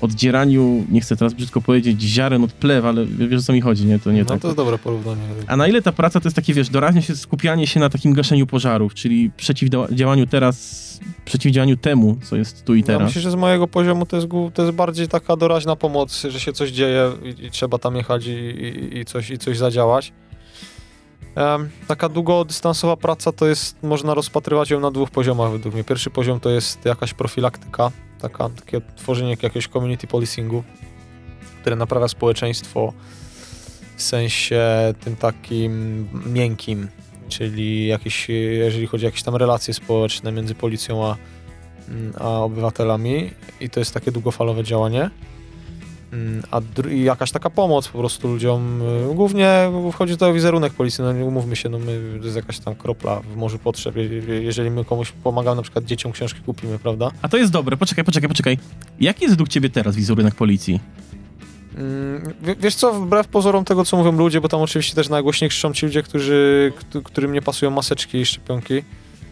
oddzieraniu, 0.00 0.86
nie 0.90 1.00
chcę 1.00 1.16
teraz 1.16 1.34
brzydko 1.34 1.60
powiedzieć, 1.60 2.02
ziaren 2.02 2.44
od 2.44 2.52
plew, 2.52 2.84
ale 2.84 3.06
wiesz 3.06 3.40
o 3.40 3.44
co 3.44 3.52
mi 3.52 3.60
chodzi, 3.60 3.86
nie? 3.86 3.98
To 3.98 4.12
nie 4.12 4.20
no 4.20 4.24
tak. 4.24 4.40
to 4.40 4.48
jest 4.48 4.56
dobre 4.56 4.78
porównanie. 4.78 5.22
A 5.46 5.56
na 5.56 5.66
ile 5.68 5.82
ta 5.82 5.92
praca 5.92 6.20
to 6.20 6.26
jest 6.26 6.36
takie, 6.36 6.54
wiesz, 6.54 6.68
doraźnie 6.68 7.02
się 7.02 7.16
skupianie 7.16 7.66
się 7.66 7.80
na 7.80 7.90
takim 7.90 8.12
gaszeniu 8.12 8.46
pożarów, 8.46 8.94
czyli 8.94 9.30
przeciwdziałaniu 9.36 10.26
teraz, 10.26 11.00
przeciwdziałaniu 11.24 11.76
temu, 11.76 12.16
co 12.22 12.36
jest 12.36 12.64
tu 12.64 12.74
i 12.74 12.80
Ja 12.80 12.86
teraz? 12.86 13.02
myślę, 13.02 13.22
że 13.22 13.30
z 13.30 13.34
mojego 13.34 13.68
poziomu 13.68 14.06
to 14.06 14.16
jest, 14.16 14.28
to 14.54 14.62
jest 14.62 14.74
bardziej 14.74 15.08
taka 15.08 15.36
doraźna 15.36 15.76
pomoc, 15.76 16.22
że 16.28 16.40
się 16.40 16.52
coś 16.52 16.70
dzieje 16.70 17.12
i, 17.24 17.46
i 17.46 17.50
trzeba 17.50 17.78
tam 17.78 17.96
jechać 17.96 18.26
i, 18.26 18.30
i, 18.30 18.98
i, 18.98 19.04
coś, 19.04 19.30
i 19.30 19.38
coś 19.38 19.58
zadziałać. 19.58 20.12
Taka 21.88 22.08
długodystansowa 22.08 22.96
praca 22.96 23.32
to 23.32 23.46
jest, 23.46 23.82
można 23.82 24.14
rozpatrywać 24.14 24.70
ją 24.70 24.80
na 24.80 24.90
dwóch 24.90 25.10
poziomach 25.10 25.52
według 25.52 25.74
mnie. 25.74 25.84
Pierwszy 25.84 26.10
poziom 26.10 26.40
to 26.40 26.50
jest 26.50 26.84
jakaś 26.84 27.14
profilaktyka, 27.14 27.90
taka, 28.20 28.48
takie 28.48 28.80
tworzenie 28.96 29.30
jakiegoś 29.30 29.68
community 29.68 30.06
policingu, 30.06 30.64
które 31.60 31.76
naprawia 31.76 32.08
społeczeństwo 32.08 32.92
w 33.96 34.02
sensie 34.02 34.64
tym 35.00 35.16
takim 35.16 36.08
miękkim, 36.26 36.88
czyli 37.28 37.86
jakieś, 37.86 38.28
jeżeli 38.28 38.86
chodzi 38.86 39.06
o 39.06 39.08
jakieś 39.08 39.22
tam 39.22 39.36
relacje 39.36 39.74
społeczne 39.74 40.32
między 40.32 40.54
policją 40.54 41.06
a, 41.06 41.16
a 42.20 42.28
obywatelami 42.28 43.30
i 43.60 43.70
to 43.70 43.80
jest 43.80 43.94
takie 43.94 44.12
długofalowe 44.12 44.64
działanie. 44.64 45.10
Mm, 46.12 46.42
A 46.50 46.60
jakaś 46.90 47.30
taka 47.30 47.50
pomoc 47.50 47.88
po 47.88 47.98
prostu 47.98 48.28
ludziom. 48.28 48.82
y, 49.10 49.14
Głównie 49.14 49.70
wchodzi 49.92 50.16
to 50.16 50.28
o 50.28 50.32
wizerunek 50.32 50.72
policji, 50.72 51.04
no 51.04 51.12
nie 51.12 51.24
umówmy 51.24 51.56
się, 51.56 51.68
no 51.68 51.78
my, 51.78 52.00
to 52.18 52.24
jest 52.24 52.36
jakaś 52.36 52.58
tam 52.58 52.74
kropla 52.74 53.20
w 53.20 53.36
morzu 53.36 53.58
potrzeb. 53.58 53.96
Je- 53.96 54.04
je- 54.04 54.42
Jeżeli 54.42 54.70
my 54.70 54.84
komuś 54.84 55.12
pomagamy, 55.12 55.56
na 55.56 55.62
przykład 55.62 55.84
dzieciom 55.84 56.12
książki 56.12 56.40
kupimy, 56.46 56.78
prawda? 56.78 57.10
A 57.22 57.28
to 57.28 57.36
jest 57.36 57.52
dobre, 57.52 57.76
poczekaj, 57.76 58.04
poczekaj, 58.04 58.28
poczekaj. 58.28 58.58
Jaki 59.00 59.22
jest 59.24 59.32
według 59.34 59.48
ciebie 59.48 59.70
teraz 59.70 59.96
wizerunek 59.96 60.34
policji? 60.34 60.80
Mm, 61.76 62.32
wie- 62.42 62.56
Wiesz 62.60 62.74
co, 62.74 62.92
wbrew 62.94 63.28
pozorom 63.28 63.64
tego, 63.64 63.84
co 63.84 63.96
mówią 63.96 64.12
ludzie, 64.12 64.40
bo 64.40 64.48
tam 64.48 64.60
oczywiście 64.60 64.94
też 64.94 65.08
najgłośniej 65.08 65.50
krzyczą 65.50 65.72
ci 65.72 65.86
ludzie, 65.86 66.02
którzy, 66.02 66.72
któ- 66.76 67.02
którym 67.02 67.32
nie 67.32 67.42
pasują 67.42 67.70
maseczki 67.70 68.18
i 68.18 68.26
szczepionki. 68.26 68.74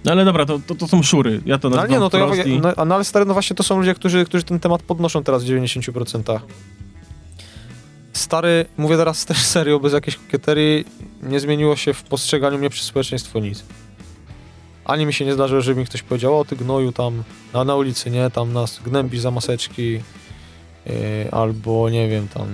No 0.05 0.13
ale 0.13 0.25
dobra, 0.25 0.47
to, 0.47 0.59
to, 0.67 0.75
to 0.75 0.89
są 0.89 1.03
szury. 1.03 1.41
Ja 1.47 1.59
to 1.59 1.69
No 1.69 1.77
nazywam 1.77 1.95
nie, 1.95 2.01
no 2.01 2.11
to 2.11 2.35
ja, 2.35 2.45
i... 2.45 2.61
no, 2.61 2.85
no 2.87 2.95
ale 2.95 3.05
stary, 3.05 3.25
no 3.25 3.33
właśnie 3.33 3.57
to 3.57 3.63
są 3.63 3.79
ludzie, 3.79 3.95
którzy, 3.95 4.25
którzy 4.25 4.45
ten 4.45 4.61
temat 4.61 4.83
podnoszą 4.83 5.25
teraz 5.25 5.45
w 5.45 5.49
90%. 5.49 6.41
Stary, 8.13 8.67
mówię 8.77 8.97
teraz 8.97 9.25
też 9.25 9.39
serio, 9.55 9.81
bez 9.81 9.93
jakiejś 9.93 10.17
kokieterii, 10.17 10.85
nie 11.23 11.41
zmieniło 11.41 11.77
się 11.77 11.95
w 11.95 12.03
postrzeganiu 12.03 12.59
mnie 12.59 12.71
przez 12.71 12.87
społeczeństwo 12.87 13.41
nic. 13.41 13.65
Ani 14.85 15.07
mi 15.07 15.13
się 15.13 15.25
nie 15.25 15.35
zdarzyło, 15.35 15.61
żeby 15.61 15.81
mi 15.81 15.87
ktoś 15.87 16.03
powiedział, 16.03 16.41
o 16.41 16.45
ty 16.45 16.57
gnoju 16.57 16.93
tam 16.93 17.23
na, 17.53 17.65
na 17.65 17.77
ulicy, 17.77 18.11
nie, 18.11 18.31
tam 18.31 18.53
nas 18.53 18.81
gnębi 18.85 19.19
za 19.19 19.31
maseczki, 19.31 19.93
yy, 19.93 20.03
albo 21.33 21.91
nie 21.91 22.09
wiem, 22.09 22.29
tam 22.29 22.47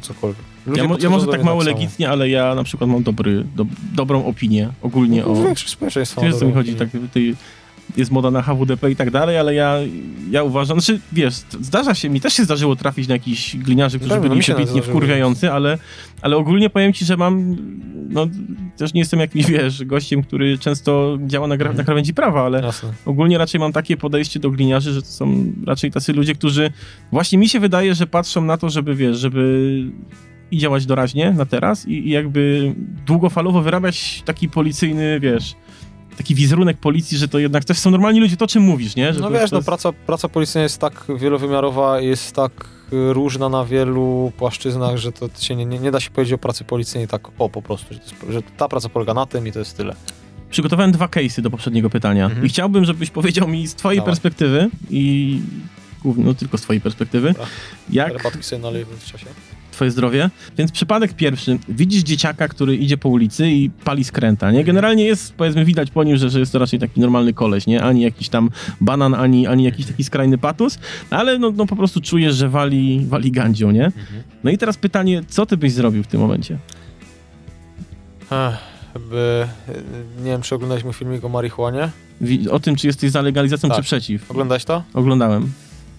cokolwiek. 0.00 0.44
Ludzie 0.68 0.82
Ja, 0.82 0.96
ja 1.00 1.10
może 1.10 1.26
tak 1.26 1.44
mało 1.44 1.64
samo. 1.64 1.76
legitnie, 1.76 2.10
ale 2.10 2.28
ja 2.28 2.54
na 2.54 2.64
przykład 2.64 2.90
mam 2.90 3.02
dobry, 3.02 3.44
do, 3.56 3.66
dobrą 3.94 4.24
opinię 4.24 4.68
ogólnie 4.82 5.22
No, 5.26 5.32
o... 5.32 5.44
Większość 5.44 5.72
społeczeństwa. 5.72 6.22
Wiesz 6.22 6.36
co 6.36 6.46
mi 6.46 6.52
chodzi, 6.52 6.74
tak 6.74 6.88
jest 7.96 8.10
moda 8.10 8.30
na 8.30 8.42
HWDP 8.42 8.90
i 8.90 8.96
tak 8.96 9.10
dalej, 9.10 9.38
ale 9.38 9.54
ja, 9.54 9.76
ja 10.30 10.42
uważam, 10.42 10.80
znaczy 10.80 11.00
wiesz, 11.12 11.34
zdarza 11.60 11.94
się, 11.94 12.10
mi 12.10 12.20
też 12.20 12.32
się 12.34 12.44
zdarzyło 12.44 12.76
trafić 12.76 13.08
na 13.08 13.14
jakichś 13.14 13.56
gliniarzy, 13.56 13.98
którzy 13.98 14.10
Tak, 14.14 14.22
no 14.22 14.28
byli 14.28 14.38
mi 14.38 14.44
się 14.44 14.54
przebitnie 14.54 14.82
wkurwiający, 14.82 15.52
ale, 15.52 15.78
ale 16.22 16.36
ogólnie 16.36 16.70
powiem 16.70 16.92
ci, 16.92 17.04
że 17.04 17.16
mam, 17.16 17.56
no 18.08 18.26
też 18.76 18.94
nie 18.94 19.00
jestem 19.00 19.20
jakimś, 19.20 19.46
wiesz, 19.50 19.84
gościem, 19.84 20.22
który 20.22 20.58
często 20.58 21.18
działa 21.26 21.46
na, 21.46 21.56
gra, 21.56 21.72
na 21.72 21.84
krawędzi 21.84 22.14
prawa, 22.14 22.44
ale 22.44 22.62
Jasne. 22.62 22.92
ogólnie 23.04 23.38
raczej 23.38 23.60
mam 23.60 23.72
takie 23.72 23.96
podejście 23.96 24.40
do 24.40 24.50
gliniarzy, 24.50 24.92
że 24.92 25.02
to 25.02 25.08
są 25.08 25.52
raczej 25.66 25.90
tacy 25.90 26.12
ludzie, 26.12 26.34
którzy 26.34 26.70
właśnie 27.12 27.38
mi 27.38 27.48
się 27.48 27.60
wydaje, 27.60 27.94
że 27.94 28.06
patrzą 28.06 28.44
na 28.44 28.56
to, 28.56 28.70
żeby 28.70 28.94
wiesz, 28.94 29.18
żeby 29.18 29.82
i 30.50 30.58
działać 30.58 30.86
doraźnie 30.86 31.30
na 31.30 31.46
teraz 31.46 31.86
i, 31.86 31.92
i 32.08 32.10
jakby 32.10 32.74
długofalowo 33.06 33.62
wyrabiać 33.62 34.22
taki 34.24 34.48
policyjny, 34.48 35.20
wiesz, 35.20 35.54
taki 36.16 36.34
wizerunek 36.34 36.76
policji, 36.78 37.18
że 37.18 37.28
to 37.28 37.38
jednak 37.38 37.64
też 37.64 37.78
są 37.78 37.90
normalni 37.90 38.20
ludzie, 38.20 38.36
to 38.36 38.44
o 38.44 38.48
czym 38.48 38.62
mówisz, 38.62 38.96
nie? 38.96 39.12
Że 39.14 39.20
No 39.20 39.26
to, 39.26 39.32
wiesz, 39.32 39.50
to 39.50 39.56
no 39.56 39.58
jest- 39.58 39.66
praca, 39.66 39.92
praca 39.92 40.28
policyjna 40.28 40.62
jest 40.62 40.78
tak 40.78 41.04
wielowymiarowa, 41.20 42.00
jest 42.00 42.32
tak 42.34 42.52
y, 42.92 43.12
różna 43.12 43.48
na 43.48 43.64
wielu 43.64 44.32
płaszczyznach, 44.38 44.96
że 44.96 45.12
to 45.12 45.28
się 45.40 45.56
nie, 45.56 45.66
nie, 45.66 45.78
nie 45.78 45.90
da 45.90 46.00
się 46.00 46.10
powiedzieć 46.10 46.32
o 46.34 46.38
pracy 46.38 46.64
policyjnej 46.64 47.08
tak 47.08 47.28
o 47.38 47.48
po 47.48 47.62
prostu, 47.62 47.94
że, 47.94 48.00
jest, 48.00 48.14
że 48.30 48.42
ta 48.42 48.68
praca 48.68 48.88
polega 48.88 49.14
na 49.14 49.26
tym 49.26 49.46
i 49.46 49.52
to 49.52 49.58
jest 49.58 49.76
tyle. 49.76 49.94
Przygotowałem 50.50 50.92
dwa 50.92 51.06
case'y 51.06 51.40
do 51.42 51.50
poprzedniego 51.50 51.90
pytania 51.90 52.24
Mhm. 52.26 52.46
i 52.46 52.48
chciałbym, 52.48 52.84
żebyś 52.84 53.10
powiedział 53.10 53.48
mi 53.48 53.66
z 53.66 53.74
twojej 53.74 53.98
Dawaj. 53.98 54.10
perspektywy 54.12 54.68
i 54.90 55.40
głównie, 56.02 56.24
no 56.24 56.34
tylko 56.34 56.58
z 56.58 56.62
twojej 56.62 56.80
perspektywy, 56.80 57.28
Dobra. 57.28 57.46
jak 57.90 58.12
Herbatki 58.12 58.42
sobie 58.42 58.84
w 58.98 59.12
czasie. 59.12 59.26
Twoje 59.78 59.90
zdrowie. 59.90 60.30
Więc 60.58 60.72
przypadek 60.72 61.12
pierwszy. 61.12 61.58
Widzisz 61.68 62.02
dzieciaka, 62.02 62.48
który 62.48 62.76
idzie 62.76 62.98
po 62.98 63.08
ulicy 63.08 63.50
i 63.50 63.70
pali 63.70 64.04
skręta, 64.04 64.50
nie? 64.50 64.64
Generalnie 64.64 65.04
jest, 65.04 65.34
powiedzmy, 65.34 65.64
widać 65.64 65.90
po 65.90 66.04
nim, 66.04 66.16
że, 66.16 66.30
że 66.30 66.40
jest 66.40 66.52
to 66.52 66.58
raczej 66.58 66.78
taki 66.78 67.00
normalny 67.00 67.32
koleś, 67.32 67.66
nie? 67.66 67.82
Ani 67.82 68.02
jakiś 68.02 68.28
tam 68.28 68.50
banan, 68.80 69.14
ani, 69.14 69.46
ani 69.46 69.64
jakiś 69.64 69.86
taki 69.86 70.04
skrajny 70.04 70.38
patus, 70.38 70.78
ale 71.10 71.38
no, 71.38 71.50
no 71.50 71.66
po 71.66 71.76
prostu 71.76 72.00
czujesz, 72.00 72.34
że 72.34 72.48
wali, 72.48 73.06
wali 73.06 73.30
gandzią, 73.32 73.70
nie? 73.70 73.92
No 74.44 74.50
i 74.50 74.58
teraz 74.58 74.76
pytanie, 74.76 75.22
co 75.28 75.46
ty 75.46 75.56
byś 75.56 75.72
zrobił 75.72 76.02
w 76.02 76.06
tym 76.06 76.20
momencie? 76.20 76.58
Ech, 78.30 78.54
by, 79.10 79.48
nie 80.18 80.30
wiem, 80.30 80.42
czy 80.42 80.54
oglądałeś 80.54 80.84
mój 80.84 80.92
filmik 80.92 81.24
o 81.24 81.28
marihuanie? 81.28 81.90
O 82.50 82.60
tym, 82.60 82.76
czy 82.76 82.86
jesteś 82.86 83.10
za 83.10 83.22
legalizacją, 83.22 83.68
Tak. 83.68 83.78
czy 83.78 83.82
przeciw? 83.84 84.30
Oglądałeś 84.30 84.64
to? 84.64 84.82
Oglądałem. 84.94 85.52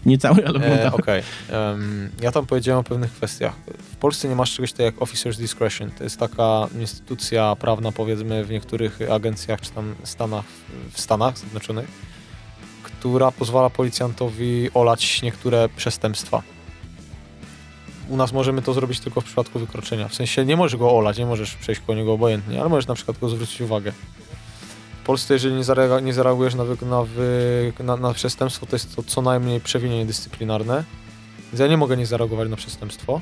Nie 0.05 0.17
cały, 0.17 0.47
ale 0.47 0.83
E. 0.83 0.91
Okej. 0.91 1.23
Em, 1.49 2.09
ja 2.21 2.31
tam 2.31 2.45
powiedziałem 2.45 2.79
o 2.79 2.83
pewnych 2.83 3.11
kwestiach. 3.11 3.53
W 3.91 3.95
Polsce 3.95 4.29
nie 4.29 4.35
masz 4.35 4.55
czegoś 4.55 4.71
takiego 4.71 4.85
jak 4.85 4.95
Officer's 4.95 5.37
Discretion. 5.37 5.91
To 5.91 6.03
jest 6.03 6.17
taka 6.17 6.67
instytucja 6.79 7.55
prawna, 7.59 7.91
powiedzmy, 7.91 8.45
w 8.45 8.49
niektórych 8.49 8.99
agencjach 9.11 9.61
czy 9.61 9.71
tam 9.71 9.95
Stanach, 10.03 10.45
w 10.91 11.01
Stanach 11.01 11.37
Zjednoczonych, 11.37 11.87
która 12.83 13.31
pozwala 13.31 13.69
policjantowi 13.69 14.69
olać 14.73 15.21
niektóre 15.21 15.69
przestępstwa. 15.69 16.43
U 18.09 18.17
nas 18.17 18.33
możemy 18.33 18.61
to 18.61 18.73
zrobić 18.73 18.99
tylko 18.99 19.21
w 19.21 19.25
przypadku 19.25 19.59
wykroczenia. 19.59 20.07
W 20.07 20.15
sensie 20.15 20.45
nie 20.45 20.55
możesz 20.55 20.79
go 20.79 20.91
olać, 20.91 21.17
nie 21.17 21.25
możesz 21.25 21.55
przejść 21.55 21.81
koło 21.81 21.97
niego 21.97 22.13
obojętnie, 22.13 22.59
ale 22.59 22.69
możesz 22.69 22.87
na 22.87 22.95
przykład 22.95 23.19
go 23.19 23.29
zwrócić 23.29 23.61
uwagę. 23.61 23.91
Polsce, 25.09 25.33
jeżeli 25.33 25.55
nie, 25.55 25.63
zareaga- 25.63 26.03
nie 26.03 26.13
zareagujesz 26.13 26.55
na, 26.55 26.63
na, 26.63 27.05
na, 27.83 27.97
na 27.97 28.13
przestępstwo, 28.13 28.65
to 28.65 28.75
jest 28.75 28.95
to 28.95 29.03
co 29.03 29.21
najmniej 29.21 29.61
przewinienie 29.61 30.05
dyscyplinarne. 30.05 30.83
Więc 31.51 31.59
ja 31.59 31.67
nie 31.67 31.77
mogę 31.77 31.97
nie 31.97 32.05
zareagować 32.05 32.49
na 32.49 32.55
przestępstwo. 32.55 33.21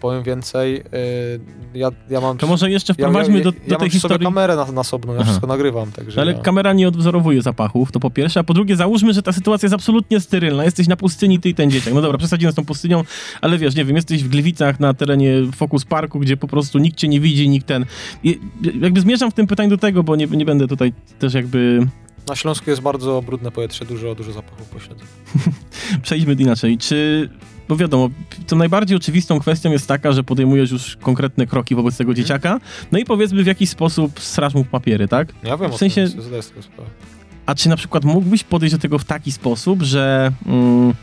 Powiem 0.00 0.22
więcej, 0.22 0.74
yy, 0.74 0.80
ja, 1.74 1.90
ja 2.10 2.20
mam... 2.20 2.38
To 2.38 2.46
może 2.46 2.70
jeszcze 2.70 2.94
ja, 2.98 3.08
wprowadźmy 3.08 3.38
ja, 3.38 3.44
do, 3.44 3.50
ja, 3.50 3.56
do 3.56 3.64
ja 3.66 3.70
mam 3.70 3.80
tej 3.80 3.90
historii. 3.90 4.26
kamerę 4.26 4.56
na, 4.56 4.72
nasobną, 4.72 5.12
ja 5.12 5.18
Aha. 5.18 5.26
wszystko 5.28 5.46
nagrywam, 5.46 5.92
także 5.92 6.16
No 6.16 6.22
ale 6.22 6.32
ja... 6.32 6.38
kamera 6.38 6.72
nie 6.72 6.88
odwzorowuje 6.88 7.42
zapachów, 7.42 7.92
to 7.92 8.00
po 8.00 8.10
pierwsze, 8.10 8.40
a 8.40 8.44
po 8.44 8.54
drugie 8.54 8.76
załóżmy, 8.76 9.12
że 9.12 9.22
ta 9.22 9.32
sytuacja 9.32 9.66
jest 9.66 9.74
absolutnie 9.74 10.20
sterylna. 10.20 10.64
Jesteś 10.64 10.88
na 10.88 10.96
pustyni, 10.96 11.40
ty 11.40 11.48
i 11.48 11.54
ten 11.54 11.70
dzieciak. 11.70 11.94
No 11.94 12.02
dobra, 12.02 12.18
przesadzimy 12.18 12.52
z 12.52 12.54
tą 12.54 12.64
pustynią, 12.64 13.04
ale 13.40 13.58
wiesz, 13.58 13.74
nie 13.74 13.84
wiem, 13.84 13.96
jesteś 13.96 14.24
w 14.24 14.28
Gliwicach 14.28 14.80
na 14.80 14.94
terenie 14.94 15.32
Focus 15.56 15.84
Parku, 15.84 16.18
gdzie 16.18 16.36
po 16.36 16.48
prostu 16.48 16.78
nikt 16.78 16.96
cię 16.96 17.08
nie 17.08 17.20
widzi, 17.20 17.48
nikt 17.48 17.66
ten... 17.66 17.86
I 18.24 18.40
jakby 18.80 19.00
zmierzam 19.00 19.30
w 19.30 19.34
tym 19.34 19.46
pytaniu 19.46 19.70
do 19.70 19.78
tego, 19.78 20.02
bo 20.02 20.16
nie, 20.16 20.26
nie 20.26 20.44
będę 20.44 20.66
tutaj 20.68 20.92
też 21.18 21.34
jakby... 21.34 21.86
Na 22.28 22.36
Śląsku 22.36 22.70
jest 22.70 22.82
bardzo 22.82 23.22
brudne 23.22 23.50
powietrze, 23.50 23.84
dużo, 23.84 24.14
dużo 24.14 24.32
zapachu 24.32 24.64
pośledzeń. 24.72 25.06
Przejdźmy 26.02 26.32
inaczej. 26.32 26.78
Czy... 26.78 27.28
Bo 27.68 27.76
wiadomo, 27.76 28.10
tą 28.46 28.56
najbardziej 28.56 28.96
oczywistą 28.96 29.40
kwestią 29.40 29.72
jest 29.72 29.88
taka, 29.88 30.12
że 30.12 30.24
podejmujesz 30.24 30.70
już 30.70 30.96
konkretne 30.96 31.46
kroki 31.46 31.74
wobec 31.74 31.96
tego 31.96 32.14
dzieciaka, 32.14 32.60
no 32.92 32.98
i 32.98 33.04
powiedzmy 33.04 33.42
w 33.42 33.46
jakiś 33.46 33.70
sposób 33.70 34.20
straż 34.20 34.54
mu 34.54 34.64
papiery, 34.64 35.08
tak? 35.08 35.28
Ja 35.44 35.56
wiem 35.56 35.70
W 35.70 35.74
o 35.74 35.78
sensie- 35.78 36.08
tym, 36.08 36.22
zdaję 36.22 36.42
sobie 36.42 36.62
sprawę. 36.62 36.90
A 37.46 37.54
czy 37.54 37.68
na 37.68 37.76
przykład 37.76 38.04
mógłbyś 38.04 38.44
podejść 38.44 38.74
do 38.74 38.78
tego 38.80 38.98
w 38.98 39.04
taki 39.04 39.32
sposób, 39.32 39.82
że. 39.82 40.32
Mm, 40.46 40.94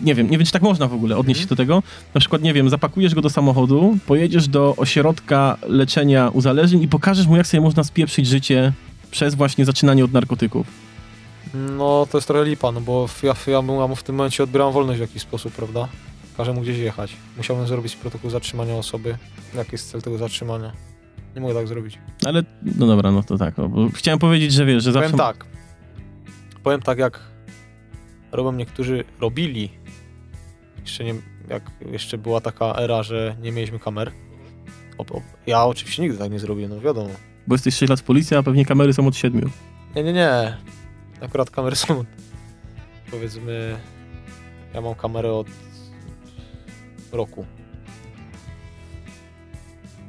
nie 0.00 0.14
wiem, 0.14 0.30
nie 0.30 0.38
wiem, 0.38 0.46
czy 0.46 0.52
tak 0.52 0.62
można 0.62 0.86
w 0.88 0.94
ogóle 0.94 1.16
odnieść 1.16 1.40
się 1.40 1.46
do 1.46 1.56
tego. 1.56 1.82
Na 2.14 2.20
przykład, 2.20 2.42
nie 2.42 2.52
wiem, 2.52 2.70
zapakujesz 2.70 3.14
go 3.14 3.20
do 3.20 3.30
samochodu, 3.30 3.98
pojedziesz 4.06 4.48
do 4.48 4.74
ośrodka 4.76 5.56
leczenia 5.68 6.28
uzależnień 6.28 6.82
i 6.82 6.88
pokażesz 6.88 7.26
mu, 7.26 7.36
jak 7.36 7.46
sobie 7.46 7.60
można 7.60 7.84
spieprzyć 7.84 8.26
życie 8.26 8.72
przez 9.10 9.34
właśnie 9.34 9.64
zaczynanie 9.64 10.04
od 10.04 10.12
narkotyków. 10.12 10.66
No, 11.54 12.06
to 12.10 12.18
jest 12.18 12.26
trochę 12.28 12.44
lipa, 12.44 12.72
no 12.72 12.80
bo 12.80 13.06
ja, 13.22 13.34
ja, 13.46 13.62
mu- 13.62 13.96
w 13.96 14.02
tym 14.02 14.14
momencie 14.14 14.42
odbieram 14.42 14.72
wolność 14.72 14.98
w 14.98 15.00
jakiś 15.00 15.22
sposób, 15.22 15.52
prawda? 15.52 15.88
Każę 16.36 16.52
mu 16.52 16.60
gdzieś 16.60 16.78
jechać. 16.78 17.16
Musiałbym 17.36 17.66
zrobić 17.66 17.96
protokół 17.96 18.30
zatrzymania 18.30 18.74
osoby. 18.74 19.16
Jaki 19.54 19.68
jest 19.72 19.90
cel 19.90 20.02
tego 20.02 20.18
zatrzymania? 20.18 20.72
Nie 21.34 21.40
mogę 21.40 21.54
tak 21.54 21.68
zrobić. 21.68 21.98
Ale, 22.26 22.42
no 22.78 22.86
dobra, 22.86 23.10
no 23.10 23.22
to 23.22 23.38
tak. 23.38 23.58
No, 23.58 23.68
chciałem 23.94 24.18
powiedzieć, 24.18 24.52
że 24.52 24.64
wiesz, 24.66 24.84
że 24.84 24.92
zawsze... 24.92 25.10
Powiem 25.10 25.18
tak. 25.26 25.46
Powiem 26.62 26.82
tak, 26.82 26.98
jak 26.98 27.20
robią 28.32 28.52
niektórzy, 28.52 29.04
robili, 29.20 29.70
jeszcze 30.80 31.04
nie, 31.04 31.14
jak 31.48 31.70
jeszcze 31.92 32.18
była 32.18 32.40
taka 32.40 32.74
era, 32.74 33.02
że 33.02 33.36
nie 33.42 33.52
mieliśmy 33.52 33.78
kamer. 33.78 34.12
Ja 35.46 35.64
oczywiście 35.64 36.02
nigdy 36.02 36.18
tak 36.18 36.30
nie 36.30 36.38
zrobię, 36.38 36.68
no 36.68 36.80
wiadomo. 36.80 37.10
Bo 37.46 37.54
jesteś 37.54 37.74
6 37.74 37.90
lat 37.90 38.00
w 38.00 38.02
policji, 38.02 38.36
a 38.36 38.42
pewnie 38.42 38.64
kamery 38.64 38.92
są 38.92 39.06
od 39.06 39.16
7. 39.16 39.50
Nie, 39.96 40.02
nie, 40.02 40.12
nie. 40.12 40.56
Akurat 41.20 41.50
kamery 41.50 41.76
są. 41.76 42.04
Powiedzmy, 43.10 43.78
ja 44.74 44.80
mam 44.80 44.94
kamerę 44.94 45.32
od 45.32 45.46
roku. 47.12 47.46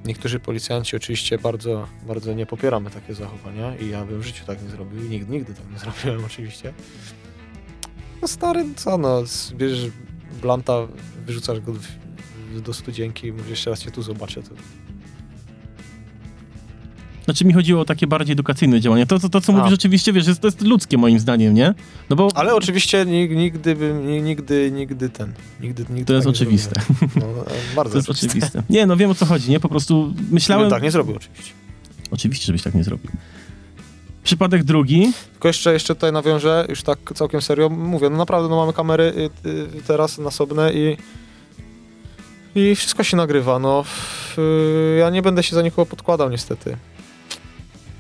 Niektórzy 0.05 0.39
policjanci 0.39 0.95
oczywiście 0.95 1.37
bardzo, 1.37 1.87
bardzo 2.07 2.33
nie 2.33 2.45
popieramy 2.45 2.91
takie 2.91 3.13
zachowania 3.13 3.75
i 3.75 3.89
ja 3.89 4.05
bym 4.05 4.19
w 4.19 4.23
życiu 4.23 4.45
tak 4.45 4.63
nie 4.63 4.69
zrobił 4.69 5.05
i 5.05 5.09
nigdy, 5.09 5.31
nigdy 5.31 5.53
tak 5.53 5.71
nie 5.71 5.79
zrobiłem 5.79 6.25
oczywiście. 6.31 6.73
No 8.21 8.27
stary, 8.27 8.65
co 8.75 8.97
no, 8.97 9.23
bierzesz 9.53 9.91
blanta, 10.41 10.87
wyrzucasz 11.25 11.59
go 11.59 11.73
do 12.55 12.73
studzienki 12.73 13.27
i 13.27 13.31
mówisz, 13.31 13.49
jeszcze 13.49 13.69
raz 13.69 13.79
cię 13.79 13.91
tu 13.91 14.01
zobaczę, 14.01 14.43
to 14.43 14.49
Znaczy 17.25 17.45
mi 17.45 17.53
chodziło 17.53 17.81
o 17.81 17.85
takie 17.85 18.07
bardziej 18.07 18.33
edukacyjne 18.33 18.81
działania. 18.81 19.05
To, 19.05 19.19
to, 19.19 19.29
to 19.29 19.41
co 19.41 19.53
A. 19.53 19.55
mówisz, 19.55 19.71
rzeczywiście, 19.71 20.13
wiesz, 20.13 20.27
jest, 20.27 20.41
to 20.41 20.47
jest 20.47 20.61
ludzkie 20.61 20.97
moim 20.97 21.19
zdaniem, 21.19 21.53
nie? 21.53 21.73
No 22.09 22.15
bo 22.15 22.29
Ale 22.35 22.55
oczywiście 22.55 23.05
nig- 23.05 23.35
nigdy 23.35 23.75
bym, 23.75 24.07
ni- 24.07 24.21
nigdy, 24.21 24.71
nigdy 24.71 25.09
ten, 25.09 25.33
nigdy, 25.61 25.85
nigdy 25.89 26.05
to 26.05 26.13
jest 26.13 26.25
tak 26.25 26.35
oczywiste. 26.35 26.81
No, 27.15 27.25
e, 27.71 27.75
bardzo 27.75 27.91
To 27.91 27.97
jest 27.97 28.09
oczywiste. 28.09 28.63
Nie, 28.69 28.85
no 28.85 28.97
wiem 28.97 29.11
o 29.11 29.15
co 29.15 29.25
chodzi, 29.25 29.51
nie? 29.51 29.59
Po 29.59 29.69
prostu 29.69 30.13
myślałem... 30.31 30.69
Tak 30.69 30.83
nie 30.83 30.91
zrobił 30.91 31.15
oczywiście. 31.15 31.51
Oczywiście, 32.11 32.45
żebyś 32.45 32.61
tak 32.61 32.73
nie 32.73 32.83
zrobił. 32.83 33.11
Przypadek 34.23 34.63
drugi. 34.63 35.11
Tylko 35.31 35.47
jeszcze, 35.47 35.73
jeszcze 35.73 35.95
tutaj 35.95 36.11
nawiążę, 36.11 36.65
już 36.69 36.83
tak 36.83 36.99
całkiem 37.15 37.41
serio, 37.41 37.69
mówię, 37.69 38.09
no 38.09 38.17
naprawdę, 38.17 38.49
no 38.49 38.55
mamy 38.55 38.73
kamery 38.73 39.03
y, 39.45 39.49
y, 39.49 39.83
teraz 39.87 40.17
nasobne 40.17 40.73
i 40.73 40.97
i 42.55 42.75
wszystko 42.75 43.03
się 43.03 43.17
nagrywa, 43.17 43.59
no. 43.59 43.83
Y, 44.37 44.97
ja 44.99 45.09
nie 45.09 45.21
będę 45.21 45.43
się 45.43 45.55
za 45.55 45.61
nikogo 45.61 45.85
podkładał 45.85 46.29
niestety. 46.29 46.77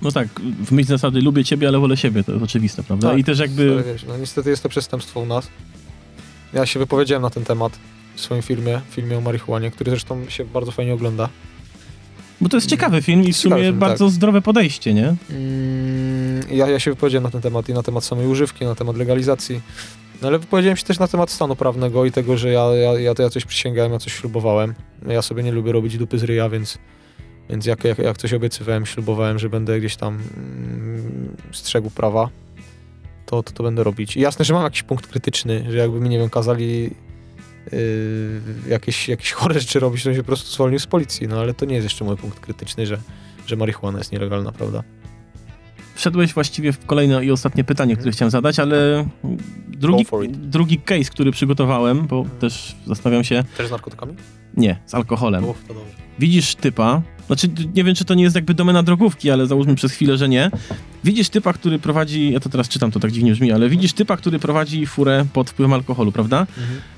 No 0.01 0.11
tak, 0.11 0.27
w 0.65 0.71
myśl 0.71 0.87
zasady 0.87 1.21
lubię 1.21 1.43
ciebie, 1.43 1.67
ale 1.67 1.79
wolę 1.79 1.97
siebie, 1.97 2.23
to 2.23 2.31
jest 2.31 2.43
oczywiste, 2.43 2.83
prawda? 2.83 3.09
Tak, 3.09 3.17
I 3.19 3.23
też 3.23 3.39
jakby... 3.39 3.83
Wiesz, 3.85 4.03
no 4.03 4.17
niestety 4.17 4.49
jest 4.49 4.63
to 4.63 4.69
przestępstwo 4.69 5.19
u 5.19 5.25
nas. 5.25 5.47
Ja 6.53 6.65
się 6.65 6.79
wypowiedziałem 6.79 7.21
na 7.21 7.29
ten 7.29 7.43
temat 7.43 7.79
w 8.15 8.21
swoim 8.21 8.41
filmie, 8.41 8.81
filmie 8.89 9.17
o 9.17 9.21
marihuanie, 9.21 9.71
który 9.71 9.91
zresztą 9.91 10.29
się 10.29 10.45
bardzo 10.45 10.71
fajnie 10.71 10.93
ogląda. 10.93 11.29
Bo 12.41 12.49
to 12.49 12.57
jest 12.57 12.69
ciekawy 12.69 13.01
film 13.01 13.23
i 13.23 13.33
w 13.33 13.37
sumie 13.37 13.63
film, 13.63 13.79
bardzo 13.79 14.09
zdrowe 14.09 14.41
podejście, 14.41 14.93
nie? 14.93 15.15
Mm, 15.29 16.41
ja, 16.51 16.67
ja 16.69 16.79
się 16.79 16.91
wypowiedziałem 16.91 17.23
na 17.23 17.31
ten 17.31 17.41
temat 17.41 17.69
i 17.69 17.73
na 17.73 17.83
temat 17.83 18.03
samej 18.03 18.27
używki, 18.27 18.65
na 18.65 18.75
temat 18.75 18.97
legalizacji. 18.97 19.61
No 20.21 20.27
ale 20.27 20.39
wypowiedziałem 20.39 20.77
się 20.77 20.83
też 20.83 20.99
na 20.99 21.07
temat 21.07 21.31
stanu 21.31 21.55
prawnego 21.55 22.05
i 22.05 22.11
tego, 22.11 22.37
że 22.37 22.49
ja, 22.51 22.63
ja, 22.63 22.99
ja, 22.99 23.13
ja 23.19 23.29
coś 23.29 23.45
przysięgałem, 23.45 23.91
ja 23.91 23.99
coś 23.99 24.13
ślubowałem. 24.13 24.73
Ja 25.07 25.21
sobie 25.21 25.43
nie 25.43 25.51
lubię 25.51 25.71
robić 25.71 25.97
dupy 25.97 26.19
z 26.19 26.23
ryja, 26.23 26.49
więc, 26.49 26.77
więc 27.49 27.65
jak, 27.65 27.83
jak, 27.83 27.97
jak 27.97 28.17
coś 28.17 28.33
obiecywałem, 28.33 28.85
ślubowałem, 28.85 29.39
że 29.39 29.49
będę 29.49 29.79
gdzieś 29.79 29.95
tam 29.95 30.13
mm, 30.37 31.35
strzegł 31.51 31.89
prawa, 31.89 32.29
to, 33.25 33.43
to 33.43 33.51
to 33.51 33.63
będę 33.63 33.83
robić. 33.83 34.17
I 34.17 34.19
jasne, 34.19 34.45
że 34.45 34.53
mam 34.53 34.63
jakiś 34.63 34.83
punkt 34.83 35.07
krytyczny, 35.07 35.65
że 35.69 35.77
jakby 35.77 35.99
mi, 35.99 36.09
nie 36.09 36.19
wiem, 36.19 36.29
kazali 36.29 36.81
yy, 37.71 37.79
jakieś, 38.67 39.09
jakieś 39.09 39.31
chore 39.31 39.59
rzeczy 39.59 39.79
robić, 39.79 40.03
to 40.03 40.09
bym 40.09 40.15
się 40.15 40.23
po 40.23 40.27
prostu 40.27 40.51
zwolnił 40.51 40.79
z 40.79 40.87
policji. 40.87 41.27
No 41.27 41.39
ale 41.39 41.53
to 41.53 41.65
nie 41.65 41.75
jest 41.75 41.85
jeszcze 41.85 42.05
mój 42.05 42.17
punkt 42.17 42.39
krytyczny, 42.39 42.85
że, 42.85 42.97
że 43.47 43.55
marihuana 43.55 43.97
jest 43.97 44.11
nielegalna, 44.11 44.51
prawda? 44.51 44.83
Wszedłeś 45.95 46.33
właściwie 46.33 46.73
w 46.73 46.85
kolejne 46.85 47.25
i 47.25 47.31
ostatnie 47.31 47.63
pytanie, 47.63 47.95
które 47.95 48.11
chciałem 48.11 48.31
zadać, 48.31 48.59
ale 48.59 49.07
drugi, 49.67 50.05
for 50.05 50.25
it. 50.25 50.37
drugi 50.37 50.79
case, 50.79 51.03
który 51.03 51.31
przygotowałem, 51.31 52.07
bo 52.07 52.25
też 52.39 52.75
zastanawiam 52.87 53.23
się... 53.23 53.43
Też 53.57 53.67
z 53.67 53.71
narkotykami? 53.71 54.15
Nie, 54.57 54.77
z 54.85 54.93
alkoholem. 54.93 55.45
Uf, 55.45 55.63
to 55.67 55.73
dobrze. 55.73 55.95
Widzisz 56.19 56.55
typa, 56.55 57.01
znaczy 57.27 57.47
nie 57.75 57.83
wiem, 57.83 57.95
czy 57.95 58.05
to 58.05 58.13
nie 58.13 58.23
jest 58.23 58.35
jakby 58.35 58.53
domena 58.53 58.83
drogówki, 58.83 59.31
ale 59.31 59.47
załóżmy 59.47 59.75
przez 59.75 59.91
chwilę, 59.91 60.17
że 60.17 60.29
nie. 60.29 60.51
Widzisz 61.03 61.29
typa, 61.29 61.53
który 61.53 61.79
prowadzi, 61.79 62.31
ja 62.31 62.39
to 62.39 62.49
teraz 62.49 62.69
czytam, 62.69 62.91
to 62.91 62.99
tak 62.99 63.11
dziwnie 63.11 63.31
brzmi, 63.31 63.51
ale 63.51 63.69
widzisz 63.69 63.93
typa, 63.93 64.17
który 64.17 64.39
prowadzi 64.39 64.85
furę 64.85 65.25
pod 65.33 65.49
wpływem 65.49 65.73
alkoholu, 65.73 66.11
prawda? 66.11 66.47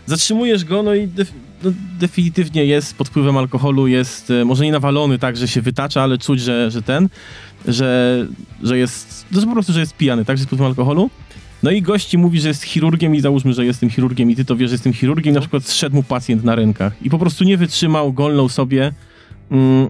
Zatrzymujesz 0.05 0.65
go, 0.65 0.84
no 0.84 0.95
i 0.95 1.07
def, 1.07 1.34
no, 1.63 1.71
definitywnie 1.99 2.65
jest 2.65 2.95
pod 2.95 3.07
wpływem 3.07 3.38
alkoholu, 3.38 3.88
jest 3.88 4.31
e, 4.31 4.45
może 4.45 4.65
nie 4.65 4.71
nawalony 4.71 5.19
tak, 5.19 5.38
że 5.38 5.47
się 5.47 5.61
wytacza, 5.61 6.01
ale 6.01 6.17
czuć, 6.17 6.41
że, 6.41 6.71
że 6.71 6.81
ten, 6.81 7.09
że, 7.67 8.27
że 8.63 8.77
jest, 8.77 9.25
no, 9.31 9.41
że 9.41 9.47
po 9.47 9.53
prostu, 9.53 9.73
że 9.73 9.79
jest 9.79 9.97
pijany, 9.97 10.25
tak, 10.25 10.38
że 10.38 10.41
jest 10.41 10.49
pod 10.49 10.57
wpływem 10.57 10.71
alkoholu. 10.71 11.09
No 11.63 11.71
i 11.71 11.81
gości 11.81 12.17
mówi, 12.17 12.39
że 12.41 12.47
jest 12.47 12.63
chirurgiem 12.63 13.15
i 13.15 13.21
załóżmy, 13.21 13.53
że 13.53 13.65
jestem 13.65 13.89
chirurgiem 13.89 14.31
i 14.31 14.35
ty 14.35 14.45
to 14.45 14.55
wiesz, 14.55 14.69
że 14.69 14.73
jestem 14.73 14.93
chirurgiem, 14.93 15.34
na 15.34 15.39
przykład 15.39 15.63
zszedł 15.63 15.95
mu 15.95 16.03
pacjent 16.03 16.43
na 16.43 16.55
rękach 16.55 16.93
i 17.01 17.09
po 17.09 17.19
prostu 17.19 17.43
nie 17.43 17.57
wytrzymał, 17.57 18.13
golnął 18.13 18.49
sobie. 18.49 18.93
Mm, 19.51 19.89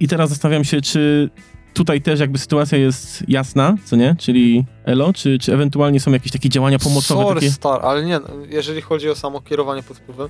I 0.00 0.08
teraz 0.08 0.30
zastanawiam 0.30 0.64
się, 0.64 0.80
czy 0.80 1.30
tutaj 1.74 2.02
też 2.02 2.20
jakby 2.20 2.38
sytuacja 2.38 2.78
jest 2.78 3.24
jasna, 3.28 3.76
co 3.84 3.96
nie? 3.96 4.16
Czyli 4.18 4.64
elo, 4.84 5.12
czy, 5.12 5.38
czy 5.38 5.52
ewentualnie 5.54 6.00
są 6.00 6.12
jakieś 6.12 6.32
takie 6.32 6.48
działania 6.48 6.78
pomocowe? 6.78 7.22
Sorry, 7.22 7.40
takie... 7.40 7.52
star, 7.52 7.80
ale 7.82 8.04
nie, 8.04 8.18
no, 8.18 8.28
jeżeli 8.48 8.80
chodzi 8.80 9.10
o 9.10 9.14
samo 9.14 9.40
kierowanie 9.40 9.82
pod 9.82 9.98
wpływem, 9.98 10.28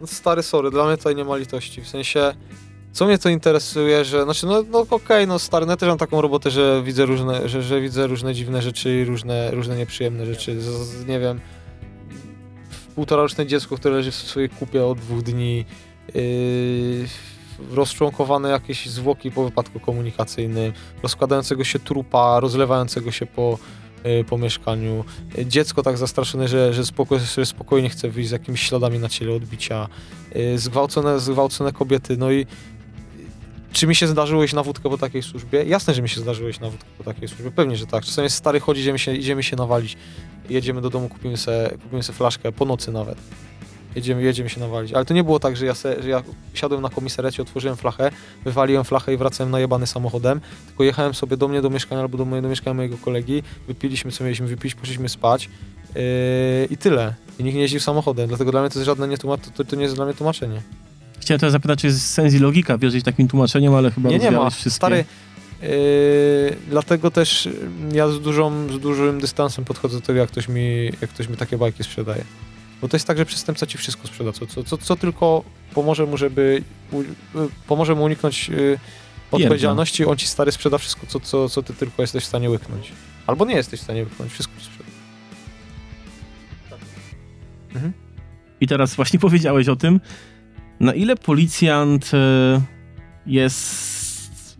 No 0.00 0.06
stary, 0.06 0.42
sorry, 0.42 0.70
dla 0.70 0.86
mnie 0.86 0.96
tutaj 0.96 1.16
nie 1.16 1.24
ma 1.24 1.36
litości. 1.36 1.80
W 1.80 1.88
sensie, 1.88 2.34
co 2.92 3.06
mnie 3.06 3.18
to 3.18 3.28
interesuje, 3.28 4.04
że, 4.04 4.24
znaczy, 4.24 4.46
no, 4.46 4.62
no 4.70 4.86
okej, 4.90 5.26
no 5.26 5.38
stary, 5.38 5.66
no 5.66 5.76
też 5.76 5.88
mam 5.88 5.98
taką 5.98 6.20
robotę, 6.20 6.50
że 6.50 6.82
widzę 6.84 7.06
różne, 7.06 7.48
że, 7.48 7.62
że 7.62 7.80
widzę 7.80 8.06
różne 8.06 8.34
dziwne 8.34 8.62
rzeczy 8.62 9.00
i 9.00 9.04
różne, 9.04 9.50
różne 9.50 9.76
nieprzyjemne 9.76 10.26
rzeczy. 10.26 10.60
Z, 10.60 11.06
nie 11.06 11.20
wiem, 11.20 11.40
półtoraroczne 12.94 13.46
dziecko, 13.46 13.76
które 13.76 13.94
leży 13.94 14.10
w 14.10 14.14
swojej 14.14 14.48
kupie 14.48 14.86
od 14.86 14.98
dwóch 14.98 15.22
dni, 15.22 15.64
yy, 16.14 17.08
rozczłonkowane 17.70 18.48
jakieś 18.48 18.86
zwłoki 18.86 19.30
po 19.30 19.44
wypadku 19.44 19.80
komunikacyjnym, 19.80 20.72
rozkładającego 21.02 21.64
się 21.64 21.78
trupa, 21.78 22.40
rozlewającego 22.40 23.10
się 23.10 23.26
po, 23.26 23.58
yy, 24.04 24.24
po 24.24 24.38
mieszkaniu, 24.38 25.04
dziecko 25.46 25.82
tak 25.82 25.98
zastraszone, 25.98 26.48
że, 26.48 26.74
że, 26.74 26.86
spoko, 26.86 27.18
że 27.18 27.46
spokojnie 27.46 27.88
chce 27.88 28.08
wyjść 28.08 28.28
z 28.28 28.32
jakimiś 28.32 28.62
śladami 28.62 28.98
na 28.98 29.08
ciele 29.08 29.32
odbicia, 29.32 29.88
yy, 30.34 30.58
zgwałcone, 30.58 31.20
zgwałcone 31.20 31.72
kobiety, 31.72 32.16
no 32.16 32.32
i 32.32 32.46
czy 33.72 33.86
mi 33.86 33.94
się 33.94 34.06
zdarzyło 34.06 34.44
iść 34.44 34.54
na 34.54 34.62
wódkę 34.62 34.90
po 34.90 34.98
takiej 34.98 35.22
służbie? 35.22 35.64
Jasne, 35.64 35.94
że 35.94 36.02
mi 36.02 36.08
się 36.08 36.20
zdarzyło 36.20 36.48
iść 36.48 36.60
na 36.60 36.70
wódkę 36.70 36.86
po 36.98 37.04
takiej 37.04 37.28
służbie. 37.28 37.50
Pewnie, 37.50 37.76
że 37.76 37.86
tak. 37.86 38.04
Czasami 38.04 38.24
jest 38.24 38.36
stary 38.36 38.60
chodzi, 38.60 38.80
idziemy 38.80 38.98
się, 38.98 39.16
idziemy 39.16 39.42
się 39.42 39.56
nawalić. 39.56 39.96
Jedziemy 40.50 40.80
do 40.80 40.90
domu, 40.90 41.08
kupimy 41.08 41.36
sobie, 41.36 41.68
kupimy 41.82 42.02
sobie 42.02 42.16
flaszkę 42.16 42.52
po 42.52 42.64
nocy 42.64 42.92
nawet. 42.92 43.18
Jedziemy, 43.96 44.22
jedziemy 44.22 44.48
się 44.48 44.60
nawalić. 44.60 44.92
Ale 44.92 45.04
to 45.04 45.14
nie 45.14 45.24
było 45.24 45.38
tak, 45.40 45.56
że 45.56 45.66
ja, 45.66 45.74
se, 45.74 46.02
że 46.02 46.08
ja 46.08 46.22
siadłem 46.54 46.82
na 46.82 46.88
komisarecie, 46.88 47.42
otworzyłem 47.42 47.76
flachę, 47.76 48.10
wywaliłem 48.44 48.84
flachę 48.84 49.14
i 49.14 49.16
wracałem 49.16 49.50
najebany 49.50 49.86
samochodem, 49.86 50.40
tylko 50.66 50.84
jechałem 50.84 51.14
sobie 51.14 51.36
do 51.36 51.48
mnie 51.48 51.62
do 51.62 51.70
mieszkania 51.70 52.00
albo 52.00 52.18
do, 52.18 52.24
moje, 52.24 52.42
do 52.42 52.48
mieszkania 52.48 52.74
mojego 52.74 52.96
kolegi, 52.98 53.42
wypiliśmy 53.68 54.12
co 54.12 54.24
mieliśmy 54.24 54.46
wypić, 54.46 54.74
poszliśmy 54.74 55.08
spać 55.08 55.50
yy, 55.94 56.02
i 56.70 56.76
tyle. 56.76 57.14
I 57.38 57.44
nikt 57.44 57.56
nie 57.56 57.62
jeździł 57.62 57.80
samochodem, 57.80 58.28
dlatego 58.28 58.50
dla 58.50 58.60
mnie 58.60 58.70
to 58.70 58.78
jest 58.78 58.86
żadne 58.86 59.08
nie 59.08 59.18
to, 59.18 59.64
to 59.64 59.76
nie 59.76 59.82
jest 59.82 59.94
dla 59.94 60.04
mnie 60.04 60.14
tłumaczenie. 60.14 60.62
Chciałem 61.20 61.40
teraz 61.40 61.52
zapytać, 61.52 61.80
czy 61.80 61.86
jest 61.86 62.10
sens 62.10 62.34
i 62.34 62.38
logika 62.38 62.78
wierzyć 62.78 63.04
takim 63.04 63.28
tłumaczeniem, 63.28 63.74
ale 63.74 63.90
chyba 63.90 64.10
Nie, 64.10 64.18
nie 64.18 64.30
ma. 64.30 64.50
wszystkie. 64.50 64.70
Stary, 64.70 65.04
yy, 65.62 65.68
dlatego 66.68 67.10
też 67.10 67.48
ja 67.92 68.08
z, 68.08 68.20
dużą, 68.20 68.72
z 68.72 68.78
dużym 68.78 69.20
dystansem 69.20 69.64
podchodzę 69.64 69.96
do 69.96 70.06
tego, 70.06 70.18
jak 70.18 70.30
ktoś, 70.30 70.48
mi, 70.48 70.84
jak 71.00 71.10
ktoś 71.10 71.28
mi 71.28 71.36
takie 71.36 71.58
bajki 71.58 71.84
sprzedaje. 71.84 72.24
Bo 72.82 72.88
to 72.88 72.96
jest 72.96 73.06
tak, 73.06 73.18
że 73.18 73.24
przestępca 73.24 73.66
ci 73.66 73.78
wszystko 73.78 74.08
sprzeda, 74.08 74.32
co, 74.32 74.46
co, 74.46 74.64
co, 74.64 74.78
co 74.78 74.96
tylko 74.96 75.44
pomoże 75.74 76.06
mu, 76.06 76.16
żeby 76.16 76.62
u, 76.92 77.02
pomoże 77.66 77.94
mu 77.94 78.04
uniknąć 78.04 78.48
yy, 78.48 78.78
odpowiedzialności, 79.30 80.04
on 80.04 80.16
ci 80.16 80.26
stary 80.26 80.52
sprzeda 80.52 80.78
wszystko, 80.78 81.06
co, 81.06 81.20
co, 81.20 81.48
co 81.48 81.62
ty 81.62 81.74
tylko 81.74 82.02
jesteś 82.02 82.24
w 82.24 82.26
stanie 82.26 82.50
łyknąć. 82.50 82.92
Albo 83.26 83.44
nie 83.44 83.54
jesteś 83.54 83.80
w 83.80 83.82
stanie 83.82 84.02
łyknąć, 84.02 84.32
wszystko 84.32 84.54
sprzeda. 84.60 84.90
Mhm. 87.74 87.92
I 88.60 88.66
teraz 88.66 88.94
właśnie 88.94 89.18
powiedziałeś 89.26 89.68
o 89.68 89.76
tym, 89.76 90.00
na 90.80 90.94
ile 90.94 91.16
policjant 91.16 92.10
e, 92.14 92.60
jest 93.26 94.58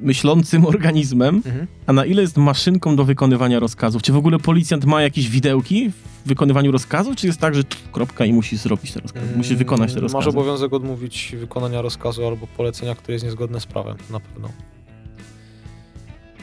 myślącym 0.00 0.64
organizmem, 0.72 1.42
Mhm. 1.46 1.66
a 1.86 1.92
na 1.92 2.04
ile 2.04 2.22
jest 2.22 2.36
maszynką 2.36 2.96
do 2.96 3.04
wykonywania 3.04 3.58
rozkazów? 3.60 4.02
Czy 4.02 4.12
w 4.12 4.16
ogóle 4.16 4.38
policjant 4.38 4.84
ma 4.84 5.02
jakieś 5.02 5.28
widełki 5.28 5.90
w 5.90 6.28
wykonywaniu 6.28 6.72
rozkazów, 6.72 7.16
czy 7.16 7.26
jest 7.26 7.40
tak, 7.40 7.54
że 7.54 7.62
kropka 7.92 8.24
i 8.24 8.32
musi 8.32 8.56
zrobić 8.56 8.92
te 8.92 9.00
rozkazy, 9.00 9.36
musi 9.36 9.56
wykonać 9.56 9.94
te 9.94 10.00
rozkazy? 10.00 10.26
Masz 10.26 10.34
obowiązek 10.34 10.72
odmówić 10.72 11.34
wykonania 11.38 11.82
rozkazu 11.82 12.26
albo 12.26 12.46
polecenia, 12.46 12.94
które 12.94 13.12
jest 13.12 13.24
niezgodne 13.24 13.60
z 13.60 13.66
prawem, 13.66 13.96
na 14.10 14.20
pewno. 14.20 14.48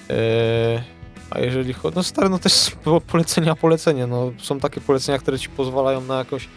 Eee, 0.10 0.82
a 1.30 1.40
jeżeli 1.40 1.74
chodzi... 1.74 1.96
No 1.96 2.04
stary, 2.04 2.30
no 2.30 2.40
też 2.40 2.72
polecenia, 3.12 3.56
polecenie. 3.56 4.08
No, 4.08 4.32
są 4.38 4.60
takie 4.60 4.82
polecenia, 4.82 5.18
które 5.20 5.40
ci 5.40 5.50
pozwalają 5.50 6.02
na 6.02 6.18
jakąś, 6.18 6.48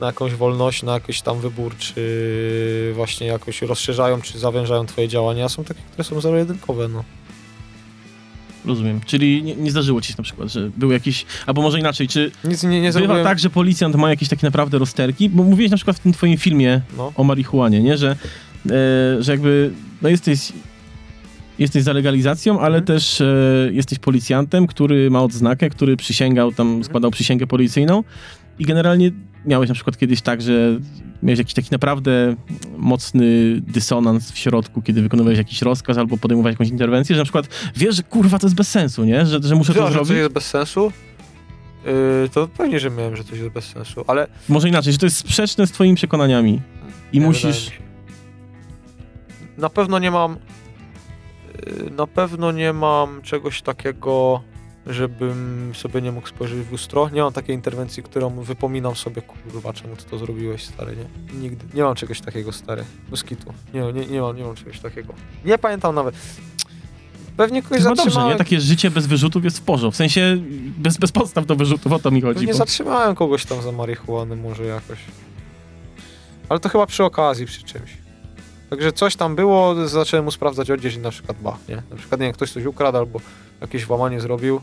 na 0.00 0.06
jakąś 0.06 0.34
wolność, 0.34 0.82
na 0.82 0.92
jakiś 0.92 1.20
tam 1.20 1.40
wybór, 1.40 1.76
czy 1.76 2.92
właśnie 2.94 3.26
jakoś 3.26 3.62
rozszerzają, 3.62 4.20
czy 4.20 4.38
zawężają 4.38 4.86
twoje 4.86 5.08
działania, 5.08 5.48
są 5.48 5.64
takie, 5.64 5.80
które 5.92 6.04
są 6.04 6.20
zero-jedynkowe, 6.20 6.88
no. 6.88 7.04
Rozumiem. 8.66 9.00
Czyli 9.06 9.42
nie, 9.42 9.56
nie 9.56 9.70
zdarzyło 9.70 10.00
ci 10.00 10.08
się 10.08 10.14
na 10.18 10.24
przykład, 10.24 10.48
że 10.52 10.70
był 10.76 10.92
jakiś... 10.92 11.26
Albo 11.46 11.62
może 11.62 11.78
inaczej, 11.80 12.08
czy 12.08 12.30
Nic 12.44 12.62
nie, 12.62 12.80
nie 12.80 12.92
bywa 12.92 13.22
tak, 13.24 13.38
że 13.38 13.50
policjant 13.50 13.96
ma 13.96 14.10
jakieś 14.10 14.28
takie 14.28 14.46
naprawdę 14.46 14.78
rozterki? 14.78 15.28
Bo 15.30 15.42
mówiłeś 15.42 15.70
na 15.70 15.76
przykład 15.76 15.96
w 15.96 16.00
tym 16.00 16.12
twoim 16.12 16.38
filmie 16.38 16.80
No. 16.96 17.12
o 17.16 17.24
marihuanie, 17.24 17.80
nie? 17.80 17.98
Że, 17.98 18.10
e, 18.10 19.22
że 19.22 19.32
jakby 19.32 19.70
no 20.02 20.08
jesteś, 20.08 20.52
jesteś 21.58 21.82
za 21.82 21.92
legalizacją, 21.92 22.60
ale 22.60 22.78
Mhm. 22.78 22.84
też 22.84 23.20
e, 23.20 23.24
jesteś 23.72 23.98
policjantem, 23.98 24.66
który 24.66 25.10
ma 25.10 25.22
odznakę, 25.22 25.70
który 25.70 25.96
przysięgał, 25.96 26.52
tam 26.52 26.84
składał 26.84 27.10
przysięgę 27.10 27.46
policyjną 27.46 28.04
i 28.58 28.64
generalnie 28.64 29.10
miałeś 29.48 29.68
na 29.68 29.74
przykład 29.74 29.96
kiedyś 29.98 30.20
tak, 30.22 30.42
że 30.42 30.52
miałeś 31.22 31.38
jakiś 31.38 31.54
taki 31.54 31.68
naprawdę 31.70 32.36
mocny 32.76 33.24
dysonans 33.60 34.32
w 34.32 34.38
środku, 34.38 34.82
kiedy 34.82 35.02
wykonywałeś 35.02 35.38
jakiś 35.38 35.62
rozkaz 35.62 35.98
albo 35.98 36.16
podejmowałeś 36.16 36.54
jakąś 36.54 36.68
interwencję, 36.68 37.14
że 37.16 37.20
na 37.20 37.24
przykład 37.24 37.48
wiesz, 37.76 37.96
że 37.96 38.02
kurwa 38.02 38.38
to 38.38 38.46
jest 38.46 38.56
bez 38.56 38.70
sensu, 38.70 39.04
nie? 39.04 39.26
Że, 39.26 39.38
że 39.42 39.54
muszę 39.54 39.72
Że, 39.72 39.78
to 39.78 39.86
że 39.86 39.92
zrobić. 39.92 40.08
coś 40.08 40.16
jest 40.16 40.32
bez 40.32 40.46
sensu? 40.46 40.92
Yy, 41.86 42.28
to 42.32 42.48
pewnie, 42.48 42.80
że 42.80 42.90
miałem, 42.90 43.16
że 43.16 43.24
coś 43.24 43.38
jest 43.38 43.50
bez 43.50 43.64
sensu, 43.64 44.04
ale 44.06 44.26
Może 44.48 44.68
inaczej, 44.68 44.92
że 44.92 44.98
to 44.98 45.06
jest 45.06 45.16
sprzeczne 45.16 45.66
z 45.66 45.72
twoimi 45.72 45.94
przekonaniami 45.96 46.60
i 47.12 47.18
Nie, 47.20 47.26
musisz... 47.26 47.70
Na 49.58 49.70
pewno 49.70 49.98
nie 49.98 50.10
mam. 50.10 50.36
yy, 51.66 51.90
Na 51.90 52.06
pewno 52.06 52.52
nie 52.52 52.72
mam 52.72 53.22
czegoś 53.22 53.62
takiego, 53.62 54.42
żebym 54.88 55.72
sobie 55.74 56.02
nie 56.02 56.12
mógł 56.12 56.28
spojrzeć 56.28 56.58
w 56.58 56.72
lustro. 56.72 57.08
Nie 57.08 57.22
mam 57.22 57.32
takiej 57.32 57.54
interwencji, 57.54 58.02
którą 58.02 58.30
wypominam 58.30 58.96
sobie, 58.96 59.22
kurwa, 59.22 59.72
czemu 59.72 59.96
ty 59.96 60.04
to 60.04 60.18
zrobiłeś, 60.18 60.64
stary, 60.64 60.96
nie? 60.96 61.38
Nigdy. 61.40 61.64
Nie 61.74 61.82
mam 61.82 61.94
czegoś 61.94 62.20
takiego, 62.20 62.52
stary. 62.52 62.84
Bez 63.10 63.24
kitu. 63.24 63.54
Nie, 63.74 63.80
nie, 63.92 64.06
nie, 64.06 64.20
mam, 64.20 64.36
nie 64.36 64.44
mam 64.44 64.54
czegoś 64.54 64.80
takiego. 64.80 65.14
Nie 65.44 65.58
pamiętam 65.58 65.94
nawet. 65.94 66.14
Pewnie 67.36 67.62
kogoś 67.62 67.78
Chyba 67.78 67.90
dobrze, 67.90 68.02
zatrzymałem. 68.04 68.32
nie? 68.32 68.38
Takie 68.38 68.60
życie 68.60 68.90
bez 68.90 69.06
wyrzutów 69.06 69.44
jest 69.44 69.58
w 69.58 69.62
porządku. 69.62 69.94
W 69.94 69.96
sensie 69.96 70.38
bez, 70.78 70.96
bez 70.96 71.12
podstaw 71.12 71.46
do 71.46 71.56
wyrzutów, 71.56 71.92
o 71.92 71.98
to 71.98 72.10
mi 72.10 72.20
chodzi. 72.20 72.34
Pewnie 72.34 72.52
Bo... 72.52 72.58
zatrzymałem 72.58 73.14
kogoś 73.14 73.44
tam 73.44 73.62
za 73.62 73.72
marihuanę 73.72 74.36
może 74.36 74.64
jakoś. 74.64 74.98
Ale 76.48 76.60
to 76.60 76.68
chyba 76.68 76.86
przy 76.86 77.04
okazji, 77.04 77.46
przy 77.46 77.62
czymś. 77.62 77.90
Także 78.70 78.92
coś 78.92 79.16
tam 79.16 79.36
było, 79.36 79.88
zacząłem 79.88 80.24
mu 80.24 80.30
sprawdzać 80.30 80.70
odzież 80.70 80.94
i 80.94 80.98
na 80.98 81.10
przykład 81.10 81.42
bach, 81.42 81.58
nie? 81.68 81.82
Na 81.90 81.96
przykład, 81.96 82.20
nie 82.20 82.32
ktoś 82.32 82.52
coś 82.52 82.64
ukradł 82.64 82.98
albo 82.98 83.20
jakieś 83.60 83.84
włamanie 83.86 84.20
zrobił, 84.20 84.60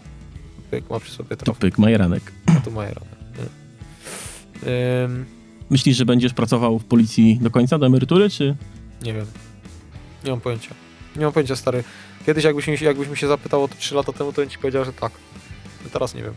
pyk, 0.71 0.89
ma 0.89 0.99
przy 0.99 1.11
sobie 1.11 1.29
To 1.29 1.45
trofę, 1.45 1.59
pyk, 1.59 1.77
majeranek. 1.77 2.31
a 2.47 2.51
rany. 2.69 2.95
Nie? 4.65 5.03
Ym, 5.03 5.25
Myślisz, 5.69 5.97
że 5.97 6.05
będziesz 6.05 6.33
pracował 6.33 6.79
w 6.79 6.85
policji 6.85 7.39
do 7.41 7.51
końca, 7.51 7.77
do 7.77 7.85
emerytury, 7.85 8.29
czy... 8.29 8.55
nie 9.01 9.13
wiem. 9.13 9.25
Nie 10.23 10.31
mam 10.31 10.41
pojęcia. 10.41 10.69
Nie 11.15 11.23
mam 11.23 11.33
pojęcia, 11.33 11.55
stary. 11.55 11.83
Kiedyś 12.25 12.43
jakbyś 12.43 12.67
mi, 12.67 12.77
się- 12.77 12.85
jakbyś 12.85 13.07
mi 13.07 13.17
się 13.17 13.27
zapytał 13.27 13.63
o 13.63 13.67
to 13.67 13.75
3 13.75 13.95
lata 13.95 14.13
temu, 14.13 14.33
to 14.33 14.41
bym 14.41 14.49
ci 14.49 14.57
powiedział, 14.57 14.85
że 14.85 14.93
tak. 14.93 15.11
A 15.85 15.89
teraz 15.89 16.15
nie 16.15 16.23
wiem. 16.23 16.33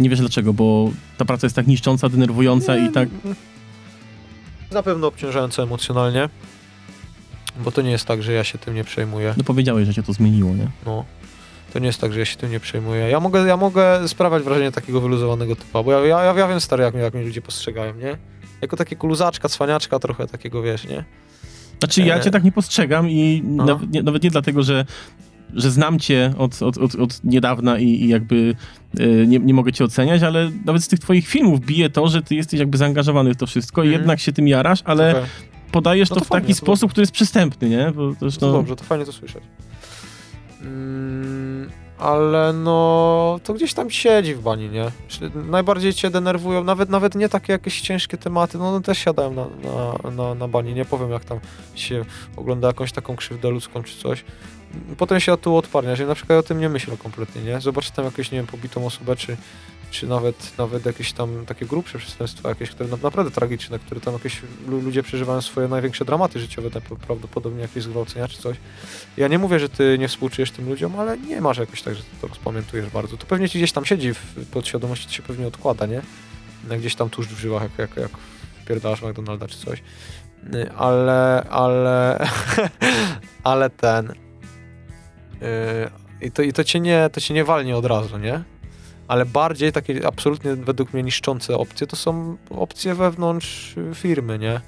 Nie 0.00 0.10
wiesz 0.10 0.20
dlaczego, 0.20 0.52
bo 0.52 0.90
ta 1.18 1.24
praca 1.24 1.46
jest 1.46 1.56
tak 1.56 1.66
niszcząca, 1.66 2.08
denerwująca 2.08 2.76
i 2.76 2.92
tak... 2.92 3.08
Na 4.72 4.82
pewno 4.82 5.06
obciążające 5.06 5.62
emocjonalnie, 5.62 6.28
bo 7.64 7.72
to 7.72 7.82
nie 7.82 7.90
jest 7.90 8.04
tak, 8.04 8.22
że 8.22 8.32
ja 8.32 8.44
się 8.44 8.58
tym 8.58 8.74
nie 8.74 8.84
przejmuję. 8.84 9.34
No 9.36 9.44
powiedziałeś, 9.44 9.86
że 9.86 9.94
cię 9.94 10.02
to 10.02 10.12
zmieniło, 10.12 10.54
nie? 10.54 10.68
No. 10.86 11.04
To 11.76 11.80
nie 11.80 11.86
jest 11.86 12.00
tak, 12.00 12.12
że 12.12 12.18
ja 12.18 12.24
się 12.24 12.36
tym 12.36 12.50
nie 12.50 12.60
przejmuję. 12.60 13.08
Ja 13.08 13.20
mogę, 13.20 13.46
ja 13.46 13.56
mogę 13.56 14.08
sprawiać 14.08 14.42
wrażenie 14.42 14.72
takiego 14.72 15.00
wyluzowanego 15.00 15.56
typa, 15.56 15.82
bo 15.82 15.92
ja, 15.92 16.00
ja, 16.22 16.34
ja, 16.34 16.48
wiem 16.48 16.60
stary, 16.60 16.84
jak 16.84 16.94
mnie, 16.94 17.02
jak 17.02 17.14
mnie 17.14 17.22
ludzie 17.24 17.40
postrzegają, 17.42 17.94
nie? 17.94 18.16
Jako 18.62 18.76
takiego 18.76 19.06
luzaczka, 19.06 19.48
cwaniaczka 19.48 19.98
trochę 19.98 20.26
takiego, 20.26 20.62
wiesz, 20.62 20.84
nie? 20.88 21.04
Znaczy 21.78 22.02
ja 22.02 22.16
E. 22.16 22.20
cię 22.20 22.30
tak 22.30 22.44
nie 22.44 22.52
postrzegam 22.52 23.10
i 23.10 23.42
No. 23.44 23.64
nawet 23.64 23.92
nie, 23.92 24.02
nawet 24.02 24.22
nie 24.22 24.30
dlatego, 24.30 24.62
że 24.62 24.84
że 25.54 25.70
znam 25.70 25.98
cię 25.98 26.32
od, 26.38 26.62
od, 26.62 26.78
od, 26.78 26.94
od 26.94 27.24
niedawna 27.24 27.78
i, 27.78 27.84
i 27.84 28.08
jakby 28.08 28.54
e, 29.00 29.06
nie, 29.26 29.38
nie 29.38 29.54
mogę 29.54 29.72
cię 29.72 29.84
oceniać, 29.84 30.22
ale 30.22 30.50
nawet 30.64 30.82
z 30.84 30.88
tych 30.88 30.98
twoich 30.98 31.28
filmów 31.28 31.60
bije 31.60 31.90
to, 31.90 32.08
że 32.08 32.22
ty 32.22 32.34
jesteś 32.34 32.60
jakby 32.60 32.78
zaangażowany 32.78 33.34
w 33.34 33.36
to 33.36 33.46
wszystko 33.46 33.82
i 33.82 33.86
Mhm. 33.86 34.00
jednak 34.02 34.20
się 34.20 34.32
tym 34.32 34.48
jarasz, 34.48 34.80
ale 34.84 35.10
Okej. 35.10 35.22
podajesz 35.72 36.10
No 36.10 36.14
to, 36.14 36.20
to 36.20 36.26
w 36.26 36.28
taki 36.28 36.52
to 36.52 36.54
sposób, 36.54 36.80
dobrze. 36.80 36.92
który 36.92 37.02
jest 37.02 37.12
przystępny, 37.12 37.68
nie? 37.68 37.92
Bo 37.96 38.12
zresztą... 38.12 38.52
dobrze, 38.52 38.76
to 38.76 38.84
fajnie 38.84 39.04
to 39.04 39.12
słyszeć. 39.12 39.42
Mm, 40.62 41.70
ale 41.98 42.52
no, 42.52 43.40
to 43.44 43.54
gdzieś 43.54 43.74
tam 43.74 43.90
siedzi 43.90 44.34
w 44.34 44.42
bani, 44.42 44.68
nie? 44.68 44.90
Najbardziej 45.34 45.94
cię 45.94 46.10
denerwują, 46.10 46.64
nawet 46.64 46.90
nawet 46.90 47.14
nie 47.14 47.28
takie 47.28 47.52
jakieś 47.52 47.80
ciężkie 47.80 48.18
tematy, 48.18 48.58
no, 48.58 48.72
no 48.72 48.80
też 48.80 48.98
siadałem 48.98 49.34
na, 49.34 49.46
na, 50.04 50.10
na, 50.10 50.34
na 50.34 50.48
bani, 50.48 50.74
nie 50.74 50.84
powiem 50.84 51.10
jak 51.10 51.24
tam 51.24 51.40
się 51.74 52.04
ogląda 52.36 52.68
jakąś 52.68 52.92
taką 52.92 53.16
krzywdę 53.16 53.50
ludzką 53.50 53.82
czy 53.82 53.98
coś. 53.98 54.24
Potem 54.96 55.20
się 55.20 55.36
tu 55.36 55.56
odparnia, 55.56 55.96
że 55.96 56.06
na 56.06 56.14
przykład 56.14 56.38
o 56.38 56.42
tym 56.42 56.60
nie 56.60 56.68
myślę 56.68 56.96
kompletnie, 56.96 57.42
nie? 57.42 57.60
Zobacz 57.60 57.90
tam 57.90 58.04
jakąś, 58.04 58.30
nie 58.30 58.38
wiem, 58.38 58.46
pobitą 58.46 58.86
osobę, 58.86 59.16
czy, 59.16 59.36
czy 59.90 60.06
nawet, 60.06 60.58
nawet 60.58 60.86
jakieś 60.86 61.12
tam 61.12 61.46
takie 61.46 61.66
grubsze 61.66 61.98
przestępstwa 61.98 62.48
jakieś, 62.48 62.70
które 62.70 62.88
na- 62.88 62.96
naprawdę 63.02 63.30
tragiczne, 63.30 63.78
które 63.78 64.00
tam 64.00 64.14
jakieś 64.14 64.42
lu- 64.68 64.80
ludzie 64.80 65.02
przeżywają 65.02 65.40
swoje 65.42 65.68
największe 65.68 66.04
dramaty 66.04 66.40
życiowe, 66.40 66.70
tak 66.70 66.82
prawdopodobnie 66.82 67.62
jakieś 67.62 67.84
zgwałcenia 67.84 68.28
czy 68.28 68.38
coś. 68.42 68.56
Ja 69.16 69.28
nie 69.28 69.38
mówię, 69.38 69.58
że 69.58 69.68
ty 69.68 69.96
nie 69.98 70.08
współczujesz 70.08 70.50
tym 70.50 70.68
ludziom, 70.68 70.96
ale 71.00 71.18
nie 71.18 71.40
masz 71.40 71.58
jakoś 71.58 71.82
tak, 71.82 71.94
że 71.94 72.02
ty 72.02 72.08
to 72.20 72.26
rozpamiętujesz 72.26 72.90
bardzo. 72.90 73.16
To 73.16 73.26
pewnie 73.26 73.48
ci 73.48 73.58
gdzieś 73.58 73.72
tam 73.72 73.84
siedzi 73.84 74.14
w 74.14 74.46
podświadomości, 74.50 75.06
to 75.06 75.12
się 75.12 75.22
pewnie 75.22 75.46
odkłada, 75.46 75.86
nie? 75.86 76.02
Gdzieś 76.78 76.94
tam 76.94 77.10
tuż 77.10 77.26
w 77.28 77.38
żyłach, 77.38 77.62
jak, 77.62 77.78
jak, 77.78 77.96
jak 77.96 78.10
wpierdalasz 78.62 79.02
McDonalda 79.02 79.48
czy 79.48 79.58
coś. 79.58 79.82
Y, 80.54 80.72
Ale, 80.72 81.46
ale, 81.50 82.26
ale 83.44 83.70
ten... 83.70 84.10
y, 84.10 84.14
I 86.20 86.30
to, 86.30 86.42
i 86.42 86.52
to, 86.52 86.64
cię 86.64 86.80
nie, 86.80 87.10
to 87.12 87.20
cię 87.20 87.34
nie 87.34 87.44
walnie 87.44 87.76
od 87.76 87.84
razu, 87.86 88.18
nie? 88.18 88.42
Ale 89.08 89.26
bardziej 89.26 89.72
takie 89.72 90.06
absolutnie 90.06 90.54
według 90.56 90.92
mnie 90.92 91.02
niszczące 91.02 91.56
opcje 91.58 91.86
to 91.86 91.96
są 91.96 92.36
opcje 92.50 92.94
wewnątrz 92.94 93.74
firmy, 93.94 94.38
nie? 94.38 94.60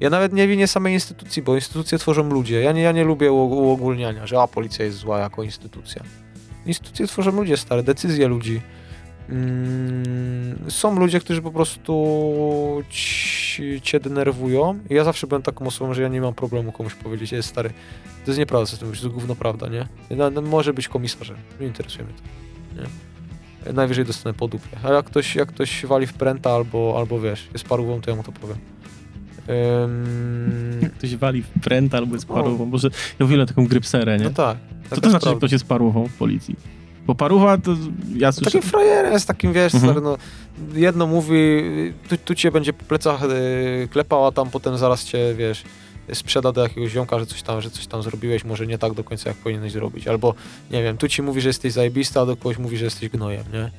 Ja 0.00 0.10
nawet 0.10 0.32
nie 0.32 0.48
winię 0.48 0.66
samej 0.66 0.94
instytucji, 0.94 1.42
bo 1.42 1.54
instytucje 1.54 1.98
tworzą 1.98 2.30
ludzie. 2.30 2.60
Ja 2.60 2.72
nie, 2.72 2.82
ja 2.82 2.92
nie 2.92 3.04
lubię 3.04 3.28
uog- 3.30 3.52
uogólniania, 3.56 4.26
że 4.26 4.40
a 4.40 4.46
policja 4.48 4.84
jest 4.84 4.96
zła 4.96 5.18
jako 5.18 5.42
instytucja. 5.42 6.02
Instytucje 6.66 7.06
tworzą 7.06 7.30
ludzie 7.30 7.56
stare, 7.56 7.82
decyzje 7.82 8.28
ludzi. 8.28 8.60
Mm, 9.28 10.58
są 10.68 10.98
ludzie, 10.98 11.20
którzy 11.20 11.42
po 11.42 11.50
prostu 11.50 12.82
ci, 12.90 13.80
cię 13.82 14.00
denerwują. 14.00 14.78
Ja 14.90 15.04
zawsze 15.04 15.26
byłem 15.26 15.42
taką 15.42 15.66
osobą, 15.66 15.94
że 15.94 16.02
ja 16.02 16.08
nie 16.08 16.20
mam 16.20 16.34
problemu 16.34 16.72
komuś 16.72 16.94
powiedzieć, 16.94 17.32
jest 17.32 17.48
stary, 17.48 17.70
to 18.24 18.30
jest 18.30 18.38
nieprawda, 18.38 18.76
to 18.76 18.86
jest 18.86 19.08
gówno 19.08 19.34
prawda, 19.36 19.68
nie? 19.68 19.88
No, 20.10 20.30
no, 20.30 20.42
może 20.42 20.74
być 20.74 20.88
komisarzem, 20.88 21.36
nie 21.60 21.66
interesuje 21.66 22.04
mnie 22.04 22.14
to. 22.14 22.22
Nie? 22.82 22.88
Najwyżej 23.74 24.04
dostanę 24.04 24.34
po 24.34 24.48
dupie. 24.48 24.68
A 24.82 24.92
jak 24.92 25.04
ktoś, 25.06 25.34
jak 25.36 25.48
ktoś 25.48 25.86
wali 25.86 26.06
w 26.06 26.12
pręta 26.12 26.50
albo, 26.50 26.94
albo 26.98 27.20
wiesz, 27.20 27.48
jest 27.52 27.64
parówą, 27.64 28.00
to 28.00 28.10
ja 28.10 28.16
mu 28.16 28.22
to 28.22 28.32
powiem. 28.32 28.56
Ym, 29.84 30.90
Ktoś 30.98 31.16
wali 31.16 31.42
w 31.42 31.48
pręt 31.62 31.94
albo 31.94 32.14
jest 32.14 32.26
parową. 32.26 32.64
Może 32.66 32.88
ja 33.18 33.26
uwielbiam 33.26 33.46
taką 33.48 33.66
grypserę, 33.66 34.18
nie? 34.18 34.24
no 34.24 34.30
tak. 34.30 34.56
Co 34.90 34.96
to 35.00 35.00
znaczy, 35.00 35.12
że 35.12 35.20
sprawa. 35.20 35.36
ktoś 35.38 35.52
jest 35.52 35.64
parową 35.66 36.06
w 36.08 36.12
policji? 36.12 36.56
Bo 37.06 37.14
paruwa 37.14 37.58
to 37.58 37.76
ja 38.16 38.32
słyszę... 38.32 38.50
takim 38.50 38.70
frajerem 38.70 39.12
jest, 39.12 39.28
takim 39.28 39.52
wiesz, 39.52 39.74
Mhm. 39.74 39.92
stary, 39.92 40.04
no, 40.04 40.16
jedno 40.74 41.06
mówi, 41.06 41.62
tu, 42.08 42.16
tu 42.24 42.34
cię 42.34 42.50
będzie 42.50 42.72
po 42.72 42.84
plecach 42.84 43.22
y, 43.24 43.88
klepał, 43.92 44.26
a 44.26 44.32
tam 44.32 44.50
potem 44.50 44.78
zaraz 44.78 45.04
cię, 45.04 45.34
wiesz, 45.38 45.62
sprzeda 46.12 46.52
do 46.52 46.62
jakiegoś 46.62 46.90
ziomka, 46.92 47.18
że 47.18 47.26
coś 47.26 47.42
tam, 47.42 47.60
że 47.60 47.70
coś 47.70 47.86
tam 47.86 48.02
zrobiłeś, 48.02 48.44
może 48.44 48.66
nie 48.66 48.78
tak 48.78 48.94
do 48.94 49.04
końca, 49.04 49.28
jak 49.30 49.38
powinieneś 49.38 49.72
zrobić. 49.72 50.08
Albo, 50.08 50.34
nie 50.70 50.82
wiem, 50.82 50.96
tu 50.96 51.08
ci 51.08 51.22
mówi, 51.22 51.40
że 51.40 51.48
jesteś 51.48 51.72
zajebista, 51.72 52.20
a 52.20 52.26
do 52.26 52.36
kogoś 52.36 52.58
mówi, 52.58 52.76
że 52.76 52.84
jesteś 52.84 53.08
gnojem, 53.08 53.44
nie? 53.52 53.70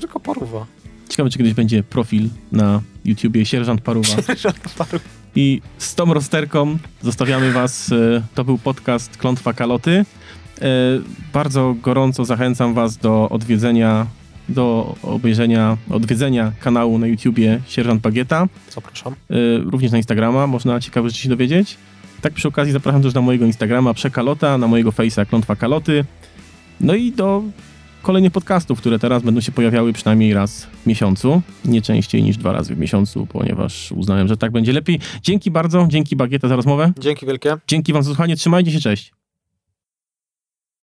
Tylko 0.00 0.20
paruwa. 0.20 0.66
Ciekawe, 1.08 1.30
czy 1.30 1.38
kiedyś 1.38 1.54
będzie 1.54 1.82
profil 1.82 2.28
na 2.52 2.80
YouTubie 3.04 3.46
Sierżant 3.50 3.80
Paruwa. 3.80 4.08
I 5.36 5.62
z 5.78 5.94
tą 5.94 6.14
rozterką 6.14 6.78
zostawiamy 7.02 7.52
was. 7.52 7.92
e, 7.92 8.22
To 8.34 8.44
był 8.44 8.58
podcast 8.58 9.16
Klątwa 9.16 9.52
Kaloty. 9.52 10.04
E, 10.60 10.64
Bardzo 11.32 11.74
gorąco 11.82 12.24
zachęcam 12.24 12.74
was 12.74 12.96
do 12.96 13.28
odwiedzenia, 13.28 14.06
do 14.48 14.94
obejrzenia, 15.02 15.76
odwiedzenia 15.90 16.52
kanału 16.60 16.98
na 16.98 17.06
YouTubie 17.06 17.60
Sierżant 17.68 18.02
Bagieta. 18.02 18.46
Zapraszam. 18.74 19.12
e, 19.30 19.34
Również 19.58 19.92
na 19.92 19.98
Instagrama 19.98 20.46
można 20.46 20.80
ciekawe 20.80 21.08
rzeczy 21.10 21.22
się 21.22 21.28
dowiedzieć. 21.28 21.76
Tak 22.20 22.32
przy 22.32 22.48
okazji 22.48 22.72
zapraszam 22.72 23.02
też 23.02 23.14
na 23.14 23.20
mojego 23.20 23.44
Instagrama 23.46 23.94
Przekalota, 23.94 24.58
na 24.58 24.66
mojego 24.66 24.90
Face'a 24.90 25.26
Klątwa 25.26 25.56
Kaloty. 25.56 26.04
No 26.80 26.94
i 26.94 27.12
do 27.12 27.42
kolejnych 28.02 28.32
podcastów, 28.32 28.78
które 28.78 28.98
teraz 28.98 29.22
będą 29.22 29.40
się 29.40 29.52
pojawiały 29.52 29.92
przynajmniej 29.92 30.34
raz 30.34 30.64
w 30.64 30.86
miesiącu. 30.86 31.42
Nie 31.64 31.82
częściej 31.82 32.22
niż 32.22 32.36
dwa 32.36 32.52
razy 32.52 32.74
w 32.74 32.78
miesiącu, 32.78 33.26
ponieważ 33.26 33.92
uznałem, 33.92 34.28
że 34.28 34.36
tak 34.36 34.52
będzie 34.52 34.72
lepiej. 34.72 35.00
Dzięki 35.22 35.50
bardzo, 35.50 35.86
dzięki 35.90 36.16
Bagieta 36.16 36.48
za 36.48 36.56
rozmowę. 36.56 36.92
Dzięki 36.98 37.26
wielkie. 37.26 37.56
Dzięki 37.68 37.92
wam 37.92 38.02
za 38.02 38.08
słuchanie, 38.08 38.36
trzymajcie 38.36 38.72
się, 38.72 38.80
cześć. 38.80 39.12